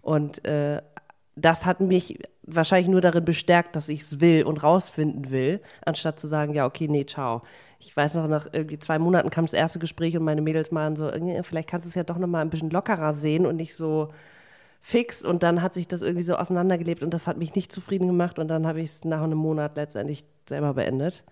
Und 0.00 0.44
äh, 0.46 0.80
das 1.36 1.66
hat 1.66 1.80
mich 1.80 2.18
wahrscheinlich 2.42 2.88
nur 2.88 3.00
darin 3.00 3.24
bestärkt, 3.24 3.74
dass 3.76 3.88
ich 3.88 4.00
es 4.00 4.20
will 4.20 4.44
und 4.44 4.62
rausfinden 4.62 5.30
will, 5.30 5.60
anstatt 5.84 6.20
zu 6.20 6.28
sagen, 6.28 6.54
ja, 6.54 6.64
okay, 6.66 6.88
nee, 6.88 7.04
ciao. 7.04 7.42
Ich 7.80 7.94
weiß 7.96 8.14
noch, 8.14 8.28
nach 8.28 8.46
irgendwie 8.52 8.78
zwei 8.78 8.98
Monaten 8.98 9.30
kam 9.30 9.44
das 9.44 9.52
erste 9.52 9.78
Gespräch 9.80 10.16
und 10.16 10.24
meine 10.24 10.40
Mädels 10.40 10.72
waren 10.72 10.96
so, 10.96 11.08
"Äh, 11.10 11.42
vielleicht 11.42 11.68
kannst 11.68 11.84
du 11.84 11.88
es 11.88 11.94
ja 11.96 12.04
doch 12.04 12.18
noch 12.18 12.28
mal 12.28 12.40
ein 12.40 12.50
bisschen 12.50 12.70
lockerer 12.70 13.12
sehen 13.14 13.44
und 13.46 13.56
nicht 13.56 13.74
so 13.74 14.10
fix. 14.80 15.24
Und 15.24 15.42
dann 15.42 15.62
hat 15.62 15.74
sich 15.74 15.88
das 15.88 16.02
irgendwie 16.02 16.22
so 16.22 16.36
auseinandergelebt 16.36 17.02
und 17.02 17.12
das 17.14 17.26
hat 17.26 17.38
mich 17.38 17.54
nicht 17.54 17.72
zufrieden 17.72 18.06
gemacht 18.06 18.38
und 18.38 18.48
dann 18.48 18.66
habe 18.66 18.80
ich 18.80 18.90
es 18.90 19.04
nach 19.04 19.22
einem 19.22 19.38
Monat 19.38 19.76
letztendlich 19.76 20.24
selber 20.46 20.74
beendet, 20.74 21.24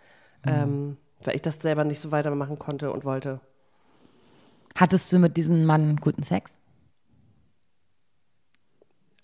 ähm, 0.47 0.97
weil 1.27 1.35
ich 1.35 1.43
das 1.43 1.57
selber 1.57 1.85
nicht 1.85 2.01
so 2.01 2.11
weitermachen 2.11 2.59
konnte 2.59 2.91
und 2.93 3.05
wollte. 3.05 3.41
Hattest 4.77 5.13
du 5.13 5.19
mit 5.19 5.37
diesem 5.37 5.65
Mann 5.65 5.97
guten 5.97 6.23
Sex? 6.23 6.53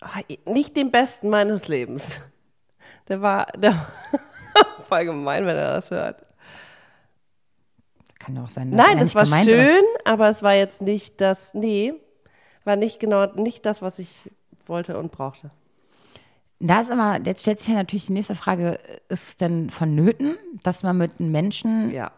Ah, 0.01 0.21
Nicht 0.45 0.77
den 0.77 0.91
besten 0.91 1.29
meines 1.29 1.67
Lebens. 1.67 2.21
Der 3.07 3.21
war, 3.21 3.47
der 3.57 3.87
voll 4.87 5.05
gemein, 5.05 5.45
wenn 5.45 5.57
er 5.57 5.73
das 5.73 5.91
hört. 5.91 6.25
Kann 8.19 8.35
ja 8.35 8.43
auch 8.43 8.49
sein, 8.49 8.71
dass 8.71 8.77
Nein, 8.77 8.97
das 8.97 9.05
nicht 9.05 9.15
war 9.15 9.25
schön, 9.25 9.65
Ist. 9.77 10.05
aber 10.07 10.29
es 10.29 10.43
war 10.43 10.53
jetzt 10.53 10.81
nicht 10.81 11.19
das, 11.21 11.53
nee, 11.53 11.93
war 12.65 12.75
nicht 12.75 12.99
genau, 12.99 13.25
nicht 13.33 13.65
das, 13.65 13.81
was 13.81 13.97
ich 13.99 14.29
wollte 14.65 14.97
und 14.97 15.11
brauchte. 15.11 15.51
Da 16.59 16.81
ist 16.81 16.89
immer, 16.89 17.19
jetzt 17.25 17.41
stellt 17.41 17.59
sich 17.59 17.69
ja 17.69 17.75
natürlich 17.75 18.07
die 18.07 18.13
nächste 18.13 18.35
Frage, 18.35 18.79
ist 19.07 19.27
es 19.29 19.37
denn 19.37 19.69
vonnöten, 19.69 20.35
dass 20.63 20.83
man 20.83 20.97
mit 20.97 21.19
einem 21.19 21.31
Menschen, 21.31 21.91
Ja. 21.91 22.11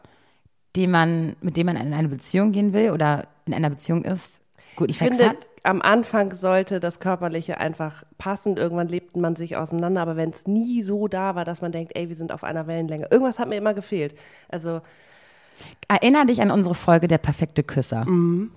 den 0.75 0.89
man, 0.91 1.35
mit 1.41 1.57
dem 1.57 1.67
man 1.67 1.75
in 1.77 1.93
eine 1.93 2.07
Beziehung 2.07 2.51
gehen 2.51 2.73
will 2.73 2.91
oder 2.91 3.27
in 3.45 3.53
einer 3.53 3.69
Beziehung 3.69 4.03
ist, 4.03 4.39
guten 4.75 4.89
Ich 4.89 4.97
Sex 4.97 5.15
finde, 5.17 5.29
hat? 5.31 5.37
am 5.63 5.81
Anfang 5.83 6.33
sollte 6.33 6.79
das 6.79 6.99
Körperliche 6.99 7.59
einfach 7.59 8.03
passen. 8.17 8.57
Irgendwann 8.57 8.87
lebte 8.87 9.19
man 9.19 9.35
sich 9.35 9.57
auseinander, 9.57 10.01
aber 10.01 10.15
wenn 10.15 10.31
es 10.31 10.47
nie 10.47 10.81
so 10.81 11.07
da 11.07 11.35
war, 11.35 11.45
dass 11.45 11.61
man 11.61 11.71
denkt, 11.71 11.91
ey, 11.95 12.09
wir 12.09 12.15
sind 12.15 12.31
auf 12.31 12.43
einer 12.43 12.65
Wellenlänge. 12.65 13.07
Irgendwas 13.11 13.37
hat 13.37 13.47
mir 13.47 13.57
immer 13.57 13.75
gefehlt. 13.75 14.15
Also 14.49 14.81
Erinner 15.87 16.25
dich 16.25 16.41
an 16.41 16.49
unsere 16.49 16.73
Folge 16.73 17.07
Der 17.07 17.17
perfekte 17.19 17.61
Küsser, 17.61 18.05
Mhm. 18.09 18.49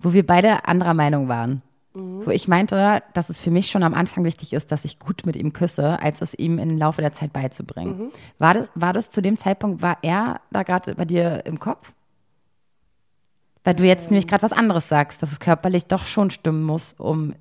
wo 0.00 0.12
wir 0.12 0.26
beide 0.26 0.64
anderer 0.66 0.94
Meinung 0.94 1.28
waren. 1.28 1.62
Wo 1.94 2.30
ich 2.30 2.48
meinte, 2.48 3.02
dass 3.12 3.28
es 3.28 3.38
für 3.38 3.50
mich 3.50 3.70
schon 3.70 3.82
am 3.82 3.92
Anfang 3.92 4.24
wichtig 4.24 4.54
ist, 4.54 4.72
dass 4.72 4.86
ich 4.86 4.98
gut 4.98 5.26
mit 5.26 5.36
ihm 5.36 5.52
küsse, 5.52 6.00
als 6.00 6.22
es 6.22 6.32
ihm 6.32 6.58
im 6.58 6.78
Laufe 6.78 7.02
der 7.02 7.12
Zeit 7.12 7.34
beizubringen. 7.34 7.98
Mhm. 7.98 8.10
War, 8.38 8.54
das, 8.54 8.68
war 8.74 8.92
das 8.94 9.10
zu 9.10 9.20
dem 9.20 9.36
Zeitpunkt, 9.36 9.82
war 9.82 9.98
er 10.00 10.40
da 10.50 10.62
gerade 10.62 10.94
bei 10.94 11.04
dir 11.04 11.42
im 11.44 11.58
Kopf? 11.58 11.92
Weil 13.64 13.74
du 13.74 13.82
Ähm. 13.82 13.88
jetzt 13.90 14.10
nämlich 14.10 14.26
gerade 14.26 14.42
was 14.42 14.52
anderes 14.52 14.88
sagst, 14.88 15.22
dass 15.22 15.32
es 15.32 15.38
körperlich 15.40 15.86
doch 15.86 16.06
schon 16.06 16.30
stimmen 16.30 16.62
muss, 16.62 16.94
um. 16.94 17.34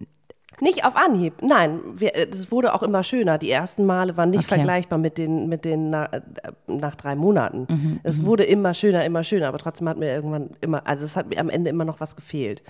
Nicht 0.60 0.86
auf 0.86 0.96
Anhieb. 0.96 1.42
Nein, 1.42 1.80
wir, 1.96 2.14
äh, 2.16 2.28
das 2.28 2.52
wurde 2.52 2.76
auch 2.76 2.84
immer 2.84 3.04
schöner. 3.04 3.38
Die 3.40 3.50
ersten 3.50 3.86
Male 3.86 4.16
waren 4.18 4.30
nicht 4.30 4.42
Okay. 4.42 4.56
vergleichbar 4.56 5.00
mit 5.00 5.18
den, 5.18 5.48
mit 5.50 5.66
den 5.66 5.90
na, 5.90 6.06
äh, 6.08 6.22
nach 6.68 6.96
drei 6.96 7.16
Monaten. 7.16 7.66
Mhm, 7.70 8.00
es 8.04 8.24
wurde 8.24 8.44
immer 8.44 8.74
schöner, 8.76 9.04
immer 9.06 9.24
schöner, 9.24 9.48
aber 9.48 9.58
trotzdem 9.58 9.90
hat 9.90 9.98
mir 9.98 10.14
irgendwann 10.14 10.52
immer, 10.62 10.86
also 10.86 11.04
es 11.06 11.16
hat 11.16 11.30
mir 11.30 11.40
am 11.40 11.50
Ende 11.50 11.70
immer 11.72 11.86
noch 11.86 12.00
was 12.00 12.16
gefehlt. 12.16 12.62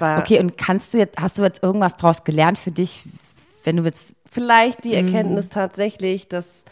Okay, 0.00 0.38
und 0.40 0.56
kannst 0.58 0.94
du 0.94 0.98
jetzt, 0.98 1.18
hast 1.20 1.38
du 1.38 1.42
jetzt 1.42 1.62
irgendwas 1.62 1.96
draus 1.96 2.24
gelernt 2.24 2.58
für 2.58 2.70
dich, 2.70 3.04
wenn 3.64 3.76
du 3.76 3.84
jetzt. 3.84 4.14
vielleicht 4.30 4.84
die 4.84 4.90
Mhm. 4.90 5.06
Erkenntnis 5.06 5.48
tatsächlich, 5.50 6.28
dass 6.28 6.64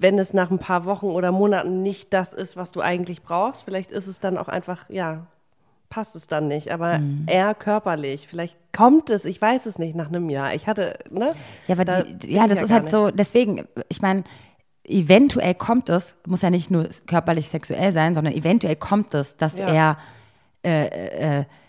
wenn 0.00 0.18
es 0.18 0.32
nach 0.32 0.50
ein 0.50 0.58
paar 0.58 0.84
Wochen 0.84 1.06
oder 1.06 1.30
Monaten 1.32 1.82
nicht 1.82 2.12
das 2.12 2.32
ist, 2.32 2.56
was 2.56 2.72
du 2.72 2.80
eigentlich 2.80 3.22
brauchst, 3.22 3.62
vielleicht 3.64 3.90
ist 3.92 4.06
es 4.06 4.18
dann 4.20 4.36
auch 4.38 4.48
einfach, 4.48 4.90
ja, 4.90 5.26
passt 5.88 6.16
es 6.16 6.26
dann 6.26 6.48
nicht. 6.48 6.72
Aber 6.72 6.98
Mhm. 6.98 7.24
eher 7.28 7.54
körperlich. 7.54 8.26
Vielleicht 8.26 8.56
kommt 8.72 9.10
es, 9.10 9.24
ich 9.24 9.40
weiß 9.40 9.66
es 9.66 9.78
nicht, 9.78 9.94
nach 9.94 10.08
einem 10.08 10.28
Jahr. 10.30 10.52
Ich 10.54 10.66
hatte, 10.66 10.98
ne? 11.10 11.34
Ja, 11.68 11.74
aber 11.76 11.84
Da 11.84 12.02
die, 12.02 12.32
ja, 12.32 12.48
das 12.48 12.60
ist 12.62 12.70
gar 12.70 12.80
halt 12.80 12.90
so, 12.90 13.10
deswegen, 13.10 13.64
ich 13.88 14.02
meine, 14.02 14.24
eventuell 14.82 15.54
kommt 15.54 15.88
es, 15.88 16.16
muss 16.26 16.42
ja 16.42 16.50
nicht 16.50 16.70
nur 16.70 16.88
körperlich 17.06 17.48
sexuell 17.48 17.92
sein, 17.92 18.14
sondern 18.14 18.34
eventuell 18.34 18.76
kommt 18.76 19.14
es, 19.14 19.36
dass 19.36 19.58
Ja. 19.58 19.68
er, 19.68 19.98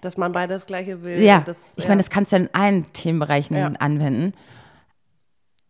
Dass 0.01 0.17
man 0.17 0.31
beide 0.31 0.53
das 0.53 0.65
Gleiche 0.65 1.03
will. 1.03 1.21
ja, 1.21 1.41
das, 1.45 1.73
ich 1.77 1.83
ja. 1.83 1.89
meine, 1.89 1.99
das 1.99 2.09
kannst 2.09 2.31
du 2.31 2.37
in 2.37 2.49
allen 2.53 2.91
Themenbereichen 2.93 3.57
Ja. 3.57 3.71
anwenden. 3.79 4.33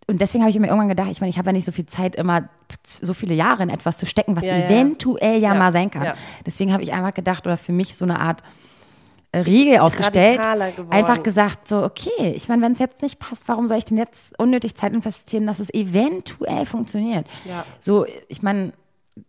Und 0.08 0.22
deswegen 0.22 0.44
habe 0.44 0.52
ich 0.52 0.60
mir 0.60 0.68
irgendwann 0.68 0.90
gedacht, 0.90 1.10
ich 1.10 1.20
meine, 1.20 1.32
ich 1.32 1.40
habe 1.40 1.50
ja 1.50 1.54
nicht 1.54 1.66
so 1.66 1.72
viel 1.72 1.88
Zeit, 1.88 2.16
immer 2.16 2.48
so 2.86 3.16
viele 3.16 3.34
Jahre 3.34 3.64
in 3.64 3.70
etwas 3.70 3.98
zu 3.98 4.06
stecken, 4.06 4.36
was 4.36 4.44
eventuell 4.44 5.40
ja, 5.40 5.54
mal 5.56 5.72
sein 5.72 5.90
kann. 5.90 6.14
Deswegen 6.46 6.72
habe 6.74 6.84
ich 6.84 6.94
einfach 6.94 7.14
gedacht, 7.14 7.46
oder 7.48 7.58
für 7.58 7.72
mich 7.72 7.96
so 7.96 8.06
eine 8.06 8.20
Art 8.20 8.44
äh, 9.32 9.40
Riegel 9.40 9.80
aufgestellt. 9.80 10.40
Einfach 10.90 11.24
gesagt, 11.24 11.68
so, 11.68 11.84
okay, 11.84 12.32
ich 12.36 12.48
meine, 12.48 12.62
wenn 12.62 12.74
es 12.74 12.80
jetzt 12.80 13.02
nicht 13.02 13.20
passt, 13.20 13.44
warum 13.48 13.68
soll 13.68 13.78
ich 13.78 13.86
denn 13.86 13.98
jetzt 13.98 14.38
unnötig 14.40 14.76
Zeit 14.76 14.94
investieren, 14.94 15.48
dass 15.48 15.60
es 15.60 15.74
eventuell 15.74 16.66
funktioniert? 16.66 17.28
Ja. 17.44 17.66
So, 17.80 18.06
ich 18.28 18.42
meine, 18.44 18.74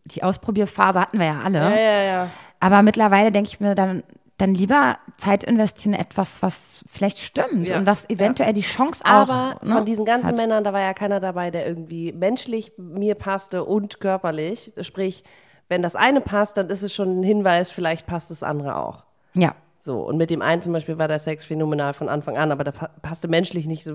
die 0.05 0.23
Ausprobierphase 0.23 1.01
hatten 1.01 1.19
wir 1.19 1.27
ja 1.27 1.41
alle. 1.43 1.59
Ja, 1.59 1.77
ja, 1.77 2.03
ja. 2.03 2.29
Aber 2.67 2.83
mittlerweile 2.83 3.31
denke 3.31 3.49
ich 3.49 3.61
mir 3.61 3.77
dann, 3.77 4.03
dann 4.39 4.53
lieber 4.55 4.99
Zeit 5.19 5.45
investieren 5.45 5.95
in 5.95 6.01
etwas, 6.01 6.43
was 6.43 6.85
vielleicht 6.89 7.19
stimmt 7.19 7.69
Ja, 7.69 7.79
und 7.79 7.87
was 7.87 8.11
eventuell 8.11 8.53
die 8.53 8.63
Chance 8.63 9.05
auch 9.05 9.11
Aber 9.11 9.61
ne, 9.63 9.73
von 9.73 9.85
diesen 9.85 10.05
ganzen 10.05 10.29
hat. 10.29 10.37
Männern, 10.37 10.65
da 10.65 10.73
war 10.73 10.81
ja 10.81 10.93
keiner 10.93 11.21
dabei, 11.21 11.53
der 11.53 11.65
irgendwie 11.65 12.13
menschlich 12.13 12.73
mir 12.77 13.15
passte 13.15 13.65
und 13.65 14.01
körperlich. 14.01 14.73
Sprich, 14.81 15.23
wenn 15.69 15.81
das 15.81 15.95
eine 15.95 16.21
passt, 16.21 16.57
dann 16.57 16.69
ist 16.69 16.83
es 16.83 16.93
schon 16.93 17.21
ein 17.21 17.23
Hinweis, 17.23 17.71
vielleicht 17.71 18.07
passt 18.07 18.33
das 18.33 18.43
andere 18.43 18.77
auch. 18.77 19.05
Ja, 19.33 19.55
So, 19.87 20.01
und 20.01 20.17
mit 20.17 20.31
dem 20.31 20.43
einen 20.43 20.61
zum 20.63 20.73
Beispiel 20.73 20.99
war 20.99 21.07
der 21.07 21.21
Sex 21.21 21.45
phänomenal 21.45 21.93
von 21.95 22.09
Anfang 22.09 22.37
an, 22.37 22.51
aber 22.51 22.65
pa- 22.65 22.91
passte 23.03 23.29
menschlich 23.29 23.67
nicht. 23.67 23.85
So, 23.85 23.95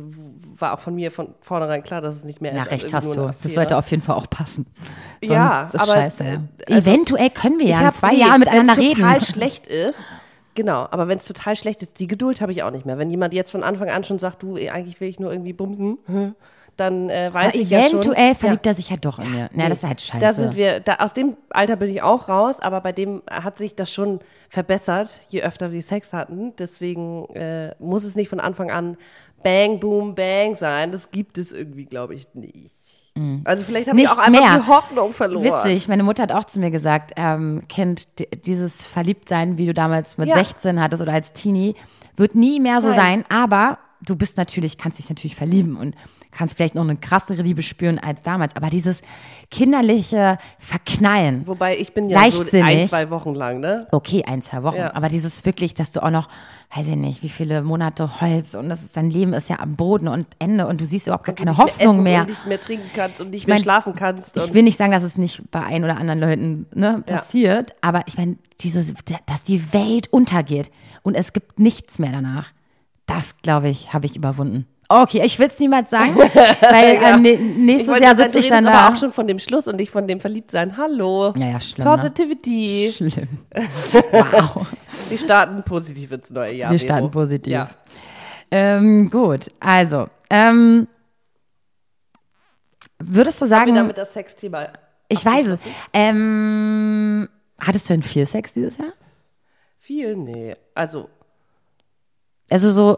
war 0.58 0.74
auch 0.74 0.80
von 0.80 0.96
mir 0.96 1.12
von 1.12 1.36
vornherein 1.42 1.84
klar, 1.84 2.00
dass 2.00 2.16
es 2.16 2.24
nicht 2.24 2.39
mehr 2.39 2.54
na 2.54 2.62
ist. 2.62 2.64
als 2.64 2.72
recht 2.72 2.84
irgendwie 2.94 2.96
hast 2.96 3.16
du. 3.18 3.34
Das 3.44 3.54
sollte 3.54 3.78
auf 3.78 3.92
jeden 3.92 4.02
Fall 4.02 4.16
auch 4.16 4.30
passen. 4.30 4.68
Sonst 5.22 5.34
Ja, 5.34 5.64
ist 5.64 5.76
es 5.76 5.82
aber, 5.82 5.92
scheiße. 5.94 6.24
äh, 6.24 6.39
also 6.74 6.89
Eventuell 6.89 7.30
können 7.30 7.60
wir 7.60 7.66
ja 7.68 7.86
in 7.88 7.92
zwei 7.92 8.14
Jahren 8.14 8.39
miteinander 8.39 8.78
reden. 8.78 9.02
total 9.02 9.22
schlecht 9.34 9.68
ist, 9.68 10.00
genau, 10.56 10.88
aber 10.92 11.10
wenn 11.10 11.18
es 11.18 11.28
total 11.28 11.58
schlecht 11.58 11.82
ist, 11.82 12.00
die 12.00 12.08
Geduld 12.08 12.39
habe 12.39 12.54
ich 12.54 12.64
auch 12.64 12.72
nicht 12.72 12.86
mehr. 12.86 12.98
Wenn 12.98 13.10
jemand 13.10 13.34
jetzt 13.34 13.52
von 13.52 13.62
Anfang 13.62 13.89
an 13.89 14.06
schon 14.06 14.18
sagt, 14.18 14.44
du, 14.44 14.56
eigentlich 14.56 15.02
will 15.02 15.10
ich 15.10 15.20
nur 15.20 15.30
irgendwie 15.34 15.52
bumsen, 15.52 15.98
dann 16.78 17.09
äh, 17.09 17.30
weiß 17.32 17.53
Aber 17.53 17.55
ich 17.61 17.69
ja 17.69 17.82
schon. 17.84 17.99
eventuell 17.99 18.36
verliebt 18.36 18.65
er 18.65 18.74
sich 18.74 18.89
ja 18.89 18.97
doch 18.97 19.19
in 19.19 19.32
mir. 19.32 19.49
Na, 19.53 19.69
das 19.69 19.80
ist 19.80 19.88
halt 19.88 20.01
scheiße. 20.01 20.19
Da 20.19 20.34
sind 20.34 20.55
wir, 20.55 20.80
da, 20.80 20.95
aus 20.95 21.13
dem 21.13 21.38
Alter 21.51 21.76
bin 21.76 21.89
ich 21.89 22.01
auch 22.01 22.28
raus, 22.30 22.59
aber 22.59 22.82
bei 22.82 22.91
dem 22.91 23.22
hat 23.30 23.57
sich 23.57 23.76
das 23.76 23.91
schon 23.93 24.19
verbessert, 24.49 25.22
je 25.30 25.43
öfter 25.43 25.72
wir 25.72 25.82
Sex 25.82 26.13
hatten. 26.13 26.53
Deswegen 26.57 27.26
äh, 27.36 27.76
muss 27.80 28.03
es 28.03 28.15
nicht 28.15 28.30
von 28.30 28.39
Anfang 28.39 28.72
an 28.72 28.97
Bang, 29.43 29.80
Boom, 29.80 30.15
Bang 30.15 30.55
sein. 30.55 30.91
Das 30.91 31.11
gibt 31.11 31.38
es 31.38 31.51
irgendwie, 31.51 31.86
glaube 31.86 32.15
ich, 32.15 32.26
nicht. 32.34 32.72
Also 33.43 33.63
vielleicht 33.63 33.89
haben 33.89 33.97
wir 33.97 34.03
Nicht 34.05 34.13
auch 34.13 34.17
einfach 34.19 34.39
mehr. 34.41 34.59
die 34.59 34.67
Hoffnung 34.67 35.11
verloren. 35.13 35.43
Witzig, 35.43 35.89
meine 35.89 36.01
Mutter 36.01 36.24
hat 36.24 36.32
auch 36.32 36.45
zu 36.45 36.61
mir 36.61 36.72
gesagt, 36.72 37.11
ähm, 37.17 37.61
Kind, 37.67 38.07
dieses 38.45 38.86
Verliebtsein, 38.86 39.57
wie 39.57 39.65
du 39.65 39.74
damals 39.74 40.17
mit 40.17 40.30
Ja. 40.30 40.36
16 40.36 40.80
hattest 40.82 41.01
oder 41.03 41.11
als 41.11 41.34
Teenie, 41.34 41.76
wird 42.15 42.36
nie 42.36 42.61
mehr 42.61 42.80
so 42.80 42.88
Nein. 42.88 42.97
sein, 42.97 43.26
aber 43.28 43.80
du 44.01 44.15
bist 44.15 44.38
natürlich, 44.38 44.78
kannst 44.78 44.97
dich 44.97 45.09
natürlich 45.09 45.36
verlieben 45.36 45.76
und 45.76 45.95
kannst 46.32 46.56
vielleicht 46.58 46.76
noch 46.76 46.84
eine 46.84 46.96
krassere 46.96 47.42
Liebe 47.42 47.62
spüren 47.64 48.00
als 48.00 48.22
damals, 48.24 48.56
aber 48.56 48.70
dieses 48.70 49.02
kinderliche 49.50 50.38
Verknallen, 50.60 51.46
Wobei 51.46 51.78
ich 51.78 51.94
bin 51.94 52.10
ja 52.10 52.18
so 52.20 52.24
ein, 52.26 52.32
Leichtsinnig. 52.40 52.90
zwei 52.90 53.10
Wochen 53.10 53.36
lang, 53.36 53.60
ne? 53.60 53.88
okay, 53.92 54.24
ein, 54.26 54.42
zwei 54.42 54.64
Wochen, 54.64 54.78
Ja. 54.78 54.94
aber 54.96 55.10
dieses 55.10 55.46
wirklich, 55.46 55.74
dass 55.74 55.92
du 55.92 56.02
auch 56.02 56.10
noch, 56.10 56.30
weiß 56.76 56.88
ich 56.88 56.96
nicht, 56.96 57.22
wie 57.22 57.30
viele 57.30 57.62
Monate 57.62 58.22
Holz 58.22 58.56
und 58.56 58.70
das 58.70 58.82
ist, 58.82 58.96
dein 58.96 59.12
Leben 59.12 59.34
ist 59.34 59.50
ja 59.50 59.60
am 59.60 59.76
Boden 59.76 60.08
und 60.08 60.26
Ende 60.40 60.68
und 60.68 60.80
du 60.80 60.86
siehst 60.86 61.08
überhaupt 61.08 61.26
gar 61.26 61.36
keine 61.36 61.58
Hoffnung 61.58 62.02
mehr. 62.02 62.22
Und 62.22 62.30
nicht 62.30 62.48
mehr 62.48 62.62
trinken 62.62 62.90
kannst 62.96 63.20
und 63.20 63.30
nicht 63.32 63.42
Ich 63.44 63.48
mein, 63.48 63.56
mehr 63.58 63.64
schlafen 63.64 63.94
kannst. 63.96 64.38
Ich 64.38 64.54
will 64.54 64.64
nicht 64.64 64.78
sagen, 64.78 64.92
dass 64.94 65.04
es 65.04 65.18
nicht 65.18 65.52
bei 65.52 65.62
ein 65.62 65.84
oder 65.84 65.98
anderen 65.98 66.20
Leuten 66.20 66.66
ne, 66.74 67.04
Ja. 67.08 67.16
passiert, 67.18 67.74
aber 67.82 68.04
ich 68.08 68.18
meine, 68.18 68.38
dieses, 68.62 68.94
dass 69.26 69.44
die 69.44 69.74
Welt 69.74 70.08
untergeht 70.14 70.72
und 71.04 71.16
es 71.16 71.34
gibt 71.34 71.60
nichts 71.60 72.00
mehr 72.00 72.12
danach, 72.12 72.52
das, 73.06 73.36
glaube 73.42 73.68
ich, 73.68 73.92
habe 73.94 74.06
ich 74.06 74.16
überwunden. 74.16 74.66
Okay, 75.04 75.22
ich 75.24 75.39
will 75.39 75.48
es 75.48 75.58
niemals 75.60 75.89
sagen, 75.89 76.16
weil 76.18 76.96
Ja. 76.96 77.16
ähm, 77.16 77.22
ne- 77.22 77.30
Ich 77.32 77.39
nächstes 77.58 77.88
wollte 77.89 78.04
Jahr 78.04 78.16
sitze 78.16 78.39
ich 78.39 78.50
dann 78.50 78.66
da. 78.66 78.72
aber 78.74 78.94
auch 78.94 79.00
schon 79.00 79.12
von 79.14 79.26
dem 79.28 79.39
Schluss 79.39 79.68
und 79.68 79.78
nicht 79.78 79.89
von 79.92 80.08
dem 80.08 80.20
Verliebtsein. 80.20 80.76
Hallo. 80.78 81.34
Ja, 81.38 81.52
ja, 81.52 81.60
schlimm, 81.60 81.88
ne? 81.88 81.96
Positivity. 81.96 82.92
Schlimm. 82.96 83.28
Wow. 84.12 84.68
Wir 85.10 85.18
starten 85.18 85.64
positiv 85.64 86.12
ins 86.12 86.30
neue 86.32 86.54
Jahr. 86.56 86.72
Wir 86.72 86.80
Vero. 86.80 86.88
starten 86.88 87.10
positiv. 87.12 87.54
Ja. 87.54 87.70
Ähm, 88.52 89.10
gut, 89.10 89.48
also, 89.62 90.08
ähm, 90.30 90.88
würdest 93.00 93.42
du 93.42 93.46
sagen, 93.46 93.74
damit 93.76 93.98
das 93.98 94.14
Sexthema 94.14 94.68
ich 95.08 95.26
weiß 95.26 95.48
es, 95.48 95.62
ähm, 95.92 97.28
hattest 97.60 97.89
du 97.89 97.94
denn 97.94 98.04
viel 98.04 98.26
Sex 98.26 98.54
dieses 98.54 98.78
Jahr? 98.78 98.94
Viel? 99.80 100.16
Nee. 100.16 100.54
Also, 100.74 101.10
Also 102.50 102.72
so, 102.72 102.98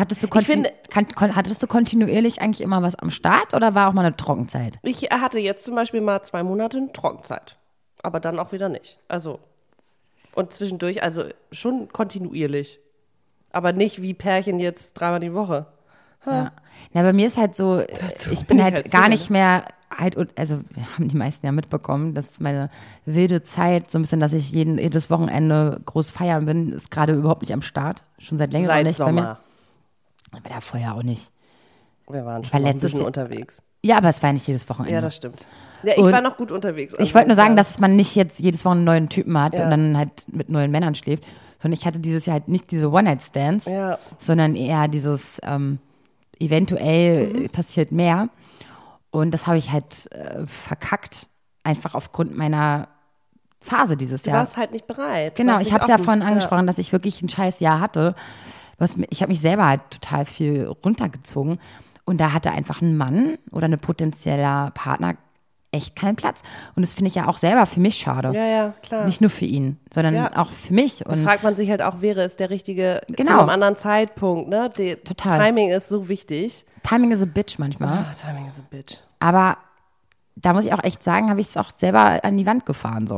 hattest 0.00 0.22
du, 0.22 0.28
kontin 0.28 0.64
finde- 0.64 0.72
kan 0.90 1.06
kon 1.08 1.36
hattest 1.36 1.62
du 1.62 1.66
kontinuierlich 1.66 2.40
eigentlich 2.40 2.60
immer 2.60 2.82
was 2.82 2.94
am 2.96 3.10
Start 3.10 3.54
oder 3.54 3.74
war 3.74 3.88
auch 3.88 3.92
mal 3.92 4.04
eine 4.04 4.16
Trockenzeit? 4.16 4.78
ich 4.82 5.02
hatte 5.10 5.38
jetzt 5.38 5.64
zum 5.64 5.74
Beispiel 5.74 6.00
mal 6.00 6.22
zwei 6.22 6.42
Monate 6.42 6.78
eine 6.78 6.92
Trockenzeit. 6.92 7.56
Aber 8.02 8.20
dann 8.20 8.38
auch 8.38 8.52
wieder 8.52 8.68
nicht. 8.68 8.98
Also, 9.08 9.38
und 10.34 10.52
zwischendurch, 10.52 11.02
also 11.02 11.24
schon 11.52 11.88
kontinuierlich. 11.90 12.80
Aber 13.50 13.72
nicht 13.72 14.02
wie 14.02 14.14
Pärchen 14.14 14.58
jetzt 14.60 14.94
dreimal 14.94 15.20
die 15.20 15.32
Woche. 15.32 15.66
Ja. 16.26 16.52
Na, 16.92 17.02
bei 17.02 17.12
mir 17.12 17.26
ist 17.26 17.36
halt 17.38 17.54
so, 17.56 17.82
Dazu 18.00 18.30
ich 18.30 18.46
bin 18.46 18.62
halt 18.62 18.90
gar 18.90 19.08
nicht 19.08 19.30
mehr 19.30 19.64
halt, 19.96 20.16
also 20.38 20.60
wir 20.70 20.86
haben 20.94 21.08
die 21.08 21.16
meisten 21.16 21.46
ja 21.46 21.52
mitbekommen, 21.52 22.14
dass 22.14 22.40
meine 22.40 22.70
wilde 23.06 23.42
Zeit, 23.42 23.90
so 23.90 23.98
ein 23.98 24.02
bisschen, 24.02 24.20
dass 24.20 24.32
ich 24.32 24.50
jeden, 24.50 24.78
jedes 24.78 25.08
Wochenende 25.10 25.80
groß 25.86 26.10
feiern 26.10 26.46
bin, 26.46 26.72
ist 26.72 26.90
gerade 26.90 27.14
überhaupt 27.14 27.42
nicht 27.42 27.52
am 27.52 27.62
Start. 27.62 28.04
Schon 28.18 28.38
seit 28.38 28.52
längerem 28.52 28.74
Seit 28.74 28.86
nicht 28.86 28.98
bei 28.98 29.12
mir. 29.12 29.38
Aber 30.36 30.48
da 30.48 30.60
vorher 30.60 30.94
auch 30.94 31.02
nicht. 31.02 31.30
Wir 32.08 32.24
waren 32.24 32.42
war 32.42 32.44
schon 32.44 32.64
ein 32.66 32.78
bisschen 32.78 33.02
unterwegs. 33.02 33.62
Ja, 33.82 33.98
aber 33.98 34.08
es 34.08 34.22
war 34.22 34.32
nicht 34.32 34.46
jedes 34.46 34.68
Wochenende. 34.68 34.94
Ja, 34.94 35.00
das 35.00 35.16
stimmt. 35.16 35.46
Ja, 35.82 35.92
ich 35.92 35.98
Und 35.98 36.12
war 36.12 36.20
noch 36.22 36.36
gut 36.36 36.50
unterwegs. 36.50 36.94
Ich 36.98 37.14
wollte 37.14 37.28
nur 37.28 37.36
sagen, 37.36 37.56
dass 37.56 37.78
man 37.78 37.96
nicht 37.96 38.14
jetzt 38.14 38.40
jedes 38.40 38.64
Wochenende 38.64 38.92
einen 38.92 39.02
neuen 39.04 39.08
Typen 39.10 39.38
hat 39.38 39.52
Ja. 39.54 39.64
und 39.64 39.70
dann 39.70 39.96
halt 39.96 40.24
mit 40.28 40.48
neuen 40.48 40.70
Männern 40.70 40.94
schläft, 40.94 41.24
sondern 41.60 41.78
ich 41.78 41.86
hatte 41.86 42.00
dieses 42.00 42.24
Jahr 42.26 42.34
halt 42.34 42.48
nicht 42.48 42.70
diese 42.70 42.90
One-Night-Stands, 42.90 43.66
Ja. 43.66 43.98
sondern 44.18 44.56
eher 44.56 44.88
dieses 44.88 45.38
ähm, 45.42 45.78
eventuell 46.38 47.26
Mhm. 47.26 47.48
passiert 47.50 47.92
mehr. 47.92 48.28
Und 49.10 49.30
das 49.32 49.46
habe 49.46 49.58
ich 49.58 49.70
halt 49.70 50.10
äh, 50.12 50.44
verkackt, 50.46 51.26
einfach 51.62 51.94
aufgrund 51.94 52.36
meiner 52.36 52.88
Phase 53.60 53.96
dieses 53.96 54.22
Du 54.24 54.30
Jahr. 54.30 54.40
warst 54.40 54.56
halt 54.56 54.72
nicht 54.72 54.86
bereit. 54.86 55.38
Du 55.38 55.42
Genau, 55.42 55.58
ich 55.60 55.72
habe 55.72 55.82
es 55.82 55.88
ja 55.88 55.96
vorhin 55.98 56.22
angesprochen, 56.22 56.66
dass 56.66 56.78
ich 56.78 56.92
wirklich 56.92 57.22
ein 57.22 57.28
scheiß 57.28 57.60
Jahr 57.60 57.80
hatte. 57.80 58.14
Was, 58.78 58.96
ich 59.10 59.20
habe 59.22 59.30
mich 59.30 59.40
selber 59.40 59.66
halt 59.66 59.80
total 59.90 60.24
viel 60.24 60.66
runtergezogen. 60.84 61.58
Und 62.04 62.20
da 62.20 62.32
hatte 62.32 62.50
einfach 62.50 62.82
ein 62.82 62.96
Mann 62.96 63.38
oder 63.50 63.66
ein 63.66 63.78
potenzieller 63.78 64.70
Partner 64.74 65.16
echt 65.72 65.96
keinen 65.96 66.14
Platz. 66.16 66.42
Und 66.76 66.82
das 66.84 66.94
finde 66.94 67.08
ich 67.08 67.14
ja 67.16 67.26
auch 67.28 67.38
selber 67.38 67.66
für 67.66 67.80
mich 67.80 67.96
schade. 67.96 68.30
Ja, 68.32 68.44
ja, 68.46 68.74
klar. 68.82 69.06
Nicht 69.06 69.20
nur 69.20 69.30
für 69.30 69.44
ihn, 69.46 69.78
sondern 69.92 70.14
Ja. 70.14 70.36
auch 70.36 70.50
für 70.52 70.72
mich. 70.72 70.98
da 70.98 71.10
Und 71.12 71.24
fragt 71.24 71.42
man 71.42 71.56
sich 71.56 71.68
halt 71.70 71.82
auch, 71.82 72.00
wäre 72.00 72.22
es 72.22 72.36
der 72.36 72.50
richtige 72.50 73.00
Genau. 73.08 73.32
zu 73.32 73.38
einem 73.40 73.48
anderen 73.48 73.74
Zeitpunkt, 73.76 74.48
ne? 74.50 74.70
Die, 74.76 74.94
Total. 74.96 75.40
Timing 75.40 75.70
ist 75.70 75.88
so 75.88 76.08
wichtig. 76.08 76.64
Timing 76.84 77.10
is 77.10 77.22
a 77.22 77.24
bitch 77.26 77.58
manchmal. 77.58 77.88
Ah, 77.88 78.12
Timing 78.14 78.46
is 78.46 78.58
a 78.58 78.62
bitch. 78.70 78.98
Aber 79.18 79.56
da 80.36 80.52
muss 80.52 80.64
ich 80.64 80.72
auch 80.72 80.82
echt 80.82 81.02
sagen, 81.02 81.30
habe 81.30 81.40
ich 81.40 81.46
es 81.46 81.56
auch 81.56 81.70
selber 81.76 82.24
an 82.24 82.36
die 82.36 82.44
Wand 82.44 82.66
gefahren 82.66 83.06
so. 83.06 83.14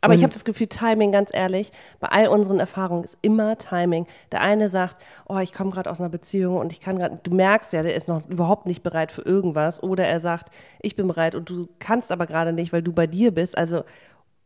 Aber 0.00 0.14
ich 0.14 0.20
Und- 0.20 0.22
habe 0.24 0.32
das 0.32 0.44
Gefühl, 0.44 0.68
Timing, 0.68 1.10
ganz 1.10 1.30
ehrlich, 1.34 1.72
bei 1.98 2.08
all 2.08 2.28
unseren 2.28 2.60
Erfahrungen 2.60 3.02
ist 3.02 3.18
immer 3.20 3.58
Timing. 3.58 4.06
Der 4.30 4.42
eine 4.42 4.68
sagt, 4.70 4.96
oh, 5.28 5.38
ich 5.38 5.52
komme 5.52 5.70
gerade 5.70 5.90
aus 5.90 6.00
einer 6.00 6.08
Beziehung 6.08 6.56
und 6.58 6.72
ich 6.72 6.80
kann 6.80 6.96
gerade, 6.98 7.18
du 7.22 7.34
merkst 7.34 7.72
ja, 7.72 7.82
der 7.82 7.94
ist 7.96 8.06
noch 8.08 8.28
überhaupt 8.28 8.66
nicht 8.66 8.82
bereit 8.84 9.10
für 9.10 9.22
irgendwas. 9.22 9.82
Oder 9.82 10.06
er 10.06 10.20
sagt, 10.20 10.52
ich 10.80 10.94
bin 10.94 11.08
bereit 11.08 11.34
und 11.34 11.50
du 11.50 11.68
kannst 11.80 12.12
aber 12.12 12.26
gerade 12.26 12.52
nicht, 12.52 12.72
weil 12.72 12.82
du 12.82 12.92
bei 12.92 13.06
dir 13.08 13.32
bist. 13.34 13.58
Also 13.58 13.82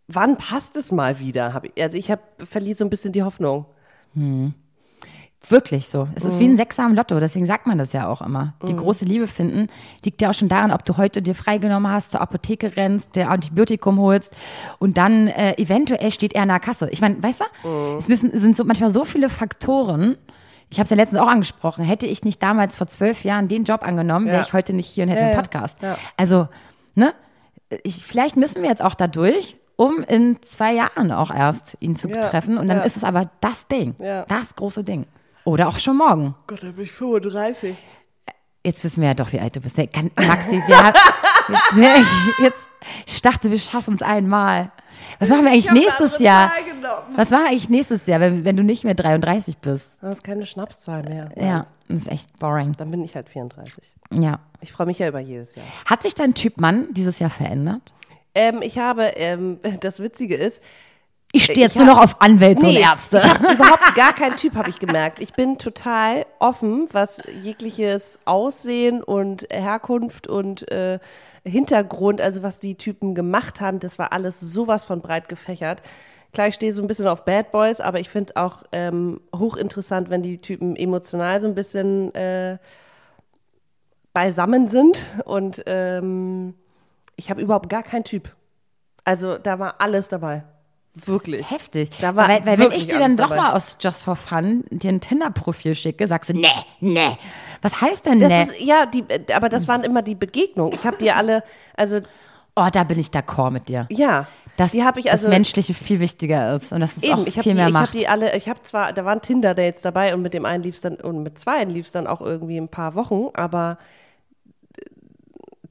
wann 0.08 0.36
passt 0.38 0.76
es 0.76 0.90
mal 0.92 1.18
wieder? 1.18 1.52
Hab 1.52 1.64
ich, 1.64 1.82
also 1.82 1.98
ich 1.98 2.10
habe 2.10 2.22
verliere 2.44 2.76
so 2.76 2.84
ein 2.84 2.90
bisschen 2.90 3.12
die 3.12 3.22
Hoffnung. 3.24 3.66
Wirklich 5.48 5.88
so. 5.88 6.08
Es 6.16 6.24
ist 6.24 6.38
wie 6.40 6.44
Mhm. 6.48 6.54
ein 6.54 6.56
Sechser 6.56 6.84
am 6.84 6.94
Lotto, 6.94 7.20
deswegen 7.20 7.46
sagt 7.46 7.66
man 7.66 7.78
das 7.78 7.92
ja 7.92 8.08
auch 8.08 8.20
immer. 8.20 8.54
Die 8.66 8.74
große 8.74 9.04
Liebe 9.04 9.28
finden 9.28 9.68
liegt 10.04 10.20
ja 10.20 10.30
auch 10.30 10.34
schon 10.34 10.48
daran, 10.48 10.72
ob 10.72 10.84
du 10.84 10.96
heute 10.96 11.22
dir 11.22 11.34
freigenommen 11.36 11.90
hast, 11.90 12.10
zur 12.10 12.20
Apotheke 12.20 12.76
rennst, 12.76 13.14
der 13.14 13.30
Antibiotikum 13.30 13.98
holst 14.00 14.32
und 14.78 14.98
dann 14.98 15.28
äh, 15.28 15.52
eventuell 15.60 16.10
steht 16.10 16.34
er 16.34 16.42
in 16.42 16.48
der 16.48 16.58
Kasse. 16.60 16.88
Ich 16.90 17.00
meine, 17.00 17.22
weißt 17.22 17.42
du, 17.62 17.68
Mhm. 17.68 17.98
es 17.98 18.08
müssen, 18.08 18.36
sind 18.36 18.56
so 18.56 18.64
manchmal 18.64 18.90
so 18.90 19.04
viele 19.04 19.30
Faktoren. 19.30 20.16
Ich 20.68 20.78
habe 20.78 20.84
es 20.84 20.90
ja 20.90 20.96
letztens 20.96 21.20
auch 21.20 21.28
angesprochen. 21.28 21.84
Hätte 21.84 22.06
ich 22.06 22.24
nicht 22.24 22.42
damals 22.42 22.74
vor 22.74 22.88
zwölf 22.88 23.22
Jahren 23.22 23.46
den 23.46 23.62
Job 23.62 23.82
angenommen, 23.86 24.26
wäre 24.26 24.38
Ja. 24.38 24.42
ich 24.42 24.52
heute 24.52 24.72
nicht 24.72 24.88
hier 24.88 25.04
und 25.04 25.10
hätte 25.10 25.20
Ja, 25.22 25.28
einen. 25.28 25.36
Podcast. 25.36 25.80
Ja. 25.80 25.96
Also, 26.16 26.48
ne? 26.96 27.14
Ich, 27.84 28.04
vielleicht 28.04 28.36
müssen 28.36 28.62
wir 28.62 28.68
jetzt 28.68 28.82
auch 28.82 28.94
da 28.94 29.06
durch, 29.06 29.56
um 29.76 30.02
in 30.08 30.42
zwei 30.42 30.72
Jahren 30.72 31.12
auch 31.12 31.32
erst 31.32 31.76
ihn 31.80 31.94
zu 31.94 32.08
treffen. 32.10 32.58
Und 32.58 32.66
dann 32.68 32.78
ja. 32.78 32.82
ist 32.84 32.96
es 32.96 33.04
aber 33.04 33.30
das 33.40 33.68
Ding, 33.68 33.94
Ja. 34.00 34.24
das 34.24 34.56
große 34.56 34.82
Ding. 34.82 35.06
Oder 35.46 35.68
auch 35.68 35.78
schon 35.78 35.96
morgen. 35.96 36.34
Gott, 36.48 36.64
da 36.64 36.72
bin 36.72 36.82
ich 36.82 36.90
35. 36.90 37.76
Jetzt 38.64 38.82
wissen 38.82 39.00
wir 39.00 39.10
ja 39.10 39.14
doch, 39.14 39.32
wie 39.32 39.38
alt 39.38 39.54
du 39.54 39.60
bist. 39.60 39.78
Maxi, 39.78 40.60
wir 40.66 40.76
haben, 40.76 40.98
jetzt, 42.42 42.68
ich 43.06 43.22
dachte, 43.22 43.48
wir 43.52 43.58
schaffen 43.60 43.94
es 43.94 44.02
einmal. 44.02 44.72
Was 45.20 45.28
machen 45.28 45.44
wir 45.44 45.52
eigentlich 45.52 45.70
nächstes 45.70 46.18
Jahr? 46.18 46.50
Was 47.14 47.30
machen 47.30 47.44
wir 47.44 47.50
eigentlich 47.50 47.68
nächstes 47.68 48.06
Jahr, 48.06 48.18
wenn, 48.18 48.44
wenn 48.44 48.56
du 48.56 48.64
nicht 48.64 48.82
mehr 48.82 48.96
33 48.96 49.58
bist? 49.58 49.96
Das 50.00 50.16
ist 50.16 50.24
keine 50.24 50.46
Schnapszahl 50.46 51.04
mehr. 51.04 51.28
Ja, 51.36 51.66
das 51.86 51.98
ist 51.98 52.08
echt 52.08 52.36
boring. 52.40 52.74
Dann 52.76 52.90
bin 52.90 53.04
ich 53.04 53.14
halt 53.14 53.28
34. 53.28 53.72
Ja. 54.10 54.40
Ich 54.60 54.72
freue 54.72 54.88
mich 54.88 54.98
ja 54.98 55.06
über 55.06 55.20
jedes 55.20 55.54
Jahr. 55.54 55.66
Hat 55.84 56.02
sich 56.02 56.16
dein 56.16 56.34
Typ 56.34 56.60
Mann 56.60 56.88
dieses 56.90 57.20
Jahr 57.20 57.30
verändert? 57.30 57.82
Ähm, 58.34 58.62
ich 58.62 58.78
habe, 58.78 59.04
ähm, 59.14 59.60
das 59.80 60.00
Witzige 60.00 60.34
ist, 60.34 60.60
Ich 61.32 61.44
stehe 61.44 61.58
jetzt 61.58 61.74
Ich 61.76 61.82
nur 61.82 61.88
hab- 61.90 61.96
noch 61.96 62.04
auf 62.04 62.20
Anwälte 62.22 62.66
und 62.66 62.72
Nee, 62.72 62.80
Ärzte. 62.80 63.18
Ich 63.18 63.24
habe 63.24 63.52
überhaupt 63.54 63.94
gar 63.94 64.14
keinen 64.14 64.36
Typ, 64.36 64.54
habe 64.54 64.70
ich 64.70 64.78
gemerkt. 64.78 65.20
Ich 65.20 65.34
bin 65.34 65.58
total 65.58 66.24
offen, 66.38 66.88
was 66.92 67.20
jegliches 67.42 68.18
Aussehen 68.24 69.02
und 69.02 69.46
Herkunft 69.50 70.28
und 70.28 70.70
äh, 70.70 70.98
Hintergrund, 71.44 72.20
also 72.20 72.42
was 72.42 72.58
die 72.58 72.76
Typen 72.76 73.14
gemacht 73.14 73.60
haben, 73.60 73.80
das 73.80 73.98
war 73.98 74.12
alles 74.12 74.40
sowas 74.40 74.84
von 74.84 75.00
breit 75.02 75.28
gefächert. 75.28 75.82
Klar, 76.32 76.48
ich 76.48 76.54
stehe 76.54 76.72
so 76.72 76.82
ein 76.82 76.86
bisschen 76.88 77.06
auf 77.06 77.24
Bad 77.24 77.50
Boys, 77.52 77.80
aber 77.80 78.00
ich 78.00 78.08
finde 78.08 78.36
auch 78.36 78.62
ähm, 78.72 79.20
hochinteressant, 79.34 80.10
wenn 80.10 80.22
die 80.22 80.38
Typen 80.40 80.74
emotional 80.76 81.40
so 81.40 81.46
ein 81.48 81.54
bisschen 81.54 82.14
äh, 82.14 82.58
beisammen 84.12 84.68
sind. 84.68 85.04
Und 85.24 85.62
ähm, 85.66 86.54
ich 87.16 87.30
habe 87.30 87.40
überhaupt 87.40 87.68
gar 87.68 87.82
keinen 87.82 88.04
Typ. 88.04 88.34
Also 89.04 89.38
da 89.38 89.58
war 89.58 89.76
alles 89.80 90.08
dabei. 90.08 90.44
Wirklich. 91.04 91.50
Heftig. 91.50 91.90
Da 92.00 92.16
war 92.16 92.26
weil, 92.28 92.46
weil 92.46 92.58
wenn 92.58 92.72
ich 92.72 92.86
dir 92.88 92.98
dann 92.98 93.16
doch 93.16 93.28
dabei. 93.28 93.42
mal 93.42 93.52
aus 93.52 93.76
Just 93.80 94.04
for 94.04 94.16
Fun 94.16 94.64
dir 94.70 94.90
ein 94.90 95.00
Tinder-Profil 95.00 95.74
schicke, 95.74 96.08
sagst 96.08 96.30
du, 96.30 96.34
nee, 96.34 96.48
nee. 96.80 97.18
Was 97.60 97.80
heißt 97.82 98.06
denn 98.06 98.18
Das 98.18 98.28
nee? 98.30 98.42
ist, 98.42 98.60
ja, 98.62 98.86
die, 98.86 99.04
aber 99.34 99.48
das 99.50 99.68
waren 99.68 99.84
immer 99.84 100.00
die 100.02 100.14
Begegnungen. 100.14 100.72
Ich 100.72 100.84
habe 100.86 100.96
die 100.96 101.12
alle, 101.12 101.42
also 101.76 101.98
oh, 102.56 102.66
da 102.72 102.84
bin 102.84 102.98
ich 102.98 103.08
d'accord 103.08 103.50
mit 103.50 103.68
dir. 103.68 103.86
ja, 103.90 104.26
Dass 104.56 104.70
die 104.70 104.84
habe 104.84 104.98
ich 105.00 105.10
also 105.12 105.28
das 105.28 105.34
Menschliche 105.34 105.74
viel 105.74 106.00
wichtiger 106.00 106.56
ist 106.56 106.72
und 106.72 106.80
dass 106.80 106.96
es 106.96 107.02
eben. 107.02 107.12
auch 107.12 107.26
Ich 107.26 107.36
habe 107.36 107.42
viel 107.42 107.52
die, 107.52 107.58
mehr 107.58 107.68
ich 107.68 107.74
habe 107.78 107.88
macht. 107.88 107.94
die 107.94 108.08
alle, 108.08 108.34
ich 108.34 108.48
habe 108.48 108.62
zwar, 108.62 108.94
da 108.94 109.04
waren 109.04 109.20
Tinder-Dates 109.20 109.82
dabei 109.82 110.14
und 110.14 110.22
mit 110.22 110.32
dem 110.32 110.46
einen 110.46 110.62
lief 110.62 110.76
es 110.76 110.80
dann 110.80 110.96
und 110.96 111.22
mit 111.22 111.38
zwei 111.38 111.62
lief 111.64 111.86
es 111.86 111.92
dann 111.92 112.06
auch 112.06 112.22
irgendwie 112.22 112.56
ein 112.56 112.68
paar 112.68 112.94
Wochen, 112.94 113.28
aber 113.34 113.76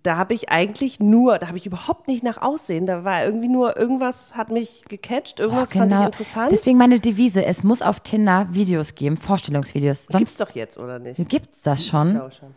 da 0.05 0.17
habe 0.17 0.33
ich 0.33 0.49
eigentlich 0.49 0.99
nur, 0.99 1.37
da 1.39 1.47
habe 1.47 1.57
ich 1.57 1.65
überhaupt 1.65 2.07
nicht 2.07 2.23
nach 2.23 2.41
Aussehen. 2.41 2.85
Da 2.85 3.03
war 3.03 3.23
irgendwie 3.25 3.47
nur 3.47 3.77
irgendwas 3.77 4.35
hat 4.35 4.49
mich 4.51 4.83
gecatcht, 4.87 5.39
irgendwas 5.39 5.71
fand 5.73 5.91
ich 5.91 5.99
interessant. 5.99 6.47
Oh, 6.47 6.51
Deswegen 6.51 6.77
meine 6.77 6.99
Devise, 6.99 7.43
es 7.45 7.63
muss 7.63 7.81
auf 7.81 7.99
Tinder 8.01 8.47
Videos 8.51 8.95
geben, 8.95 9.17
Vorstellungsvideos. 9.17 10.07
Gibt's 10.07 10.13
Sonst 10.13 10.39
doch 10.39 10.55
jetzt 10.55 10.77
oder 10.77 10.99
nicht? 10.99 11.27
gibt's 11.29 11.61
das 11.61 11.85
schon. 11.85 12.07
Ich 12.09 12.13
glaube 12.15 12.31
schon. 12.31 12.55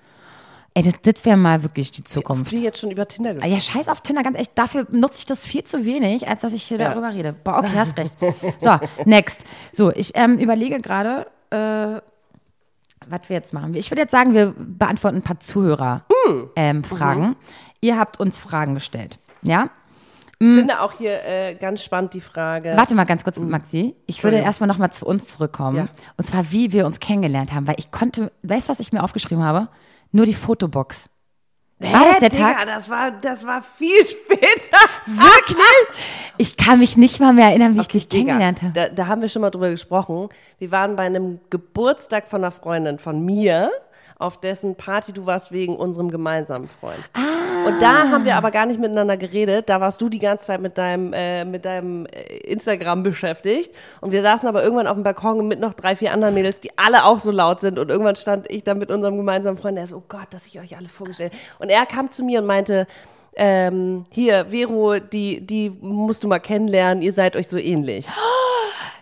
Ey, 0.74 0.82
das, 0.84 0.94
das 1.03 1.24
wäre 1.24 1.36
mal 1.36 1.62
wirklich 1.64 1.90
die 1.90 2.05
Zukunft. 2.05 2.53
Wie 2.53 2.62
jetzt 2.62 2.78
schon 2.78 2.90
über 2.92 3.09
Tinder 3.09 3.30
Ah, 3.30 3.34
gesprochen. 3.34 3.53
Ja, 3.53 3.61
scheiß 3.61 3.88
auf 3.88 4.01
Tinder, 4.03 4.22
ganz 4.22 4.38
echt. 4.38 4.57
Dafür 4.57 4.86
nutze 4.90 5.18
ich 5.20 5.26
das 5.26 5.42
viel 5.44 5.64
zu 5.64 5.84
wenig, 5.84 6.28
als 6.28 6.42
dass 6.42 6.53
ich 6.53 6.62
hier 6.62 6.78
Ja. 6.78 6.90
darüber 6.90 7.12
rede. 7.12 7.32
Boah, 7.32 7.59
okay, 7.59 7.72
hast 7.76 7.99
recht. 7.99 8.14
So, 8.61 8.78
next. 9.05 9.40
So, 9.72 9.90
ich 9.92 10.12
ähm, 10.14 10.38
überlege 10.38 10.78
gerade, 10.80 11.26
äh, 11.51 12.01
was 13.11 13.28
wir 13.28 13.36
jetzt 13.36 13.52
machen. 13.52 13.74
Ich 13.74 13.90
würde 13.90 14.02
jetzt 14.02 14.12
sagen, 14.12 14.34
wir 14.34 14.54
beantworten 14.56 15.18
ein 15.18 15.22
paar 15.22 15.40
Zuhörer-Fragen. 15.40 16.50
Ähm, 16.56 16.84
Fragen. 16.84 17.36
Ihr 17.80 17.98
habt 17.98 18.20
uns 18.20 18.38
Fragen 18.38 18.74
gestellt. 18.74 19.18
Ja? 19.42 19.70
Ich 20.40 20.46
finde 20.46 20.80
auch 20.80 20.92
hier 20.92 21.24
äh, 21.24 21.54
ganz 21.56 21.82
spannend 21.82 22.14
die 22.14 22.20
Frage. 22.20 22.74
Warte 22.76 22.94
mal 22.94 23.04
ganz 23.04 23.24
kurz, 23.24 23.40
Maxi. 23.40 23.96
Ich 24.06 24.22
würde 24.22 24.36
erstmal 24.36 24.68
nochmal 24.68 24.92
zu 24.92 25.04
uns 25.04 25.26
zurückkommen. 25.32 25.76
Ja. 25.76 25.88
Und 26.16 26.24
zwar, 26.24 26.52
wie 26.52 26.72
wir 26.72 26.86
uns 26.86 27.00
kennengelernt 27.00 27.52
haben. 27.52 27.66
Weil 27.66 27.74
ich 27.78 27.90
konnte, 27.90 28.30
weißt 28.44 28.68
du, 28.68 28.70
was 28.70 28.78
ich 28.78 28.92
mir 28.92 29.02
aufgeschrieben 29.02 29.42
habe? 29.42 29.68
Nur 30.12 30.26
die 30.26 30.34
Fotobox. 30.34 31.11
War 31.80 32.06
das 32.06 32.18
der 32.18 32.28
Digga, 32.30 32.54
Tag? 32.54 32.66
Das 32.66 32.90
war, 32.90 33.10
das 33.12 33.46
war 33.46 33.62
viel 33.62 34.04
später. 34.04 34.78
Wirklich? 35.06 35.98
Ich 36.36 36.56
kann 36.56 36.80
mich 36.80 36.96
nicht 36.96 37.20
mal 37.20 37.32
mehr 37.32 37.48
erinnern, 37.50 37.76
wie 37.76 37.80
ich 37.80 37.88
dich 37.88 38.08
Digga, 38.08 38.24
kennengelernt 38.24 38.62
habe. 38.62 38.72
Da, 38.72 38.88
da 38.88 39.06
haben 39.06 39.22
wir 39.22 39.28
schon 39.28 39.42
mal 39.42 39.50
drüber 39.50 39.70
gesprochen. 39.70 40.28
Wir 40.58 40.72
waren 40.72 40.96
bei 40.96 41.04
einem 41.04 41.40
Geburtstag 41.50 42.26
von 42.26 42.42
einer 42.42 42.50
Freundin 42.50 42.98
von 42.98 43.24
mir, 43.24 43.70
auf 44.18 44.40
dessen 44.40 44.74
Party 44.74 45.12
du 45.12 45.26
warst 45.26 45.52
wegen 45.52 45.76
unserem 45.76 46.10
gemeinsamen 46.10 46.66
Freund. 46.68 46.98
Ah. 47.14 47.66
Und 47.66 47.80
da 47.80 48.08
haben 48.08 48.24
wir 48.24 48.36
aber 48.36 48.50
gar 48.50 48.66
nicht 48.66 48.80
miteinander 48.80 49.16
geredet. 49.16 49.68
Da 49.68 49.80
warst 49.80 50.00
du 50.00 50.08
die 50.08 50.18
ganze 50.18 50.46
Zeit 50.46 50.60
mit 50.60 50.76
deinem, 50.76 51.12
äh, 51.12 51.44
mit 51.44 51.64
deinem 51.64 52.06
äh, 52.06 52.38
Instagram 52.38 53.02
beschäftigt. 53.02 53.74
Und 54.00 54.10
wir 54.10 54.22
saßen 54.22 54.48
aber 54.48 54.62
irgendwann 54.62 54.86
auf 54.86 54.94
dem 54.94 55.04
Balkon 55.04 55.46
mit 55.46 55.60
noch 55.60 55.74
drei, 55.74 55.94
vier 55.94 56.12
anderen 56.12 56.34
Mädels, 56.34 56.60
die 56.60 56.70
alle 56.76 57.04
auch 57.04 57.18
so 57.20 57.30
laut 57.30 57.60
sind. 57.60 57.78
Und 57.78 57.90
irgendwann 57.90 58.16
stand 58.16 58.50
ich 58.50 58.64
da 58.64 58.74
mit 58.74 58.90
unserem 58.90 59.16
gemeinsamen 59.16 59.56
Freund. 59.56 59.78
Der 59.78 59.86
so, 59.86 59.98
oh 59.98 60.04
Gott, 60.08 60.26
dass 60.30 60.46
ich 60.46 60.58
euch 60.58 60.76
alle 60.76 60.88
vorgestellt. 60.88 61.32
Und 61.58 61.68
er 61.68 61.86
kam 61.86 62.10
zu 62.10 62.24
mir 62.24 62.40
und 62.40 62.46
meinte, 62.46 62.86
ähm, 63.36 64.06
hier, 64.10 64.46
Vero, 64.50 64.98
die, 64.98 65.40
die 65.46 65.70
musst 65.70 66.24
du 66.24 66.28
mal 66.28 66.40
kennenlernen, 66.40 67.02
ihr 67.02 67.12
seid 67.12 67.36
euch 67.36 67.48
so 67.48 67.56
ähnlich. 67.56 68.06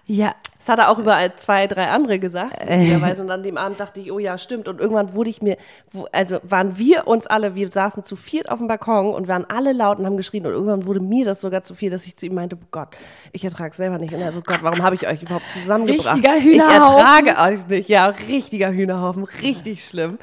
Ja, 0.09 0.34
Das 0.59 0.68
hat 0.68 0.78
er 0.78 0.88
auch 0.90 0.98
über 0.98 1.18
zwei, 1.36 1.66
drei 1.66 1.88
andere 1.88 2.18
gesagt. 2.20 2.61
witzigerweise. 2.61 3.22
Und 3.22 3.30
an 3.30 3.42
dem 3.42 3.57
Abend 3.57 3.80
dachte 3.80 4.00
ich, 4.00 4.12
oh 4.12 4.18
ja, 4.20 4.38
stimmt. 4.38 4.68
Und 4.68 4.80
irgendwann 4.80 5.14
wurde 5.14 5.30
ich 5.30 5.42
mir, 5.42 5.57
wo- 5.90 6.07
also 6.12 6.38
waren 6.44 6.78
wir 6.78 7.09
uns 7.09 7.26
alle, 7.26 7.54
wir 7.57 7.70
saßen 7.72 8.04
zu 8.04 8.14
viert 8.14 8.48
auf 8.50 8.59
dem 8.61 8.68
Balkon 8.68 9.12
und 9.14 9.26
waren 9.26 9.44
alle 9.48 9.72
laut 9.72 9.98
und 9.98 10.07
haben 10.07 10.16
geschrien. 10.16 10.46
Und 10.46 10.52
irgendwann 10.52 10.86
wurde 10.86 11.00
mir 11.00 11.24
das 11.24 11.40
sogar 11.40 11.62
zu 11.62 11.74
viel, 11.74 11.90
dass 11.90 12.07
ich 12.07 12.16
zu 12.16 12.26
ihm 12.26 12.34
meinte, 12.34 12.57
oh 12.57 12.66
Gott, 12.70 12.88
ich 13.32 13.44
ertrage 13.44 13.70
es 13.70 13.76
selber 13.78 13.98
nicht. 13.98 14.14
Und 14.14 14.20
er 14.20 14.32
so, 14.32 14.40
Gott, 14.42 14.59
warum 14.62 14.82
habe 14.82 14.94
ich 14.94 15.09
euch 15.09 15.22
überhaupt 15.22 15.50
zusammengebracht? 15.50 16.14
Richtiger 16.16 16.36
Ich 16.36 16.44
Hühnerhaufen. 16.44 16.98
ertrage 17.26 17.52
euch 17.52 17.66
nicht. 17.66 17.88
Ja, 17.88 18.07
richtiger 18.07 18.70
Hühnerhaufen, 18.70 19.24
richtig 19.42 19.84
schlimm. 19.84 20.18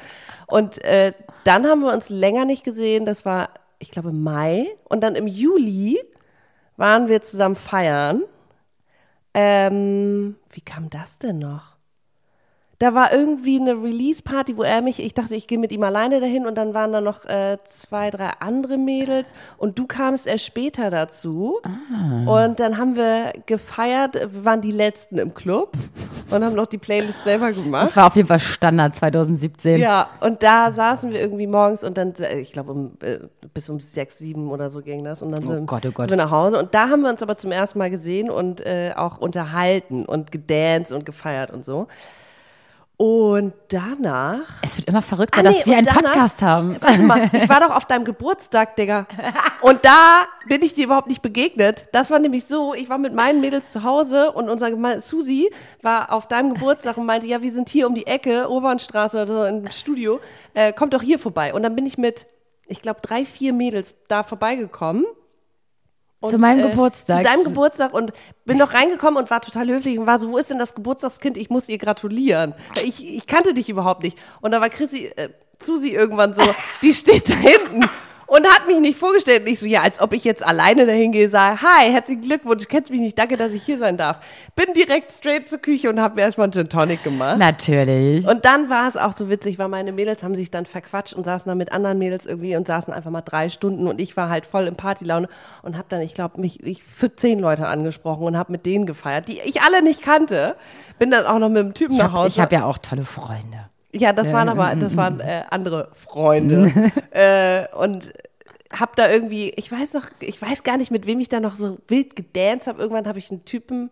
Und 0.46 0.82
äh, 0.84 1.12
dann 1.44 1.66
haben 1.66 1.80
wir 1.82 1.92
uns 1.92 2.08
länger 2.08 2.46
nicht 2.46 2.64
gesehen. 2.64 3.04
Das 3.06 3.24
war, 3.26 3.50
ich 3.78 3.90
glaube, 3.90 4.12
Mai. 4.12 4.66
Und 4.84 5.02
dann 5.02 5.14
im 5.14 5.26
Juli 5.26 5.98
waren 6.78 7.08
wir 7.08 7.20
zusammen 7.22 7.54
feiern. 7.56 8.22
Ähm, 9.34 10.36
wie 10.50 10.60
kam 10.60 10.90
das 10.90 11.18
denn 11.18 11.38
noch? 11.38 11.73
Da 12.78 12.94
war 12.94 13.12
irgendwie 13.12 13.60
eine 13.60 13.72
Release-Party, 13.72 14.56
wo 14.56 14.62
er 14.62 14.82
mich, 14.82 15.02
ich 15.02 15.14
dachte, 15.14 15.34
ich 15.36 15.46
gehe 15.46 15.58
mit 15.58 15.72
ihm 15.72 15.82
alleine 15.82 16.20
dahin 16.20 16.46
und 16.46 16.56
dann 16.56 16.74
waren 16.74 16.92
da 16.92 17.00
noch 17.00 17.24
äh, 17.24 17.58
zwei, 17.64 18.10
drei 18.10 18.30
andere 18.40 18.78
Mädels 18.78 19.32
und 19.58 19.78
du 19.78 19.86
kamst 19.86 20.26
erst 20.26 20.44
später 20.44 20.90
dazu. 20.90 21.60
Und 22.26 22.60
dann 22.60 22.78
haben 22.78 22.96
wir 22.96 23.32
gefeiert, 23.46 24.14
wir 24.14 24.44
waren 24.44 24.60
die 24.60 24.72
Letzten 24.72 25.18
im 25.18 25.34
Club 25.34 25.72
und 26.30 26.44
haben 26.44 26.54
noch 26.54 26.66
die 26.66 26.78
Playlist 26.78 27.24
selber 27.24 27.52
gemacht. 27.52 27.84
das 27.84 27.96
war 27.96 28.06
auf 28.06 28.16
jeden 28.16 28.28
Fall 28.28 28.40
Standard 28.40 28.96
2017. 28.96 29.80
Ja, 29.80 30.08
und 30.20 30.42
da 30.42 30.72
saßen 30.72 31.12
wir 31.12 31.20
irgendwie 31.20 31.46
morgens 31.46 31.84
und 31.84 31.96
dann, 31.96 32.14
äh, 32.14 32.40
ich 32.40 32.52
glaube, 32.52 32.72
um, 32.72 32.92
äh, 33.00 33.18
bis 33.52 33.68
um 33.68 33.78
sechs, 33.80 34.18
sieben 34.18 34.50
oder 34.50 34.70
so 34.70 34.80
ging 34.80 35.04
das. 35.04 35.22
Und 35.22 35.32
dann 35.32 35.42
sind, 35.42 35.66
Gott, 35.66 35.86
oh 35.86 35.90
Gott. 35.90 36.08
sind 36.08 36.18
wir 36.18 36.24
nach 36.24 36.30
Hause. 36.30 36.58
Und 36.58 36.74
da 36.74 36.88
haben 36.88 37.02
wir 37.02 37.10
uns 37.10 37.22
aber 37.22 37.36
zum 37.36 37.52
ersten 37.52 37.78
Mal 37.78 37.90
gesehen 37.90 38.30
und 38.30 38.60
äh, 38.60 38.92
auch 38.96 39.18
unterhalten 39.18 40.04
und 40.04 40.32
gedanced 40.32 40.92
und 40.92 41.06
gefeiert 41.06 41.50
und 41.50 41.64
so. 41.64 41.86
Und 42.96 43.52
danach. 43.70 44.62
Es 44.62 44.76
wird 44.76 44.88
immer 44.88 45.02
verrückter, 45.02 45.38
Ah, 45.40 45.42
nee, 45.42 45.48
dass 45.48 45.66
wir 45.66 45.76
einen 45.76 45.86
danach- 45.86 46.02
Podcast 46.02 46.42
haben. 46.42 46.76
Warte 46.80 47.02
mal, 47.02 47.28
ich 47.32 47.48
war 47.48 47.60
doch 47.60 47.74
auf 47.74 47.86
deinem 47.86 48.04
Geburtstag, 48.04 48.76
Digga. 48.76 49.06
Und 49.62 49.84
da 49.84 50.26
bin 50.46 50.62
ich 50.62 50.74
dir 50.74 50.84
überhaupt 50.84 51.08
nicht 51.08 51.20
begegnet. 51.20 51.86
Das 51.92 52.10
war 52.12 52.20
nämlich 52.20 52.44
so, 52.44 52.72
ich 52.72 52.88
war 52.88 52.98
mit 52.98 53.12
meinen 53.12 53.40
Mädels 53.40 53.72
zu 53.72 53.82
Hause 53.82 54.30
und 54.32 54.48
unser 54.50 55.00
Susi 55.00 55.50
war 55.82 56.12
auf 56.12 56.28
deinem 56.28 56.54
Geburtstag 56.54 56.96
und 56.98 57.06
meinte, 57.06 57.26
ja, 57.26 57.42
wir 57.42 57.50
sind 57.50 57.68
hier 57.68 57.86
um 57.88 57.94
die 57.94 58.06
Ecke, 58.06 58.48
Obernstraße 58.48 59.22
oder 59.22 59.34
so 59.34 59.44
im 59.46 59.70
Studio, 59.70 60.20
äh, 60.52 60.72
kommt 60.72 60.94
doch 60.94 61.02
hier 61.02 61.18
vorbei. 61.18 61.52
Und 61.54 61.62
dann 61.62 61.74
bin 61.74 61.86
ich 61.86 61.98
mit 61.98 62.26
ich 62.66 62.80
glaube, 62.80 63.00
drei, 63.02 63.24
vier 63.26 63.52
Mädels 63.52 63.94
da 64.08 64.22
vorbeigekommen. 64.22 65.04
Und, 66.24 66.30
Zu 66.30 66.38
meinem 66.38 66.60
äh, 66.66 66.70
Geburtstag. 66.70 67.18
Zu 67.18 67.24
deinem 67.24 67.44
Geburtstag 67.44 67.92
und 67.92 68.12
bin 68.46 68.56
noch 68.56 68.72
reingekommen 68.72 69.18
und 69.18 69.30
war 69.30 69.42
total 69.42 69.68
höflich 69.68 69.98
und 69.98 70.06
war 70.06 70.18
so, 70.18 70.30
wo 70.30 70.38
ist 70.38 70.48
denn 70.48 70.58
das 70.58 70.74
Geburtstagskind? 70.74 71.36
Ich 71.36 71.50
muss 71.50 71.68
ihr 71.68 71.76
gratulieren. 71.76 72.54
Ich, 72.82 73.06
ich 73.16 73.26
kannte 73.26 73.52
dich 73.52 73.68
überhaupt 73.68 74.02
nicht. 74.02 74.16
Und 74.40 74.52
da 74.52 74.60
war 74.62 74.70
Chrissy, 74.70 75.12
äh, 75.16 75.28
Susi 75.58 75.90
irgendwann 75.90 76.32
so, 76.32 76.42
die 76.80 76.94
steht 76.94 77.28
da 77.28 77.34
hinten 77.34 77.84
und 78.26 78.46
hat 78.46 78.66
mich 78.66 78.80
nicht 78.80 78.98
vorgestellt. 78.98 79.42
Und 79.42 79.48
ich 79.48 79.58
so, 79.58 79.66
ja, 79.66 79.82
als 79.82 80.00
ob 80.00 80.12
ich 80.12 80.24
jetzt 80.24 80.44
alleine 80.44 80.86
dahin 80.86 81.12
gehe, 81.12 81.28
sage, 81.28 81.60
hi, 81.62 81.90
herzlichen 81.90 82.22
Glückwunsch, 82.22 82.66
kennst 82.68 82.90
mich 82.90 83.00
nicht, 83.00 83.18
danke, 83.18 83.36
dass 83.36 83.52
ich 83.52 83.62
hier 83.62 83.78
sein 83.78 83.96
darf. 83.96 84.20
Bin 84.56 84.72
direkt 84.74 85.12
straight 85.12 85.48
zur 85.48 85.58
Küche 85.58 85.90
und 85.90 86.00
habe 86.00 86.16
mir 86.16 86.22
erstmal 86.22 86.44
einen 86.44 86.52
Gin 86.52 86.68
Tonic 86.68 87.02
gemacht. 87.02 87.38
Natürlich. 87.38 88.26
Und 88.26 88.44
dann 88.44 88.70
war 88.70 88.88
es 88.88 88.96
auch 88.96 89.12
so 89.12 89.28
witzig, 89.28 89.58
weil 89.58 89.68
meine 89.68 89.92
Mädels 89.92 90.22
haben 90.22 90.34
sich 90.34 90.50
dann 90.50 90.66
verquatscht 90.66 91.12
und 91.14 91.24
saßen 91.24 91.48
dann 91.48 91.58
mit 91.58 91.72
anderen 91.72 91.98
Mädels 91.98 92.26
irgendwie 92.26 92.56
und 92.56 92.66
saßen 92.66 92.92
einfach 92.92 93.10
mal 93.10 93.22
drei 93.22 93.48
Stunden 93.48 93.86
und 93.86 94.00
ich 94.00 94.16
war 94.16 94.28
halt 94.28 94.46
voll 94.46 94.66
im 94.66 94.76
Partylaune 94.76 95.28
und 95.62 95.76
habe 95.76 95.86
dann, 95.88 96.00
ich 96.00 96.14
glaube, 96.14 96.40
mich 96.40 96.62
ich 96.64 96.82
für 96.82 97.14
zehn 97.14 97.38
Leute 97.38 97.66
angesprochen 97.66 98.24
und 98.24 98.36
habe 98.36 98.52
mit 98.52 98.66
denen 98.66 98.86
gefeiert, 98.86 99.28
die 99.28 99.40
ich 99.44 99.62
alle 99.62 99.82
nicht 99.82 100.02
kannte. 100.02 100.56
Bin 100.98 101.10
dann 101.10 101.26
auch 101.26 101.38
noch 101.38 101.48
mit 101.48 101.58
dem 101.58 101.74
Typen 101.74 101.92
ich 101.94 101.98
nach 101.98 102.12
habe 102.12 102.18
Hause. 102.24 102.42
hab 102.42 102.52
ja 102.52 102.64
auch 102.64 102.78
tolle 102.78 103.04
Freunde. 103.04 103.68
Ja, 103.96 104.12
das 104.12 104.32
waren 104.32 104.48
aber, 104.48 104.74
das 104.76 104.96
waren 104.98 105.20
äh, 105.20 105.44
andere 105.50 105.88
Freunde. 105.94 106.72
äh, 107.10 107.66
und 107.76 108.12
hab 108.70 108.96
da 108.96 109.10
irgendwie, 109.10 109.50
ich 109.50 109.70
weiß 109.70 109.94
noch, 109.94 110.06
ich 110.20 110.40
weiß 110.40 110.64
gar 110.64 110.76
nicht, 110.76 110.90
mit 110.90 111.06
wem 111.06 111.20
ich 111.20 111.28
da 111.28 111.40
noch 111.40 111.56
so 111.56 111.78
wild 111.88 112.16
gedanced 112.16 112.66
habe. 112.66 112.82
Irgendwann 112.82 113.06
habe 113.06 113.18
ich 113.18 113.30
einen 113.30 113.44
Typen 113.44 113.90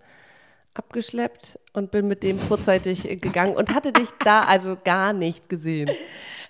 abgeschleppt 0.74 1.58
und 1.72 1.90
bin 1.90 2.08
mit 2.08 2.22
dem 2.22 2.38
vorzeitig 2.38 3.08
äh, 3.08 3.16
gegangen 3.16 3.54
und 3.54 3.74
hatte 3.74 3.92
dich 3.92 4.08
da 4.24 4.42
also 4.42 4.76
gar 4.82 5.12
nicht 5.12 5.48
gesehen. 5.48 5.90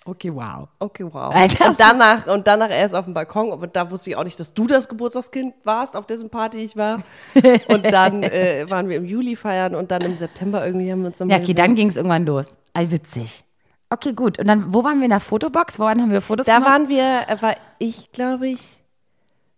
Okay, 0.04 0.34
wow. 0.34 0.68
Okay, 0.80 1.04
wow. 1.04 1.32
Das 1.58 1.68
Und 1.68 1.80
danach, 1.80 2.26
und 2.26 2.46
danach 2.46 2.70
erst 2.70 2.94
auf 2.94 3.04
dem 3.04 3.14
Balkon, 3.14 3.52
aber 3.52 3.68
da 3.68 3.90
wusste 3.90 4.10
ich 4.10 4.16
auch 4.16 4.24
nicht, 4.24 4.38
dass 4.40 4.52
du 4.52 4.66
das 4.66 4.88
Geburtstagskind 4.88 5.54
warst, 5.62 5.96
auf 5.96 6.06
dessen 6.06 6.28
Party 6.28 6.58
ich 6.58 6.76
war. 6.76 7.02
Und 7.68 7.92
dann 7.92 8.22
äh, 8.24 8.66
waren 8.68 8.88
wir 8.88 8.96
im 8.96 9.04
Juli 9.04 9.36
feiern 9.36 9.76
und 9.76 9.92
dann 9.92 10.02
im 10.02 10.16
September 10.16 10.66
irgendwie 10.66 10.90
haben 10.90 11.02
wir 11.02 11.08
uns 11.08 11.20
nochmal 11.20 11.36
Ja, 11.38 11.42
okay, 11.42 11.54
dann 11.54 11.76
ging 11.76 11.88
es 11.88 11.96
irgendwann 11.96 12.26
los. 12.26 12.56
All 12.74 12.90
witzig. 12.90 13.44
Okay, 13.90 14.12
gut. 14.14 14.38
Und 14.38 14.48
dann, 14.48 14.72
wo 14.72 14.82
waren 14.82 14.98
wir 14.98 15.04
in 15.04 15.10
der 15.10 15.20
Fotobox? 15.20 15.78
Wo 15.78 15.84
waren, 15.84 16.00
haben 16.00 16.10
wir 16.10 16.22
Fotos 16.22 16.46
Da 16.46 16.54
gemacht? 16.56 16.70
waren 16.70 16.88
wir, 16.88 17.28
äh, 17.28 17.40
war 17.40 17.54
ich, 17.78 18.10
glaube 18.10 18.48
ich, 18.48 18.82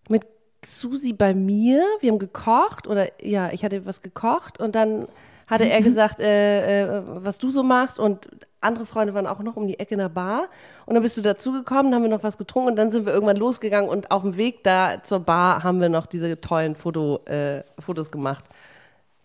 mit 0.09 0.26
Susi 0.64 1.12
bei 1.14 1.32
mir. 1.34 1.82
Wir 2.01 2.11
haben 2.11 2.18
gekocht 2.18 2.86
oder 2.86 3.09
ja, 3.24 3.51
ich 3.53 3.64
hatte 3.64 3.86
was 3.86 4.03
gekocht 4.03 4.61
und 4.61 4.74
dann 4.74 5.09
hatte 5.47 5.68
er 5.68 5.82
gesagt, 5.82 6.20
äh, 6.20 6.82
äh, 6.82 7.03
was 7.07 7.38
du 7.38 7.51
so 7.51 7.62
machst 7.62 7.99
und 7.99 8.28
andere 8.61 8.86
Freunde 8.86 9.12
waren 9.14 9.26
auch 9.26 9.40
noch 9.40 9.57
um 9.57 9.66
die 9.66 9.78
Ecke 9.78 9.95
in 9.95 9.99
der 9.99 10.09
Bar 10.09 10.49
und 10.86 10.95
dann 10.95 11.03
bist 11.03 11.16
du 11.16 11.20
dazugekommen, 11.22 11.92
dann 11.92 11.97
haben 11.97 12.03
wir 12.03 12.11
noch 12.16 12.22
was 12.22 12.38
getrunken 12.38 12.70
und 12.70 12.76
dann 12.76 12.90
sind 12.90 13.05
wir 13.07 13.12
irgendwann 13.12 13.36
losgegangen 13.36 13.90
und 13.90 14.11
auf 14.11 14.22
dem 14.22 14.36
Weg 14.36 14.64
da 14.64 15.03
zur 15.03 15.20
Bar 15.20 15.62
haben 15.62 15.80
wir 15.80 15.88
noch 15.90 16.07
diese 16.07 16.40
tollen 16.40 16.74
Foto, 16.74 17.18
äh, 17.26 17.62
Fotos 17.78 18.11
gemacht, 18.11 18.45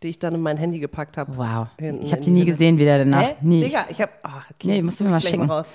die 0.03 0.09
ich 0.09 0.19
dann 0.19 0.33
in 0.33 0.41
mein 0.41 0.57
Handy 0.57 0.79
gepackt 0.79 1.17
habe. 1.17 1.37
Wow. 1.37 1.67
Ich 2.01 2.11
habe 2.11 2.21
die 2.21 2.31
nie 2.31 2.45
gesehen 2.45 2.77
wieder 2.77 2.97
danach. 2.97 3.21
Hä? 3.21 3.35
Nie. 3.41 3.63
Digga, 3.63 3.85
ich 3.89 4.01
hab, 4.01 4.09
ach, 4.23 4.45
okay, 4.51 4.67
Nee, 4.67 4.81
musst 4.81 4.99
du 4.99 5.05
mir 5.05 5.11
mal 5.11 5.21
schicken. 5.21 5.49
Raus. 5.49 5.67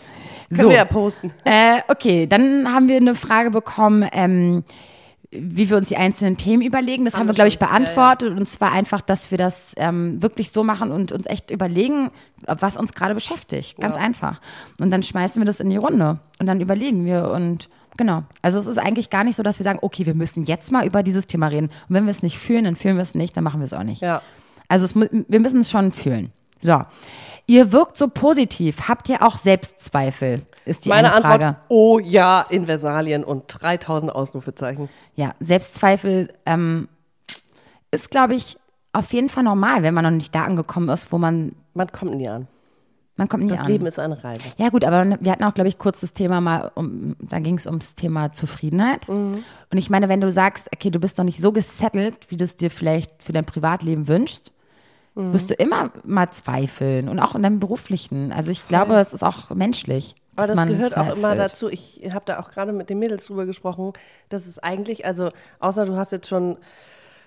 Können 0.49 0.61
So. 0.61 0.68
wir 0.68 0.76
ja 0.76 0.84
posten. 0.84 1.32
Äh, 1.45 1.80
okay, 1.88 2.26
dann 2.26 2.72
haben 2.72 2.88
wir 2.88 2.97
eine 2.97 3.14
Frage 3.14 3.51
bekommen, 3.51 4.07
ähm, 4.12 4.64
wie 5.37 5.68
wir 5.68 5.76
uns 5.76 5.89
die 5.89 5.97
einzelnen 5.97 6.37
Themen 6.37 6.62
überlegen. 6.62 7.05
Das 7.05 7.14
haben, 7.14 7.20
Haben 7.20 7.28
wir, 7.28 7.35
glaube 7.35 7.49
ich, 7.49 7.55
schon. 7.55 7.62
Ja, 7.62 7.68
beantwortet. 7.68 8.39
Und 8.39 8.49
zwar 8.49 8.72
einfach, 8.72 9.01
dass 9.01 9.30
wir 9.30 9.39
das 9.39 9.74
ähm, 9.76 10.22
wirklich 10.22 10.51
so 10.51 10.64
machen 10.64 10.91
und 10.91 11.12
uns 11.12 11.26
echt 11.26 11.51
überlegen, 11.51 12.11
was 12.47 12.76
uns 12.76 12.93
gerade 12.93 13.14
beschäftigt. 13.14 13.78
Ganz 13.80 13.97
einfach. 13.97 14.41
Und 14.80 14.91
dann 14.91 15.03
schmeißen 15.03 15.41
wir 15.41 15.47
das 15.47 15.61
in 15.61 15.70
die 15.70 15.76
Runde. 15.76 16.20
Und 16.39 16.47
dann 16.47 16.61
überlegen 16.61 17.05
wir 17.05 17.30
und 17.30 17.68
genau. 17.97 18.24
Also 18.43 18.59
es 18.59 18.66
ist 18.66 18.78
eigentlich 18.78 19.11
gar 19.11 19.24
nicht 19.24 19.37
so, 19.37 19.43
dass 19.43 19.59
wir 19.59 19.64
sagen, 19.64 19.78
okay, 19.82 20.07
wir 20.07 20.14
müssen 20.14 20.45
jetzt 20.45 20.72
mal 20.72 20.87
über 20.87 21.03
dieses 21.03 21.26
Thema 21.26 21.49
reden. 21.49 21.66
Und 21.89 21.95
wenn 21.95 22.05
wir 22.05 22.11
es 22.11 22.22
nicht 22.22 22.39
fühlen, 22.39 22.64
dann 22.64 22.76
fühlen 22.76 22.97
wir 22.97 23.03
es 23.03 23.14
nicht, 23.14 23.37
dann 23.37 23.45
machen 23.45 23.61
wir 23.61 23.66
es 23.66 23.72
auch 23.72 23.82
nicht. 23.82 24.03
Ja. 24.03 24.22
Also 24.68 24.85
es, 24.85 24.95
wir 24.95 25.41
müssen 25.41 25.61
es 25.61 25.70
schon 25.70 25.93
fühlen. 25.93 26.32
So. 26.61 26.82
Ihr 27.47 27.72
wirkt 27.72 27.97
so 27.97 28.09
positiv. 28.09 28.89
Habt 28.89 29.09
ihr 29.09 29.22
auch 29.22 29.37
Selbstzweifel? 29.37 30.43
Ist 30.67 30.85
die 30.85 30.89
Meine 30.89 31.12
eine 31.12 31.21
Frage. 31.23 31.47
Antwort, 31.47 31.65
oh 31.69 31.99
ja, 31.99 32.41
in 32.49 32.67
Versalien 32.67 33.23
und 33.25 33.45
3000 33.49 34.15
Ausrufezeichen. 34.15 34.89
Ja, 35.15 35.35
Selbstzweifel 35.41 36.33
ähm, 36.47 36.89
ist, 37.91 38.11
glaube 38.11 38.35
ich, 38.35 38.57
auf 38.93 39.12
jeden 39.12 39.29
Fall 39.29 39.43
normal, 39.45 39.83
wenn 39.83 39.95
man 39.95 40.05
noch 40.05 40.11
nicht 40.11 40.35
da 40.35 40.45
angekommen 40.45 40.89
ist, 40.89 41.12
wo 41.12 41.19
man, 41.19 41.53
Man 41.75 41.91
kommt 41.93 42.15
nie 42.15 42.29
an. 42.29 42.47
man 43.17 43.29
kommt 43.29 43.43
nie 43.43 43.51
Das 43.51 43.61
an. 43.61 43.67
Leben 43.67 43.87
ist 43.87 43.99
eine 43.99 44.23
Reise. 44.23 44.43
ja 44.57 44.69
gut, 44.71 44.85
aber 44.85 45.19
wir 45.21 45.33
hatten 45.33 45.45
auch, 45.45 45.53
glaube 45.55 45.69
ich, 45.69 45.79
kurz 45.79 46.01
das 46.01 46.15
Thema 46.15 46.41
mal, 46.41 46.71
um, 46.75 47.17
da 47.21 47.41
ging 47.41 47.57
es 47.57 47.67
ums 47.67 47.95
Thema 47.95 48.33
Zufriedenheit. 48.33 49.09
Und 49.09 49.45
ich 49.73 49.91
meine, 49.91 50.09
wenn 50.09 50.21
du 50.21 50.31
sagst, 50.33 50.69
okay, 50.75 50.91
du 50.91 50.99
bist 51.01 51.19
noch 51.19 51.25
nicht 51.25 51.41
so 51.41 51.53
gesettelt, 51.53 52.31
wie 52.31 52.37
du 52.37 52.45
es 52.45 52.57
dir 52.57 52.71
vielleicht 52.71 53.23
für 53.23 53.33
dein 53.33 53.45
Privatleben 53.45 54.09
wünschst, 54.09 54.53
wirst 55.17 55.51
du 55.51 55.55
immer 55.55 55.91
mal 56.05 56.31
zweifeln 56.31 57.09
und 57.09 57.21
auch 57.21 57.35
in 57.37 57.43
deinem 57.45 57.61
beruflichen. 57.61 58.33
Also 58.33 58.51
ich 58.51 58.67
glaube, 58.67 58.95
es 58.97 59.12
ist 59.12 59.23
auch 59.23 59.51
menschlich. 59.51 60.17
Aber 60.37 60.47
das 60.47 60.66
gehört 60.66 60.97
auch 60.97 61.16
immer 61.16 61.37
dazu. 61.37 61.68
Ich 61.68 62.01
habe 62.12 62.24
da 62.24 62.41
auch 62.41 62.51
gerade 62.51 62.72
mit 62.72 62.91
den 62.91 62.99
Mädels 62.99 63.26
drüber 63.26 63.47
gesprochen, 63.47 63.93
dass 64.28 64.47
es 64.47 64.59
eigentlich, 64.59 65.07
also 65.07 65.28
außer 65.61 65.87
du 65.87 65.97
hast 65.97 66.12
jetzt 66.12 66.28
schon, 66.28 66.57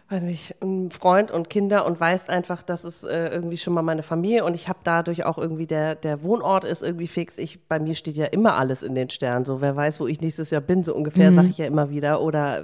weiß 0.09 0.23
nicht, 0.23 0.55
einen 0.61 0.91
Freund 0.91 1.31
und 1.31 1.49
Kinder 1.49 1.85
und 1.85 1.99
weißt 1.99 2.29
einfach, 2.29 2.63
das 2.63 2.85
ist 2.85 3.03
äh, 3.03 3.29
irgendwie 3.29 3.57
schon 3.57 3.73
mal 3.73 3.81
meine 3.81 4.03
Familie 4.03 4.45
und 4.45 4.53
ich 4.53 4.69
habe 4.69 4.79
dadurch 4.83 5.25
auch 5.25 5.37
irgendwie 5.37 5.67
der 5.67 5.95
der 5.95 6.23
Wohnort 6.23 6.63
ist 6.63 6.81
irgendwie 6.81 7.07
fix. 7.07 7.37
Ich 7.37 7.65
bei 7.67 7.79
mir 7.79 7.95
steht 7.95 8.15
ja 8.15 8.25
immer 8.25 8.55
alles 8.55 8.83
in 8.83 8.95
den 8.95 9.09
Sternen. 9.09 9.45
So 9.45 9.61
wer 9.61 9.75
weiß, 9.75 9.99
wo 9.99 10.07
ich 10.07 10.21
nächstes 10.21 10.49
Jahr 10.49 10.61
bin, 10.61 10.83
so 10.83 10.95
ungefähr 10.95 11.31
sage 11.31 11.47
ich 11.47 11.57
ja 11.57 11.65
immer 11.65 11.89
wieder. 11.89 12.21
Oder 12.21 12.63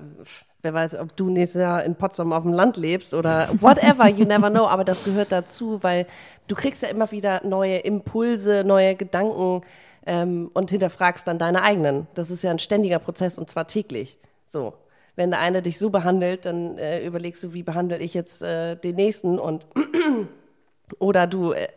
wer 0.63 0.73
weiß, 0.73 0.95
ob 0.95 1.15
du 1.17 1.29
nächstes 1.29 1.59
Jahr 1.59 1.83
in 1.83 1.95
Potsdam 1.95 2.33
auf 2.33 2.43
dem 2.43 2.53
Land 2.53 2.77
lebst 2.77 3.13
oder 3.13 3.49
whatever. 3.59 4.07
You 4.07 4.25
never 4.25 4.49
know. 4.49 4.65
Aber 4.65 4.85
das 4.85 5.03
gehört 5.03 5.31
dazu, 5.31 5.83
weil 5.83 6.07
du 6.47 6.55
kriegst 6.55 6.81
ja 6.81 6.89
immer 6.89 7.11
wieder 7.11 7.41
neue 7.45 7.77
Impulse, 7.79 8.63
neue 8.65 8.95
Gedanken 8.95 9.61
ähm, 10.05 10.49
und 10.53 10.71
hinterfragst 10.71 11.27
dann 11.27 11.39
deine 11.39 11.63
eigenen. 11.63 12.07
Das 12.13 12.29
ist 12.29 12.43
ja 12.43 12.51
ein 12.51 12.59
ständiger 12.59 12.99
Prozess 12.99 13.37
und 13.37 13.49
zwar 13.49 13.67
täglich. 13.67 14.17
So. 14.45 14.73
Wenn 15.15 15.29
der 15.29 15.41
eine 15.41 15.61
dich 15.61 15.77
so 15.77 15.91
behandelt, 15.91 16.45
dann 16.45 16.77
äh, 16.79 17.05
überlegst 17.05 17.43
du, 17.43 17.53
wie 17.53 17.61
behandle 17.61 17.99
ich 17.99 18.15
jetzt 18.15 18.41
äh, 18.41 18.75
den 18.75 18.95
nächsten 18.95 19.37
und 19.37 19.67
oder 20.99 21.27
du 21.27 21.53
äh, 21.53 21.67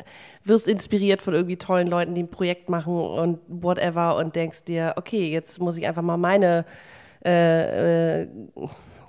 wirst 0.42 0.66
inspiriert 0.68 1.20
von 1.20 1.34
irgendwie 1.34 1.56
tollen 1.58 1.86
Leuten, 1.86 2.14
die 2.14 2.22
ein 2.22 2.30
Projekt 2.30 2.70
machen 2.70 2.94
und 2.94 3.40
whatever 3.48 4.16
und 4.16 4.36
denkst 4.36 4.64
dir, 4.64 4.94
okay, 4.96 5.28
jetzt 5.30 5.60
muss 5.60 5.76
ich 5.76 5.86
einfach 5.86 6.02
mal 6.02 6.16
meine 6.16 6.64
äh, 7.24 8.22
äh, 8.22 8.28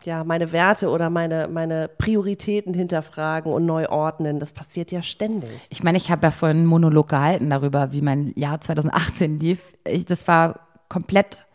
ja, 0.08 0.24
meine 0.24 0.54
Werte 0.54 0.90
oder 0.90 1.10
meine, 1.10 1.50
meine 1.50 1.90
Prioritäten 1.90 2.74
hinterfragen 2.74 3.52
und 3.52 3.66
neu 3.66 3.90
ordnen. 3.90 4.40
Das 4.40 4.54
passiert 4.54 4.90
ja 4.90 5.02
ständig. 5.02 5.50
Ich 5.70 5.84
meine, 5.84 5.98
ich 5.98 6.10
habe 6.10 6.28
ja 6.28 6.32
vorhin 6.32 6.60
einen 6.60 6.66
Monolog 6.66 7.10
gehalten 7.10 7.50
darüber, 7.50 7.92
wie 7.92 8.02
mein 8.02 8.32
Jahr 8.38 8.62
2018 8.62 9.38
lief. 9.38 9.60
Ich, 9.84 10.06
das 10.06 10.26
war 10.26 10.62
komplett 10.88 11.46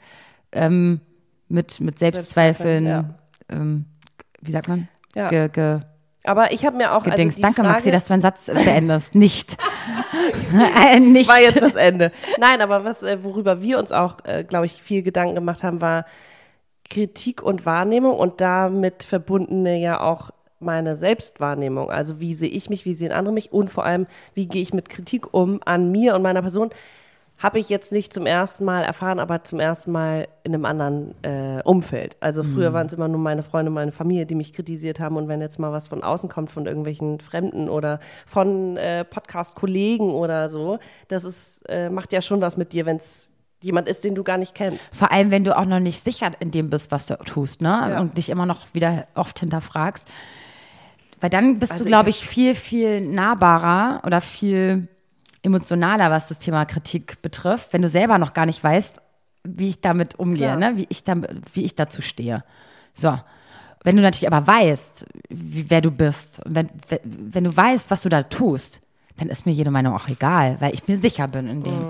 ähm, 0.53 1.01
mit, 1.49 1.81
mit 1.81 1.99
Selbstzweifeln, 1.99 2.85
Selbstzweifeln, 2.85 3.15
ähm, 3.49 3.87
wie 4.43 4.53
sagt 4.53 4.69
man? 4.69 4.87
Ja. 5.15 5.31
Ge, 5.31 5.49
ge, 5.49 5.81
Aber 6.25 6.53
ich 6.53 6.67
habe 6.67 6.77
mir 6.77 6.93
auch 6.93 7.05
gedings. 7.05 7.37
also 7.37 7.37
die 7.37 7.43
Danke, 7.43 7.63
Frage, 7.63 7.73
Maxi, 7.73 7.91
dass 7.91 8.05
du 8.05 8.13
meinen 8.13 8.23
Satz 8.23 8.51
beendest. 8.53 9.15
Nicht. 9.15 9.57
äh, 10.93 11.01
nicht. 11.01 11.27
war 11.27 11.41
jetzt 11.41 11.63
das 11.63 11.75
Ende. 11.75 12.13
Nein, 12.39 12.61
aber 12.61 12.85
was, 12.85 13.03
äh, 13.03 13.25
worüber 13.25 13.63
wir 13.63 13.79
uns 13.79 13.93
auch, 13.93 14.19
äh, 14.25 14.45
glaube 14.45 14.67
ich, 14.67 14.83
viel 14.83 15.03
Gedanken 15.03 15.37
gemacht 15.37 15.63
haben, 15.63 15.81
war 15.81 16.05
Kritik 16.93 17.43
und 17.43 17.65
Wahrnehmung 17.65 18.15
und 18.15 18.43
damit 18.43 19.03
verbundene 19.03 19.79
ja 19.79 20.01
auch 20.01 20.31
meine 20.61 20.99
Selbstwahrnehmung. 20.99 21.91
Also 21.91 22.21
wie 22.21 22.35
sehe 22.35 22.51
ich 22.51 22.69
mich, 22.69 22.85
wie 22.85 22.93
sehen 22.93 23.13
andere 23.13 23.33
mich 23.33 23.51
und 23.51 23.71
vor 23.71 23.87
allem, 23.87 24.07
wie 24.35 24.47
gehe 24.47 24.61
ich 24.61 24.75
mit 24.75 24.91
Kritik 24.91 25.33
um 25.33 25.61
an 25.65 25.91
mir 25.91 26.15
und 26.15 26.21
meiner 26.21 26.43
Person. 26.43 26.69
Habe 27.39 27.59
ich 27.59 27.71
jetzt 27.71 27.93
nicht 27.93 28.13
zum 28.13 28.27
ersten 28.27 28.67
Mal 28.67 28.85
erfahren, 28.85 29.21
aber 29.21 29.43
zum 29.43 29.59
ersten 29.59 29.91
Mal 29.91 30.29
in 30.45 30.55
einem 30.55 30.67
anderen 30.67 31.15
äh, 31.23 31.63
Umfeld. 31.65 32.19
Also 32.21 32.43
früher 32.43 32.75
waren 32.75 32.89
es 32.89 32.93
immer 32.93 33.09
nur 33.09 33.19
meine 33.19 33.43
Freunde, 33.43 33.71
meine 33.71 33.91
Familie, 33.91 34.27
die 34.27 34.35
mich 34.35 34.53
kritisiert 34.53 35.01
haben. 35.01 35.17
Und 35.17 35.29
wenn 35.29 35.41
jetzt 35.41 35.59
mal 35.59 35.73
was 35.73 35.89
von 35.89 36.03
außen 36.03 36.29
kommt, 36.29 36.53
von 36.53 36.67
irgendwelchen 36.67 37.21
Fremden 37.21 37.71
oder 37.71 38.01
von 38.27 38.77
äh, 38.77 39.05
Podcast-Kollegen 39.07 40.13
oder 40.13 40.51
so, 40.51 40.79
das 41.09 41.25
ist, 41.25 41.63
äh, 41.71 41.89
macht 41.89 42.13
ja 42.13 42.21
schon 42.21 42.43
was 42.43 42.59
mit 42.59 42.75
dir, 42.75 42.85
wenn 42.85 42.99
es 42.99 43.33
jemand 43.63 43.89
ist, 43.89 44.05
den 44.05 44.15
du 44.15 44.23
gar 44.23 44.37
nicht 44.39 44.55
kennst. 44.55 44.95
Vor 44.95 45.11
allem, 45.13 45.31
wenn 45.31 45.45
du 45.45 45.57
auch 45.57 45.65
noch 45.65 45.81
nicht 45.81 46.05
sicher 46.05 46.31
in 46.41 46.51
dem 46.51 46.69
bist, 46.71 46.91
was 46.91 47.07
du 47.07 47.17
tust, 47.25 47.61
ne? 47.63 47.89
Ja. 47.91 48.01
Und 48.01 48.19
dich 48.19 48.29
immer 48.29 48.45
noch 48.47 48.67
wieder 48.75 49.07
oft 49.15 49.39
hinterfragst. 49.41 50.07
Weil 51.21 51.31
dann 51.31 51.59
bist 51.59 51.73
Also 51.73 51.85
du, 51.85 51.89
glaube 51.89 52.11
ich, 52.11 52.27
viel, 52.27 52.55
viel 52.55 53.01
nahbarer 53.01 54.03
oder 54.05 54.21
viel 54.21 54.89
emotionaler, 55.43 56.11
was 56.11 56.29
das 56.29 56.39
Thema 56.39 56.65
Kritik 56.65 57.23
betrifft, 57.23 57.73
wenn 57.73 57.83
du 57.83 57.89
selber 57.89 58.19
noch 58.19 58.33
gar 58.33 58.47
nicht 58.47 58.63
weißt, 58.63 59.01
wie 59.45 59.69
ich 59.69 59.81
damit 59.81 60.17
umgehe, 60.19 60.57
Klar. 60.57 60.73
ne? 60.73 60.77
wie, 60.77 60.87
ich 60.89 61.03
damit, 61.05 61.31
wie 61.55 61.65
ich 61.65 61.75
dazu 61.75 62.03
stehe. 62.03 62.45
So. 62.97 63.19
Wenn 63.85 63.97
du 63.97 64.03
natürlich 64.03 64.33
aber 64.33 64.47
weißt, 64.47 65.07
wie, 65.29 65.69
wer 65.69 65.81
du 65.81 65.91
bist, 65.91 66.41
wenn, 66.45 66.69
wenn- 66.89 67.01
wenn 67.35 67.45
du 67.45 67.57
weißt, 67.57 67.91
was 67.91 68.03
du 68.03 68.09
da 68.09 68.23
tust, 68.23 68.81
dann 69.17 69.29
ist 69.29 69.45
mir 69.45 69.53
jede 69.53 69.71
Meinung 69.73 69.95
auch 69.95 70.09
egal, 70.09 70.57
weil 70.61 70.73
ich 70.75 70.87
mir 70.87 70.99
sicher 70.99 71.27
bin 71.29 71.49
in 71.49 71.63
dem. 71.65 71.87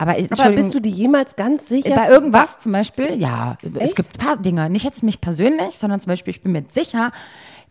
Aber, 0.00 0.12
Aber 0.12 0.18
Entschuldigung, 0.20 0.54
bist 0.64 0.74
du 0.74 0.80
dir 0.80 0.92
jemals 0.92 1.34
ganz 1.34 1.68
sicher? 1.68 1.94
bei 1.96 2.08
irgendwas 2.08 2.58
zum 2.58 2.72
Beispiel, 2.72 3.20
ja. 3.20 3.58
Es 3.62 3.80
Echt? 3.80 3.96
gibt 3.96 4.14
ein 4.18 4.24
paar 4.24 4.36
Dinge, 4.36 4.70
nicht 4.70 4.84
jetzt 4.84 5.02
mich 5.02 5.20
persönlich, 5.20 5.78
sondern 5.78 6.00
zum 6.00 6.10
Beispiel, 6.10 6.30
ich 6.30 6.40
bin 6.40 6.52
mir 6.52 6.64
sicher, 6.70 7.10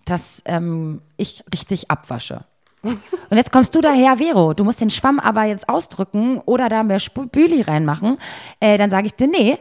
dass 0.04 0.42
ähm, 0.46 1.02
ich 1.16 1.44
richtig 1.54 1.90
abwasche. 1.90 2.44
Und 2.84 3.38
jetzt 3.38 3.52
kommst 3.52 3.74
du 3.76 3.82
daher, 3.82 4.18
Vero, 4.18 4.54
du 4.54 4.64
musst 4.64 4.82
den 4.82 4.90
Schwamm 4.90 5.20
aber 5.20 5.44
jetzt 5.46 5.68
ausdrücken 5.70 6.42
oder 6.46 6.70
da 6.70 6.84
mehr 6.84 7.00
Spüli 7.00 7.62
reinmachen. 7.62 8.18
Äh, 8.60 8.78
dann 8.78 8.90
sage 8.90 9.08
ich 9.08 9.14
dir, 9.16 9.28
nee, 9.28 9.58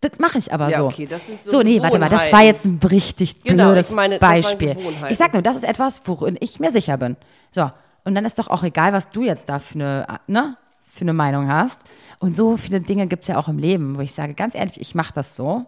das 0.00 0.12
mache 0.18 0.38
ich 0.38 0.52
aber 0.52 0.68
Ja, 0.70 0.78
so. 0.78 0.86
okay, 0.86 1.08
so 1.42 1.50
so, 1.50 1.62
nee, 1.62 1.82
warte 1.82 1.98
mal, 1.98 2.08
das 2.08 2.32
war 2.32 2.42
jetzt 2.42 2.64
ein 2.66 2.78
richtig 2.88 3.42
Genau, 3.42 3.66
blödes 3.66 3.90
ich 3.90 3.96
meine, 3.96 4.18
Beispiel. 4.18 4.76
Ich 5.08 5.18
sag 5.18 5.32
nur, 5.32 5.42
das 5.42 5.56
ist 5.56 5.64
etwas, 5.64 6.02
worin 6.04 6.36
ich 6.40 6.60
mir 6.60 6.70
sicher 6.70 6.96
bin. 6.98 7.16
So, 7.50 7.70
und 8.04 8.14
dann 8.14 8.24
ist 8.24 8.38
doch 8.38 8.48
auch 8.48 8.62
egal, 8.62 8.92
was 8.92 9.10
du 9.10 9.24
jetzt 9.24 9.48
da 9.48 9.58
für 9.58 9.74
eine, 9.74 10.20
ne, 10.28 10.56
für 10.98 11.04
eine 11.04 11.12
Meinung 11.12 11.48
hast. 11.48 11.80
Und 12.18 12.36
so 12.36 12.56
viele 12.56 12.80
Dinge 12.80 13.06
gibt's 13.06 13.28
ja 13.28 13.38
auch 13.38 13.48
im 13.48 13.58
Leben, 13.58 13.96
wo 13.96 14.00
ich 14.00 14.12
sage, 14.12 14.34
ganz 14.34 14.54
ehrlich, 14.54 14.80
ich 14.80 14.94
mache 14.94 15.14
das 15.14 15.36
so 15.36 15.66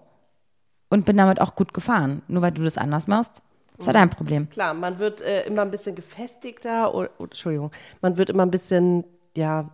und 0.89 1.07
bin 1.07 1.17
damit 1.17 1.41
auch 1.41 1.55
gut 1.55 1.73
gefahren. 1.73 2.23
Nur 2.29 2.43
weil 2.43 2.53
du 2.53 2.65
das 2.65 2.77
anders 2.77 3.07
machst, 3.07 3.43
ist 3.79 3.87
ja 3.87 3.93
dein 3.93 4.11
Problem. 4.11 4.51
Klar, 4.51 4.75
man 4.75 4.99
wird 4.99 5.23
äh, 5.23 5.47
immer 5.47 5.63
ein 5.63 5.71
bisschen 5.71 5.95
gefestigter, 5.95 6.95
oder, 6.95 7.11
oh, 7.19 7.25
Entschuldigung, 7.25 7.71
man 8.03 8.17
wird 8.17 8.29
immer 8.29 8.45
ein 8.45 8.51
bisschen, 8.51 9.05
ja, 9.37 9.71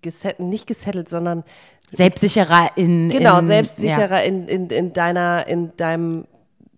gesettelt, 0.00 0.48
nicht 0.48 0.66
gesettelt, 0.66 1.08
sondern 1.10 1.44
Selbstsicherer 1.90 2.70
in. 2.76 3.10
genau, 3.10 3.38
in, 3.38 3.46
selbstsicherer 3.46 4.22
in, 4.22 4.46
in, 4.46 4.68
in 4.68 4.92
deiner, 4.92 5.46
in 5.46 5.76
deinem, 5.76 6.26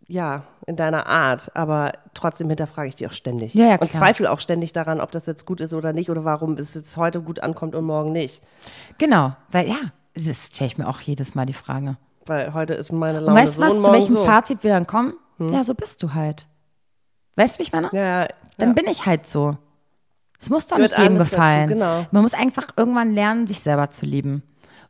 ja, 0.08 0.44
in 0.66 0.76
deiner 0.76 1.06
Art, 1.06 1.50
aber 1.54 1.92
trotzdem 2.14 2.48
hinterfrage 2.48 2.88
ich 2.88 2.94
die 2.94 3.06
auch 3.06 3.12
ständig. 3.12 3.54
Ja, 3.54 3.66
ja, 3.66 3.76
und 3.76 3.90
zweifle 3.90 4.30
auch 4.30 4.40
ständig 4.40 4.72
daran, 4.72 5.00
ob 5.00 5.10
das 5.10 5.26
jetzt 5.26 5.46
gut 5.46 5.60
ist 5.60 5.72
oder 5.72 5.92
nicht 5.92 6.10
oder 6.10 6.24
warum 6.24 6.54
es 6.54 6.74
jetzt 6.74 6.96
heute 6.96 7.20
gut 7.22 7.40
ankommt 7.40 7.74
und 7.74 7.84
morgen 7.84 8.12
nicht. 8.12 8.42
Genau, 8.98 9.32
weil 9.50 9.68
ja, 9.68 9.76
das 10.14 10.46
stelle 10.46 10.68
ich 10.68 10.78
mir 10.78 10.88
auch 10.88 11.00
jedes 11.00 11.34
Mal 11.34 11.46
die 11.46 11.54
Frage. 11.54 11.96
Weil 12.26 12.52
heute 12.52 12.74
ist 12.74 12.92
meine 12.92 13.18
Und 13.18 13.24
Laune 13.24 13.40
weißt 13.40 13.54
so 13.54 13.62
du 13.62 13.68
was, 13.68 13.76
und 13.78 13.84
zu 13.84 13.92
welchem 13.92 14.14
so. 14.16 14.20
Hm. 14.20 14.26
Fazit 14.26 14.62
wir 14.62 14.70
dann 14.70 14.86
kommen? 14.86 15.14
Ja, 15.38 15.64
so 15.64 15.74
bist 15.74 16.02
du 16.02 16.12
halt. 16.14 16.46
Weißt 17.36 17.54
du, 17.54 17.58
wie 17.60 17.62
ich 17.62 17.72
meine? 17.72 17.88
Ja, 17.92 18.28
Dann 18.58 18.70
ja. 18.70 18.74
bin 18.74 18.86
ich 18.90 19.06
halt 19.06 19.26
so. 19.26 19.56
Es 20.38 20.50
muss 20.50 20.66
doch 20.66 20.76
Gehört 20.76 20.92
nicht 20.92 20.98
jedem 20.98 21.16
alles 21.16 21.30
dazu, 21.30 21.36
gefallen. 21.40 21.68
genau. 21.68 22.06
Man 22.10 22.22
muss 22.22 22.34
einfach 22.34 22.68
irgendwann 22.76 23.14
lernen, 23.14 23.46
sich 23.46 23.60
selber 23.60 23.90
zu 23.90 24.04
lieben. 24.06 24.42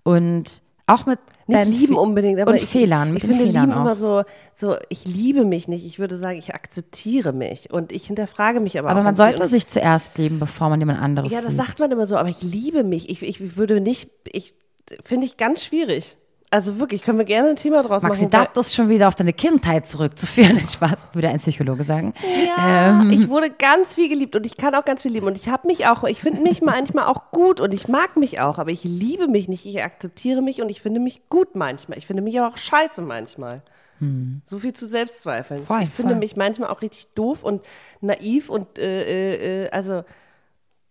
Und 0.03 0.63
auch 0.87 1.07
mit 1.07 1.19
Nicht 1.51 1.61
deinen 1.61 1.73
lieben 1.73 1.97
unbedingt, 1.97 2.41
aber 2.41 2.51
und 2.53 2.57
ich, 2.57 2.65
Fehlern, 2.67 3.13
mit 3.13 3.23
ich 3.23 3.29
den 3.29 3.37
finde 3.37 3.51
Fehlern 3.51 3.67
lieben 3.69 3.79
auch. 3.79 3.83
immer 3.83 3.97
so, 3.97 4.23
so, 4.53 4.77
ich 4.89 5.05
liebe 5.05 5.45
mich 5.45 5.69
nicht. 5.69 5.85
Ich 5.85 5.99
würde 5.99 6.17
sagen, 6.17 6.39
ich 6.39 6.55
akzeptiere 6.55 7.33
mich 7.33 7.71
und 7.73 7.93
ich 7.93 8.07
hinterfrage 8.07 8.61
mich 8.61 8.79
aber, 8.79 8.91
aber 8.91 9.01
auch 9.01 9.05
man 9.05 9.17
sollte 9.17 9.47
sich 9.49 9.67
zuerst 9.67 10.17
lieben, 10.19 10.39
bevor 10.41 10.69
man 10.71 10.81
jemand 10.81 11.01
anderes 11.01 11.33
Ja, 11.33 11.41
das 11.41 11.53
liebt. 11.53 11.67
sagt 11.67 11.79
man 11.81 11.91
immer 11.91 12.07
so, 12.07 12.17
aber 12.17 12.29
ich 12.29 12.43
liebe 12.43 12.85
mich. 12.85 13.09
Ich, 13.11 13.23
ich 13.23 13.57
würde 13.57 13.81
nicht, 13.81 14.11
ich 14.25 14.55
finde 15.05 15.27
ich 15.27 15.37
ganz 15.37 15.65
schwierig. 15.65 16.17
Also 16.53 16.81
wirklich, 16.81 17.03
können 17.03 17.19
wir 17.19 17.25
gerne 17.25 17.51
ein 17.51 17.57
Thema 17.57 17.83
draus 17.85 18.03
Maxi, 18.03 18.25
machen. 18.25 18.33
weil- 18.33 18.49
das 18.55 18.67
ist 18.69 18.75
schon 18.75 18.89
wieder 18.89 19.07
auf 19.07 19.15
deine 19.15 19.33
Kindheit 19.33 19.87
zurückzuführen. 19.89 20.59
Spaß, 20.69 21.09
würde 21.13 21.29
ein 21.29 21.37
Psychologe 21.37 21.85
sagen. 21.85 22.13
Ja, 22.57 23.01
Ähm. 23.03 23.11
ich 23.11 23.29
wurde 23.29 23.51
ganz 23.51 23.95
viel 23.95 24.09
geliebt 24.09 24.35
und 24.35 24.45
ich 24.45 24.57
kann 24.57 24.75
auch 24.75 24.85
ganz 24.85 25.03
viel 25.03 25.13
lieben 25.13 25.27
und 25.29 25.37
ich 25.37 25.49
habe 25.49 25.69
mich 25.69 25.87
auch, 25.87 26.03
ich 26.05 26.21
finde 26.21 26.43
mich 26.43 26.61
manchmal 26.63 27.05
auch 27.07 27.31
gut 27.31 27.61
und 27.61 27.73
ich 27.73 27.87
mag 27.87 28.17
mich 28.17 28.41
auch, 28.41 28.59
aber 28.59 28.71
ich 28.73 28.83
liebe 28.83 29.29
mich 29.29 29.49
nicht, 29.49 29.65
ich 29.65 29.81
akzeptiere 29.83 30.43
mich 30.43 30.61
und 30.61 30.69
ich 30.71 30.83
finde 30.83 30.99
mich 30.99 31.29
gut 31.29 31.55
manchmal. 31.55 31.99
Ich 31.99 32.07
finde 32.07 32.23
mich 32.23 32.39
aber 32.41 32.53
auch 32.53 32.57
scheiße 32.59 33.03
manchmal. 33.03 33.63
So 34.47 34.59
viel 34.59 34.73
zu 34.73 34.87
Selbstzweifeln. 34.87 35.61
Hm. 35.61 35.67
Voll, 35.67 35.83
ich 35.83 35.91
finde 35.91 36.15
voll. 36.15 36.21
mich 36.21 36.35
manchmal 36.35 36.71
auch 36.71 36.81
richtig 36.81 37.09
doof 37.15 37.45
und 37.45 37.63
naiv 38.01 38.49
und 38.49 38.79
äh, 38.79 39.03
äh, 39.03 39.65
äh, 39.67 39.71
also 39.73 40.05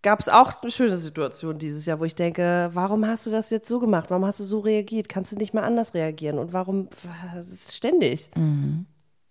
gab 0.02 0.20
es 0.20 0.28
auch 0.28 0.62
eine 0.62 0.70
schöne 0.70 0.96
Situation 0.96 1.58
dieses 1.58 1.86
Jahr, 1.86 2.00
wo 2.00 2.04
ich 2.04 2.14
denke, 2.14 2.70
warum 2.72 3.06
hast 3.06 3.26
du 3.26 3.30
das 3.30 3.50
jetzt 3.50 3.68
so 3.68 3.78
gemacht? 3.80 4.06
Warum 4.10 4.24
hast 4.24 4.40
du 4.40 4.44
so 4.44 4.60
reagiert? 4.60 5.08
Kannst 5.08 5.32
du 5.32 5.36
nicht 5.36 5.52
mal 5.54 5.62
anders 5.64 5.94
reagieren? 5.94 6.38
Und 6.38 6.52
warum 6.52 6.88
das 7.34 7.48
ist 7.48 7.74
ständig? 7.76 8.30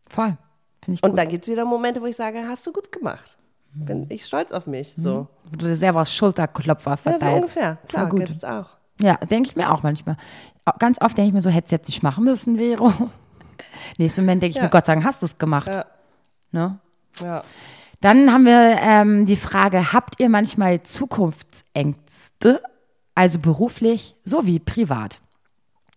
Voll. 0.09 0.37
Finde 0.83 0.95
ich 0.97 1.03
Und 1.03 1.11
gut. 1.11 1.19
dann 1.19 1.27
gibt 1.29 1.45
es 1.45 1.51
wieder 1.51 1.65
Momente, 1.65 2.01
wo 2.01 2.05
ich 2.05 2.15
sage, 2.15 2.43
hast 2.47 2.65
du 2.67 2.71
gut 2.71 2.91
gemacht. 2.91 3.37
Bin 3.73 4.07
ich 4.09 4.25
stolz 4.25 4.51
auf 4.51 4.65
mich. 4.67 4.93
So. 4.95 5.27
Wo 5.45 5.57
du 5.57 5.67
dir 5.67 5.75
selber 5.75 6.05
Schulterklopfer 6.05 6.91
Ja, 6.91 6.97
so 6.97 7.01
verteilst. 7.03 7.35
ungefähr. 7.35 7.77
Klar, 7.87 8.09
gut. 8.09 8.19
gibt 8.25 8.31
es 8.37 8.43
auch. 8.43 8.69
Ja, 9.01 9.15
denke 9.17 9.49
ich 9.49 9.55
mir 9.55 9.71
auch 9.71 9.83
manchmal. 9.83 10.17
Ganz 10.79 10.99
oft 11.01 11.17
denke 11.17 11.27
ich 11.29 11.33
mir 11.33 11.41
so, 11.41 11.49
hättest 11.49 11.71
du 11.71 11.75
jetzt 11.75 11.87
nicht 11.87 12.01
machen 12.03 12.23
müssen, 12.23 12.57
Vero. 12.57 12.91
Nächsten 13.97 14.21
Moment 14.21 14.41
denke 14.41 14.51
ich 14.51 14.57
Ja. 14.57 14.63
mir, 14.63 14.69
Gott 14.69 14.85
sei 14.87 14.93
Dank 14.95 15.05
hast 15.05 15.21
du 15.21 15.25
es 15.25 15.37
gemacht. 15.37 15.67
Ja. 15.67 15.85
Ne? 16.51 16.79
Ja. 17.21 17.41
Dann 18.01 18.31
haben 18.31 18.45
wir 18.45 18.77
ähm, 18.81 19.25
die 19.25 19.35
Frage, 19.35 19.91
habt 19.91 20.19
ihr 20.19 20.29
manchmal 20.29 20.83
Zukunftsängste, 20.83 22.61
also 23.13 23.39
beruflich 23.39 24.15
sowie 24.23 24.59
privat? 24.59 25.19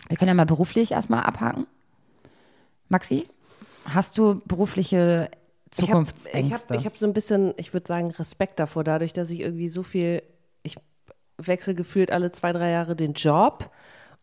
Wir 0.08 0.16
können 0.16 0.28
ja 0.28 0.34
mal 0.34 0.46
beruflich 0.46 0.92
erstmal 0.92 1.22
abhaken. 1.22 1.66
Maxi, 2.88 3.28
hast 3.86 4.18
du 4.18 4.40
berufliche 4.44 5.30
Ich 5.70 5.82
habe 5.82 5.90
Zukunftsängste? 5.90 6.56
ich 6.56 6.70
hab, 6.70 6.80
ich 6.80 6.86
hab 6.86 6.96
so 6.96 7.06
ein 7.06 7.14
bisschen, 7.14 7.54
ich 7.56 7.72
würde 7.72 7.86
sagen, 7.86 8.10
Respekt 8.10 8.58
davor, 8.58 8.82
dadurch, 8.82 9.12
dass 9.12 9.30
ich 9.30 9.40
irgendwie 9.40 9.68
so 9.68 9.84
viel, 9.84 10.22
ich 10.64 10.76
wechsle 11.38 11.74
gefühlt 11.74 12.10
alle 12.10 12.32
zwei, 12.32 12.52
drei 12.52 12.70
Jahre 12.70 12.96
den 12.96 13.12
Job 13.12 13.70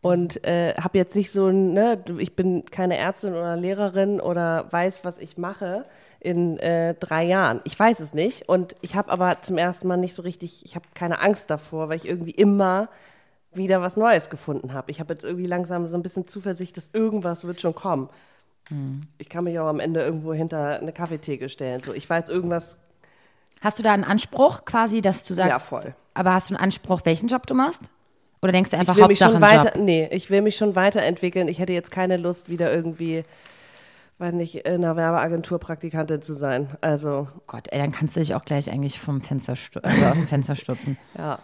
und 0.02 0.44
äh, 0.44 0.74
habe 0.74 0.98
jetzt 0.98 1.16
nicht 1.16 1.30
so 1.30 1.46
ein, 1.46 1.72
ne, 1.72 2.04
ich 2.18 2.36
bin 2.36 2.66
keine 2.66 2.98
Ärztin 2.98 3.32
oder 3.32 3.56
Lehrerin 3.56 4.20
oder 4.20 4.70
weiß, 4.70 5.04
was 5.04 5.18
ich 5.18 5.38
mache 5.38 5.86
in 6.20 6.58
äh, 6.58 6.94
drei 6.94 7.24
Jahren. 7.24 7.60
Ich 7.64 7.78
weiß 7.78 8.00
es 8.00 8.12
nicht 8.14 8.48
und 8.48 8.76
ich 8.82 8.94
habe 8.94 9.10
aber 9.10 9.40
zum 9.42 9.56
ersten 9.58 9.88
Mal 9.88 9.96
nicht 9.96 10.14
so 10.14 10.22
richtig, 10.22 10.64
ich 10.64 10.74
habe 10.76 10.84
keine 10.94 11.20
Angst 11.20 11.50
davor, 11.50 11.88
weil 11.88 11.96
ich 11.96 12.06
irgendwie 12.06 12.30
immer 12.32 12.88
wieder 13.52 13.80
was 13.82 13.96
Neues 13.96 14.30
gefunden 14.30 14.72
habe. 14.74 14.90
Ich 14.90 15.00
habe 15.00 15.12
jetzt 15.12 15.24
irgendwie 15.24 15.46
langsam 15.46 15.88
so 15.88 15.96
ein 15.96 16.02
bisschen 16.02 16.28
Zuversicht, 16.28 16.76
dass 16.76 16.90
irgendwas 16.92 17.44
wird 17.44 17.60
schon 17.60 17.74
kommen. 17.74 18.08
Ich 19.18 19.28
kann 19.28 19.42
mich 19.44 19.58
auch 19.58 19.66
am 19.66 19.80
Ende 19.80 20.00
irgendwo 20.00 20.32
hinter 20.32 20.78
eine 20.78 20.92
Kaffeetheke 20.92 21.48
stellen. 21.48 21.80
So, 21.80 21.92
ich 21.92 22.08
weiß 22.08 22.28
irgendwas. 22.28 22.76
Hast 23.60 23.78
du 23.80 23.82
da 23.82 23.92
einen 23.92 24.04
Anspruch 24.04 24.64
quasi, 24.64 25.00
dass 25.02 25.24
du 25.24 25.34
sagst, 25.34 25.50
Ja, 25.50 25.58
voll. 25.58 25.94
aber 26.14 26.34
hast 26.34 26.50
du 26.50 26.54
einen 26.54 26.62
Anspruch, 26.62 27.00
welchen 27.04 27.28
Job 27.28 27.46
du 27.48 27.54
machst? 27.54 27.80
Oder 28.42 28.52
denkst 28.52 28.70
du 28.70 28.76
einfach 28.78 28.94
Ich 28.94 29.00
will 29.00 29.08
mich 29.08 29.20
Hauptsache 29.20 29.40
schon 29.40 29.42
einen 29.44 29.64
weiter. 29.64 29.74
Job? 29.76 29.84
Nee, 29.84 30.08
ich 30.12 30.30
will 30.30 30.42
mich 30.42 30.56
schon 30.56 30.76
weiterentwickeln. 30.76 31.48
Ich 31.48 31.58
hätte 31.58 31.72
jetzt 31.72 31.90
keine 31.90 32.16
Lust, 32.16 32.48
wieder 32.48 32.72
irgendwie, 32.72 33.24
weiß 34.20 34.34
nicht, 34.34 34.54
in 34.54 34.84
einer 34.84 34.96
Werbeagentur 34.96 35.58
Praktikantin 35.58 36.22
zu 36.22 36.34
sein. 36.34 36.68
Also, 36.80 37.26
Gott, 37.46 37.68
ey, 37.70 37.78
dann 37.78 37.92
kannst 37.92 38.16
du 38.16 38.20
dich 38.20 38.34
auch 38.34 38.44
gleich 38.44 38.70
eigentlich 38.70 39.00
vom 39.00 39.20
Fenster 39.20 39.54
also 39.82 40.06
aus 40.06 40.18
dem 40.18 40.26
Fenster 40.26 40.54
stürzen. 40.54 40.98
ja. 41.18 41.38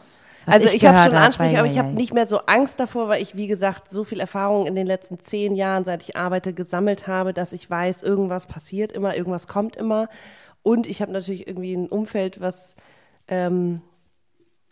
Was 0.45 0.55
Also 0.55 0.67
ich 0.69 0.75
ich, 0.75 0.87
habe 0.87 1.11
schon 1.11 1.19
Ansprüche, 1.19 1.59
aber 1.59 1.67
ich 1.67 1.79
habe 1.79 1.89
nicht 1.89 2.15
mehr 2.15 2.27
so 2.27 2.39
Angst 2.47 2.79
davor, 2.79 3.09
weil 3.09 3.21
ich, 3.21 3.37
wie 3.37 3.49
gesagt, 3.49 3.91
so 3.91 4.05
viel 4.05 4.21
Erfahrung 4.21 4.67
in 4.67 4.77
den 4.77 4.87
letzten 4.87 5.19
zehn 5.19 5.57
Jahren, 5.57 5.85
seit 5.85 6.05
ich 6.05 6.17
arbeite, 6.17 6.53
gesammelt 6.53 7.09
habe, 7.09 7.33
dass 7.33 7.53
ich 7.53 7.69
weiß, 7.69 8.03
irgendwas 8.03 8.47
passiert 8.47 8.93
immer, 8.93 9.17
irgendwas 9.17 9.49
kommt 9.49 9.75
immer. 9.75 10.09
Und 10.63 10.87
ich 10.87 11.03
habe 11.03 11.11
natürlich 11.11 11.49
irgendwie 11.49 11.75
ein 11.75 11.89
Umfeld, 11.89 12.41
was 12.41 12.77
ähm, 13.27 13.81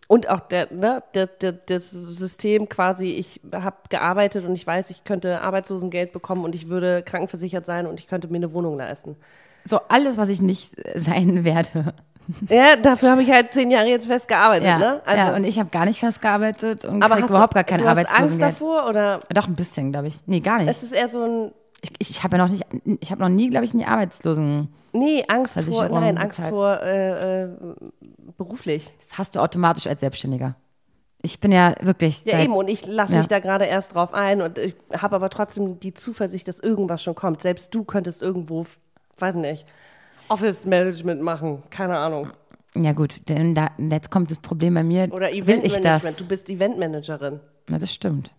und 0.07 0.29
auch 0.29 0.39
der, 0.39 0.71
ne, 0.71 1.01
der, 1.13 1.27
der, 1.27 1.51
das 1.53 1.89
System 1.91 2.69
quasi, 2.69 3.07
ich 3.07 3.41
habe 3.51 3.77
gearbeitet 3.89 4.45
und 4.45 4.53
ich 4.53 4.65
weiß, 4.65 4.89
ich 4.91 5.03
könnte 5.03 5.41
Arbeitslosengeld 5.41 6.11
bekommen 6.11 6.43
und 6.43 6.53
ich 6.53 6.69
würde 6.69 7.01
krankenversichert 7.03 7.65
sein 7.65 7.87
und 7.87 7.99
ich 7.99 8.07
könnte 8.07 8.27
mir 8.27 8.37
eine 8.37 8.53
Wohnung 8.53 8.77
leisten. 8.77 9.15
So 9.63 9.79
alles, 9.87 10.17
was 10.17 10.29
ich 10.29 10.41
nicht 10.41 10.73
sein 10.93 11.43
werde. 11.43 11.93
Ja, 12.49 12.75
dafür 12.75 13.11
habe 13.11 13.23
ich 13.23 13.31
halt 13.31 13.53
zehn 13.53 13.69
Jahre 13.71 13.87
jetzt 13.87 14.07
festgearbeitet. 14.07 14.67
Ja, 14.67 14.77
ne? 14.77 15.01
ja, 15.07 15.35
und 15.35 15.43
ich 15.43 15.59
habe 15.59 15.69
gar 15.69 15.85
nicht 15.85 15.99
festgearbeitet 15.99 16.85
und 16.85 17.03
aber 17.03 17.21
hast 17.21 17.29
überhaupt 17.29 17.53
du, 17.53 17.55
gar 17.55 17.63
kein 17.63 17.79
du 17.79 17.85
hast 17.85 17.97
Angst 17.97 18.11
Arbeitslosengeld. 18.11 18.53
davor 18.53 18.89
oder 18.89 19.19
Doch, 19.33 19.47
ein 19.47 19.55
bisschen, 19.55 19.91
glaube 19.91 20.07
ich. 20.07 20.15
Nee, 20.25 20.39
gar 20.39 20.59
nicht. 20.59 20.69
es 20.69 20.83
ist 20.83 20.93
eher 20.93 21.07
so 21.07 21.23
ein 21.23 21.51
Ich, 21.99 22.09
ich, 22.09 22.23
habe 22.23 22.37
ja 22.37 22.43
noch 22.43 22.51
nicht, 22.51 22.65
ich 22.99 23.11
habe 23.11 23.21
noch 23.21 23.29
nie, 23.29 23.49
glaube 23.49 23.65
ich, 23.65 23.73
nie 23.73 23.85
Arbeitslosen. 23.85 24.69
Nee, 24.93 25.23
Angst 25.27 25.53
vor, 25.53 25.63
Versicherung 25.63 25.99
nein, 25.99 26.17
Angst 26.17 26.37
bezahlt. 26.37 26.53
vor 26.53 26.79
äh, 26.81 27.43
äh, 27.43 27.49
beruflich. 28.37 28.93
Das 28.99 29.17
hast 29.17 29.35
du 29.35 29.39
automatisch 29.39 29.87
als 29.87 30.01
Selbstständiger. 30.01 30.55
Ich 31.21 31.39
bin 31.39 31.51
ja 31.51 31.75
wirklich 31.81 32.23
Ja, 32.25 32.33
seit, 32.33 32.43
eben, 32.45 32.53
und 32.53 32.69
ich 32.69 32.85
lasse 32.85 33.13
Ja. 33.13 33.19
mich 33.19 33.27
da 33.27 33.39
gerade 33.39 33.65
erst 33.65 33.95
drauf 33.95 34.13
ein 34.13 34.41
und 34.41 34.57
ich 34.57 34.75
habe 34.97 35.15
aber 35.15 35.29
trotzdem 35.29 35.79
die 35.79 35.93
Zuversicht, 35.93 36.47
dass 36.47 36.59
irgendwas 36.59 37.01
schon 37.03 37.15
kommt. 37.15 37.41
Selbst 37.41 37.73
du 37.73 37.83
könntest 37.83 38.21
irgendwo, 38.21 38.65
weiß 39.17 39.35
nicht, 39.35 39.65
Office 40.29 40.65
Management 40.65 41.21
machen, 41.21 41.63
keine 41.69 41.97
Ahnung. 41.97 42.29
Ja 42.75 42.93
gut, 42.93 43.21
denn 43.29 43.55
da, 43.55 43.69
jetzt 43.77 44.11
kommt 44.11 44.31
das 44.31 44.37
Problem 44.37 44.73
bei 44.73 44.83
mir. 44.83 45.11
Oder 45.11 45.27
Will 45.31 45.39
Event 45.43 45.65
ich 45.65 45.73
das? 45.73 45.83
Management. 45.83 46.19
Du 46.19 46.25
bist 46.27 46.49
Eventmanagerin. 46.49 47.39
Ja, 47.69 47.79
das 47.79 47.93
stimmt. 47.93 48.31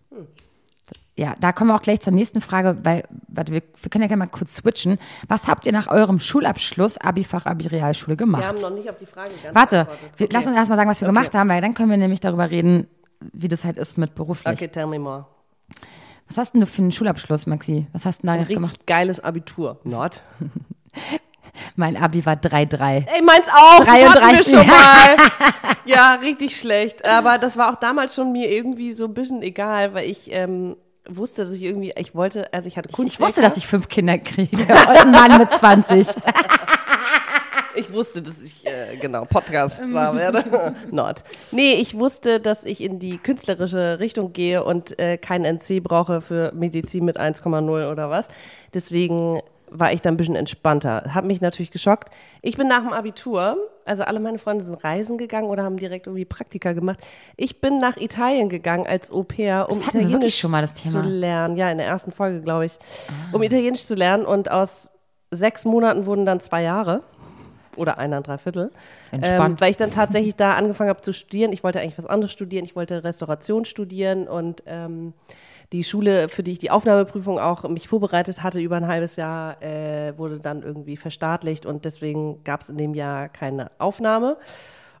Ja, 1.19 1.35
da 1.39 1.51
kommen 1.51 1.71
wir 1.71 1.75
auch 1.75 1.81
gleich 1.81 1.99
zur 2.01 2.13
nächsten 2.13 2.41
Frage, 2.41 2.77
weil, 2.83 3.03
warte, 3.27 3.51
wir, 3.51 3.63
wir 3.81 3.89
können 3.89 4.03
ja 4.03 4.07
gerne 4.07 4.19
mal 4.25 4.27
kurz 4.27 4.55
switchen. 4.57 4.99
Was 5.27 5.47
habt 5.47 5.65
ihr 5.65 5.71
nach 5.71 5.87
eurem 5.87 6.19
Schulabschluss, 6.19 6.97
Abi-Fach, 6.99 7.47
Abi-Realschule 7.47 8.11
Wir 8.11 8.17
gemacht? 8.17 8.43
haben 8.45 8.61
noch 8.61 8.69
nicht 8.69 8.87
auf 8.87 8.97
die 8.97 9.07
Frage 9.07 9.31
ganz 9.41 9.55
Warte, 9.55 9.87
wir, 10.17 10.25
okay. 10.25 10.29
lass 10.35 10.45
uns 10.45 10.55
erstmal 10.55 10.77
sagen, 10.77 10.89
was 10.89 11.01
wir 11.01 11.07
Okay. 11.07 11.15
gemacht 11.15 11.33
haben, 11.33 11.49
weil 11.49 11.59
dann 11.61 11.73
können 11.73 11.89
wir 11.89 11.97
nämlich 11.97 12.19
darüber 12.19 12.51
reden, 12.51 12.87
wie 13.33 13.47
das 13.47 13.63
halt 13.63 13.77
ist 13.77 13.97
mit 13.97 14.13
beruflich. 14.13 14.53
Okay, 14.53 14.67
tell 14.67 14.85
me 14.85 14.99
more. 14.99 15.25
Was 16.27 16.37
hast 16.37 16.53
denn 16.53 16.61
du 16.61 16.67
für 16.67 16.83
einen 16.83 16.91
Schulabschluss, 16.91 17.47
Maxi? 17.47 17.87
Was 17.93 18.05
hast 18.05 18.21
du 18.21 18.27
da 18.27 18.33
Ein 18.33 18.39
richtig 18.41 18.57
gemacht? 18.57 18.85
geiles 18.85 19.19
Abitur. 19.19 19.79
Not? 19.85 20.21
Mein 21.75 21.97
Abi 21.97 22.23
war 22.25 22.35
3-3. 22.35 23.07
Ey, 23.07 23.21
meins 23.23 23.47
auch. 23.47 23.79
Das 23.79 23.87
hatten 23.87 24.01
wir 24.03 24.09
33. 24.21 24.53
schon 24.55 24.67
mal. 24.67 25.17
ja, 25.85 26.13
richtig 26.15 26.59
schlecht. 26.59 27.03
Aber 27.05 27.39
das 27.39 27.57
war 27.57 27.71
auch 27.71 27.77
damals 27.77 28.13
schon 28.13 28.31
mir 28.31 28.51
irgendwie 28.51 28.93
so 28.93 29.05
ein 29.05 29.13
bisschen 29.15 29.41
egal, 29.41 29.93
weil 29.95 30.07
ich 30.09 30.31
ähm, 30.31 30.75
wusste, 31.09 31.43
dass 31.43 31.51
ich 31.51 31.63
irgendwie, 31.63 31.93
ich 31.97 32.15
wollte, 32.15 32.51
also 32.53 32.67
ich 32.67 32.77
hatte 32.77 32.89
Kunst. 32.89 33.15
Ich 33.15 33.19
wusste, 33.19 33.41
dass 33.41 33.57
ich 33.57 33.67
fünf 33.67 33.87
Kinder 33.87 34.17
kriege 34.17 34.57
und 34.57 34.69
einen 34.69 35.11
Mann 35.11 35.37
mit 35.37 35.51
20. 35.51 36.07
Ich 37.77 37.93
wusste, 37.93 38.23
dass 38.23 38.41
ich, 38.43 38.65
äh, 38.65 38.97
genau, 38.99 39.25
Podcast-Star 39.25 40.15
werde. 40.15 40.73
Not. 40.91 41.23
Nee, 41.51 41.75
ich 41.75 41.95
wusste, 41.95 42.39
dass 42.39 42.65
ich 42.65 42.81
in 42.81 42.97
die 42.97 43.19
künstlerische 43.19 43.99
Richtung 43.99 44.33
gehe 44.33 44.63
und 44.63 44.97
äh, 44.97 45.19
kein 45.19 45.45
NC 45.45 45.83
brauche 45.83 46.21
für 46.21 46.51
Medizin 46.55 47.05
mit 47.05 47.19
1,0 47.19 47.91
oder 47.91 48.09
was. 48.09 48.29
Deswegen 48.73 49.41
war 49.69 49.91
ich 49.91 50.01
da 50.01 50.09
ein 50.09 50.17
bisschen 50.17 50.35
entspannter. 50.35 51.03
Hat 51.13 51.25
mich 51.25 51.41
natürlich 51.41 51.71
geschockt. 51.71 52.09
Ich 52.41 52.57
bin 52.57 52.67
nach 52.67 52.81
dem 52.81 52.93
Abitur, 52.93 53.57
also 53.85 54.03
alle 54.03 54.19
meine 54.19 54.39
Freunde 54.39 54.63
sind 54.63 54.83
reisen 54.83 55.17
gegangen 55.17 55.49
oder 55.49 55.63
haben 55.63 55.77
direkt 55.77 56.07
irgendwie 56.07 56.25
Praktika 56.25 56.73
gemacht. 56.73 56.99
Ich 57.35 57.61
bin 57.61 57.77
nach 57.79 57.97
Italien 57.97 58.49
gegangen 58.49 58.87
als 58.87 59.11
Au 59.11 59.23
pair, 59.23 59.67
um 59.69 59.79
Italienisch 59.81 60.37
schon 60.37 60.51
mal, 60.51 60.61
das 60.61 60.73
Thema. 60.73 61.03
zu 61.03 61.09
lernen. 61.09 61.57
Ja, 61.57 61.69
in 61.69 61.77
der 61.77 61.87
ersten 61.87 62.11
Folge, 62.11 62.41
glaube 62.41 62.65
ich. 62.65 62.77
Um 63.31 63.43
Italienisch 63.43 63.85
zu 63.85 63.95
lernen 63.95 64.25
und 64.25 64.49
aus 64.49 64.91
sechs 65.31 65.65
Monaten 65.65 66.05
wurden 66.05 66.25
dann 66.25 66.39
zwei 66.39 66.63
Jahre. 66.63 67.03
Oder 67.75 67.99
einer 67.99 68.17
und 68.17 68.25
drei 68.27 68.39
Viertel. 68.39 68.71
Entspannt. 69.11 69.51
Ähm, 69.51 69.61
weil 69.61 69.69
ich 69.69 69.77
dann 69.77 69.91
tatsächlich 69.91 70.35
da 70.35 70.55
angefangen 70.55 70.89
habe 70.89 71.01
zu 71.01 71.13
studieren. 71.13 71.51
Ich 71.51 71.63
wollte 71.63 71.79
eigentlich 71.79 71.97
was 71.99 72.07
anderes 72.07 72.31
studieren. 72.31 72.65
Ich 72.65 72.75
wollte 72.75 73.03
Restauration 73.03 73.65
studieren 73.65 74.27
und 74.27 74.63
ähm, 74.65 75.13
die 75.73 75.83
Schule, 75.83 76.29
für 76.29 76.43
die 76.43 76.53
ich 76.53 76.59
die 76.59 76.71
Aufnahmeprüfung 76.71 77.39
auch 77.39 77.67
mich 77.67 77.87
vorbereitet 77.87 78.43
hatte 78.43 78.59
über 78.59 78.77
ein 78.77 78.87
halbes 78.87 79.17
Jahr, 79.17 79.61
äh, 79.61 80.17
wurde 80.17 80.39
dann 80.39 80.63
irgendwie 80.63 80.97
verstaatlicht 80.97 81.65
und 81.65 81.85
deswegen 81.85 82.43
gab 82.43 82.61
es 82.61 82.69
in 82.69 82.77
dem 82.77 82.93
Jahr 82.93 83.29
keine 83.29 83.71
Aufnahme. 83.77 84.37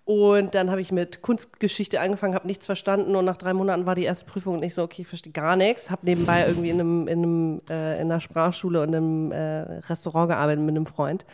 Und 0.03 0.55
dann 0.55 0.71
habe 0.71 0.79
ich 0.79 0.93
mit 0.93 1.21
Kunstgeschichte 1.21 1.99
angefangen, 1.99 2.33
habe 2.33 2.47
nichts 2.47 2.65
verstanden 2.65 3.13
und 3.15 3.25
nach 3.25 3.35
drei 3.35 3.53
Monaten 3.53 3.85
war 3.85 3.93
die 3.93 4.05
erste 4.05 4.25
Prüfung 4.25 4.55
und 4.55 4.63
ich 4.63 4.73
so, 4.73 4.83
okay, 4.83 5.01
ich 5.01 5.07
verstehe 5.07 5.33
gar 5.33 5.57
nichts. 5.57 5.91
Habe 5.91 6.05
nebenbei 6.05 6.45
irgendwie 6.47 6.69
in, 6.69 6.79
einem, 6.79 7.07
in, 7.09 7.23
einem, 7.23 7.61
äh, 7.69 7.95
in 7.95 8.09
einer 8.09 8.21
Sprachschule 8.21 8.81
und 8.81 8.95
einem 8.95 9.33
äh, 9.33 9.79
Restaurant 9.89 10.29
gearbeitet 10.29 10.63
mit 10.63 10.77
einem 10.77 10.85
Freund. 10.85 11.25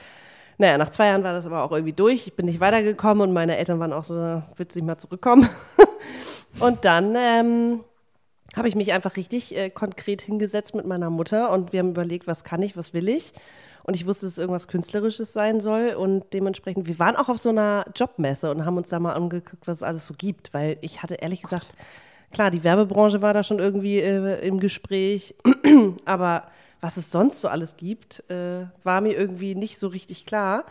Naja, 0.57 0.80
nach 0.80 0.89
zwei 0.89 1.07
Jahren 1.07 1.23
war 1.23 1.34
das 1.34 1.45
aber 1.45 1.64
auch 1.64 1.72
irgendwie 1.72 1.93
durch. 1.93 2.26
Ich 2.26 2.35
bin 2.35 2.47
nicht 2.47 2.60
weitergekommen 2.60 3.30
und 3.30 3.34
meine 3.34 3.57
Eltern 3.57 3.80
waren 3.80 3.93
auch 3.93 4.03
so, 4.03 4.41
willst 4.55 4.76
du 4.76 4.80
nicht 4.80 4.88
mal 4.88 4.97
zurückkommen? 4.97 5.47
und 6.60 6.84
dann 6.84 7.15
ähm, 7.15 7.81
habe 8.55 8.67
ich 8.67 8.75
mich 8.75 8.93
einfach 8.93 9.15
richtig 9.17 9.55
äh, 9.55 9.69
konkret 9.69 10.21
hingesetzt 10.21 10.75
mit 10.75 10.85
meiner 10.85 11.09
Mutter 11.09 11.51
und 11.51 11.73
wir 11.73 11.80
haben 11.80 11.89
überlegt, 11.89 12.27
was 12.27 12.43
kann 12.43 12.61
ich, 12.61 12.77
was 12.77 12.93
will 12.93 13.09
ich. 13.09 13.34
Und 13.84 13.95
ich 13.95 14.05
wusste, 14.05 14.25
dass 14.25 14.34
es 14.34 14.38
irgendwas 14.38 14.69
Künstlerisches 14.69 15.34
sein 15.34 15.59
soll 15.59 15.89
und 15.89 16.34
dementsprechend, 16.34 16.88
wir 16.88 16.99
waren 16.99 17.17
auch 17.17 17.27
auf 17.27 17.39
so 17.39 17.49
einer 17.49 17.85
Jobmesse 17.95 18.49
und 18.49 18.65
haben 18.65 18.77
uns 18.77 18.89
da 18.89 18.99
mal 18.99 19.13
angeguckt, 19.13 19.67
was 19.67 19.80
es 19.80 19.84
alles 19.84 20.07
so 20.07 20.13
gibt, 20.17 20.53
weil 20.53 20.77
ich 20.81 21.03
hatte 21.03 21.15
ehrlich 21.15 21.41
gesagt, 21.41 21.67
klar, 22.31 22.49
die 22.49 22.63
Werbebranche 22.63 23.21
war 23.21 23.34
da 23.34 23.43
schon 23.43 23.59
irgendwie 23.59 23.99
äh, 23.99 24.45
im 24.47 24.59
Gespräch, 24.59 25.35
aber 26.05 26.47
was 26.80 26.97
es 26.97 27.11
sonst 27.11 27.41
so 27.41 27.47
alles 27.47 27.77
gibt, 27.77 28.30
äh, 28.30 28.65
war 28.84 29.01
mir 29.01 29.13
irgendwie 29.13 29.55
nicht 29.55 29.80
so 29.80 29.88
richtig 29.88 30.25
klar. 30.25 30.65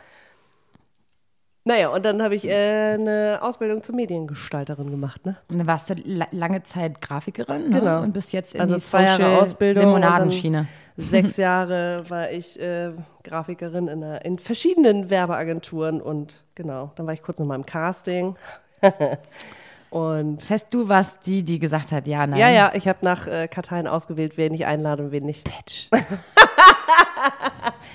Naja, 1.65 1.91
und 1.91 2.05
dann 2.05 2.21
habe 2.23 2.35
ich 2.35 2.45
äh, 2.45 2.95
eine 2.95 3.39
Ausbildung 3.41 3.85
zur 3.85 3.95
Mediengestalterin 3.95 4.91
gemacht, 4.91 5.25
ne? 5.25 5.37
Und 5.49 5.59
dann 5.59 5.67
warst 5.69 5.91
du 5.91 5.95
la 6.05 6.27
lange 6.33 6.65
Zeit 6.65 7.01
Grafikerin 7.01 7.71
ne? 7.71 7.79
Genau. 7.79 8.03
und 8.03 8.13
bis 8.13 8.33
jetzt 8.33 8.55
in 8.55 8.61
Also 8.61 8.75
die 8.75 8.81
zwei 8.81 9.05
Jahre 9.05 9.39
Ausbildung 9.39 9.85
Limonadenschiene. 9.85 10.67
Sechs 10.97 11.37
Jahre 11.37 12.05
war 12.09 12.33
ich 12.33 12.61
äh, 12.61 12.91
Grafikerin 13.23 13.87
in, 13.87 14.03
einer, 14.03 14.25
in 14.25 14.41
verschiedenen 14.41 15.09
Werbeagenturen 15.09 16.01
und 16.01 16.43
genau, 16.57 16.91
dann 16.97 17.07
war 17.07 17.15
ich 17.15 17.23
kurz 17.23 17.39
noch 17.39 17.47
mal 17.47 17.55
im 17.55 17.67
Casting. 17.67 18.35
und 19.93 20.39
Das 20.39 20.49
heißt, 20.51 20.67
du 20.71 20.89
warst 20.89 21.27
die, 21.27 21.43
die 21.43 21.59
gesagt 21.59 21.93
hat, 21.93 22.07
ja, 22.07 22.27
nein. 22.27 22.41
ja, 22.41 22.49
ja, 22.49 22.73
ich 22.75 22.89
habe 22.89 23.01
nach 23.03 23.27
äh, 23.27 23.47
Karteien 23.47 23.87
ausgewählt, 23.87 24.39
wen 24.39 24.55
ich 24.55 24.65
einlade 24.65 25.05
und 25.05 25.13
wen 25.13 25.27
nicht. 25.27 25.45
Bitch. 25.45 25.91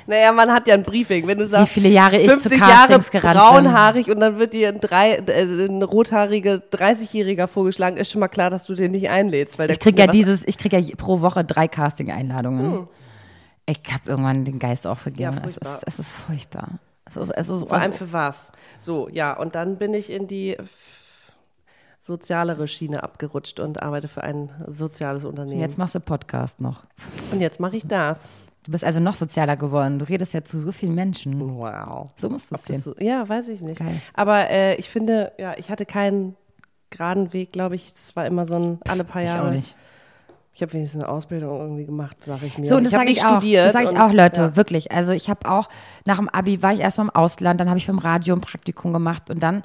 Naja, 0.10 0.32
man 0.32 0.50
hat 0.54 0.68
ja 0.70 0.74
ein 0.74 0.84
Briefing, 0.84 1.28
wenn 1.28 1.38
du 1.38 1.46
sagst, 1.46 1.74
viele 1.74 1.90
Jahre 1.90 2.16
ich 2.18 2.30
zu 2.30 2.50
50 2.50 2.60
Jahre 2.62 2.72
Castings 2.88 3.12
gerannt 3.12 3.34
bin. 3.34 3.42
braunhaarig 3.42 4.10
und 4.10 4.22
dann 4.22 4.40
wird 4.40 4.54
dir 4.54 4.70
ein, 4.70 4.80
drei, 4.80 5.16
äh, 5.16 5.44
ein 5.44 5.84
rothaariger 5.84 6.56
30-Jähriger 6.72 7.48
vorgeschlagen, 7.48 7.98
ist 7.98 8.12
schon 8.12 8.22
mal 8.22 8.30
klar, 8.30 8.50
dass 8.50 8.66
du 8.68 8.74
den 8.74 8.92
nicht 8.92 9.10
einlädst. 9.10 9.60
Weil 9.60 9.70
Ich 9.70 9.80
krieg 9.80 9.98
guckt 9.98 10.06
ja 10.06 10.08
dieses, 10.08 10.48
ich 10.48 10.58
krieg 10.58 10.72
ja 10.72 10.80
pro 10.96 11.20
Woche 11.20 11.44
drei 11.44 11.68
Casting-Einladungen. 11.68 12.88
Ich 13.66 13.82
habe 13.92 14.10
irgendwann 14.10 14.46
den 14.46 14.60
Geist 14.60 14.88
aufgegeben. 14.88 15.36
Hm. 15.36 15.44
Ja, 15.44 15.46
es, 15.46 15.58
ist, 15.58 15.84
es 15.86 16.00
ist 16.00 16.12
furchtbar. 16.14 16.80
Es 17.04 17.18
ist, 17.18 17.32
es 17.32 17.50
ist 17.50 17.68
Vor 17.68 17.78
allem 17.78 17.92
für 17.92 18.14
was? 18.14 18.54
So, 18.80 19.10
ja, 19.12 19.34
und 19.34 19.56
dann 19.56 19.78
bin 19.78 19.94
ich 19.94 20.10
in 20.10 20.28
die 20.28 20.56
sozialere 22.08 22.68
Schiene 22.68 23.04
abgerutscht 23.04 23.60
und 23.60 23.84
arbeite 23.84 24.08
für 24.08 24.24
ein 24.24 24.50
soziales 24.68 25.26
Unternehmen. 25.26 25.62
Jetzt 25.62 25.78
machst 25.78 25.94
du 25.96 26.00
Podcast 26.00 26.60
noch. 26.62 26.84
und 27.32 27.42
jetzt 27.42 27.60
mache 27.60 27.76
ich 27.78 27.86
das. 27.88 28.20
Du 28.64 28.72
bist 28.72 28.84
also 28.84 29.00
noch 29.00 29.16
sozialer 29.16 29.56
geworden. 29.56 30.00
Du 30.00 30.06
redest 30.10 30.34
ja 30.34 30.44
zu 30.44 30.60
so 30.60 30.72
vielen 30.72 30.96
Menschen. 30.96 31.40
Wow. 31.58 32.10
So 32.18 32.30
musst 32.30 32.52
du 32.52 32.56
es 32.56 32.64
sehen. 32.64 32.82
so, 32.82 32.96
ja, 33.00 33.28
weiß 33.28 33.48
ich 33.50 33.62
nicht. 33.62 33.80
Geil. 33.80 34.02
Aber 34.14 34.50
äh, 34.50 34.76
ich 34.76 34.90
finde, 34.90 35.32
ja, 35.38 35.54
ich 35.58 35.70
hatte 35.70 35.86
keinen 35.86 36.36
geraden 36.90 37.32
Weg, 37.32 37.54
glaube 37.54 37.76
ich. 37.76 37.94
Es 37.94 38.16
war 38.16 38.26
immer 38.26 38.46
so 38.46 38.56
ein 38.56 38.80
alle 38.88 39.04
paar 39.06 39.22
Ich 39.22 39.30
Jahre. 39.30 39.48
auch 39.50 39.54
nicht. 39.54 39.76
Ich 40.54 40.62
habe 40.64 40.74
wenigstens 40.74 41.04
eine 41.04 41.12
Ausbildung 41.12 41.60
irgendwie 41.60 41.86
gemacht, 41.86 42.24
sage 42.24 42.46
ich 42.48 42.58
mir. 42.58 42.66
So, 42.68 42.76
und 42.78 42.84
das 42.84 42.92
ich 42.94 42.98
sage 42.98 43.12
ich 43.12 43.24
auch. 43.26 43.40
Das 43.40 43.74
sage 43.74 43.86
ich 43.86 43.92
und- 43.92 44.02
auch, 44.02 44.12
Leute, 44.12 44.42
Ja. 44.42 44.56
wirklich. 44.56 44.92
Also 44.92 45.14
ich 45.14 45.30
habe 45.30 45.50
auch 45.50 45.70
nach 46.04 46.18
dem 46.18 46.28
Abi 46.30 46.62
war 46.64 46.74
ich 46.74 46.80
erstmal 46.80 47.08
im 47.08 47.16
Ausland, 47.16 47.60
dann 47.62 47.70
habe 47.70 47.78
ich 47.78 47.88
beim 47.88 48.00
Radio 48.00 48.36
ein 48.36 48.42
Praktikum 48.42 48.92
gemacht 48.92 49.30
und 49.30 49.42
dann 49.44 49.64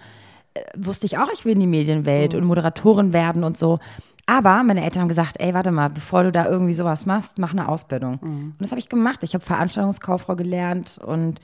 wusste 0.77 1.07
ich 1.07 1.19
auch, 1.19 1.29
ich 1.33 1.45
will 1.45 1.53
in 1.53 1.61
die 1.61 1.67
Mhm. 1.67 1.73
Medienwelt 1.73 2.35
und 2.35 2.45
Moderatorin 2.45 3.13
werden 3.13 3.45
und 3.45 3.57
so. 3.57 3.79
Aber 4.27 4.63
meine 4.63 4.85
Eltern 4.85 5.03
haben 5.03 5.09
gesagt, 5.09 5.41
ey, 5.41 5.53
warte 5.53 5.73
mal, 5.73 5.91
bevor 5.91 6.23
du 6.23 6.33
da 6.33 6.47
irgendwie 6.47 6.75
sowas 6.75 7.07
machst, 7.07 7.39
mach 7.39 7.53
eine 7.53 7.69
Ausbildung. 7.69 8.19
Mhm. 8.23 8.29
Und 8.29 8.57
das 8.61 8.71
habe 8.71 8.79
ich 8.79 8.89
gemacht. 8.89 9.23
Ich 9.23 9.35
habe 9.35 9.45
Veranstaltungskauffrau 9.45 10.37
gelernt 10.37 10.99
und 11.05 11.41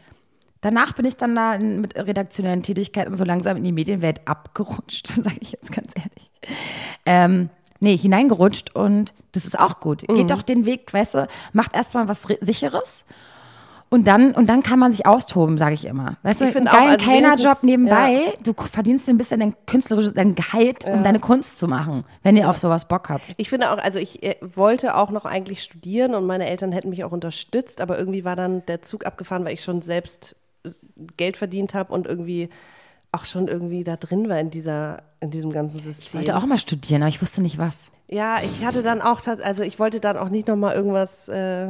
danach 0.61 0.93
bin 0.93 1.05
ich 1.05 1.17
dann 1.17 1.35
da 1.35 1.55
in, 1.55 1.81
mit 1.81 1.97
redaktionellen 1.97 2.63
Tätigkeiten 2.63 3.17
so 3.17 3.25
langsam 3.25 3.57
in 3.57 3.65
die 3.65 3.73
Medienwelt 3.73 4.27
abgerutscht, 4.27 5.09
sage 5.23 5.37
ich 5.41 5.53
jetzt 5.53 5.73
ganz 5.73 5.93
ehrlich. 5.97 6.31
Ähm, 7.05 7.51
nee, 7.81 7.97
hineingerutscht 7.97 8.75
und 8.75 9.13
das 9.33 9.45
ist 9.45 9.59
auch 9.59 9.81
gut. 9.81 10.09
Mhm. 10.09 10.15
Geht 10.15 10.31
doch 10.31 10.43
den 10.43 10.65
Weg, 10.65 10.93
weißt 10.93 11.15
du, 11.15 11.29
macht 11.53 11.75
erstmal 11.75 12.09
was 12.09 12.27
Sicheres. 12.41 13.05
Und 13.91 14.07
dann, 14.07 14.33
und 14.33 14.49
dann 14.51 14.63
kann 14.63 14.79
man 14.79 14.93
sich 14.93 15.07
austoben, 15.07 15.57
sage 15.57 15.75
ich 15.75 15.87
immer. 15.87 16.17
Weißt 16.23 16.41
du, 16.41 16.45
Ich 16.47 16.55
einen 16.57 16.67
find 16.67 16.69
auch, 16.69 16.79
geilen 16.79 16.91
also 17.01 17.05
Kellnerjob 17.11 17.63
nebenbei, 17.63 18.35
du 18.43 18.53
verdienst 18.53 19.07
dir 19.07 19.13
ein 19.15 19.19
bisschen 19.19 19.41
dein 19.41 19.55
künstlerisches, 19.67 20.13
dein 20.13 20.35
Gehalt, 20.35 20.85
um 20.85 21.03
deine 21.03 21.21
Kunst 21.21 21.57
zu 21.59 21.69
machen, 21.69 22.05
wenn 22.23 22.37
ihr 22.37 22.51
auf 22.51 22.59
sowas 22.59 22.87
Bock 22.87 23.09
habt. 23.09 23.23
Ich 23.39 23.49
finde 23.49 23.71
auch, 23.73 23.79
also 23.79 23.99
ich 23.99 24.23
äh, 24.23 24.37
wollte 24.43 24.95
auch 24.97 25.11
noch 25.11 25.25
eigentlich 25.25 25.63
studieren 25.63 26.15
und 26.15 26.27
meine 26.27 26.47
Eltern 26.49 26.73
hätten 26.73 26.91
mich 26.91 27.03
auch 27.05 27.13
unterstützt, 27.13 27.81
aber 27.81 27.99
irgendwie 27.99 28.25
war 28.25 28.37
dann 28.37 28.65
der 28.67 28.83
Zug 28.83 29.07
abgefahren, 29.07 29.45
weil 29.47 29.55
ich 29.55 29.65
schon 29.65 29.81
selbst 29.81 30.37
Geld 31.17 31.37
verdient 31.39 31.73
habe 31.73 31.93
und 31.93 32.07
irgendwie 32.07 32.51
auch 33.11 33.25
schon 33.25 33.49
irgendwie 33.49 33.85
da 33.85 33.97
drin 33.97 34.29
war 34.29 34.39
in 34.39 34.51
dieser, 34.51 35.03
in 35.21 35.31
diesem 35.31 35.51
ganzen 35.51 35.79
Ich 35.79 35.85
System. 35.85 36.21
wollte 36.21 36.37
auch 36.37 36.45
mal 36.45 36.59
studieren, 36.59 37.03
aber 37.03 37.09
ich 37.09 37.23
wusste 37.23 37.41
nicht 37.41 37.57
was. 37.57 37.91
Ja, 38.07 38.37
ich 38.43 38.67
hatte 38.67 38.83
dann 38.83 39.01
auch, 39.01 39.21
also 39.27 39.63
ich 39.63 39.79
wollte 39.79 40.01
dann 40.01 40.19
auch 40.19 40.29
nicht 40.29 40.47
nochmal 40.47 40.75
irgendwas 40.75 41.29
äh, 41.29 41.69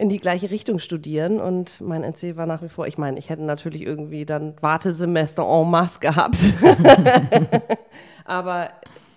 in 0.00 0.08
die 0.08 0.18
gleiche 0.18 0.50
Richtung 0.52 0.78
studieren 0.78 1.40
und 1.40 1.80
mein 1.80 2.04
NC 2.04 2.36
war 2.36 2.46
nach 2.46 2.62
wie 2.62 2.68
vor, 2.68 2.86
ich 2.86 2.98
meine, 2.98 3.18
ich 3.18 3.30
hätte 3.30 3.42
natürlich 3.42 3.82
irgendwie 3.82 4.24
dann 4.24 4.54
Wartesemester 4.60 5.42
en 5.42 5.68
masse 5.68 5.98
gehabt. 5.98 6.38
Aber 8.24 8.70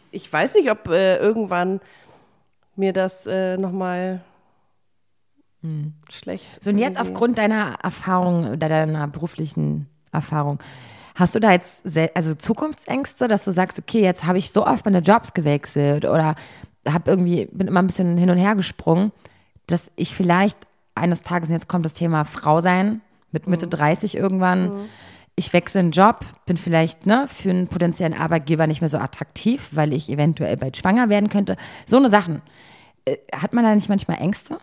ich 0.09 0.31
weiß 0.31 0.55
nicht, 0.55 0.71
ob 0.71 0.87
äh, 0.89 1.17
irgendwann 1.17 1.81
mir 2.75 2.93
das 2.93 3.27
äh, 3.27 3.57
nochmal 3.57 4.21
schlecht. 6.09 6.63
So, 6.63 6.71
und 6.71 6.79
jetzt 6.79 6.97
irgendwie- 6.97 7.11
aufgrund 7.11 7.37
deiner 7.37 7.75
Erfahrung, 7.83 8.47
oder 8.53 8.67
deiner 8.67 9.07
beruflichen 9.07 9.87
Erfahrung, 10.11 10.57
hast 11.13 11.35
du 11.35 11.39
da 11.39 11.51
jetzt 11.51 11.85
also 12.15 12.33
Zukunftsängste, 12.33 13.27
dass 13.27 13.45
du 13.45 13.51
sagst, 13.51 13.77
okay, 13.77 14.01
jetzt 14.01 14.23
habe 14.25 14.39
ich 14.39 14.51
so 14.51 14.65
oft 14.65 14.85
meine 14.85 14.99
Jobs 14.99 15.33
gewechselt 15.35 16.05
oder 16.05 16.33
habe 16.87 17.11
irgendwie, 17.11 17.45
bin 17.51 17.67
immer 17.67 17.83
ein 17.83 17.85
bisschen 17.85 18.17
hin 18.17 18.31
und 18.31 18.39
her 18.39 18.55
gesprungen, 18.55 19.11
dass 19.67 19.91
ich 19.95 20.15
vielleicht 20.15 20.57
eines 20.95 21.21
Tages, 21.21 21.49
und 21.49 21.53
jetzt 21.55 21.67
kommt 21.69 21.85
das 21.85 21.93
Thema 21.93 22.25
Frau 22.25 22.61
sein, 22.61 23.01
mit 23.31 23.47
Mitte 23.47 23.67
30 23.67 24.15
irgendwann, 24.17 24.89
ich 25.35 25.53
wechsle 25.53 25.79
einen 25.79 25.91
Job, 25.91 26.25
bin 26.45 26.57
vielleicht 26.57 27.05
ne, 27.05 27.25
für 27.29 27.49
einen 27.49 27.67
potenziellen 27.67 28.13
Arbeitgeber 28.13 28.67
nicht 28.67 28.81
mehr 28.81 28.89
so 28.89 28.97
attraktiv, 28.97 29.69
weil 29.71 29.93
ich 29.93 30.09
eventuell 30.09 30.57
bald 30.57 30.75
schwanger 30.77 31.07
werden 31.09 31.29
könnte. 31.29 31.55
So 31.85 31.97
eine 31.97 32.09
Sachen. 32.09 32.41
Äh, 33.05 33.17
Hat 33.33 33.53
man 33.53 33.63
da 33.63 33.73
nicht 33.73 33.87
manchmal 33.89 34.17
Ängste? 34.19 34.57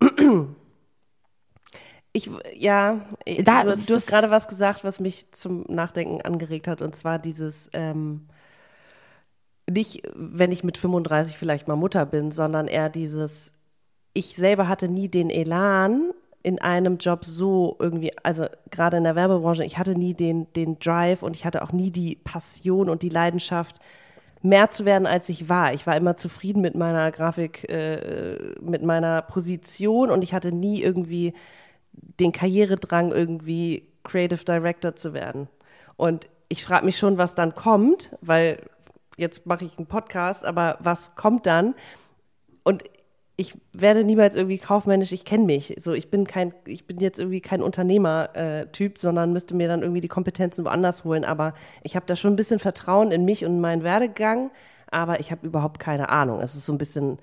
Ich, 2.12 2.28
ja, 2.56 3.02
Da- 3.44 3.62
du, 3.62 3.70
das 3.70 3.86
du 3.86 3.94
hast 3.94 4.08
gerade 4.08 4.30
was 4.30 4.48
gesagt, 4.48 4.82
was 4.82 4.98
mich 4.98 5.30
zum 5.30 5.64
Nachdenken 5.68 6.20
angeregt 6.22 6.66
hat, 6.66 6.82
und 6.82 6.96
zwar 6.96 7.20
dieses, 7.20 7.70
ähm, 7.72 8.26
nicht, 9.70 10.02
wenn 10.16 10.50
ich 10.50 10.64
mit 10.64 10.76
35 10.76 11.36
vielleicht 11.38 11.68
mal 11.68 11.76
Mutter 11.76 12.04
bin, 12.06 12.32
sondern 12.32 12.66
eher 12.66 12.88
dieses, 12.88 13.52
ich 14.12 14.36
selber 14.36 14.68
hatte 14.68 14.88
nie 14.88 15.08
den 15.08 15.30
Elan, 15.30 16.12
in 16.42 16.60
einem 16.60 16.96
Job 16.96 17.24
so 17.24 17.76
irgendwie, 17.78 18.12
also 18.22 18.46
gerade 18.70 18.96
in 18.96 19.04
der 19.04 19.14
Werbebranche, 19.14 19.64
ich 19.64 19.78
hatte 19.78 19.94
nie 19.94 20.14
den, 20.14 20.50
den 20.54 20.78
Drive 20.78 21.22
und 21.22 21.36
ich 21.36 21.44
hatte 21.44 21.62
auch 21.62 21.72
nie 21.72 21.90
die 21.90 22.16
Passion 22.16 22.88
und 22.88 23.02
die 23.02 23.10
Leidenschaft, 23.10 23.78
mehr 24.42 24.70
zu 24.70 24.86
werden, 24.86 25.06
als 25.06 25.28
ich 25.28 25.48
war. 25.48 25.74
Ich 25.74 25.86
war 25.86 25.96
immer 25.96 26.16
zufrieden 26.16 26.62
mit 26.62 26.74
meiner 26.74 27.10
Grafik, 27.10 27.68
äh, 27.68 28.54
mit 28.60 28.82
meiner 28.82 29.22
Position 29.22 30.10
und 30.10 30.24
ich 30.24 30.32
hatte 30.32 30.52
nie 30.52 30.80
irgendwie 30.80 31.34
den 31.92 32.32
Karrieredrang, 32.32 33.12
irgendwie 33.12 33.86
Creative 34.02 34.44
Director 34.44 34.96
zu 34.96 35.12
werden. 35.12 35.48
Und 35.96 36.28
ich 36.48 36.64
frage 36.64 36.86
mich 36.86 36.96
schon, 36.96 37.18
was 37.18 37.34
dann 37.34 37.54
kommt, 37.54 38.16
weil 38.22 38.62
jetzt 39.18 39.44
mache 39.44 39.66
ich 39.66 39.76
einen 39.76 39.86
Podcast, 39.86 40.46
aber 40.46 40.78
was 40.80 41.14
kommt 41.16 41.44
dann? 41.44 41.74
Und 42.62 42.84
ich 43.40 43.56
werde 43.72 44.04
niemals 44.04 44.36
irgendwie 44.36 44.58
kaufmännisch, 44.58 45.12
ich 45.12 45.24
kenne 45.24 45.46
mich. 45.46 45.74
So, 45.78 45.94
ich 45.94 46.10
bin 46.10 46.26
kein, 46.26 46.52
ich 46.66 46.86
bin 46.86 46.98
jetzt 46.98 47.18
irgendwie 47.18 47.40
kein 47.40 47.62
Unternehmer-Typ, 47.62 48.98
sondern 48.98 49.32
müsste 49.32 49.54
mir 49.54 49.66
dann 49.66 49.80
irgendwie 49.80 50.02
die 50.02 50.08
Kompetenzen 50.08 50.66
woanders 50.66 51.04
holen. 51.04 51.24
Aber 51.24 51.54
ich 51.82 51.96
habe 51.96 52.04
da 52.04 52.16
schon 52.16 52.34
ein 52.34 52.36
bisschen 52.36 52.58
Vertrauen 52.58 53.10
in 53.10 53.24
mich 53.24 53.46
und 53.46 53.58
meinen 53.58 53.82
Werdegang, 53.82 54.50
aber 54.90 55.20
ich 55.20 55.30
habe 55.30 55.46
überhaupt 55.46 55.78
keine 55.78 56.10
Ahnung. 56.10 56.42
Es 56.42 56.54
ist 56.54 56.66
so 56.66 56.74
ein 56.74 56.76
bisschen, 56.76 57.18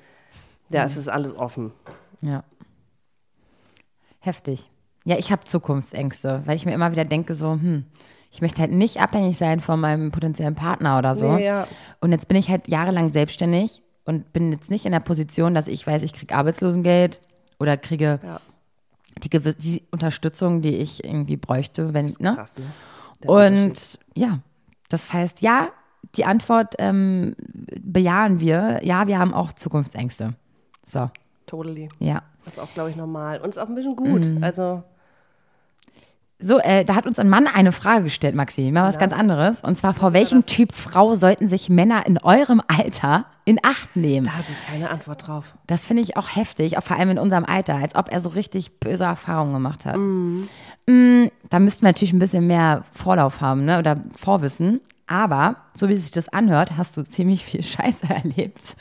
ja, 0.70 0.86
es 0.86 0.98
ist 0.98 1.08
alles 1.08 1.36
offen. 1.36 1.72
Ja. 2.22 2.44
Heftig. 4.20 4.72
Ja, 5.04 5.18
ich 5.20 5.32
habe 5.32 5.44
Zukunftsängste, 5.44 6.42
weil 6.46 6.56
ich 6.56 6.66
mir 6.66 6.74
immer 6.74 6.92
wieder 6.92 7.06
denke, 7.06 7.36
so, 7.36 7.52
hm, 7.52 7.86
ich 8.32 8.42
möchte 8.42 8.62
halt 8.62 8.72
nicht 8.72 9.00
abhängig 9.02 9.38
sein 9.38 9.60
von 9.60 9.80
meinem 9.80 10.12
potenziellen 10.12 10.56
Partner 10.56 10.98
oder 10.98 11.16
so. 11.16 11.34
Nee, 11.34 11.46
ja. 11.46 11.68
Und 12.02 12.12
jetzt 12.12 12.28
bin 12.28 12.38
ich 12.38 12.50
halt 12.50 12.68
jahrelang 12.68 13.12
selbstständig 13.12 13.84
und 14.08 14.34
bin 14.34 14.52
jetzt 14.52 14.72
nicht 14.72 14.86
in 14.86 14.92
der 14.94 15.00
Position, 15.02 15.54
dass 15.54 15.68
ich 15.68 15.86
weiß, 15.86 16.02
ich 16.02 16.14
kriege 16.14 16.34
Arbeitslosengeld 16.36 17.20
oder 17.60 17.78
kriege 17.78 18.20
Ja. 18.24 18.40
die, 19.22 19.30
die 19.30 19.84
Unterstützung, 19.92 20.62
die 20.62 20.76
ich 20.78 21.04
irgendwie 21.04 21.38
bräuchte, 21.38 21.94
wenn 21.94 22.08
ne? 22.20 22.34
Krass, 22.36 22.56
ne? 22.58 23.30
Und 23.30 24.00
ja, 24.16 24.40
das 24.90 25.12
heißt, 25.14 25.42
ja, 25.42 25.70
die 26.16 26.26
Antwort 26.26 26.76
ähm, 26.80 27.36
bejahen 27.82 28.40
wir. 28.40 28.80
Ja, 28.84 29.08
wir 29.08 29.20
haben 29.20 29.34
auch 29.34 29.52
Zukunftsängste. 29.52 30.36
So, 30.86 31.10
Totally. 31.46 31.90
ja. 32.00 32.22
Das 32.46 32.54
ist 32.54 32.60
auch, 32.60 32.74
glaube 32.74 32.92
ich, 32.92 32.96
normal. 32.96 33.42
Und 33.42 33.50
ist 33.50 33.58
auch 33.58 33.68
ein 33.68 33.76
bisschen 33.76 33.96
gut. 33.96 34.26
Mhm. 34.26 34.44
Also, 34.44 34.84
So, 36.40 36.60
äh, 36.60 36.86
da 36.86 36.94
hat 36.94 37.08
uns 37.08 37.18
ein 37.18 37.30
Mann 37.30 37.48
eine 37.48 37.72
Frage 37.72 38.04
gestellt, 38.04 38.36
Maxi. 38.36 38.70
Mal 38.72 38.88
was 38.88 39.00
ganz 39.00 39.12
anderes. 39.12 39.64
Und 39.64 39.76
zwar, 39.76 39.96
vor 39.96 40.14
welchem 40.14 40.46
Typ 40.46 40.72
Frau 40.72 41.16
sollten 41.16 41.48
sich 41.48 41.68
Männer 41.68 42.06
in 42.06 42.20
eurem 42.20 42.62
Alter 42.68 43.26
in 43.46 43.60
Acht 43.64 43.96
nehmen? 43.96 44.28
da 44.28 44.34
hatte 44.34 44.52
ich 44.52 44.68
keine 44.68 44.92
Antwort 44.92 45.28
drauf. 45.28 45.56
Das 45.66 45.88
finde 45.88 46.04
ich 46.04 46.16
auch 46.16 46.36
heftig, 46.36 46.78
auch 46.78 46.84
vor 46.84 46.98
allem 46.98 47.10
in 47.10 47.18
unserem 47.18 47.44
Alter, 47.44 47.76
als 47.76 47.96
ob 47.96 48.12
er 48.12 48.20
so 48.20 48.30
richtig 48.30 48.80
böse 48.80 49.06
Erfahrungen 49.06 49.54
gemacht 49.54 49.86
hat. 49.86 49.98
Mm, 49.98 51.26
da 51.50 51.58
müssten 51.58 51.82
wir 51.82 51.90
natürlich 51.90 52.14
ein 52.14 52.20
bisschen 52.20 52.46
mehr 52.46 52.84
Vorlauf 52.92 53.42
haben, 53.42 53.66
ne? 53.66 53.80
Oder 53.80 53.96
Vorwissen. 54.16 54.82
Aber, 55.08 55.56
so 55.74 55.90
wie 55.90 55.96
sich 55.96 56.12
das 56.12 56.30
anhört, 56.30 56.78
hast 56.78 56.98
du 56.98 57.04
ziemlich 57.04 57.44
viel 57.46 57.64
Scheiße 57.64 58.08
erlebt. 58.10 58.76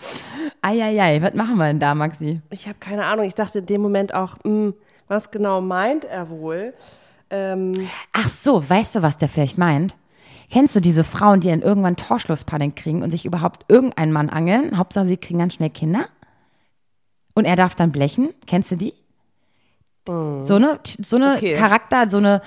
Eieiei, 0.61 1.23
was 1.23 1.33
machen 1.33 1.57
wir 1.57 1.67
denn 1.69 1.81
da, 1.81 1.95
Maxi? 1.95 2.43
Ich 2.51 2.69
habe 2.69 2.77
keine 2.81 3.07
Ahnung. 3.07 3.25
Ich 3.25 3.35
dachte 3.35 3.61
in 3.61 3.67
dem 3.67 3.81
Moment 3.81 4.13
auch, 4.13 4.37
mh, 4.45 4.75
was 5.09 5.31
genau 5.31 5.63
meint 5.63 6.05
er 6.05 6.29
wohl? 6.29 6.75
Ähm, 7.31 7.75
Ach 8.13 8.29
so, 8.29 8.69
weißt 8.69 8.97
du, 8.97 9.03
was 9.03 9.19
der 9.19 9.29
vielleicht 9.29 9.59
meint? 9.59 9.95
Kennst 10.51 10.77
du 10.77 10.81
diese 10.81 11.03
Frauen, 11.03 11.41
die 11.41 11.49
dann 11.49 11.63
irgendwann 11.63 11.97
Torschlusspanik 11.97 12.77
kriegen 12.77 13.03
und 13.03 13.11
sich 13.11 13.27
überhaupt 13.27 13.65
irgendeinen 13.69 14.13
Mann 14.13 14.31
angeln? 14.31 14.79
Hauptsache, 14.79 15.07
sie 15.07 15.17
kriegen 15.17 15.41
ganz 15.41 15.55
schnell 15.55 15.71
Kinder. 15.71 16.07
Und 17.35 17.45
er 17.45 17.57
darf 17.57 17.75
dann 17.75 17.91
blechen. 17.91 18.31
Kennst 18.47 18.71
du 18.71 18.77
die? 18.77 18.95
So 20.07 20.55
eine, 20.55 20.79
so 20.85 21.17
eine 21.17 21.35
Okay. 21.35 21.55
Charakter, 21.55 22.09
so 22.09 22.19
eine 22.19 22.41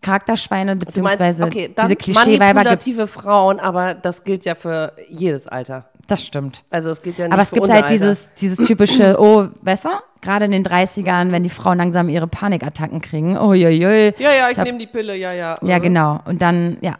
Charakterschweine, 0.00 0.72
meinst, 0.72 0.86
beziehungsweise 0.86 1.44
okay, 1.44 1.72
dann 1.74 1.88
diese 1.88 1.96
Klischeeweiber 1.96 2.54
manipulative 2.54 3.06
Frauen, 3.06 3.58
aber 3.60 3.94
das 3.94 4.24
gilt 4.24 4.44
ja 4.44 4.54
für 4.54 4.94
jedes 5.08 5.46
Alter. 5.46 5.89
Das 6.06 6.24
stimmt. 6.26 6.64
Also 6.70 6.90
es 6.90 7.02
gilt 7.02 7.18
ja 7.18 7.26
nicht 7.26 7.32
Aber 7.32 7.42
es 7.42 7.50
gibt 7.50 7.68
halt 7.68 7.84
Alter. 7.84 7.92
dieses, 7.92 8.34
dieses 8.34 8.66
typische, 8.66 9.16
oh, 9.20 9.48
besser? 9.62 10.02
Gerade 10.22 10.44
in 10.44 10.50
den 10.50 10.64
30ern, 10.64 11.30
wenn 11.30 11.42
die 11.42 11.48
Frauen 11.50 11.78
langsam 11.78 12.08
ihre 12.08 12.26
Panikattacken 12.26 13.00
kriegen. 13.00 13.38
Oh, 13.38 13.54
je, 13.54 13.68
je. 13.70 14.12
Ja, 14.18 14.32
ja, 14.32 14.50
ich 14.50 14.58
hab- 14.58 14.64
nehme 14.66 14.78
die 14.78 14.86
Pille, 14.86 15.16
ja, 15.16 15.32
ja. 15.32 15.56
Ja, 15.62 15.78
Mhm. 15.78 15.82
genau. 15.82 16.20
Und 16.24 16.42
dann, 16.42 16.78
ja. 16.80 16.96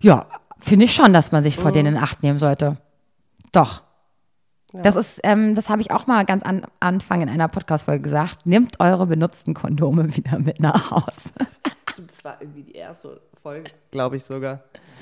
Ja, 0.00 0.26
finde 0.58 0.84
ich 0.86 0.94
schon, 0.94 1.12
dass 1.12 1.32
man 1.32 1.42
sich 1.42 1.56
vor 1.56 1.72
denen 1.72 1.96
in 1.96 2.02
Acht 2.02 2.22
nehmen 2.22 2.38
sollte. 2.38 2.76
Doch. 3.52 3.82
Das 4.72 4.96
ist, 4.96 5.20
ähm, 5.22 5.54
das 5.54 5.70
habe 5.70 5.80
ich 5.80 5.92
auch 5.92 6.08
mal 6.08 6.24
ganz 6.24 6.42
an 6.42 6.66
Anfang 6.80 7.22
in 7.22 7.28
einer 7.28 7.46
Podcast-Folge 7.46 8.02
gesagt. 8.02 8.44
Nehmt 8.44 8.80
eure 8.80 9.06
benutzten 9.06 9.54
Kondome 9.54 10.16
wieder 10.16 10.38
mit 10.40 10.58
nach 10.60 10.90
Haus. 10.90 11.32
Das 11.96 12.24
war 12.24 12.36
irgendwie 12.40 12.64
die 12.64 12.72
erste 12.74 13.20
Folge, 13.44 13.70
glaube 13.90 14.16
ich 14.16 14.24
sogar. 14.24 14.60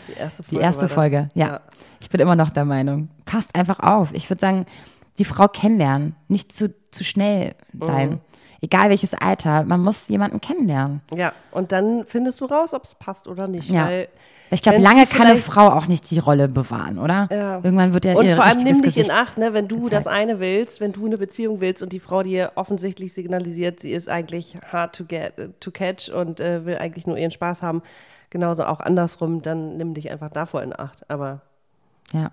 Die 0.08 0.18
erste 0.18 0.42
Die 0.42 0.48
Folge. 0.56 0.64
erste 0.64 0.80
war 0.82 0.88
das. 0.88 0.94
Folge, 0.96 1.28
ja. 1.34 1.60
Ich 2.00 2.10
bin 2.10 2.20
immer 2.20 2.34
noch 2.34 2.50
der 2.50 2.64
Meinung. 2.64 3.08
Passt 3.24 3.54
einfach 3.54 3.78
auf. 3.78 4.08
Ich 4.14 4.28
würde 4.28 4.40
sagen, 4.40 4.66
die 5.18 5.24
Frau 5.24 5.46
kennenlernen, 5.46 6.16
nicht 6.26 6.52
zu, 6.52 6.74
zu 6.90 7.04
schnell 7.04 7.54
sein. 7.80 8.20
Egal 8.60 8.90
welches 8.90 9.14
Alter, 9.14 9.62
man 9.62 9.80
muss 9.80 10.08
jemanden 10.08 10.40
kennenlernen. 10.40 11.02
Ja, 11.14 11.32
und 11.52 11.70
dann 11.70 12.04
findest 12.04 12.40
du 12.40 12.46
raus, 12.46 12.74
ob 12.74 12.82
es 12.82 12.96
passt 12.96 13.28
oder 13.28 13.46
nicht. 13.46 13.72
Ja. 13.72 13.86
Weil 13.86 14.08
Ich 14.50 14.60
glaube, 14.62 14.78
lange 14.78 15.06
kann 15.06 15.28
eine 15.28 15.38
Frau 15.38 15.68
auch 15.68 15.86
nicht 15.86 16.10
die 16.10 16.18
Rolle 16.18 16.48
bewahren, 16.48 16.98
oder? 16.98 17.28
Ja. 17.30 17.60
Irgendwann 17.62 17.92
wird 17.92 18.06
ja 18.06 18.14
Und 18.16 18.26
ihr 18.26 18.34
vor 18.34 18.44
allem 18.44 18.64
nimm 18.64 18.82
dich 18.82 18.94
Gesicht 18.94 19.08
in 19.08 19.14
Acht, 19.14 19.38
ne, 19.38 19.52
wenn 19.54 19.68
du 19.68 19.82
gezeigt. 19.84 19.92
das 19.94 20.06
eine 20.08 20.40
willst, 20.40 20.80
wenn 20.80 20.92
du 20.92 21.06
eine 21.06 21.16
Beziehung 21.16 21.60
willst 21.60 21.80
und 21.80 21.92
die 21.92 22.00
Frau 22.00 22.24
dir 22.24 22.50
offensichtlich 22.56 23.12
signalisiert, 23.12 23.78
sie 23.78 23.92
ist 23.92 24.08
eigentlich 24.08 24.58
hard 24.72 24.96
to 24.96 25.04
get, 25.04 25.34
to 25.60 25.70
catch 25.70 26.08
und 26.08 26.40
äh, 26.40 26.66
will 26.66 26.78
eigentlich 26.78 27.06
nur 27.06 27.16
ihren 27.16 27.30
Spaß 27.30 27.62
haben, 27.62 27.82
genauso 28.32 28.64
auch 28.64 28.80
andersrum, 28.80 29.40
dann 29.42 29.76
nimm 29.76 29.94
dich 29.94 30.10
einfach 30.10 30.30
davor 30.30 30.62
in 30.64 30.76
Acht. 30.76 31.08
Aber 31.08 31.42
Ja. 32.12 32.30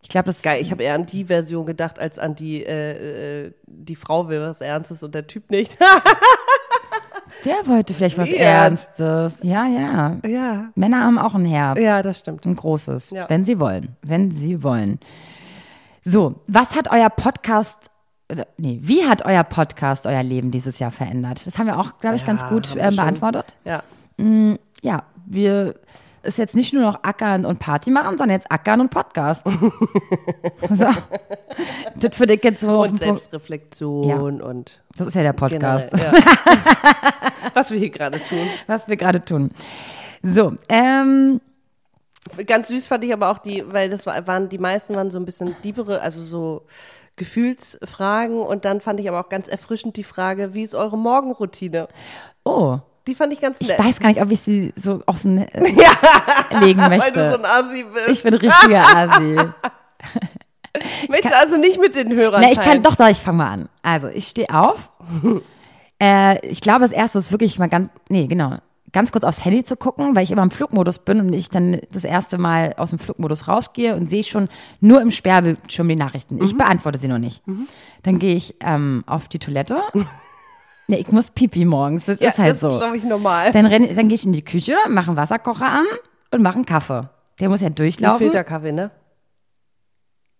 Ich 0.00 0.08
glaube, 0.10 0.26
das 0.26 0.42
geil, 0.42 0.62
ich 0.62 0.70
habe 0.70 0.84
eher 0.84 0.94
an 0.94 1.06
die 1.06 1.24
Version 1.24 1.66
gedacht, 1.66 1.98
als 1.98 2.20
an 2.20 2.36
die, 2.36 2.64
äh, 2.64 3.46
äh, 3.46 3.52
die 3.66 3.96
Frau 3.96 4.28
will 4.28 4.40
was 4.40 4.60
Ernstes 4.60 5.02
und 5.02 5.12
der 5.14 5.26
Typ 5.26 5.50
nicht. 5.50 5.76
der 7.44 7.56
wollte 7.66 7.94
vielleicht 7.94 8.16
was 8.16 8.30
Ja. 8.30 8.36
Ernstes. 8.36 9.42
Ja, 9.42 9.66
ja. 9.66 10.16
ja. 10.26 10.70
Männer 10.76 11.02
haben 11.02 11.18
auch 11.18 11.34
ein 11.34 11.44
Herz. 11.44 11.78
Ja, 11.80 12.00
das 12.02 12.20
stimmt. 12.20 12.46
Ein 12.46 12.54
großes. 12.56 13.10
Ja. 13.10 13.28
Wenn 13.28 13.44
sie 13.44 13.58
wollen. 13.58 13.96
Wenn 14.02 14.30
sie 14.30 14.62
wollen. 14.62 15.00
So, 16.04 16.36
was 16.46 16.76
hat 16.76 16.90
euer 16.90 17.10
Podcast, 17.10 17.90
nee, 18.56 18.78
wie 18.82 19.04
hat 19.04 19.24
euer 19.26 19.44
Podcast 19.44 20.06
euer 20.06 20.22
Leben 20.22 20.50
dieses 20.52 20.78
Jahr 20.78 20.90
verändert? 20.92 21.44
Das 21.44 21.58
haben 21.58 21.66
wir 21.66 21.78
auch, 21.78 21.98
glaube 21.98 22.16
ich, 22.16 22.24
ganz 22.24 22.42
Ja, 22.42 22.48
gut 22.50 22.68
schon. 22.68 22.78
beantwortet. 22.78 23.54
Ja. 23.64 23.82
Ja, 24.82 25.04
wir 25.26 25.74
ist 26.22 26.38
jetzt 26.38 26.54
nicht 26.54 26.72
nur 26.72 26.82
noch 26.82 27.02
Ackern 27.04 27.44
und 27.44 27.58
Party 27.58 27.90
machen, 27.90 28.18
sondern 28.18 28.30
jetzt 28.30 28.50
Ackern 28.50 28.80
und 28.80 28.90
Podcast. 28.90 29.46
so. 30.70 30.86
Das 31.96 32.18
würde 32.18 32.34
ich 32.34 32.44
jetzt 32.44 32.60
so 32.60 32.82
Und. 32.82 32.98
Selbstreflexion 32.98 34.42
und 34.42 34.80
Das 34.96 35.08
ist 35.08 35.14
ja 35.14 35.22
der 35.22 35.32
Podcast. 35.32 35.90
generell, 35.90 36.12
ja. 36.12 37.22
was 37.54 37.70
wir 37.70 37.78
hier 37.78 37.90
gerade 37.90 38.22
tun. 38.22 38.46
was 38.66 38.88
wir 38.88 38.96
gerade 38.96 39.24
tun. 39.24 39.50
So, 40.22 40.54
ähm, 40.68 41.40
Ganz 42.46 42.68
süß 42.68 42.88
fand 42.88 43.04
ich 43.04 43.12
aber 43.12 43.30
auch 43.30 43.38
die, 43.38 43.64
weil 43.72 43.88
das 43.88 44.04
war, 44.04 44.26
waren, 44.26 44.48
die 44.48 44.58
meisten 44.58 44.94
waren 44.94 45.10
so 45.10 45.18
ein 45.18 45.24
bisschen 45.24 45.56
diebere, 45.64 46.02
also 46.02 46.20
so 46.20 46.66
Gefühlsfragen 47.16 48.40
und 48.40 48.64
dann 48.64 48.80
fand 48.80 49.00
ich 49.00 49.08
aber 49.08 49.20
auch 49.20 49.30
ganz 49.30 49.48
erfrischend 49.48 49.96
die 49.96 50.04
Frage, 50.04 50.52
wie 50.52 50.62
ist 50.62 50.74
eure 50.74 50.98
Morgenroutine? 50.98 51.88
oh, 52.44 52.80
Die 53.08 53.14
fand 53.14 53.32
ich 53.32 53.40
ganz 53.40 53.56
ich 53.58 53.68
nett. 53.68 53.78
weiß 53.78 54.00
gar 54.00 54.10
nicht, 54.10 54.20
ob 54.20 54.30
ich 54.30 54.40
sie 54.40 54.74
so 54.76 55.02
offen 55.06 55.38
äh, 55.38 55.60
legen 56.60 56.78
weil 56.78 57.10
du 57.10 57.20
möchte. 57.20 57.30
so 57.30 57.38
ein 57.38 57.44
Assi 57.46 57.84
bist. 57.94 58.08
ich 58.10 58.22
bin 58.22 58.34
richtiger 58.34 58.84
Asi. 58.96 59.36
Möchtest 61.08 61.32
du 61.34 61.38
also 61.38 61.56
nicht 61.56 61.80
mit 61.80 61.96
den 61.96 62.14
Hörern 62.14 62.42
Na, 62.42 62.52
ich 62.52 62.60
kann, 62.60 62.82
doch, 62.82 62.96
doch, 62.96 63.08
ich 63.08 63.16
fange 63.16 63.38
mal 63.38 63.50
an. 63.50 63.68
Also, 63.82 64.08
ich 64.08 64.28
stehe 64.28 64.50
auf. 64.50 64.90
äh, 66.02 66.46
ich 66.46 66.60
glaube, 66.60 66.80
das 66.80 66.92
erste 66.92 67.18
ist 67.18 67.32
wirklich 67.32 67.58
mal 67.58 67.70
ganz, 67.70 67.88
nee, 68.10 68.26
genau, 68.26 68.58
ganz 68.92 69.10
kurz 69.10 69.24
aufs 69.24 69.42
Handy 69.42 69.64
zu 69.64 69.76
gucken, 69.76 70.14
weil 70.14 70.24
ich 70.24 70.30
immer 70.30 70.42
im 70.42 70.50
Flugmodus 70.50 70.98
bin 70.98 71.18
und 71.20 71.32
ich 71.32 71.48
dann 71.48 71.80
das 71.90 72.04
erste 72.04 72.36
Mal 72.36 72.74
aus 72.76 72.90
dem 72.90 72.98
Flugmodus 72.98 73.48
rausgehe 73.48 73.96
und 73.96 74.10
sehe 74.10 74.22
schon 74.22 74.50
nur 74.80 75.00
im 75.00 75.10
Sperrbildschirm 75.10 75.88
die 75.88 75.96
Nachrichten. 75.96 76.44
Ich 76.44 76.56
beantworte 76.58 76.98
sie 76.98 77.08
noch 77.08 77.18
nicht. 77.18 77.42
Dann 78.02 78.18
gehe 78.18 78.34
ich 78.34 78.54
ähm, 78.60 79.02
auf 79.06 79.28
die 79.28 79.38
Toilette. 79.38 79.78
Nee, 80.88 80.96
ich 80.96 81.12
muss 81.12 81.30
pipi 81.30 81.64
morgens, 81.64 82.06
das 82.06 82.20
ja, 82.20 82.30
ist 82.30 82.38
halt 82.38 82.52
das 82.54 82.60
so. 82.60 82.68
ist, 82.70 82.80
glaube 82.80 82.96
ich, 82.96 83.04
normal. 83.04 83.52
Dann, 83.52 83.66
renn, 83.66 83.94
dann 83.94 84.08
gehe 84.08 84.16
ich 84.16 84.26
in 84.26 84.32
die 84.32 84.44
Küche, 84.44 84.74
mache 84.88 85.08
einen 85.08 85.16
Wasserkocher 85.16 85.68
an 85.68 85.86
und 86.32 86.42
mache 86.42 86.56
einen 86.56 86.66
Kaffee. 86.66 87.08
Der 87.40 87.48
muss 87.48 87.60
ja 87.60 87.68
Ein 87.68 87.74
durchlaufen. 87.74 88.18
Filterkaffee, 88.18 88.72
ne? 88.72 88.90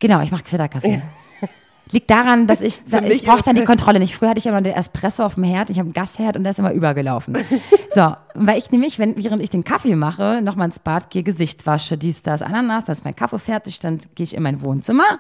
Genau, 0.01 0.21
ich 0.21 0.31
mache 0.31 0.45
Filterkaffee. 0.45 1.03
Liegt 1.91 2.11
daran, 2.11 2.47
dass 2.47 2.61
ich, 2.61 2.85
da, 2.87 3.01
ich 3.01 3.25
brauche 3.25 3.43
dann 3.43 3.57
die 3.57 3.65
Kontrolle 3.65 3.99
nicht. 3.99 4.15
Früher 4.15 4.31
hatte 4.31 4.39
ich 4.39 4.47
immer 4.47 4.61
den 4.61 4.75
Espresso 4.75 5.25
auf 5.25 5.37
dem 5.37 5.45
Herd, 5.45 5.71
ich 5.71 5.79
habe 5.79 5.87
einen 5.87 5.95
Gasherd 5.95 6.37
und 6.37 6.45
der 6.45 6.51
ist 6.51 6.59
immer 6.59 6.73
übergelaufen. 6.73 7.39
so, 7.91 8.15
weil 8.35 8.59
ich 8.59 8.71
nämlich, 8.71 8.99
wenn, 8.99 9.17
während 9.17 9.41
ich 9.41 9.49
den 9.49 9.65
Kaffee 9.65 9.95
mache, 9.95 10.43
nochmal 10.43 10.67
ins 10.67 10.79
Bad 10.81 11.09
gehe, 11.09 11.23
Gesicht 11.23 11.67
wasche, 11.67 11.97
dies, 11.97 12.21
das, 12.23 12.43
Ananas, 12.43 12.85
dann 12.85 12.93
ist 12.93 13.05
mein 13.05 13.17
Kaffee 13.17 13.39
fertig, 13.39 13.79
dann 13.79 13.99
gehe 14.15 14.25
ich 14.25 14.35
in 14.35 14.43
mein 14.43 14.61
Wohnzimmer, 14.61 15.19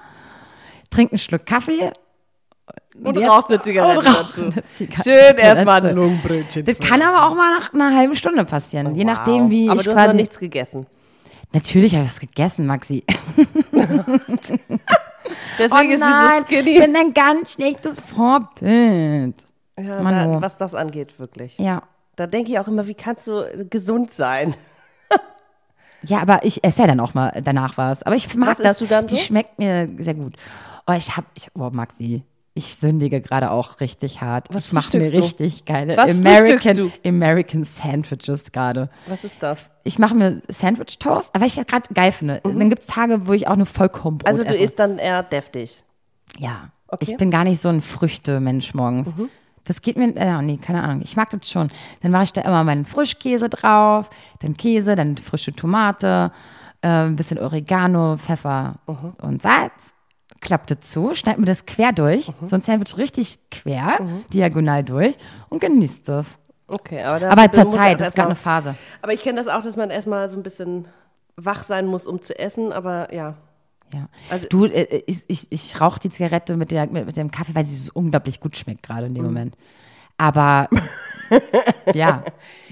trinke 0.90 1.12
einen 1.12 1.18
Schluck 1.18 1.46
Kaffee, 1.46 1.90
Und 3.04 3.16
jetzt- 3.16 3.28
rauchst 3.30 3.48
eine 3.50 3.62
Zigarette 3.62 3.98
und 3.98 4.06
dazu. 4.06 4.42
eine 4.44 4.64
Zigarette 4.66 5.10
Schön 5.10 5.36
erstmal 5.38 5.86
ein 5.86 5.94
Lungenbrötchen. 5.94 6.64
Das 6.64 6.78
kann 6.78 7.00
aber 7.02 7.26
auch 7.26 7.34
mal 7.34 7.56
nach 7.58 7.72
einer 7.72 7.94
halben 7.96 8.14
Stunde 8.16 8.44
passieren, 8.44 8.94
je 8.96 9.04
nachdem, 9.04 9.50
wie 9.50 9.68
Aber 9.70 9.78
ich 9.80 9.84
du 9.84 9.90
hast 9.90 9.96
quasi. 9.96 10.08
noch 10.08 10.14
nichts 10.14 10.38
gegessen. 10.38 10.86
Natürlich 11.52 11.94
habe 11.94 12.04
ich 12.04 12.10
was 12.10 12.20
gegessen, 12.20 12.66
Maxi. 12.66 13.04
Deswegen 15.58 15.90
oh 15.90 15.94
ist 15.94 16.00
nein, 16.00 16.44
dieses 16.48 16.60
ich 16.60 16.64
Skinny. 16.66 16.80
bin 16.80 16.96
ein 16.96 17.14
ganz 17.14 17.52
schlechtes 17.52 18.00
Vorbild. 18.00 19.44
Ja, 19.78 20.02
da, 20.02 20.42
was 20.42 20.56
das 20.56 20.74
angeht, 20.74 21.18
wirklich. 21.18 21.56
Ja. 21.58 21.82
Da 22.16 22.26
denke 22.26 22.50
ich 22.50 22.58
auch 22.58 22.66
immer, 22.68 22.86
wie 22.86 22.94
kannst 22.94 23.26
du 23.28 23.44
gesund 23.70 24.10
sein? 24.10 24.54
Ja, 26.02 26.20
aber 26.20 26.44
ich 26.44 26.62
esse 26.64 26.82
ja 26.82 26.86
dann 26.86 27.00
auch 27.00 27.14
mal 27.14 27.40
danach 27.44 27.76
was. 27.76 28.02
Aber 28.04 28.14
ich 28.14 28.32
mag 28.36 28.50
Was 28.50 28.58
das. 28.58 28.78
du 28.78 28.86
dann 28.86 29.06
Die 29.08 29.16
so? 29.16 29.20
schmeckt 29.20 29.58
mir 29.58 29.88
sehr 29.98 30.14
gut. 30.14 30.34
Oh, 30.86 30.92
ich 30.92 31.16
hab, 31.16 31.24
ich, 31.34 31.48
oh, 31.54 31.70
Maxi, 31.72 32.22
ich 32.58 32.76
sündige 32.76 33.20
gerade 33.20 33.50
auch 33.50 33.80
richtig 33.80 34.20
hart. 34.20 34.48
Was 34.52 34.66
ich 34.66 34.72
mache 34.72 34.98
mir 34.98 35.10
du? 35.10 35.16
richtig 35.16 35.64
geile 35.64 35.96
Was 35.96 36.10
American, 36.10 36.92
American 37.06 37.64
Sandwiches 37.64 38.52
gerade. 38.52 38.90
Was 39.06 39.24
ist 39.24 39.42
das? 39.42 39.70
Ich 39.84 39.98
mache 39.98 40.14
mir 40.14 40.42
Sandwich 40.48 40.98
Toast, 40.98 41.34
aber 41.34 41.46
ich 41.46 41.56
ja 41.56 41.62
gerade 41.62 41.92
geil 41.94 42.12
finde. 42.12 42.40
Dann 42.44 42.68
gibt's 42.68 42.86
Tage, 42.88 43.26
wo 43.26 43.32
ich 43.32 43.48
auch 43.48 43.56
nur 43.56 43.66
Vollkornbrot 43.66 44.24
Mhm. 44.24 44.28
Also 44.28 44.42
du 44.44 44.50
esse. 44.50 44.62
isst 44.64 44.78
dann 44.78 44.98
eher 44.98 45.22
deftig. 45.22 45.82
Ja. 46.38 46.70
Okay. 46.88 47.04
Mhm. 47.06 47.10
Ich 47.12 47.16
bin 47.16 47.30
gar 47.30 47.44
nicht 47.44 47.60
so 47.60 47.68
ein 47.68 47.80
Früchte-Mensch 47.80 48.74
morgens. 48.74 49.08
Das 49.64 49.82
geht 49.82 49.96
mir, 49.98 50.16
äh, 50.16 50.42
nee, 50.42 50.56
keine 50.56 50.82
Ahnung. 50.82 51.02
Ich 51.04 51.14
mag 51.16 51.28
das 51.30 51.48
schon. 51.50 51.70
Dann 52.02 52.10
mache 52.10 52.24
ich 52.24 52.32
da 52.32 52.40
immer 52.40 52.64
meinen 52.64 52.84
Frischkäse 52.86 53.48
drauf, 53.50 54.08
dann 54.40 54.56
Käse, 54.56 54.96
dann 54.96 55.16
frische 55.18 55.52
Tomate, 55.52 56.32
äh, 56.80 56.88
ein 56.88 57.16
bisschen 57.16 57.38
Oregano, 57.38 58.16
Pfeffer 58.16 58.72
Mhm. 58.86 59.12
und 59.20 59.42
Salz. 59.42 59.92
Klappt 60.40 60.70
das 60.70 60.80
zu, 60.80 61.14
schneid 61.14 61.38
mir 61.38 61.46
das 61.46 61.66
quer 61.66 61.92
durch, 61.92 62.28
Mhm. 62.40 62.46
so 62.48 62.56
ein 62.56 62.62
Sandwich 62.62 62.96
richtig 62.96 63.38
quer, 63.50 63.98
diagonal 64.32 64.84
durch 64.84 65.16
und 65.48 65.60
genießt 65.60 66.08
das. 66.08 66.38
Okay, 66.68 67.02
aber, 67.02 67.18
dafür 67.20 67.32
Aber 67.44 67.52
zur 67.52 67.70
Zeit, 67.70 68.00
das 68.00 68.08
ist 68.08 68.14
gerade 68.14 68.28
eine 68.28 68.34
Phase. 68.36 68.74
Aber 69.02 69.12
ich 69.12 69.22
kenne 69.22 69.38
das 69.38 69.48
auch, 69.48 69.62
dass 69.62 69.74
man 69.76 69.90
erstmal 69.90 70.28
so 70.30 70.36
ein 70.36 70.42
bisschen 70.42 70.86
wach 71.36 71.62
sein 71.62 71.86
muss, 71.86 72.06
um 72.06 72.20
zu 72.22 72.38
essen. 72.38 72.72
Aber 72.72 73.12
ja, 73.12 73.34
Ja. 73.94 74.08
Also- 74.28 74.46
du, 74.48 74.66
äh, 74.66 75.02
ich, 75.06 75.24
ich, 75.28 75.46
ich 75.50 75.80
rauche 75.80 75.98
die 75.98 76.10
Zigarette 76.10 76.56
mit, 76.56 76.70
der, 76.70 76.86
mit, 76.88 77.06
mit 77.06 77.16
dem 77.16 77.30
Kaffee, 77.30 77.54
weil 77.54 77.64
sie 77.64 77.76
so 77.80 77.90
unglaublich 77.94 78.38
gut 78.38 78.56
schmeckt 78.56 78.82
gerade 78.82 79.06
in 79.06 79.14
dem 79.14 79.24
Mhm. 79.24 79.28
Moment. 79.30 79.56
Aber 80.18 80.68
ja. 81.94 82.22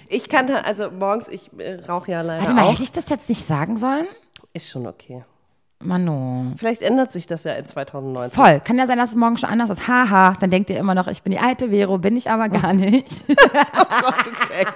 ich 0.09 0.29
kann 0.29 0.47
da, 0.47 0.57
also 0.57 0.91
morgens, 0.91 1.29
ich 1.29 1.51
äh, 1.59 1.77
rauche 1.89 2.11
ja 2.13 2.21
leider 2.21 2.43
Warte 2.43 2.55
mal, 2.55 2.65
auch. 2.65 2.73
hätte 2.73 2.83
ich 2.83 2.93
das 2.93 3.09
jetzt 3.09 3.29
nicht 3.29 3.47
sagen 3.47 3.77
sollen? 3.77 4.07
Ist 4.53 4.69
schon 4.69 4.87
okay. 4.87 5.23
Manu. 5.78 6.55
Vielleicht 6.57 6.81
ändert 6.82 7.12
sich 7.12 7.27
das 7.27 7.44
ja 7.44 7.53
in 7.53 7.66
2019. 7.66 8.31
Voll. 8.35 8.61
Kann 8.65 8.78
ja 8.78 8.86
sein, 8.86 8.97
dass 8.98 9.11
es 9.11 9.16
morgen 9.16 9.36
schon 9.36 9.51
anders 9.51 9.69
ist. 9.70 9.86
Haha, 9.86 10.32
dann 10.40 10.51
denkt 10.51 10.70
ihr 10.70 10.78
immer 10.78 10.94
noch, 10.94 11.07
ich 11.07 11.23
bin 11.23 11.32
die 11.32 11.39
alte 11.39 11.69
Vero, 11.70 11.98
bin 11.98 12.16
ich 12.16 12.31
aber 12.31 12.48
gar 12.48 12.73
nicht. 12.73 13.20
Gott, 13.28 14.27
du 14.27 14.31
Keck. 14.48 14.73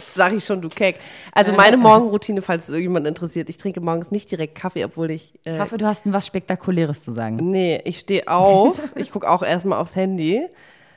Sag 0.00 0.32
ich 0.32 0.44
schon, 0.44 0.60
du 0.60 0.68
Keck. 0.68 0.98
Also 1.32 1.52
meine 1.52 1.76
Morgenroutine, 1.76 2.42
falls 2.42 2.64
es 2.64 2.70
irgendjemand 2.70 3.06
interessiert, 3.06 3.48
ich 3.48 3.56
trinke 3.58 3.80
morgens 3.80 4.10
nicht 4.10 4.30
direkt 4.30 4.56
Kaffee, 4.56 4.84
obwohl 4.84 5.12
ich. 5.12 5.34
Ich 5.44 5.52
Äh, 5.52 5.60
hoffe, 5.60 5.78
du 5.78 5.86
hast 5.86 6.10
was 6.12 6.26
Spektakuläres 6.26 7.04
zu 7.04 7.12
sagen. 7.12 7.36
nee, 7.36 7.80
ich 7.84 8.00
stehe 8.00 8.26
auf, 8.28 8.76
ich 8.96 9.12
gucke 9.12 9.30
auch 9.30 9.42
erstmal 9.42 9.78
aufs 9.80 9.94
Handy. 9.94 10.46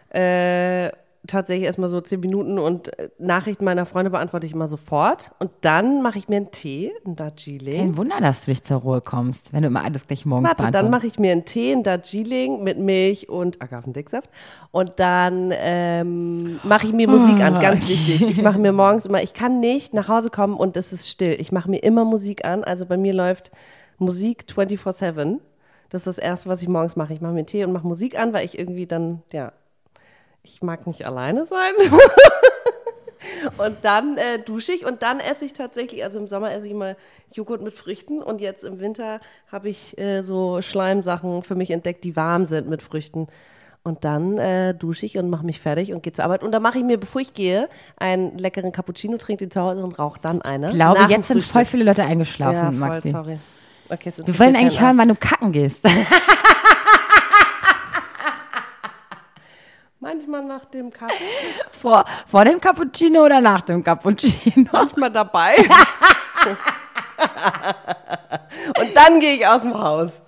Äh, 0.10 0.90
tatsächlich 1.28 1.66
erstmal 1.66 1.90
so 1.90 2.02
zehn 2.02 2.20
Minuten 2.20 2.58
und 2.60 2.98
äh, 2.98 3.10
Nachrichten 3.20 3.66
meiner 3.66 3.86
Freunde 3.86 4.12
beantworte 4.12 4.48
ich 4.48 4.54
immer 4.54 4.68
sofort. 4.68 5.32
Und 5.40 5.52
dann 5.62 6.02
mache 6.02 6.18
ich 6.18 6.28
mir 6.28 6.38
einen 6.38 6.52
Tee, 6.52 6.92
einen 7.06 7.16
Darjeeling. 7.16 7.80
Kein 7.80 7.98
Wunder, 7.98 8.16
dass 8.20 8.46
du 8.46 8.52
nicht 8.52 8.66
zur 8.66 8.78
Ruhe 8.78 9.02
kommst, 9.02 9.54
wenn 9.54 9.62
du 9.62 9.68
immer 9.68 9.84
alles 9.84 10.08
gleich 10.08 10.26
morgens 10.26 10.50
Warte, 10.50 10.72
dann 10.72 10.90
mache 10.90 11.08
ich 11.08 11.20
mir 11.20 11.32
einen 11.32 11.46
Tee, 11.46 11.74
einen 11.74 11.84
Darjeeling 11.84 12.64
mit 12.64 12.80
Milch 12.80 13.30
und 13.30 13.62
Agavendicksaft. 13.62 14.30
Und 14.72 14.94
dann 14.98 15.54
ähm, 15.56 16.60
mache 16.64 16.88
ich 16.88 16.94
mir 16.94 17.08
Musik 17.08 17.40
an, 17.42 17.60
ganz 17.60 17.88
wichtig. 17.88 18.22
Ich 18.22 18.42
mache 18.42 18.60
mir 18.60 18.72
morgens 18.72 19.06
immer, 19.06 19.22
ich 19.22 19.34
kann 19.34 19.60
nicht 19.60 19.94
nach 19.94 20.08
Hause 20.08 20.30
kommen 20.30 20.56
und 20.56 20.78
es 20.78 20.94
ist 20.94 21.10
still. 21.10 21.36
Ich 21.40 21.52
mache 21.52 21.70
mir 21.70 21.80
immer 21.84 22.06
Musik 22.06 22.46
an. 22.46 22.64
Also 22.64 22.86
bei 22.86 22.98
mir 22.98 23.14
läuft 23.14 23.52
Musik 23.98 24.46
24-7. 24.50 25.40
Das 25.90 26.02
ist 26.02 26.08
das 26.08 26.18
Erste, 26.18 26.50
was 26.50 26.62
ich 26.62 26.68
morgens 26.68 26.96
mache. 26.96 27.14
Ich 27.14 27.22
mache 27.22 27.34
mir 27.34 27.40
einen 27.40 27.48
Tee 27.48 27.64
und 27.64 27.72
mache 27.72 27.88
Musik 27.88 28.20
an, 28.20 28.34
weil 28.34 28.46
ich 28.46 28.58
irgendwie 28.60 28.88
dann, 28.88 29.22
ja, 29.32 29.54
ich 30.48 30.62
mag 30.62 30.88
nicht 30.88 31.06
alleine 31.06 31.46
sein. 31.46 31.74
Und 33.58 33.78
dann 33.82 34.18
äh, 34.18 34.40
dusche 34.40 34.72
ich 34.72 34.86
und 34.86 35.02
dann 35.02 35.20
esse 35.20 35.46
ich 35.46 35.54
tatsächlich, 35.54 36.04
also 36.04 36.20
im 36.20 36.28
Sommer 36.28 36.52
esse 36.52 36.66
ich 36.68 36.72
immer 36.72 36.96
Joghurt 37.34 37.62
mit 37.62 37.76
Früchten 37.76 38.22
und 38.22 38.42
jetzt 38.42 38.64
im 38.64 38.80
Winter 38.80 39.20
habe 39.52 39.70
ich 39.70 39.98
äh, 39.98 40.22
so 40.22 40.62
Schleimsachen 40.62 41.44
für 41.44 41.56
mich 41.56 41.72
entdeckt, 41.72 42.04
die 42.04 42.16
warm 42.16 42.46
sind 42.46 42.70
mit 42.70 42.82
Früchten. 42.82 43.28
Und 43.84 44.04
dann 44.04 44.38
äh, 44.38 44.74
dusche 44.74 45.06
ich 45.06 45.18
und 45.18 45.30
mache 45.30 45.46
mich 45.46 45.62
fertig 45.62 45.94
und 45.94 46.04
gehe 46.04 46.12
zur 46.12 46.26
Arbeit. 46.26 46.44
Und 46.44 46.52
dann 46.52 46.62
mache 46.62 46.78
ich 46.78 46.84
mir, 46.84 46.98
bevor 46.98 47.22
ich 47.22 47.34
gehe, 47.34 47.70
einen 47.96 48.38
leckeren 48.38 48.72
Cappuccino, 48.72 49.18
trinke 49.18 49.46
den 49.46 49.52
zu 49.52 49.62
Hause 49.62 49.82
und 49.84 49.98
rauche 49.98 50.20
dann 50.22 50.42
eine. 50.42 50.68
Ich 50.68 50.74
glaube, 50.74 51.00
Nach 51.00 51.10
jetzt 51.10 51.30
sind 51.30 51.42
voll 51.42 51.66
viele 51.66 51.86
Leute 51.86 52.04
eingeschlafen, 52.04 52.54
ja, 52.56 52.66
voll, 52.66 52.90
Maxi. 52.90 53.12
sorry. 53.12 53.40
Okay, 53.90 54.10
es 54.10 54.26
Wir 54.26 54.40
wollen 54.40 54.56
eigentlich 54.56 54.82
hören, 54.82 54.98
wann 54.98 55.08
du 55.08 55.16
kacken 55.16 55.54
gehst. 55.54 55.86
Manchmal 60.00 60.44
nach 60.44 60.66
dem 60.66 60.92
Kaffee, 60.92 61.16
vor, 61.82 62.06
vor 62.28 62.46
dem 62.46 62.62
Cappuccino 62.62 63.26
oder 63.26 63.42
nach 63.42 63.62
dem 63.62 63.84
Cappuccino? 63.84 64.70
manchmal 64.72 65.10
dabei. 65.10 65.56
und 68.80 68.96
dann 68.96 69.20
gehe 69.20 69.34
ich 69.34 69.48
aus 69.48 69.62
dem 69.62 69.74
Haus. 69.74 70.22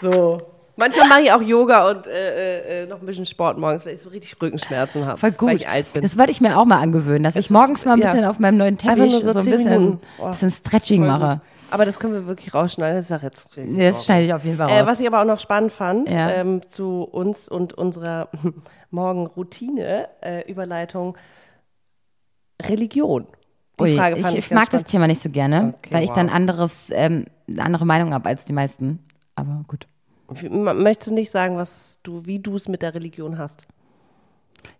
So. 0.00 0.51
Manchmal 0.76 1.08
mache 1.08 1.20
ich 1.22 1.32
auch 1.32 1.42
Yoga 1.42 1.90
und 1.90 2.06
äh, 2.06 2.82
äh, 2.84 2.86
noch 2.86 3.00
ein 3.00 3.06
bisschen 3.06 3.26
Sport 3.26 3.58
morgens, 3.58 3.84
weil 3.84 3.94
ich 3.94 4.00
so 4.00 4.08
richtig 4.08 4.40
Rückenschmerzen 4.40 5.04
habe. 5.06 5.18
Voll 5.18 5.32
gut. 5.32 5.50
Weil 5.50 5.56
ich 5.56 5.68
alt 5.68 5.92
bin. 5.92 6.02
Das 6.02 6.16
wollte 6.16 6.30
ich 6.30 6.40
mir 6.40 6.56
auch 6.58 6.64
mal 6.64 6.80
angewöhnen, 6.80 7.22
dass 7.22 7.36
ich 7.36 7.46
ist- 7.46 7.50
morgens 7.50 7.84
mal 7.84 7.92
ein 7.94 8.00
ja. 8.00 8.06
bisschen 8.10 8.24
auf 8.24 8.38
meinem 8.38 8.56
neuen 8.56 8.78
Teppich 8.78 9.12
so 9.12 9.32
so 9.32 9.38
ein 9.38 9.44
bisschen. 9.44 10.00
Oh, 10.18 10.28
bisschen 10.30 10.50
Stretching 10.50 11.06
mache. 11.06 11.36
gut. 11.36 11.46
Aber 11.70 11.84
das 11.86 11.98
können 11.98 12.12
wir 12.14 12.26
wirklich 12.26 12.52
rausschneiden. 12.54 12.96
Das 12.96 13.04
ist 13.06 13.10
ja 13.10 13.18
jetzt 13.22 13.56
richtig. 13.56 13.74
Nee, 13.74 13.90
Das 13.90 14.04
schneide 14.04 14.26
ich 14.26 14.34
auf 14.34 14.44
jeden 14.44 14.56
Fall 14.58 14.68
raus. 14.68 14.78
Äh, 14.80 14.86
was 14.86 15.00
ich 15.00 15.06
aber 15.06 15.20
auch 15.20 15.26
noch 15.26 15.38
spannend 15.38 15.72
fand, 15.72 16.10
Ja. 16.10 16.30
ähm, 16.30 16.66
zu 16.68 17.02
uns 17.02 17.48
und 17.48 17.74
unserer 17.74 18.28
Morgenroutine, 18.90 20.08
äh, 20.22 20.50
Überleitung, 20.50 21.16
Religion. 22.62 23.26
Die 23.78 23.84
Ui, 23.84 23.96
Frage 23.96 24.16
ich, 24.20 24.26
ich 24.26 24.34
ich, 24.36 24.50
mag 24.50 24.64
das 24.70 24.82
spannend. 24.82 24.88
Thema 24.88 25.06
nicht 25.06 25.20
so 25.22 25.30
gerne, 25.30 25.74
Okay, 25.78 25.94
weil 25.94 26.02
ich 26.04 26.10
wow. 26.10 26.16
dann 26.16 26.28
anderes, 26.28 26.88
ähm, 26.92 27.26
eine 27.48 27.62
andere 27.62 27.86
Meinung 27.86 28.12
habe 28.14 28.28
als 28.28 28.44
die 28.44 28.52
meisten. 28.52 28.98
Aber 29.34 29.64
gut. 29.66 29.86
Möchtest 30.50 31.10
du 31.10 31.14
nicht 31.14 31.30
sagen, 31.30 31.56
was 31.56 31.98
du, 32.02 32.26
wie 32.26 32.38
du 32.38 32.56
es 32.56 32.68
mit 32.68 32.82
der 32.82 32.94
Religion 32.94 33.38
hast? 33.38 33.66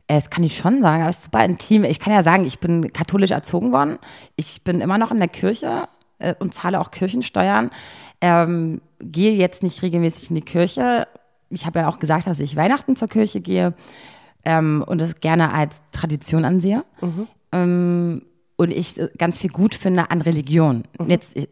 Äh, 0.09 0.15
Das 0.15 0.31
kann 0.31 0.45
ich 0.45 0.57
schon 0.57 0.83
sagen, 0.83 1.03
aber 1.03 1.11
es 1.11 1.17
ist 1.19 1.25
super 1.25 1.45
intim. 1.45 1.85
Ich 1.85 2.01
kann 2.01 2.13
ja 2.13 2.23
sagen, 2.23 2.45
ich 2.45 2.59
bin 2.59 2.93
katholisch 2.93 3.31
erzogen 3.31 3.73
worden. 3.73 3.99
Ich 4.37 4.63
bin 4.63 4.81
immer 4.81 4.99
noch 4.99 5.11
in 5.11 5.19
der 5.19 5.29
Kirche 5.29 5.89
äh, 6.19 6.35
und 6.39 6.55
zahle 6.55 6.81
auch 6.81 6.91
Kirchensteuern. 6.91 7.71
Ähm, 8.21 8.81
gehe 9.01 9.33
jetzt 9.35 9.63
nicht 9.63 9.83
regelmäßig 9.83 10.31
in 10.31 10.37
die 10.37 10.43
Kirche. 10.43 11.09
Ich 11.51 11.67
habe 11.67 11.81
ja 11.81 11.89
auch 11.89 11.99
gesagt, 11.99 12.27
dass 12.27 12.41
ich 12.41 12.57
Weihnachten 12.57 12.97
zur 12.97 13.09
Kirche 13.09 13.41
gehe 13.41 13.75
ähm, 14.45 14.85
und 14.87 15.01
das 15.01 15.21
gerne 15.21 15.53
als 15.53 15.83
Tradition 15.93 16.45
ansehe. 16.45 16.85
Ähm, 17.53 18.23
und 18.57 18.71
ich 18.71 18.99
äh, 18.99 19.09
ganz 19.19 19.39
viel 19.39 19.51
gut 19.51 19.75
finde 19.75 20.11
an 20.11 20.21
Religion. 20.21 20.85
Und 20.99 21.11
jetzt, 21.11 21.37
ich, 21.37 21.49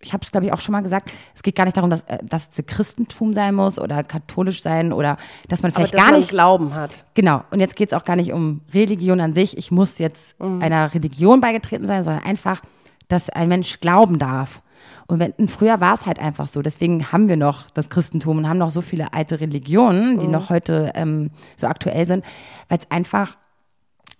ich 0.00 0.12
habe 0.12 0.22
es, 0.22 0.30
glaube 0.30 0.46
ich, 0.46 0.52
auch 0.52 0.60
schon 0.60 0.72
mal 0.72 0.82
gesagt, 0.82 1.10
es 1.34 1.42
geht 1.42 1.54
gar 1.54 1.64
nicht 1.64 1.76
darum, 1.76 1.90
dass, 1.90 2.02
äh, 2.02 2.18
dass 2.22 2.50
es 2.56 2.66
Christentum 2.66 3.34
sein 3.34 3.54
muss 3.54 3.78
oder 3.78 4.04
katholisch 4.04 4.62
sein 4.62 4.92
oder 4.92 5.16
dass 5.48 5.62
man 5.62 5.72
Aber 5.72 5.76
vielleicht 5.76 5.94
dass 5.94 6.00
gar 6.00 6.10
man 6.10 6.20
nicht 6.20 6.30
Glauben 6.30 6.74
hat. 6.74 7.06
Genau. 7.14 7.42
Und 7.50 7.60
jetzt 7.60 7.76
geht 7.76 7.90
es 7.90 7.94
auch 7.94 8.04
gar 8.04 8.16
nicht 8.16 8.32
um 8.32 8.60
Religion 8.72 9.20
an 9.20 9.34
sich. 9.34 9.56
Ich 9.56 9.70
muss 9.70 9.98
jetzt 9.98 10.40
einer 10.40 10.92
Religion 10.92 11.40
beigetreten 11.40 11.86
sein, 11.86 12.04
sondern 12.04 12.24
einfach, 12.24 12.60
dass 13.08 13.30
ein 13.30 13.48
Mensch 13.48 13.80
glauben 13.80 14.18
darf. 14.18 14.62
Und 15.06 15.20
wenn, 15.20 15.48
früher 15.48 15.80
war 15.80 15.94
es 15.94 16.06
halt 16.06 16.18
einfach 16.18 16.48
so. 16.48 16.62
Deswegen 16.62 17.12
haben 17.12 17.28
wir 17.28 17.36
noch 17.36 17.70
das 17.70 17.88
Christentum 17.88 18.38
und 18.38 18.48
haben 18.48 18.58
noch 18.58 18.70
so 18.70 18.82
viele 18.82 19.12
alte 19.12 19.40
Religionen, 19.40 20.18
die 20.18 20.26
noch 20.26 20.50
heute 20.50 20.92
ähm, 20.94 21.30
so 21.56 21.66
aktuell 21.68 22.06
sind, 22.06 22.24
weil 22.68 22.78
es 22.78 22.90
einfach 22.90 23.36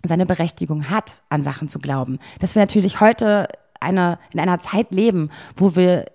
seine 0.03 0.25
Berechtigung 0.25 0.89
hat, 0.89 1.21
an 1.29 1.43
Sachen 1.43 1.67
zu 1.67 1.79
glauben. 1.79 2.19
Dass 2.39 2.55
wir 2.55 2.61
natürlich 2.61 3.01
heute 3.01 3.47
eine, 3.79 4.19
in 4.31 4.39
einer 4.39 4.59
Zeit 4.59 4.91
leben, 4.91 5.29
wo 5.55 5.75
wir 5.75 6.05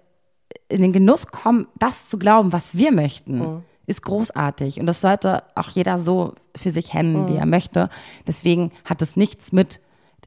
in 0.69 0.83
den 0.83 0.93
Genuss 0.93 1.29
kommen, 1.29 1.67
das 1.79 2.09
zu 2.09 2.19
glauben, 2.19 2.53
was 2.53 2.75
wir 2.75 2.93
möchten, 2.93 3.63
ist 3.87 4.03
großartig. 4.03 4.81
Und 4.81 4.87
das 4.87 5.01
sollte 5.01 5.43
auch 5.55 5.69
jeder 5.71 5.99
so 5.99 6.35
für 6.57 6.71
sich 6.71 6.95
händen, 6.95 7.29
wie 7.29 7.37
er 7.37 7.47
möchte. 7.47 7.89
Deswegen 8.27 8.73
hat 8.85 9.03
es 9.03 9.17
nichts 9.17 9.53
mit 9.53 9.81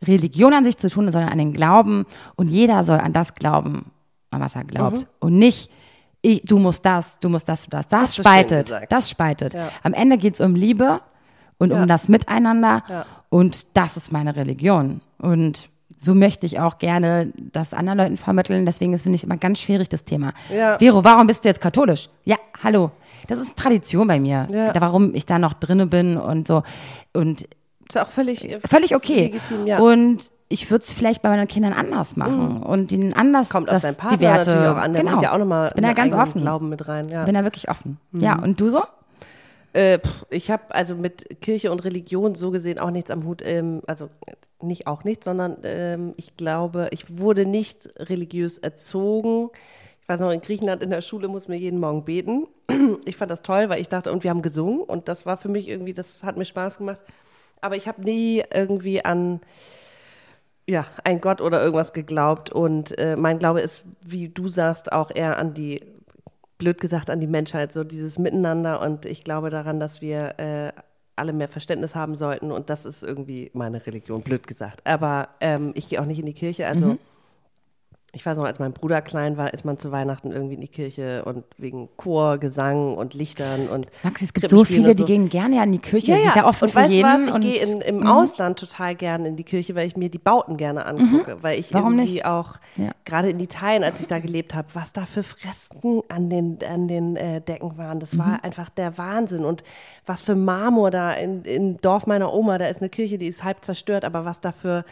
Religion 0.03 0.53
an 0.53 0.63
sich 0.63 0.77
zu 0.77 0.89
tun, 0.89 1.11
sondern 1.11 1.31
an 1.31 1.37
den 1.37 1.53
Glauben. 1.53 2.05
Und 2.35 2.49
jeder 2.49 2.83
soll 2.83 2.99
an 2.99 3.13
das 3.13 3.33
glauben, 3.33 3.91
an 4.29 4.41
was 4.41 4.55
er 4.55 4.65
glaubt. 4.65 5.07
Und 5.19 5.37
nicht, 5.37 5.71
ich, 6.21 6.41
du 6.43 6.59
musst 6.59 6.85
das, 6.85 7.19
du 7.19 7.29
musst 7.29 7.47
das, 7.47 7.63
du 7.63 7.69
das. 7.69 7.87
Das 7.87 8.15
schön 8.15 8.23
spaltet. 8.23 8.73
Das 8.89 9.09
spaltet. 9.09 9.53
Ja. 9.53 9.69
Am 9.83 9.93
Ende 9.93 10.17
geht 10.17 10.35
es 10.35 10.41
um 10.41 10.55
Liebe 10.55 11.01
und 11.57 11.71
Ja. 11.71 11.81
um 11.81 11.87
das 11.87 12.07
Miteinander. 12.07 12.83
Ja. 12.89 13.05
Und 13.29 13.67
das 13.75 13.97
ist 13.97 14.11
meine 14.11 14.35
Religion. 14.35 15.01
Und 15.17 15.69
so 15.97 16.13
möchte 16.13 16.45
ich 16.45 16.59
auch 16.59 16.77
gerne 16.77 17.31
das 17.35 17.73
anderen 17.73 17.97
Leuten 17.97 18.17
vermitteln. 18.17 18.65
Deswegen 18.65 18.93
ist, 18.93 19.03
finde 19.03 19.15
ich 19.15 19.21
es 19.21 19.25
immer 19.25 19.37
ganz 19.37 19.59
schwierig, 19.59 19.89
das 19.89 20.03
Thema. 20.03 20.33
Ja. 20.53 20.77
Vero, 20.77 21.03
warum 21.03 21.27
bist 21.27 21.43
du 21.45 21.49
jetzt 21.49 21.61
katholisch? 21.61 22.09
Ja, 22.25 22.37
Hallo. 22.63 22.91
Das 23.27 23.39
ist 23.39 23.55
Tradition 23.55 24.07
bei 24.07 24.19
mir. 24.19 24.47
Ja. 24.51 24.71
Warum 24.79 25.13
ich 25.15 25.25
da 25.25 25.39
noch 25.39 25.53
drinne 25.53 25.87
bin 25.87 26.17
und 26.17 26.47
so. 26.47 26.63
Und 27.13 27.47
Ist 27.89 27.97
auch 27.99 28.07
völlig, 28.07 28.49
äh, 28.49 28.59
völlig 28.67 28.95
okay. 28.95 29.23
legitim, 29.25 29.67
ja. 29.67 29.79
Und 29.79 30.31
ich 30.47 30.69
würde 30.69 30.83
es 30.83 30.91
vielleicht 30.91 31.21
bei 31.23 31.29
meinen 31.29 31.47
Kindern 31.47 31.73
anders 31.73 32.15
machen 32.15 32.61
und 32.63 32.91
ihnen 32.91 33.13
anders 33.13 33.49
Mhm. 33.49 33.53
Kommt 33.53 33.69
das, 33.69 33.75
auf 33.75 33.81
deinen 33.83 33.97
Partner 33.97 34.17
die 34.17 34.23
Werte. 34.23 34.49
natürlich 34.51 34.69
auch 34.69 34.77
an. 34.77 34.93
Der 34.93 35.03
genau. 35.03 35.21
ja 35.21 35.33
auch 35.33 35.37
nochmal 35.39 35.71
bin 35.75 35.83
da 35.83 35.93
ganz 35.93 36.13
offen. 36.13 36.41
Glauben 36.41 36.69
mit 36.69 36.87
rein. 36.87 37.07
Ja. 37.09 37.25
Bin 37.25 37.33
da 37.33 37.43
wirklich 37.43 37.69
offen. 37.69 37.97
Mhm. 38.11 38.21
Ja, 38.21 38.39
und 38.39 38.59
du 38.59 38.69
so? 38.69 38.83
Äh, 39.75 39.99
ich 40.29 40.51
habe 40.51 40.73
also 40.73 40.95
mit 40.95 41.41
Kirche 41.41 41.69
und 41.69 41.83
Religion 41.83 42.33
so 42.33 42.49
gesehen 42.49 42.79
auch 42.79 42.91
nichts 42.91 43.11
am 43.11 43.25
Hut. 43.25 43.41
Ähm, 43.43 43.81
also 43.87 44.09
nicht 44.61 44.87
auch 44.87 45.03
nichts, 45.03 45.25
sondern 45.25 45.57
ähm, 45.63 46.13
ich 46.15 46.37
glaube, 46.37 46.87
ich 46.91 47.17
wurde 47.17 47.45
nicht 47.45 47.89
religiös 47.97 48.57
erzogen. 48.57 49.49
Ich 50.01 50.07
weiß 50.07 50.21
noch, 50.21 50.31
in 50.31 50.39
Griechenland 50.39 50.81
in 50.81 50.91
der 50.91 51.01
Schule 51.01 51.27
muss 51.27 51.49
man 51.49 51.57
jeden 51.57 51.79
Morgen 51.79 52.05
beten. 52.05 52.47
Ich 53.05 53.17
fand 53.17 53.29
das 53.29 53.41
toll, 53.41 53.69
weil 53.69 53.81
ich 53.81 53.89
dachte, 53.89 54.11
und 54.11 54.23
wir 54.23 54.31
haben 54.31 54.41
gesungen 54.41 54.81
und 54.81 55.07
das 55.07 55.25
war 55.25 55.37
für 55.37 55.49
mich 55.49 55.67
irgendwie, 55.67 55.93
das 55.93 56.23
hat 56.23 56.37
mir 56.37 56.45
Spaß 56.45 56.77
gemacht. 56.77 57.03
Aber 57.61 57.75
ich 57.75 57.87
habe 57.87 58.01
nie 58.01 58.43
irgendwie 58.53 59.03
an 59.03 59.41
ja, 60.67 60.85
ein 61.03 61.21
Gott 61.21 61.41
oder 61.41 61.61
irgendwas 61.61 61.93
geglaubt 61.93 62.51
und 62.51 62.97
äh, 62.97 63.15
mein 63.15 63.39
Glaube 63.39 63.61
ist, 63.61 63.83
wie 64.01 64.29
du 64.29 64.47
sagst, 64.47 64.91
auch 64.91 65.11
eher 65.13 65.37
an 65.37 65.53
die, 65.53 65.81
blöd 66.57 66.79
gesagt, 66.79 67.09
an 67.09 67.19
die 67.19 67.27
Menschheit, 67.27 67.71
so 67.71 67.83
dieses 67.83 68.19
Miteinander. 68.19 68.81
Und 68.81 69.05
ich 69.05 69.23
glaube 69.23 69.49
daran, 69.49 69.79
dass 69.79 70.01
wir 70.01 70.39
äh, 70.39 70.71
alle 71.15 71.33
mehr 71.33 71.47
Verständnis 71.47 71.95
haben 71.95 72.15
sollten. 72.15 72.51
Und 72.51 72.69
das 72.69 72.85
ist 72.85 73.03
irgendwie 73.03 73.51
meine 73.53 73.85
Religion, 73.85 74.21
blöd 74.21 74.47
gesagt. 74.47 74.85
Aber 74.85 75.29
ähm, 75.39 75.71
ich 75.75 75.87
gehe 75.87 76.01
auch 76.01 76.05
nicht 76.05 76.19
in 76.19 76.25
die 76.25 76.33
Kirche, 76.33 76.67
also 76.67 76.97
ich 78.15 78.25
weiß 78.25 78.37
noch, 78.37 78.45
als 78.45 78.59
mein 78.59 78.71
Bruder 78.71 79.01
klein 79.01 79.35
war, 79.37 79.53
ist 79.53 79.65
man 79.65 79.77
zu 79.77 79.91
Weihnachten 79.91 80.31
irgendwie 80.31 80.55
in 80.55 80.61
die 80.61 80.69
Kirche 80.69 81.25
und 81.25 81.43
wegen 81.57 81.89
Chor, 81.97 82.37
Gesang 82.37 82.95
und 82.95 83.13
Lichtern 83.13 83.67
und 83.67 83.87
Max, 84.03 84.21
es 84.21 84.33
gibt 84.33 84.49
so 84.49 84.63
viele, 84.63 84.89
und 84.91 84.97
die 84.99 85.03
gehen 85.03 85.27
gerne 85.29 85.57
ja 85.57 85.63
in 85.63 85.73
die 85.73 85.79
Kirche. 85.79 86.11
ja, 86.11 86.17
Die 86.17 86.23
ja. 86.23 86.29
ist 86.29 86.35
ja 86.37 86.45
offen 86.47 86.63
und 86.63 86.69
für 86.71 86.77
weißt 86.77 86.91
du 86.91 86.95
jeden. 86.95 87.27
was? 87.27 87.35
Ich 87.35 87.41
gehe 87.41 87.83
im 87.83 87.99
Mhm. 87.99 88.07
Ausland 88.07 88.57
total 88.57 88.95
gerne 88.95 89.27
in 89.27 89.35
die 89.35 89.43
Kirche, 89.43 89.75
weil 89.75 89.85
ich 89.85 89.97
mir 89.97 90.09
die 90.09 90.17
Bauten 90.17 90.55
gerne 90.57 90.85
angucke. 90.85 91.37
Weil 91.43 91.59
ich 91.59 91.73
Warum 91.73 91.93
irgendwie 91.93 92.13
nicht? 92.13 92.25
auch, 92.25 92.53
Ja. 92.77 92.91
gerade 93.03 93.29
in 93.29 93.39
Italien, 93.39 93.83
als 93.83 93.99
ich 93.99 94.07
da 94.07 94.19
gelebt 94.19 94.55
habe, 94.55 94.69
was 94.73 94.93
da 94.93 95.05
für 95.05 95.21
Fresken 95.23 96.01
an 96.07 96.29
den, 96.29 96.57
an 96.67 96.87
den 96.87 97.17
äh, 97.17 97.41
Decken 97.41 97.77
waren. 97.77 97.99
Das 97.99 98.13
Mhm. 98.13 98.19
war 98.19 98.43
einfach 98.45 98.69
der 98.69 98.97
Wahnsinn. 98.97 99.43
Und 99.43 99.63
was 100.05 100.21
für 100.21 100.35
Marmor 100.35 100.89
da 100.89 101.11
in, 101.11 101.43
im 101.43 101.81
Dorf 101.81 102.07
meiner 102.07 102.33
Oma, 102.33 102.57
da 102.57 102.67
ist 102.67 102.79
eine 102.81 102.89
Kirche, 102.89 103.17
die 103.17 103.27
ist 103.27 103.43
halb 103.43 103.63
zerstört, 103.65 104.05
aber 104.05 104.23
was 104.23 104.39
da 104.39 104.53
für 104.53 104.85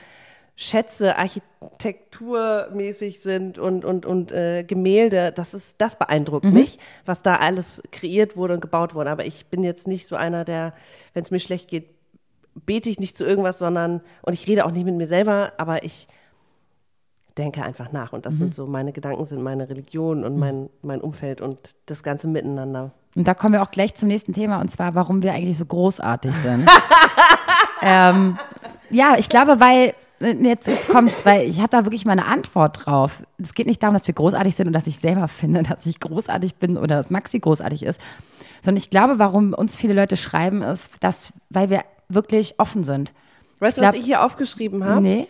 Schätze 0.56 1.18
architekturmäßig 1.18 3.22
sind 3.22 3.58
und, 3.58 3.86
und, 3.86 4.06
und 4.06 4.32
äh, 4.32 4.64
Gemälde, 4.64 5.32
das 5.32 5.54
ist, 5.54 5.82
das 5.82 5.98
beeindruckt 5.98 6.46
Mhm. 6.46 6.54
mich, 6.54 6.78
was 7.06 7.22
da 7.24 7.36
alles 7.38 7.82
kreiert 7.92 8.38
wurde 8.38 8.54
und 8.56 8.60
gebaut 8.62 8.94
wurde. 8.94 9.10
Aber 9.10 9.26
ich 9.26 9.48
bin 9.48 9.64
jetzt 9.64 9.88
nicht 9.88 10.06
so 10.08 10.16
einer, 10.16 10.46
der, 10.46 10.74
wenn 11.14 11.24
es 11.24 11.32
mir 11.32 11.40
schlecht 11.40 11.70
geht, 11.70 11.90
bete 12.66 12.90
ich 12.90 13.00
nicht 13.00 13.18
zu 13.18 13.26
irgendwas, 13.26 13.58
sondern, 13.58 14.02
und 14.22 14.34
ich 14.34 14.48
rede 14.48 14.66
auch 14.66 14.72
nicht 14.72 14.86
mit 14.86 14.94
mir 14.96 15.08
selber, 15.08 15.54
aber 15.58 15.84
ich 15.84 16.08
denke 17.40 17.64
einfach 17.64 17.92
nach. 17.92 18.14
Und 18.14 18.28
das 18.28 18.36
Mhm. 18.36 18.40
sind 18.40 18.56
so, 18.56 18.68
meine 18.68 18.94
Gedanken 18.94 19.26
sind 19.26 19.42
meine 19.42 19.68
Religion 19.70 20.24
und 20.24 20.38
mein, 20.38 20.70
mein 20.84 21.02
Umfeld 21.02 21.42
und 21.42 21.76
das 21.88 22.04
ganze 22.04 22.28
Miteinander. 22.28 22.92
Und 23.16 23.28
da 23.28 23.34
kommen 23.34 23.54
wir 23.54 23.64
auch 23.64 23.72
gleich 23.72 23.96
zum 23.96 24.08
nächsten 24.08 24.34
Thema, 24.34 24.62
und 24.62 24.70
zwar, 24.70 24.94
warum 24.94 25.24
wir 25.24 25.34
eigentlich 25.34 25.58
so 25.58 25.66
großartig 25.66 26.36
sind. 26.36 26.70
ähm, 27.82 28.38
ja, 28.92 29.16
ich 29.18 29.30
glaube, 29.30 29.60
weil, 29.60 29.96
jetzt, 30.24 30.68
jetzt 30.68 30.88
kommt's, 30.90 31.26
weil 31.26 31.48
ich 31.48 31.60
habe 31.60 31.70
da 31.70 31.86
wirklich 31.86 32.06
mal 32.06 32.14
eine 32.14 32.26
Antwort 32.26 32.86
drauf. 32.86 33.22
Es 33.42 33.54
geht 33.54 33.68
nicht 33.68 33.82
darum, 33.84 33.96
dass 33.96 34.08
wir 34.08 34.14
großartig 34.14 34.56
sind 34.56 34.68
und 34.68 34.74
dass 34.74 34.88
ich 34.88 34.98
selber 34.98 35.28
finde, 35.28 35.64
dass 35.70 35.86
ich 35.86 36.00
großartig 36.00 36.56
bin 36.56 36.78
oder 36.78 36.96
dass 36.98 37.10
Maxi 37.10 37.40
großartig 37.40 37.84
ist, 37.84 38.00
sondern 38.62 38.78
ich 38.82 38.90
glaube, 38.90 39.20
warum 39.20 39.54
uns 39.54 39.76
viele 39.78 39.94
Leute 39.94 40.18
schreiben, 40.18 40.62
ist, 40.62 40.90
dass, 41.02 41.34
weil 41.50 41.70
wir 41.70 41.82
wirklich 42.10 42.56
offen 42.60 42.84
sind. 42.84 43.12
Weißt 43.60 43.78
du, 43.78 43.82
was 43.82 43.96
ich 43.96 44.06
hier 44.06 44.24
aufgeschrieben 44.24 44.84
habe? 44.84 45.02
Nee. 45.02 45.28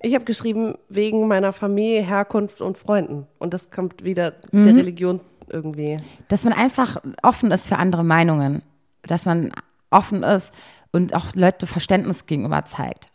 Ich 0.00 0.14
habe 0.14 0.24
geschrieben, 0.24 0.74
wegen 0.88 1.28
meiner 1.28 1.52
Familie, 1.52 2.02
Herkunft 2.02 2.60
und 2.60 2.76
Freunden. 2.76 3.26
Und 3.38 3.54
das 3.54 3.70
kommt 3.70 4.04
wieder 4.04 4.34
Mhm. 4.52 4.64
der 4.64 4.76
Religion 4.76 5.20
irgendwie. 5.48 5.96
dass 6.28 6.44
man 6.44 6.52
einfach 6.52 6.96
offen 7.22 7.50
ist 7.50 7.68
für 7.68 7.76
andere 7.76 8.04
Meinungen, 8.04 8.62
dass 9.02 9.26
man 9.26 9.52
offen 9.90 10.22
ist 10.22 10.52
und 10.92 11.14
auch 11.14 11.34
Leute 11.34 11.66
Verständnis 11.66 12.26
gegenüber 12.26 12.64
zeigt. 12.64 13.08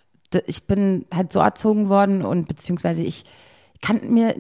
Ich 0.48 0.68
bin 0.68 1.06
halt 1.14 1.34
so 1.34 1.40
erzogen 1.40 1.90
worden 1.90 2.24
und 2.24 2.48
beziehungsweise 2.48 3.04
ich 3.04 3.26
kann 3.82 4.12
mir 4.12 4.36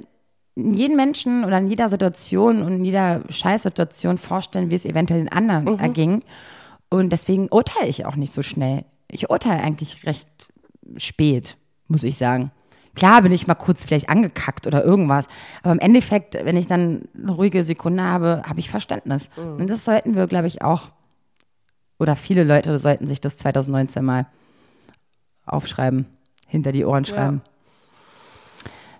in 0.55 0.73
jedem 0.73 0.97
Menschen 0.97 1.45
oder 1.45 1.57
in 1.57 1.67
jeder 1.67 1.89
Situation 1.89 2.61
und 2.61 2.73
in 2.73 2.85
jeder 2.85 3.23
Scheißsituation 3.29 4.17
vorstellen, 4.17 4.69
wie 4.69 4.75
es 4.75 4.85
eventuell 4.85 5.21
den 5.21 5.31
anderen 5.31 5.79
erging. 5.79 6.23
Und 6.89 7.11
deswegen 7.11 7.47
urteile 7.49 7.87
ich 7.87 8.05
auch 8.05 8.15
nicht 8.15 8.33
so 8.33 8.41
schnell. 8.41 8.83
Ich 9.09 9.29
urteile 9.29 9.61
eigentlich 9.61 10.05
recht 10.05 10.27
spät, 10.97 11.57
muss 11.87 12.03
ich 12.03 12.17
sagen. 12.17 12.51
Klar 12.95 13.21
bin 13.21 13.31
ich 13.31 13.47
mal 13.47 13.55
kurz 13.55 13.85
vielleicht 13.85 14.09
angekackt 14.09 14.67
oder 14.67 14.83
irgendwas, 14.83 15.27
aber 15.63 15.71
im 15.71 15.79
Endeffekt, 15.79 16.33
wenn 16.33 16.57
ich 16.57 16.67
dann 16.67 17.03
eine 17.15 17.31
ruhige 17.31 17.63
Sekunde 17.63 18.03
habe, 18.03 18.41
habe 18.45 18.59
ich 18.59 18.69
Verständnis. 18.69 19.29
Und 19.57 19.69
das 19.69 19.85
sollten 19.85 20.15
wir, 20.15 20.27
glaube 20.27 20.47
ich, 20.47 20.61
auch, 20.61 20.89
oder 21.99 22.15
viele 22.15 22.43
Leute 22.43 22.77
sollten 22.79 23.07
sich 23.07 23.21
das 23.21 23.37
2019 23.37 24.03
mal 24.03 24.25
aufschreiben, 25.49 26.05
hinter 26.47 26.71
die 26.71 26.85
Ohren 26.85 27.05
schreiben. 27.05 27.41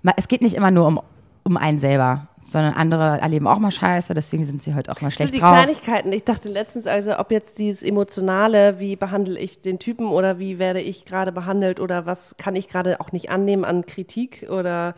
Ma- 0.01 0.13
Es 0.17 0.27
geht 0.27 0.41
nicht 0.41 0.55
immer 0.55 0.71
nur 0.71 0.88
um, 0.88 1.01
um 1.43 1.57
einen 1.57 1.80
selber, 1.80 2.27
sondern 2.51 2.73
andere 2.73 3.19
erleben 3.19 3.47
auch 3.47 3.59
mal 3.59 3.69
Scheiße, 3.69 4.13
deswegen 4.15 4.43
sind 4.45 4.63
sie 4.63 4.73
heute 4.73 4.91
auch 4.91 5.01
mal 5.01 5.11
schlecht 5.11 5.31
sind 5.31 5.38
die 5.38 5.41
drauf. 5.41 5.53
Kleinigkeiten. 5.53 6.11
Ich 6.11 6.23
dachte 6.23 6.49
letztens, 6.49 6.88
also 6.88 7.19
ob 7.19 7.31
jetzt 7.31 7.59
dieses 7.59 7.84
Emotionale, 7.84 8.80
wie 8.80 8.95
behandle 8.95 9.39
ich 9.39 9.61
den 9.61 9.77
Typen 9.77 10.07
oder 10.07 10.39
wie 10.39 10.57
werde 10.57 10.81
ich 10.81 11.05
gerade 11.05 11.31
behandelt 11.31 11.80
oder 11.80 12.05
was 12.07 12.38
kann 12.38 12.55
ich 12.55 12.67
gerade 12.67 12.99
auch 13.01 13.11
nicht 13.11 13.30
annehmen 13.30 13.65
an 13.65 13.85
Kritik 13.85 14.47
oder 14.49 14.95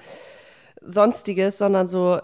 sonstiges, 0.82 1.57
sondern 1.57 1.88
so, 1.88 2.19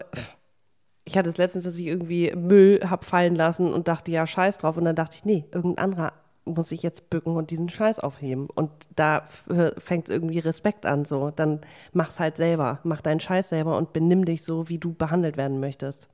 ich 1.04 1.18
hatte 1.18 1.28
es 1.28 1.36
letztens, 1.36 1.64
dass 1.64 1.76
ich 1.78 1.86
irgendwie 1.86 2.32
Müll 2.34 2.80
hab 2.88 3.04
fallen 3.04 3.34
lassen 3.34 3.72
und 3.72 3.86
dachte, 3.86 4.10
ja, 4.10 4.26
scheiß 4.26 4.58
drauf. 4.58 4.76
Und 4.78 4.84
dann 4.86 4.96
dachte 4.96 5.16
ich, 5.16 5.24
nee, 5.24 5.44
irgendein 5.52 5.84
anderer 5.84 6.12
muss 6.54 6.72
ich 6.72 6.82
jetzt 6.82 7.10
bücken 7.10 7.36
und 7.36 7.50
diesen 7.50 7.68
Scheiß 7.68 7.98
aufheben. 8.00 8.48
Und 8.54 8.70
da 8.96 9.22
fängt 9.78 10.10
irgendwie 10.10 10.38
Respekt 10.38 10.86
an, 10.86 11.04
so. 11.04 11.30
Dann 11.30 11.60
mach's 11.92 12.18
halt 12.20 12.36
selber. 12.36 12.80
Mach 12.82 13.00
deinen 13.00 13.20
Scheiß 13.20 13.48
selber 13.50 13.76
und 13.76 13.92
benimm 13.92 14.24
dich 14.24 14.42
so, 14.44 14.68
wie 14.68 14.78
du 14.78 14.92
behandelt 14.92 15.36
werden 15.36 15.60
möchtest. 15.60 16.08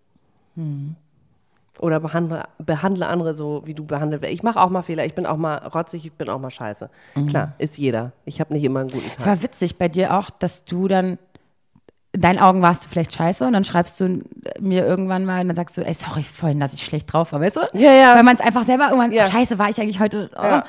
Oder 1.81 1.99
behandle, 1.99 2.45
behandle 2.59 3.07
andere 3.09 3.35
so, 3.35 3.63
wie 3.65 3.75
du 3.75 3.85
behandelt 3.85 4.23
wirst. 4.23 4.33
Ich 4.33 4.43
mache 4.45 4.61
auch 4.61 4.71
mal 4.71 4.83
Fehler. 4.83 5.05
Ich 5.05 5.15
bin 5.15 5.27
auch 5.27 5.37
mal 5.37 5.57
rotzig, 5.57 6.07
ich 6.07 6.13
bin 6.13 6.29
auch 6.29 6.39
mal 6.39 6.51
scheiße. 6.51 6.89
Klar, 7.29 7.55
ist 7.59 7.77
jeder. 7.79 8.13
Ich 8.25 8.41
habe 8.41 8.53
nicht 8.53 8.63
immer 8.63 8.81
einen 8.81 8.91
guten 8.91 9.09
Es 9.11 9.17
Tag. 9.17 9.27
war 9.27 9.43
witzig 9.43 9.77
bei 9.77 9.89
dir 9.89 10.17
auch, 10.17 10.31
dass 10.31 10.65
du 10.65 10.87
dann, 10.87 11.19
in 12.15 12.21
deinen 12.21 12.39
Augen 12.39 12.63
warst 12.63 12.85
du 12.85 12.89
vielleicht 12.89 13.13
scheiße 13.13 13.45
und 13.45 13.53
dann 13.53 13.65
schreibst 13.65 14.01
du 14.01 14.23
mir 14.61 14.87
irgendwann 14.87 15.25
mal 15.25 15.41
und 15.41 15.49
dann 15.49 15.57
sagst 15.57 15.77
du, 15.77 15.85
ey, 15.85 15.95
sorry, 15.95 16.23
vorhin, 16.23 16.61
dass 16.61 16.73
ich 16.73 16.85
schlecht 16.85 17.13
drauf 17.13 17.33
war, 17.33 17.41
weißt 17.41 17.57
du? 17.57 17.61
Ja, 17.75 17.93
ja. 17.93 18.15
Weil 18.15 18.23
man 18.23 18.37
es 18.37 18.41
einfach 18.41 18.63
selber 18.63 18.85
irgendwann, 18.85 19.11
Ja. 19.11 19.29
scheiße, 19.29 19.59
war 19.59 19.69
ich 19.69 19.81
eigentlich 19.81 19.99
heute, 19.99 20.31
oh. 20.39 20.43
Ja. 20.43 20.65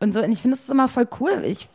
und 0.00 0.12
so. 0.12 0.20
Und 0.20 0.32
ich 0.32 0.42
finde, 0.42 0.56
ist 0.56 0.68
immer 0.68 0.88
voll 0.88 1.06
cool. 1.20 1.42
Ich, 1.44 1.68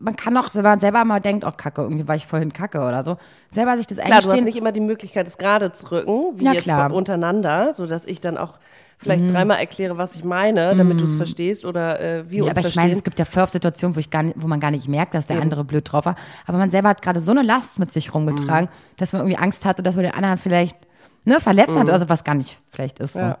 man 0.00 0.16
kann 0.16 0.34
auch, 0.38 0.48
wenn 0.54 0.62
man 0.62 0.80
selber 0.80 1.04
mal 1.04 1.20
denkt, 1.20 1.44
oh, 1.46 1.52
kacke, 1.54 1.82
irgendwie 1.82 2.08
war 2.08 2.14
ich 2.16 2.26
vorhin 2.26 2.50
kacke 2.52 2.78
oder 2.80 3.02
so, 3.04 3.18
selber 3.50 3.76
sich 3.76 3.86
das 3.86 3.98
Klar, 3.98 4.08
du 4.08 4.14
hast 4.14 4.24
eingestehen. 4.24 4.44
nicht 4.46 4.56
immer 4.56 4.72
die 4.72 4.80
Möglichkeit, 4.80 5.28
es 5.28 5.36
gerade 5.36 5.72
zu 5.72 5.90
rücken, 5.90 6.38
wie 6.38 6.44
Ja, 6.44 6.52
jetzt 6.54 6.66
untereinander, 6.68 7.74
sodass 7.74 8.06
ich 8.06 8.22
dann 8.22 8.38
auch 8.38 8.54
vielleicht 8.98 9.30
dreimal 9.32 9.58
erkläre, 9.58 9.96
was 9.96 10.14
ich 10.16 10.24
meine, 10.24 10.74
damit 10.76 11.00
du 11.00 11.04
es 11.04 11.14
verstehst 11.14 11.64
oder 11.64 12.00
äh, 12.00 12.30
wir 12.30 12.38
Ja, 12.38 12.42
uns 12.44 12.50
aber 12.50 12.58
ich 12.60 12.64
verstehen. 12.66 12.82
meine, 12.82 12.94
es 12.94 13.04
gibt 13.04 13.18
ja 13.18 13.24
voll 13.24 13.48
Situationen, 13.48 13.94
wo, 13.96 14.00
ich 14.00 14.10
gar 14.10 14.22
nicht, 14.24 14.34
wo 14.40 14.46
man 14.48 14.58
gar 14.60 14.70
nicht 14.70 14.88
merkt, 14.88 15.14
dass 15.14 15.26
der 15.26 15.40
andere 15.40 15.64
blöd 15.64 15.90
drauf 15.90 16.04
war. 16.06 16.16
Aber 16.46 16.58
man 16.58 16.70
selber 16.70 16.88
hat 16.90 17.00
gerade 17.02 17.22
so 17.22 17.30
eine 17.30 17.42
Last 17.42 17.78
mit 17.78 17.92
sich 17.92 18.12
rumgetragen, 18.14 18.68
Mhm. 18.68 18.96
dass 18.96 19.12
man 19.12 19.22
irgendwie 19.22 19.38
Angst 19.38 19.64
hatte, 19.64 19.82
dass 19.82 19.94
man 19.96 20.04
den 20.04 20.14
anderen 20.14 20.36
vielleicht 20.38 20.76
ne, 21.24 21.40
verletzt 21.40 21.76
hat, 21.78 21.88
also 21.90 22.08
was 22.08 22.24
gar 22.24 22.34
nicht 22.34 22.58
vielleicht 22.70 22.98
ist. 22.98 23.12
So. 23.14 23.20
Mhm. 23.20 23.24
Ja. 23.28 23.38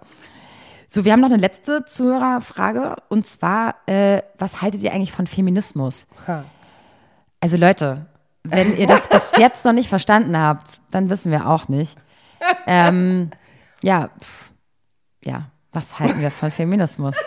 so, 0.88 1.04
wir 1.04 1.12
haben 1.12 1.20
noch 1.20 1.28
eine 1.30 1.38
letzte 1.38 1.84
Zuhörerfrage 1.84 2.96
und 3.08 3.26
zwar, 3.26 3.74
äh, 3.86 4.22
was 4.38 4.62
haltet 4.62 4.82
ihr 4.82 4.92
eigentlich 4.92 5.12
von 5.12 5.26
Feminismus? 5.26 6.06
Ha. 6.26 6.44
Also 7.40 7.56
Leute, 7.56 8.06
wenn 8.44 8.76
ihr 8.76 8.86
das 8.86 9.08
bis 9.08 9.32
jetzt 9.38 9.64
noch 9.64 9.72
nicht 9.72 9.88
verstanden 9.88 10.36
habt, 10.38 10.80
dann 10.92 11.10
wissen 11.10 11.30
wir 11.32 11.48
auch 11.48 11.68
nicht. 11.68 11.96
Ähm, 12.66 13.30
ja, 13.82 14.10
pff, 14.20 14.47
ja, 15.28 15.50
was 15.72 15.98
halten 15.98 16.20
wir 16.20 16.30
von 16.30 16.50
Feminismus? 16.50 17.16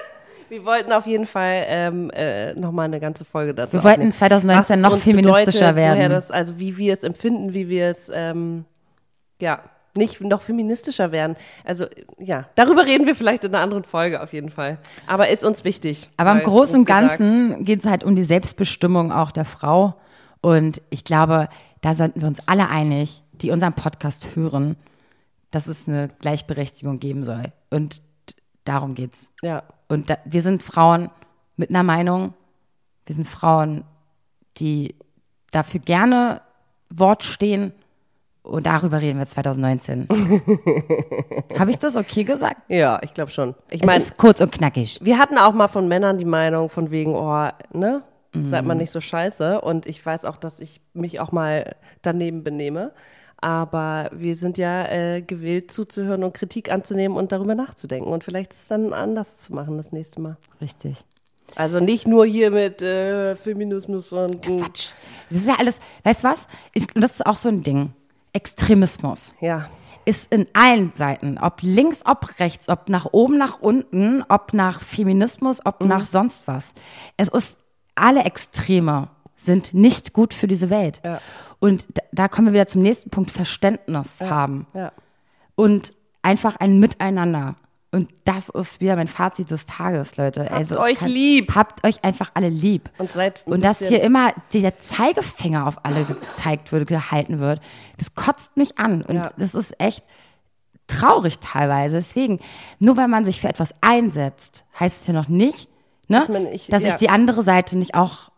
Wir 0.50 0.66
wollten 0.66 0.92
auf 0.92 1.08
jeden 1.08 1.28
Fall 1.28 1.64
ähm, 1.66 2.10
äh, 2.10 2.54
nochmal 2.56 2.84
eine 2.84 3.00
ganze 3.00 3.24
Folge 3.24 3.54
dazu 3.54 3.72
Wir 3.72 3.86
wollten 3.86 4.02
aufnehmen. 4.02 4.16
2019 4.16 4.58
Was 4.60 4.70
es 4.70 4.82
noch 4.82 4.98
feministischer 5.02 5.72
bedeutet, 5.72 5.98
werden. 5.98 6.12
Das, 6.12 6.30
also 6.30 6.60
wie 6.60 6.78
wir 6.78 6.92
es 6.92 7.04
empfinden, 7.06 7.54
wie 7.54 7.70
wir 7.70 7.86
es, 7.88 8.12
ähm, 8.14 8.66
ja, 9.40 9.62
nicht 9.96 10.20
noch 10.20 10.42
feministischer 10.42 11.14
werden. 11.14 11.38
Also 11.64 11.86
ja, 12.20 12.50
darüber 12.56 12.86
reden 12.86 13.06
wir 13.06 13.16
vielleicht 13.16 13.46
in 13.46 13.56
einer 13.56 13.64
anderen 13.64 13.86
Folge 13.86 14.22
auf 14.22 14.34
jeden 14.34 14.50
Fall. 14.50 14.78
Aber 15.08 15.30
ist 15.30 15.46
uns 15.46 15.64
wichtig. 15.64 16.10
Aber 16.18 16.34
im 16.34 16.44
Großen 16.44 16.82
und 16.82 16.86
Ganzen 16.86 17.64
geht 17.64 17.80
es 17.80 17.86
halt 17.86 18.04
um 18.04 18.18
die 18.18 18.26
Selbstbestimmung 18.26 19.14
auch 19.14 19.32
der 19.32 19.46
Frau. 19.46 19.94
Und 20.42 20.82
ich 20.90 21.06
glaube, 21.06 21.48
da 21.80 21.96
sollten 21.96 22.20
wir 22.20 22.28
uns 22.28 22.46
alle 22.46 22.68
einig, 22.68 23.24
die 23.32 23.52
unseren 23.52 23.72
Podcast 23.72 24.36
hören, 24.36 24.76
dass 25.52 25.68
es 25.68 25.88
eine 25.88 26.10
Gleichberechtigung 26.20 27.00
geben 27.00 27.24
soll. 27.24 27.44
Und 27.70 28.02
darum 28.66 28.96
geht's. 28.96 29.32
Ja. 29.42 29.64
Und 29.88 30.10
da, 30.10 30.18
wir 30.26 30.42
sind 30.42 30.64
Frauen 30.64 31.10
mit 31.58 31.70
einer 31.70 31.84
Meinung. 31.84 32.34
Wir 33.06 33.16
sind 33.16 33.28
Frauen, 33.28 33.84
die 34.58 34.96
dafür 35.52 35.80
gerne 35.82 36.42
Wort 36.90 37.24
stehen. 37.24 37.74
Und 38.44 38.66
darüber 38.66 39.02
reden 39.02 39.20
wir 39.20 39.26
2019. 39.28 40.08
Habe 41.60 41.72
ich 41.72 41.78
das 41.78 41.96
okay 41.96 42.24
gesagt? 42.24 42.58
Ja, 42.70 43.00
ich 43.04 43.14
glaube 43.14 43.32
schon. 43.32 43.54
Ich 43.70 43.82
Es 43.82 43.86
meine, 43.86 44.02
ist 44.04 44.18
kurz 44.18 44.42
und 44.42 44.52
knackig. 44.52 45.00
wir 45.02 45.18
hatten 45.20 45.38
auch 45.38 45.54
mal 45.54 45.68
von 45.68 45.88
Männern 45.88 46.18
die 46.18 46.26
Meinung 46.26 46.70
von 46.70 46.90
wegen, 46.92 47.14
oh, 47.14 47.50
ne? 47.74 48.04
Seid 48.34 48.62
Mhm. 48.62 48.68
mal 48.70 48.76
nicht 48.76 48.92
so 48.92 49.02
scheiße. 49.02 49.60
Und 49.60 49.86
ich 49.86 50.04
weiß 50.06 50.24
auch, 50.24 50.38
dass 50.38 50.62
ich 50.62 50.80
mich 50.94 51.20
auch 51.20 51.34
mal 51.34 51.76
daneben 52.02 52.44
benehme. 52.46 52.94
Aber 53.42 54.10
wir 54.14 54.36
sind 54.36 54.58
ja 54.60 54.86
äh, 54.86 55.22
gewillt 55.22 55.72
zuzuhören 55.72 56.24
und 56.24 56.34
Kritik 56.34 56.72
anzunehmen 56.72 57.18
und 57.18 57.32
darüber 57.32 57.56
nachzudenken. 57.56 58.12
Und 58.12 58.24
vielleicht 58.24 58.54
ist 58.54 58.62
es 58.62 58.68
dann 58.68 58.94
anders 58.94 59.40
zu 59.40 59.54
machen 59.54 59.78
das 59.78 59.92
nächste 59.92 60.22
Mal. 60.22 60.38
Richtig. 60.62 61.04
Also 61.56 61.80
nicht 61.80 62.08
nur 62.08 62.26
hier 62.26 62.52
mit 62.52 62.82
äh, 62.82 63.36
Feminismus 63.36 64.14
und 64.14 64.42
Quatsch. 64.42 64.92
Das 65.30 65.40
ist 65.40 65.48
ja 65.48 65.56
alles, 65.60 65.80
weißt 66.04 66.24
du 66.24 66.28
was? 66.28 66.48
Ich, 66.74 66.88
das 66.94 67.16
ist 67.16 67.26
auch 67.26 67.36
so 67.36 67.50
ein 67.50 67.64
Ding. 67.64 67.94
Extremismus 68.34 69.34
ja. 69.42 69.70
ist 70.06 70.32
in 70.32 70.46
allen 70.54 70.94
Seiten, 70.94 71.38
ob 71.38 71.62
links, 71.62 72.06
ob 72.06 72.40
rechts, 72.40 72.70
ob 72.70 72.88
nach 72.88 73.08
oben, 73.12 73.38
nach 73.38 73.60
unten, 73.60 74.24
ob 74.30 74.54
nach 74.54 74.82
Feminismus, 74.82 75.66
ob 75.66 75.84
nach 75.84 76.06
sonst 76.06 76.48
was. 76.48 76.74
Es 77.18 77.28
ist, 77.28 77.58
alle 77.96 78.24
Extreme 78.24 79.10
sind 79.46 79.74
nicht 79.74 80.14
gut 80.14 80.34
für 80.34 80.48
diese 80.48 80.70
Welt. 80.70 81.02
Ja. 81.04 81.20
Und 81.60 81.86
da, 81.94 82.02
da 82.12 82.28
kommen 82.28 82.48
wir 82.48 82.54
wieder 82.54 82.68
zum 82.68 82.82
nächsten 82.82 83.10
Punkt, 83.10 83.32
Verständnis 83.32 84.20
haben. 84.22 84.68
Ja. 84.74 84.92
Und 85.56 85.94
einfach 86.22 86.56
ein 86.58 86.80
Miteinander. 86.80 87.56
Und 87.94 88.10
das 88.24 88.48
ist 88.48 88.80
wieder 88.80 88.96
mein 88.96 89.10
Fazit 89.10 89.52
des 89.52 89.66
Tages, 89.66 90.16
Leute. 90.16 90.48
Habt 90.50 90.62
es 90.62 90.78
euch 90.78 91.02
lieb. 91.02 91.54
Habt 91.56 91.86
euch 91.86 92.04
einfach 92.06 92.32
alle 92.36 92.48
lieb. 92.48 92.90
Und 92.98 93.12
seid 93.12 93.44
Und 93.46 93.64
dass 93.66 93.80
hier 93.86 94.02
immer 94.02 94.32
der 94.54 94.78
Zeigefinger 94.80 95.68
auf 95.68 95.84
alle 95.84 96.06
gezeigt 96.06 96.72
wird, 96.72 96.88
gehalten 96.88 97.40
wird, 97.40 97.60
das 97.98 98.16
kotzt 98.16 98.56
mich 98.56 98.78
an. 98.80 99.02
Und 99.02 99.16
Ja. 99.16 99.32
das 99.38 99.56
ist 99.56 99.78
echt 99.82 100.06
traurig 100.88 101.40
teilweise. 101.40 101.98
Deswegen, 101.98 102.40
nur 102.80 102.96
weil 102.96 103.08
man 103.10 103.26
sich 103.26 103.42
für 103.42 103.50
etwas 103.50 103.74
einsetzt, 103.82 104.64
heißt 104.80 105.02
es 105.02 105.08
ja 105.08 105.14
noch 105.14 105.28
nicht, 105.28 105.68
ne, 106.08 106.20
Dass 106.20 106.30
man 106.30 106.44
nicht- 106.44 106.72
dass 106.72 106.84
ja. 106.84 106.90
ich 106.90 106.96
die 106.96 107.10
andere 107.10 107.44
Seite 107.44 107.78
nicht 107.78 107.96
auch 107.96 108.32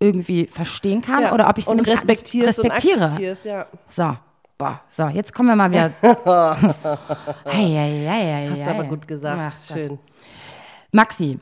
irgendwie 0.00 0.46
verstehen 0.46 1.02
kann 1.02 1.22
Ja. 1.22 1.32
oder 1.34 1.48
ob 1.48 1.58
ich 1.58 1.66
sie 1.66 1.70
und 1.70 1.76
nicht 1.78 1.88
respektierst 1.90 2.58
respektiere. 2.58 2.96
und 2.96 3.02
akzeptierst, 3.04 3.44
ja. 3.44 3.66
So, 3.88 4.16
boah, 4.58 4.80
so, 4.90 5.06
jetzt 5.08 5.34
kommen 5.34 5.48
wir 5.50 5.56
mal 5.56 5.70
wieder. 5.70 5.90
hey, 7.44 7.68
hey, 7.68 8.04
hey, 8.06 8.48
Hast 8.50 8.66
du 8.66 8.70
aber 8.70 8.84
gut 8.84 9.00
Ach 9.02 9.06
gesagt. 9.06 9.54
Gott. 9.68 9.76
Schön. 9.76 9.98
Maxi, 10.92 11.38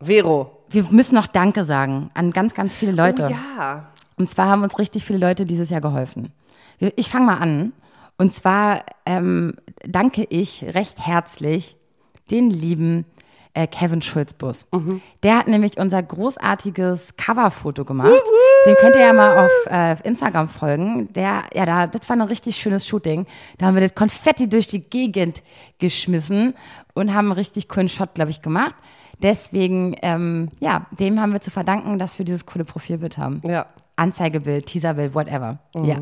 Vero. 0.00 0.64
wir 0.68 0.84
müssen 0.90 1.14
noch 1.14 1.26
Danke 1.26 1.64
sagen 1.64 2.08
an 2.14 2.32
ganz, 2.32 2.54
ganz 2.54 2.74
viele 2.74 2.92
Leute. 2.92 3.26
Oh, 3.28 3.32
ja. 3.32 3.86
Und 4.16 4.28
zwar 4.28 4.46
haben 4.48 4.62
uns 4.62 4.78
richtig 4.78 5.04
viele 5.04 5.18
Leute 5.18 5.46
dieses 5.46 5.70
Jahr 5.70 5.80
geholfen. 5.80 6.32
Ich 6.78 7.08
fange 7.10 7.26
mal 7.26 7.38
an. 7.38 7.72
Und 8.18 8.34
zwar 8.34 8.84
ähm, 9.06 9.54
danke 9.84 10.24
ich 10.24 10.64
recht 10.74 11.06
herzlich 11.06 11.76
den 12.30 12.50
lieben 12.50 13.04
äh, 13.54 13.66
Kevin 13.66 14.00
Schulzbus. 14.02 14.66
Der 15.22 15.38
hat 15.38 15.48
nämlich 15.48 15.78
unser 15.78 16.02
großartiges 16.02 17.16
Coverfoto 17.16 17.84
gemacht. 17.84 18.10
Den 18.66 18.74
könnt 18.76 18.94
ihr 18.96 19.02
ja 19.02 19.12
mal 19.12 19.44
auf 19.44 19.50
äh, 19.70 19.96
Instagram 20.08 20.48
folgen. 20.48 21.12
Der, 21.12 21.44
ja, 21.54 21.66
da, 21.66 21.86
das 21.86 22.08
war 22.08 22.16
ein 22.16 22.22
richtig 22.22 22.56
schönes 22.56 22.86
Shooting. 22.86 23.26
Da 23.58 23.66
haben 23.66 23.74
wir 23.74 23.82
das 23.82 23.94
Konfetti 23.94 24.48
durch 24.48 24.68
die 24.68 24.80
Gegend 24.80 25.42
geschmissen 25.78 26.54
und 26.94 27.12
haben 27.12 27.26
einen 27.26 27.32
richtig 27.32 27.68
coolen 27.68 27.88
Shot, 27.88 28.14
glaube 28.14 28.30
ich, 28.30 28.42
gemacht. 28.42 28.74
Deswegen, 29.22 29.96
ähm, 30.02 30.48
ja, 30.60 30.86
dem 30.98 31.20
haben 31.20 31.32
wir 31.32 31.40
zu 31.40 31.50
verdanken, 31.50 31.98
dass 31.98 32.18
wir 32.18 32.24
dieses 32.24 32.46
coole 32.46 32.64
Profilbild 32.64 33.18
haben. 33.18 33.40
Ja. 33.44 33.66
Anzeigebild, 33.96 34.66
Teaserbild, 34.66 35.14
whatever. 35.14 35.58
Ja. 35.76 35.98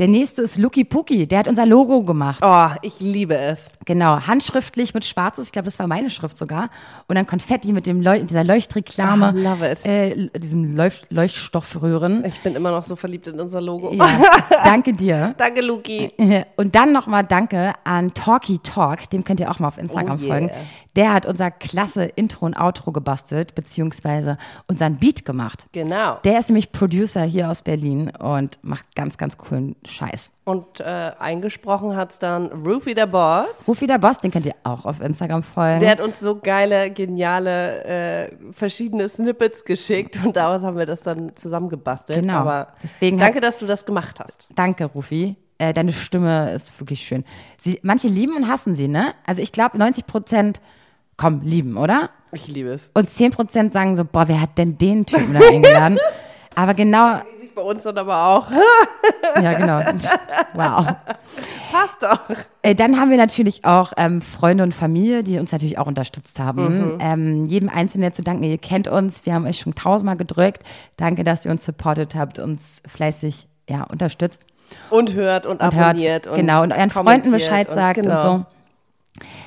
Der 0.00 0.08
nächste 0.08 0.40
ist 0.40 0.56
Lucky 0.56 0.84
Puki, 0.84 1.26
der 1.28 1.40
hat 1.40 1.46
unser 1.46 1.66
Logo 1.66 2.02
gemacht. 2.02 2.40
Oh, 2.42 2.68
ich 2.80 3.00
liebe 3.00 3.36
es. 3.36 3.66
Genau, 3.84 4.18
handschriftlich 4.26 4.94
mit 4.94 5.04
schwarzes, 5.04 5.48
ich 5.48 5.52
glaube, 5.52 5.66
das 5.66 5.78
war 5.78 5.86
meine 5.86 6.08
Schrift 6.08 6.38
sogar. 6.38 6.70
Und 7.06 7.16
dann 7.16 7.26
Konfetti 7.26 7.70
mit 7.74 7.86
dem 7.86 8.00
Leu 8.00 8.18
mit 8.18 8.30
dieser 8.30 8.42
Leuchtreklame, 8.42 9.26
Ah, 9.26 9.30
love 9.32 9.70
it. 9.70 9.84
Äh, 9.84 10.30
diesen 10.38 10.74
Leucht 10.74 11.08
Leuchtstoffröhren. 11.10 12.24
Ich 12.24 12.40
bin 12.40 12.54
immer 12.54 12.70
noch 12.70 12.82
so 12.82 12.96
verliebt 12.96 13.26
in 13.26 13.38
unser 13.38 13.60
Logo. 13.60 13.92
Ja, 13.92 14.08
danke 14.64 14.94
dir. 14.94 15.34
Danke, 15.36 15.60
Luki. 15.60 16.10
Und 16.56 16.74
dann 16.74 16.92
nochmal 16.92 17.24
Danke 17.24 17.74
an 17.84 18.14
Talky 18.14 18.58
Talk, 18.60 19.10
dem 19.10 19.22
könnt 19.22 19.38
ihr 19.40 19.50
auch 19.50 19.58
mal 19.58 19.68
auf 19.68 19.76
Instagram 19.76 20.16
Oh 20.18 20.22
yeah. 20.24 20.28
folgen. 20.28 20.50
Der 20.96 21.12
hat 21.12 21.24
unser 21.24 21.52
klasse 21.52 22.04
Intro 22.04 22.46
und 22.46 22.56
Outro 22.56 22.90
gebastelt, 22.90 23.54
beziehungsweise 23.54 24.38
unseren 24.66 24.96
Beat 24.96 25.24
gemacht. 25.24 25.66
Genau. 25.70 26.18
Der 26.24 26.40
ist 26.40 26.48
nämlich 26.48 26.72
Producer 26.72 27.22
hier 27.22 27.48
aus 27.48 27.62
Berlin 27.62 28.10
und 28.18 28.58
macht 28.62 28.96
ganz, 28.96 29.16
ganz 29.16 29.36
coolen 29.38 29.76
Scheiß. 29.90 30.32
Und 30.44 30.80
äh, 30.80 30.84
eingesprochen 31.18 31.96
hat's 31.96 32.18
dann 32.18 32.46
Rufy 32.46 32.94
der 32.94 33.06
Boss. 33.06 33.46
Rufi 33.68 33.86
der 33.86 33.98
Boss, 33.98 34.16
den 34.18 34.30
könnt 34.30 34.46
ihr 34.46 34.54
auch 34.64 34.84
auf 34.86 35.00
Instagram 35.00 35.42
folgen. 35.42 35.80
Der 35.80 35.90
hat 35.90 36.00
uns 36.00 36.18
so 36.20 36.36
geile, 36.36 36.90
geniale, 36.90 37.84
äh, 37.84 38.30
verschiedene 38.52 39.08
Snippets 39.08 39.64
geschickt 39.64 40.18
und 40.24 40.36
daraus 40.36 40.62
haben 40.64 40.78
wir 40.78 40.86
das 40.86 41.02
dann 41.02 41.36
zusammengebastelt. 41.36 42.20
Genau. 42.22 42.38
Aber 42.38 42.68
Deswegen 42.82 43.18
danke, 43.18 43.36
hat- 43.36 43.44
dass 43.44 43.58
du 43.58 43.66
das 43.66 43.84
gemacht 43.84 44.18
hast. 44.20 44.48
Danke, 44.54 44.86
Rufi. 44.86 45.36
Äh, 45.58 45.74
deine 45.74 45.92
Stimme 45.92 46.52
ist 46.52 46.78
wirklich 46.80 47.02
schön. 47.02 47.22
Sie, 47.58 47.78
manche 47.82 48.08
lieben 48.08 48.34
und 48.34 48.48
hassen 48.48 48.74
sie, 48.74 48.88
ne? 48.88 49.12
Also 49.26 49.42
ich 49.42 49.52
glaube, 49.52 49.76
90 49.76 50.06
Prozent, 50.06 50.60
komm, 51.18 51.42
lieben, 51.42 51.76
oder? 51.76 52.08
Ich 52.32 52.48
liebe 52.48 52.70
es. 52.70 52.90
Und 52.94 53.10
10 53.10 53.30
Prozent 53.32 53.72
sagen 53.74 53.96
so, 53.96 54.04
boah, 54.04 54.26
wer 54.28 54.40
hat 54.40 54.56
denn 54.56 54.78
den 54.78 55.04
Typen 55.04 55.34
da 55.34 55.40
eingeladen? 55.40 55.98
Aber 56.54 56.74
genau, 56.74 57.20
Sieht 57.50 57.56
bei 57.56 57.62
uns 57.62 57.82
dann 57.82 57.98
aber 57.98 58.26
auch. 58.26 58.46
ja, 59.42 59.54
genau. 59.54 59.80
Wow. 60.54 60.86
Passt 61.72 62.00
doch. 62.00 62.36
Äh, 62.62 62.76
dann 62.76 63.00
haben 63.00 63.10
wir 63.10 63.16
natürlich 63.16 63.64
auch 63.64 63.92
ähm, 63.96 64.20
Freunde 64.20 64.62
und 64.62 64.72
Familie, 64.72 65.24
die 65.24 65.36
uns 65.36 65.50
natürlich 65.50 65.76
auch 65.76 65.88
unterstützt 65.88 66.38
haben. 66.38 66.96
Ähm, 67.00 67.46
jedem 67.46 67.68
Einzelnen 67.68 68.12
zu 68.12 68.22
danken, 68.22 68.44
ihr 68.44 68.58
kennt 68.58 68.86
uns, 68.86 69.26
wir 69.26 69.34
haben 69.34 69.46
euch 69.46 69.58
schon 69.58 69.74
tausendmal 69.74 70.16
gedrückt. 70.16 70.62
Danke, 70.96 71.24
dass 71.24 71.44
ihr 71.44 71.50
uns 71.50 71.64
supportet 71.64 72.14
habt, 72.14 72.38
uns 72.38 72.82
fleißig 72.86 73.48
ja, 73.68 73.82
unterstützt 73.82 74.44
Und 74.90 75.14
hört 75.14 75.46
und, 75.46 75.60
und 75.60 75.62
abonniert. 75.62 76.26
hört. 76.26 76.36
genau, 76.36 76.62
und 76.62 76.72
euren 76.72 76.90
Freunden 76.90 77.32
Bescheid 77.32 77.68
und 77.68 77.74
sagt 77.74 78.02
genau. 78.02 78.14
und 78.14 78.20
so. 78.20 78.46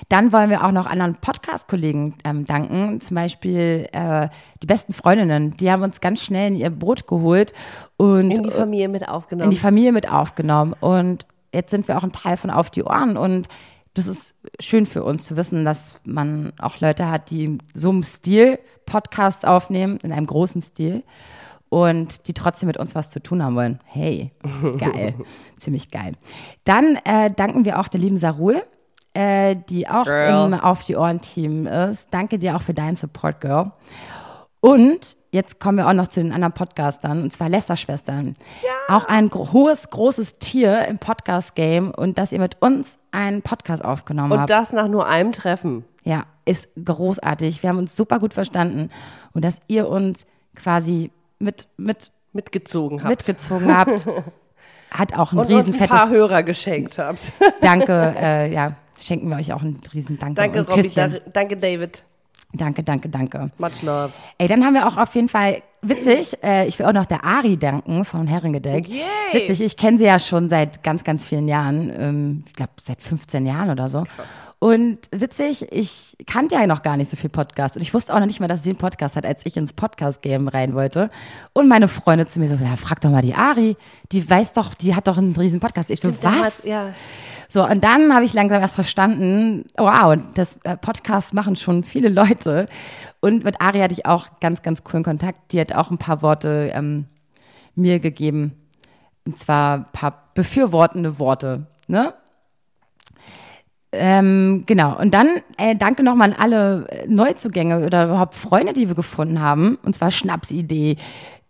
Dann 0.09 0.31
wollen 0.31 0.49
wir 0.49 0.63
auch 0.63 0.71
noch 0.71 0.85
anderen 0.85 1.15
Podcast-Kollegen 1.15 2.15
ähm, 2.23 2.45
danken, 2.45 3.01
zum 3.01 3.15
Beispiel 3.15 3.87
äh, 3.91 4.27
die 4.61 4.67
besten 4.67 4.93
Freundinnen. 4.93 5.55
Die 5.57 5.71
haben 5.71 5.81
uns 5.83 6.01
ganz 6.01 6.23
schnell 6.23 6.49
in 6.49 6.55
ihr 6.57 6.69
Boot 6.69 7.07
geholt 7.07 7.53
und 7.97 8.29
In 8.31 8.43
die 8.43 8.51
Familie 8.51 8.89
mit 8.89 9.03
in 9.03 9.07
aufgenommen. 9.07 9.51
die 9.51 9.57
Familie 9.57 9.91
mit 9.91 10.09
aufgenommen. 10.11 10.73
Und 10.79 11.25
jetzt 11.53 11.71
sind 11.71 11.87
wir 11.87 11.97
auch 11.97 12.03
ein 12.03 12.11
Teil 12.11 12.37
von 12.37 12.49
Auf 12.49 12.69
die 12.69 12.83
Ohren. 12.83 13.17
Und 13.17 13.47
das 13.95 14.07
ist 14.07 14.35
schön 14.59 14.85
für 14.85 15.03
uns 15.03 15.23
zu 15.23 15.37
wissen, 15.37 15.65
dass 15.65 15.99
man 16.05 16.53
auch 16.59 16.79
Leute 16.79 17.09
hat, 17.09 17.29
die 17.29 17.45
in 17.45 17.57
so 17.73 17.89
einem 17.89 18.03
Stil 18.03 18.59
Podcasts 18.85 19.45
aufnehmen, 19.45 19.97
in 20.03 20.11
einem 20.11 20.27
großen 20.27 20.61
Stil. 20.61 21.03
Und 21.69 22.27
die 22.27 22.33
trotzdem 22.33 22.67
mit 22.67 22.77
uns 22.77 22.93
was 22.93 23.09
zu 23.09 23.19
tun 23.19 23.41
haben 23.41 23.55
wollen. 23.55 23.79
Hey, 23.85 24.31
geil. 24.77 25.15
Ziemlich 25.57 25.89
geil. 25.89 26.13
Dann 26.65 26.99
äh, 27.05 27.31
danken 27.31 27.65
wir 27.65 27.79
auch 27.79 27.87
der 27.87 27.99
lieben 27.99 28.17
Sarul, 28.17 28.61
äh, 29.13 29.55
die 29.69 29.87
auch 29.87 30.05
Girl. 30.05 30.53
im 30.53 30.53
Auf 30.59 30.83
die 30.83 30.95
Ohren-Team 30.95 31.67
ist. 31.67 32.07
Danke 32.11 32.39
dir 32.39 32.55
auch 32.55 32.61
für 32.61 32.73
deinen 32.73 32.95
Support, 32.95 33.41
Girl. 33.41 33.71
Und 34.59 35.17
jetzt 35.31 35.59
kommen 35.59 35.77
wir 35.77 35.87
auch 35.87 35.93
noch 35.93 36.07
zu 36.07 36.21
den 36.21 36.31
anderen 36.31 36.53
Podcastern, 36.53 37.23
und 37.23 37.31
zwar 37.31 37.49
Lästerschwestern. 37.49 38.35
Auch 38.87 39.05
ein 39.05 39.29
gro 39.29 39.51
hohes, 39.51 39.89
großes 39.89 40.39
Tier 40.39 40.85
im 40.87 40.99
Podcast-Game 40.99 41.91
und 41.91 42.17
dass 42.17 42.31
ihr 42.31 42.39
mit 42.39 42.61
uns 42.61 42.99
einen 43.11 43.41
Podcast 43.41 43.83
aufgenommen 43.83 44.31
und 44.31 44.39
habt. 44.39 44.49
das 44.49 44.71
nach 44.71 44.87
nur 44.87 45.07
einem 45.07 45.31
Treffen. 45.31 45.83
Ja, 46.03 46.23
ist 46.45 46.69
großartig. 46.83 47.61
Wir 47.61 47.69
haben 47.69 47.77
uns 47.77 47.95
super 47.95 48.19
gut 48.19 48.33
verstanden 48.33 48.89
und 49.33 49.43
dass 49.43 49.57
ihr 49.67 49.89
uns 49.89 50.25
quasi 50.55 51.11
mit, 51.39 51.67
mit 51.77 52.11
Mitgezogen 52.31 53.03
habt. 53.03 53.09
mitgezogen 53.09 53.75
habt, 53.75 54.07
hat 54.91 55.17
auch 55.17 55.33
ein 55.33 55.39
und 55.39 55.51
uns 55.51 55.67
riesen 55.67 55.81
ein 55.81 55.87
paar 55.87 56.07
fettes 56.07 56.15
Hörer 56.15 56.43
geschenkt 56.43 56.97
habt. 56.97 57.31
Danke. 57.61 58.15
Äh, 58.17 58.53
ja, 58.53 58.75
schenken 58.99 59.29
wir 59.29 59.37
euch 59.37 59.53
auch 59.53 59.61
ein 59.61 59.79
riesen 59.93 60.17
Danke, 60.19 60.35
danke, 60.35 60.61
Robby. 60.69 60.89
Danke, 61.33 61.57
David. 61.57 62.03
Danke, 62.55 62.83
danke, 62.83 63.09
danke. 63.09 63.49
Much 63.57 63.81
love. 63.81 64.11
Ey, 64.37 64.47
dann 64.47 64.63
haben 64.63 64.75
wir 64.75 64.87
auch 64.87 64.97
auf 64.97 65.15
jeden 65.15 65.27
Fall 65.29 65.63
witzig, 65.81 66.37
äh, 66.43 66.67
ich 66.67 66.77
will 66.77 66.85
auch 66.85 66.93
noch 66.93 67.07
der 67.07 67.23
Ari 67.23 67.57
danken 67.57 68.05
von 68.05 68.27
Herrengedeck. 68.27 68.87
Yay. 68.87 69.01
Witzig, 69.31 69.59
ich 69.61 69.75
kenne 69.75 69.97
sie 69.97 70.05
ja 70.05 70.19
schon 70.19 70.49
seit 70.49 70.83
ganz, 70.83 71.03
ganz 71.03 71.25
vielen 71.25 71.47
Jahren. 71.47 71.91
Ähm, 71.97 72.43
ich 72.45 72.53
glaube, 72.53 72.71
seit 72.81 73.01
15 73.01 73.47
Jahren 73.47 73.71
oder 73.71 73.89
so. 73.89 74.03
Und 74.59 74.99
witzig, 75.11 75.67
ich 75.71 76.15
kannte 76.27 76.55
ja 76.55 76.67
noch 76.67 76.83
gar 76.83 76.95
nicht 76.95 77.09
so 77.09 77.17
viel 77.17 77.29
Podcast. 77.31 77.75
Und 77.75 77.81
ich 77.81 77.93
wusste 77.93 78.13
auch 78.13 78.19
noch 78.19 78.27
nicht 78.27 78.39
mal, 78.39 78.47
dass 78.47 78.61
sie 78.63 78.69
einen 78.69 78.77
Podcast 78.77 79.15
hat, 79.15 79.25
als 79.25 79.45
ich 79.45 79.57
ins 79.57 79.73
Podcast-Game 79.73 80.47
rein 80.47 80.73
wollte. 80.75 81.09
Und 81.53 81.67
meine 81.67 81.87
Freunde 81.87 82.27
zu 82.27 82.39
mir 82.39 82.47
so, 82.47 82.55
ja, 82.55 82.75
frag 82.77 83.01
doch 83.01 83.09
mal 83.09 83.21
die 83.23 83.33
Ari. 83.33 83.75
Die 84.13 84.29
weiß 84.29 84.53
doch, 84.53 84.73
die 84.75 84.95
hat 84.95 85.07
doch 85.07 85.17
einen 85.17 85.35
riesen 85.35 85.59
Podcast. 85.59 85.89
Ich 85.89 85.99
so, 85.99 86.13
was? 86.21 86.59
hat- 86.59 86.63
Ja. 86.65 86.93
So, 87.49 87.67
und 87.67 87.83
dann 87.83 88.13
habe 88.13 88.25
ich 88.25 88.33
langsam 88.33 88.61
erst 88.61 88.75
verstanden, 88.75 89.65
wow, 89.77 90.17
das 90.33 90.57
äh, 90.63 90.77
Podcast 90.77 91.33
machen 91.33 91.55
schon 91.55 91.83
viele 91.83 92.09
Leute. 92.09 92.67
Und 93.19 93.43
mit 93.43 93.61
Ari 93.61 93.79
hatte 93.79 93.93
ich 93.93 94.05
auch 94.05 94.39
ganz, 94.39 94.61
ganz 94.61 94.83
coolen 94.83 95.03
Kontakt. 95.03 95.51
Die 95.51 95.59
hat 95.59 95.73
auch 95.73 95.91
ein 95.91 95.97
paar 95.97 96.21
Worte 96.21 96.71
ähm, 96.73 97.05
mir 97.75 97.99
gegeben. 97.99 98.53
Und 99.25 99.37
zwar 99.37 99.77
ein 99.77 99.85
paar 99.91 100.31
befürwortende 100.33 101.19
Worte. 101.19 101.67
Ne? 101.87 102.13
Ähm, 103.93 104.63
genau. 104.65 104.99
Und 104.99 105.13
dann 105.13 105.29
äh, 105.57 105.75
danke 105.75 106.03
nochmal 106.03 106.31
an 106.33 106.39
alle 106.39 106.87
Neuzugänge 107.07 107.85
oder 107.85 108.05
überhaupt 108.05 108.35
Freunde, 108.35 108.73
die 108.73 108.87
wir 108.87 108.95
gefunden 108.95 109.39
haben. 109.39 109.77
Und 109.83 109.95
zwar 109.95 110.11
Schnapsidee, 110.11 110.97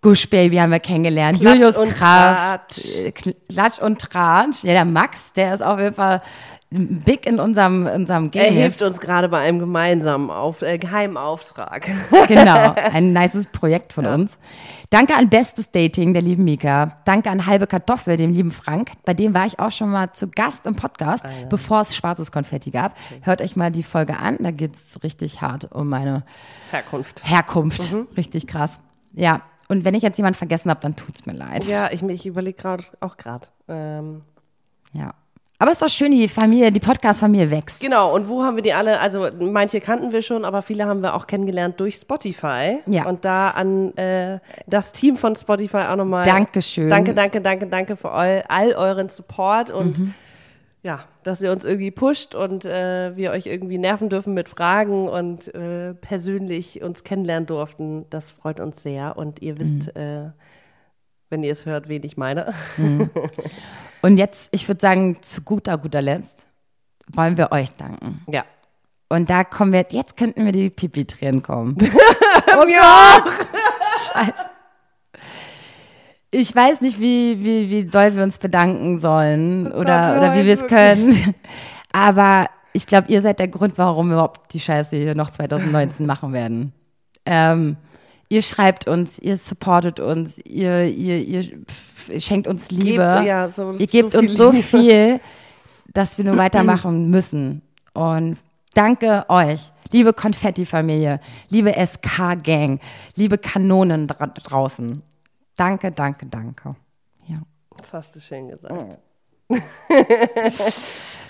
Gush 0.03 0.29
Baby 0.29 0.57
haben 0.57 0.71
wir 0.71 0.79
kennengelernt, 0.79 1.39
Klatsch 1.39 1.53
Julius 1.55 1.77
und 1.79 1.89
Kraft, 1.89 2.75
Tratsch. 2.75 2.95
äh, 2.97 3.11
Klatsch 3.11 3.79
und 3.79 3.99
Tratsch. 3.99 4.63
Ja, 4.63 4.73
der 4.73 4.85
Max, 4.85 5.33
der 5.33 5.53
ist 5.55 5.61
auf 5.63 5.79
jeden 5.79 5.95
Fall 5.95 6.21
big 6.69 7.25
in 7.27 7.39
unserem, 7.39 7.85
in 7.87 8.01
unserem 8.01 8.31
Game. 8.31 8.43
Er 8.45 8.51
hilft 8.51 8.81
uns 8.81 8.99
gerade 8.99 9.29
bei 9.29 9.39
einem 9.39 9.59
gemeinsamen 9.59 10.29
Auf 10.31 10.61
äh, 10.61 10.77
geheimen 10.77 11.17
Auftrag. 11.17 11.89
Genau, 12.27 12.73
ein 12.75 13.13
nices 13.13 13.47
Projekt 13.47 13.93
von 13.93 14.05
uns. 14.05 14.37
Danke 14.89 15.15
an 15.15 15.29
Bestes 15.29 15.69
Dating, 15.71 16.13
der 16.13 16.21
lieben 16.21 16.43
Mika. 16.43 16.97
Danke 17.05 17.29
an 17.29 17.45
Halbe 17.45 17.67
Kartoffel, 17.67 18.17
dem 18.17 18.31
lieben 18.33 18.51
Frank. 18.51 18.91
Bei 19.05 19.13
dem 19.13 19.33
war 19.33 19.45
ich 19.45 19.59
auch 19.59 19.71
schon 19.71 19.89
mal 19.89 20.11
zu 20.13 20.27
Gast 20.29 20.65
im 20.65 20.75
Podcast, 20.75 21.25
bevor 21.49 21.81
es 21.81 21.95
schwarzes 21.95 22.31
Konfetti 22.31 22.71
gab. 22.71 22.95
Hört 23.21 23.41
euch 23.41 23.55
mal 23.55 23.71
die 23.71 23.83
Folge 23.83 24.17
an, 24.17 24.37
da 24.39 24.51
geht's 24.51 24.97
richtig 25.03 25.41
hart 25.41 25.71
um 25.71 25.87
meine 25.89 26.23
Herkunft. 26.71 27.21
Herkunft. 27.23 27.93
Richtig 28.17 28.47
krass. 28.47 28.79
Ja, 29.13 29.41
und 29.69 29.85
wenn 29.85 29.95
ich 29.95 30.03
jetzt 30.03 30.17
jemanden 30.17 30.37
vergessen 30.37 30.69
habe, 30.69 30.79
dann 30.81 30.95
tut's 30.95 31.25
mir 31.25 31.33
leid. 31.33 31.63
Ja, 31.65 31.89
ich, 31.91 32.01
ich 32.03 32.25
überlege 32.25 32.57
gerade 32.61 32.83
auch 32.99 33.17
gerade. 33.17 33.47
Ähm, 33.67 34.21
Ja. 34.93 35.13
Aber 35.59 35.71
es 35.71 35.81
ist 35.81 35.81
doch 35.81 35.95
schön, 35.95 36.11
die 36.11 36.27
Familie, 36.27 36.73
die 36.73 36.81
Podcast-Familie 36.81 37.49
wächst. 37.49 37.79
genau, 37.79 38.13
und 38.13 38.27
wo 38.27 38.43
haben 38.43 38.57
wir 38.57 38.63
die 38.63 38.73
alle? 38.73 38.99
Also 38.99 39.29
manche 39.39 39.79
kannten 39.79 40.11
wir 40.11 40.21
schon, 40.21 40.43
aber 40.43 40.61
viele 40.61 40.85
haben 40.85 41.01
wir 41.01 41.13
auch 41.15 41.25
kennengelernt 41.25 41.79
durch 41.79 41.95
Spotify. 41.95 42.79
Ja. 42.85 43.05
Und 43.05 43.23
da 43.23 43.51
an 43.51 43.95
äh, 43.95 44.39
das 44.67 44.91
Team 44.91 45.15
von 45.15 45.37
Spotify 45.37 45.85
auch 45.89 45.95
nochmal. 45.95 46.25
Dankeschön. 46.25 46.89
Danke, 46.89 47.13
danke, 47.13 47.39
danke, 47.39 47.67
danke 47.67 47.95
für 47.95 48.11
all, 48.11 48.43
all 48.49 48.73
euren 48.73 49.07
Support 49.07 49.71
und 49.71 49.99
Mhm. 49.99 50.13
ja, 50.81 50.99
dass 51.23 51.41
ihr 51.41 51.51
uns 51.51 51.63
irgendwie 51.63 51.91
pusht 51.91 52.35
und 52.35 52.65
äh, 52.65 53.15
wir 53.15 53.31
euch 53.31 53.45
irgendwie 53.45 53.77
nerven 53.77 54.09
dürfen 54.09 54.33
mit 54.33 54.49
Fragen 54.49 55.07
und 55.09 55.53
äh, 55.55 55.93
persönlich 55.93 56.81
uns 56.81 57.03
kennenlernen 57.03 57.47
durften. 57.47 58.05
Das 58.09 58.31
freut 58.31 58.59
uns 58.59 58.83
sehr 58.83 59.17
und 59.17 59.41
ihr 59.41 59.57
wisst, 59.59 59.95
Mhm. 59.95 60.01
äh, 60.01 60.31
wenn 61.29 61.43
ihr 61.43 61.51
es 61.51 61.65
hört, 61.65 61.87
wen 61.89 62.03
ich 62.03 62.15
meine. 62.17 62.53
Und 64.03 64.17
jetzt, 64.17 64.53
ich 64.53 64.67
würde 64.67 64.81
sagen, 64.81 65.17
zu 65.21 65.41
guter, 65.41 65.77
guter 65.77 66.01
Letzt 66.01 66.45
wollen 67.07 67.37
wir 67.37 67.51
euch 67.53 67.71
danken. 67.71 68.21
Ja. 68.27 68.43
Und 69.09 69.29
da 69.29 69.43
kommen 69.45 69.71
wir, 69.71 69.85
jetzt 69.89 70.17
könnten 70.17 70.43
wir 70.45 70.51
die 70.51 70.69
Pipi-Tränen 70.69 71.41
kommen. 71.41 71.77
Oh 72.55 72.65
Gott! 72.65 73.33
Scheiße. 74.13 74.49
Ich 76.35 76.55
weiß 76.55 76.81
nicht, 76.81 76.99
wie, 76.99 77.43
wie, 77.45 77.69
wie 77.69 77.85
doll 77.85 78.15
wir 78.15 78.23
uns 78.23 78.39
bedanken 78.39 78.97
sollen 78.97 79.71
oder, 79.71 80.13
wir 80.13 80.17
oder 80.17 80.35
wie 80.35 80.45
wir 80.45 80.53
es 80.53 80.65
können. 80.65 81.35
Aber 81.91 82.49
ich 82.73 82.87
glaube, 82.87 83.11
ihr 83.11 83.21
seid 83.21 83.37
der 83.37 83.47
Grund, 83.47 83.77
warum 83.77 84.07
wir 84.07 84.13
überhaupt 84.15 84.51
die 84.53 84.59
Scheiße 84.59 84.95
hier 84.95 85.13
noch 85.13 85.29
2019 85.29 86.07
machen 86.07 86.33
werden. 86.33 86.73
Ähm, 87.27 87.77
ihr 88.29 88.41
schreibt 88.41 88.87
uns, 88.87 89.19
ihr 89.19 89.37
supportet 89.37 89.99
uns, 89.99 90.39
ihr, 90.39 90.85
ihr, 90.85 91.19
ihr 91.19 92.19
schenkt 92.19 92.47
uns 92.47 92.71
Liebe. 92.71 93.03
Gebt- 93.03 93.25
ja, 93.27 93.49
so- 93.51 93.73
ihr 93.73 93.85
gebt 93.87 94.13
so 94.13 94.19
uns 94.19 94.35
so 94.35 94.49
Liebe. 94.51 94.63
viel, 94.63 95.19
dass 95.93 96.17
wir 96.17 96.25
nur 96.25 96.37
weitermachen 96.45 97.11
müssen. 97.11 97.61
Und 97.93 98.37
danke 98.73 99.25
euch, 99.29 99.59
liebe 99.91 100.13
Konfetti-Familie, 100.13 101.19
liebe 101.49 101.73
SK-Gang, 101.73 102.79
liebe 103.15 103.37
Kanonen 103.37 104.07
dra 104.07 104.25
draußen. 104.25 105.03
Danke, 105.55 105.91
danke, 105.91 106.25
danke. 106.25 106.75
Ja. 107.27 107.37
Das 107.77 107.93
hast 107.93 108.15
du 108.15 108.19
schön 108.19 108.47
gesagt. 108.49 108.97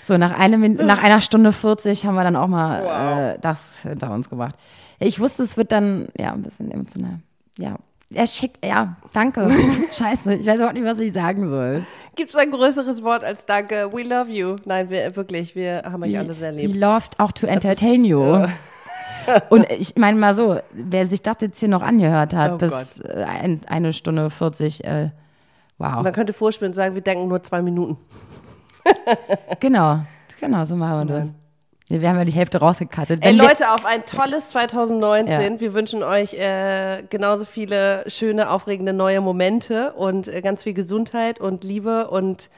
So, 0.06 0.18
nach, 0.18 0.38
einem, 0.38 0.74
nach 0.74 1.02
einer 1.02 1.22
Stunde 1.22 1.50
40 1.50 2.04
haben 2.04 2.14
wir 2.14 2.24
dann 2.24 2.36
auch 2.36 2.46
mal 2.46 3.32
äh, 3.34 3.38
das 3.40 3.80
hinter 3.80 4.10
uns 4.10 4.28
gebracht. 4.28 4.54
Ich 4.98 5.18
wusste, 5.18 5.42
es 5.42 5.56
wird 5.56 5.72
dann 5.72 6.08
ja 6.18 6.32
ein 6.32 6.42
bisschen 6.42 6.70
emotional. 6.70 7.20
Ja. 7.58 7.76
Er 8.12 8.26
schickt, 8.26 8.62
ja, 8.64 8.96
danke. 9.14 9.50
Scheiße, 9.92 10.34
ich 10.34 10.46
weiß 10.46 10.56
überhaupt 10.56 10.74
nicht, 10.74 10.84
was 10.84 11.00
ich 11.00 11.14
sagen 11.14 11.48
soll. 11.48 11.84
Gibt 12.16 12.30
es 12.30 12.36
ein 12.36 12.50
größeres 12.50 13.02
Wort 13.02 13.24
als 13.24 13.46
Danke? 13.46 13.90
We 13.92 14.02
love 14.02 14.30
you. 14.30 14.56
Nein, 14.66 14.90
wir 14.90 15.16
wirklich, 15.16 15.54
wir 15.56 15.82
haben 15.84 16.02
euch 16.02 16.18
alle 16.18 16.34
sehr 16.34 16.54
We 16.54 16.66
lieb. 16.66 16.76
loved 16.76 17.18
auch 17.18 17.32
to 17.32 17.46
entertain 17.46 18.04
you. 18.04 18.46
Und 19.48 19.70
ich 19.70 19.96
meine 19.96 20.18
mal 20.18 20.34
so, 20.34 20.58
wer 20.72 21.06
sich 21.06 21.22
das 21.22 21.36
jetzt 21.40 21.60
hier 21.60 21.68
noch 21.68 21.82
angehört 21.82 22.34
hat, 22.34 22.52
Oh 22.52 22.56
bis 22.56 22.98
äh, 23.00 23.24
ein, 23.24 23.60
eine 23.66 23.92
Stunde 23.92 24.30
40, 24.30 24.84
äh, 24.84 25.10
wow. 25.78 26.02
Man 26.02 26.12
könnte 26.12 26.32
vorspielen 26.32 26.70
und 26.70 26.74
sagen, 26.74 26.94
wir 26.94 27.02
denken 27.02 27.28
nur 27.28 27.42
zwei 27.42 27.62
Minuten. 27.62 27.98
Genau, 29.60 30.00
genau, 30.40 30.64
so 30.66 30.76
machen 30.76 31.08
wir 31.08 31.20
das. 31.20 31.28
Nee, 31.88 32.00
wir 32.00 32.08
haben 32.08 32.16
ja 32.16 32.24
die 32.24 32.32
Hälfte 32.32 32.58
rausgekattet. 32.58 33.22
Ey 33.22 33.30
Wenn 33.30 33.36
Leute, 33.36 33.70
auf 33.70 33.84
ein 33.84 34.04
tolles 34.06 34.50
2019. 34.50 35.54
Ja. 35.54 35.60
Wir 35.60 35.74
wünschen 35.74 36.02
euch 36.02 36.34
äh, 36.34 37.02
genauso 37.10 37.44
viele 37.44 38.04
schöne, 38.08 38.50
aufregende 38.50 38.94
neue 38.94 39.20
Momente 39.20 39.92
und 39.92 40.28
äh, 40.28 40.40
ganz 40.40 40.62
viel 40.62 40.72
Gesundheit 40.72 41.40
und 41.40 41.62
Liebe 41.62 42.08
und 42.08 42.50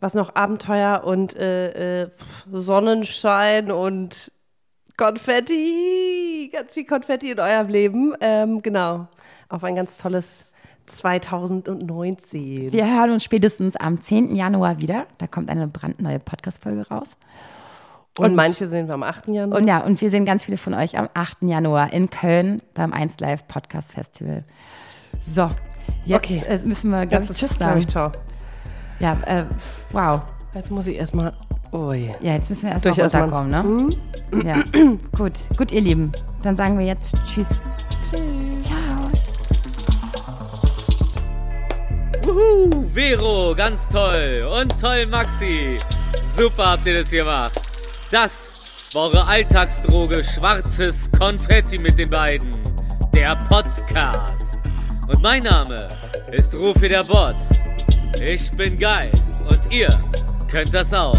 was 0.00 0.14
noch 0.14 0.34
Abenteuer 0.34 1.02
und 1.04 1.36
äh, 1.36 2.02
äh, 2.02 2.10
Sonnenschein 2.50 3.70
und 3.70 4.30
Konfetti, 5.00 6.50
ganz 6.52 6.72
viel 6.72 6.84
Konfetti 6.84 7.30
in 7.30 7.40
eurem 7.40 7.68
Leben. 7.68 8.12
Ähm, 8.20 8.60
genau, 8.60 9.08
auf 9.48 9.64
ein 9.64 9.74
ganz 9.74 9.96
tolles 9.96 10.44
2019. 10.84 12.70
Wir 12.70 12.86
hören 12.86 13.12
uns 13.12 13.24
spätestens 13.24 13.76
am 13.76 14.02
10. 14.02 14.36
Januar 14.36 14.78
wieder. 14.78 15.06
Da 15.16 15.26
kommt 15.26 15.48
eine 15.48 15.68
brandneue 15.68 16.18
Podcast-Folge 16.18 16.86
raus. 16.88 17.16
Und, 18.18 18.34
manche 18.34 18.66
sehen 18.66 18.88
wir 18.88 18.94
am 18.94 19.02
8. 19.02 19.28
Januar. 19.28 19.58
Und 19.58 19.66
ja, 19.66 19.78
und 19.82 19.98
wir 20.02 20.10
sehen 20.10 20.26
ganz 20.26 20.44
viele 20.44 20.58
von 20.58 20.74
euch 20.74 20.98
am 20.98 21.08
8. 21.14 21.44
Januar 21.44 21.94
in 21.94 22.10
Köln 22.10 22.60
beim 22.74 22.92
1 22.92 23.20
Live 23.20 23.48
Podcast 23.48 23.92
Festival. 23.92 24.44
So, 25.22 25.50
jetzt 26.04 26.18
Okay. 26.24 26.42
äh, 26.46 26.58
müssen 26.66 26.90
wir, 26.90 27.06
glaube 27.06 27.24
ich, 27.24 27.30
Tschüss 27.30 27.56
sagen. 27.56 27.80
ich, 27.80 27.88
ciao. 27.88 28.12
Ja, 28.98 29.14
äh, 29.24 29.46
wow. 29.92 30.20
Jetzt 30.52 30.70
muss 30.70 30.86
ich 30.86 30.96
erstmal. 30.96 31.32
Ui. 31.72 32.10
Ja, 32.20 32.32
jetzt 32.32 32.50
müssen 32.50 32.64
wir 32.66 32.72
erstmal 32.72 32.94
Durch 32.94 33.02
erst 33.04 33.14
mal- 33.14 33.20
runterkommen, 33.22 33.90
ne? 34.32 34.44
Ja, 34.44 34.64
gut. 35.16 35.32
Gut, 35.56 35.70
ihr 35.72 35.80
Lieben. 35.80 36.12
Dann 36.42 36.56
sagen 36.56 36.78
wir 36.78 36.86
jetzt 36.86 37.14
Tschüss. 37.24 37.60
Ciao. 38.60 39.08
Wuhu, 42.24 42.84
Vero, 42.92 43.54
ganz 43.56 43.86
toll. 43.88 44.46
Und 44.60 44.78
toll, 44.80 45.06
Maxi. 45.06 45.76
Super 46.36 46.72
habt 46.72 46.86
ihr 46.86 46.98
das 46.98 47.10
gemacht. 47.10 47.54
Das 48.10 48.52
war 48.92 49.02
eure 49.04 49.26
Alltagsdroge 49.26 50.24
Schwarzes 50.24 51.10
Konfetti 51.18 51.78
mit 51.78 51.98
den 51.98 52.10
beiden. 52.10 52.54
Der 53.14 53.36
Podcast. 53.48 54.58
Und 55.08 55.22
mein 55.22 55.44
Name 55.44 55.88
ist 56.32 56.54
Rufi 56.54 56.88
der 56.88 57.04
Boss. 57.04 57.36
Ich 58.20 58.50
bin 58.52 58.78
geil. 58.78 59.10
Und 59.48 59.60
ihr 59.72 59.88
könnt 60.50 60.72
das 60.74 60.92
auch. 60.92 61.18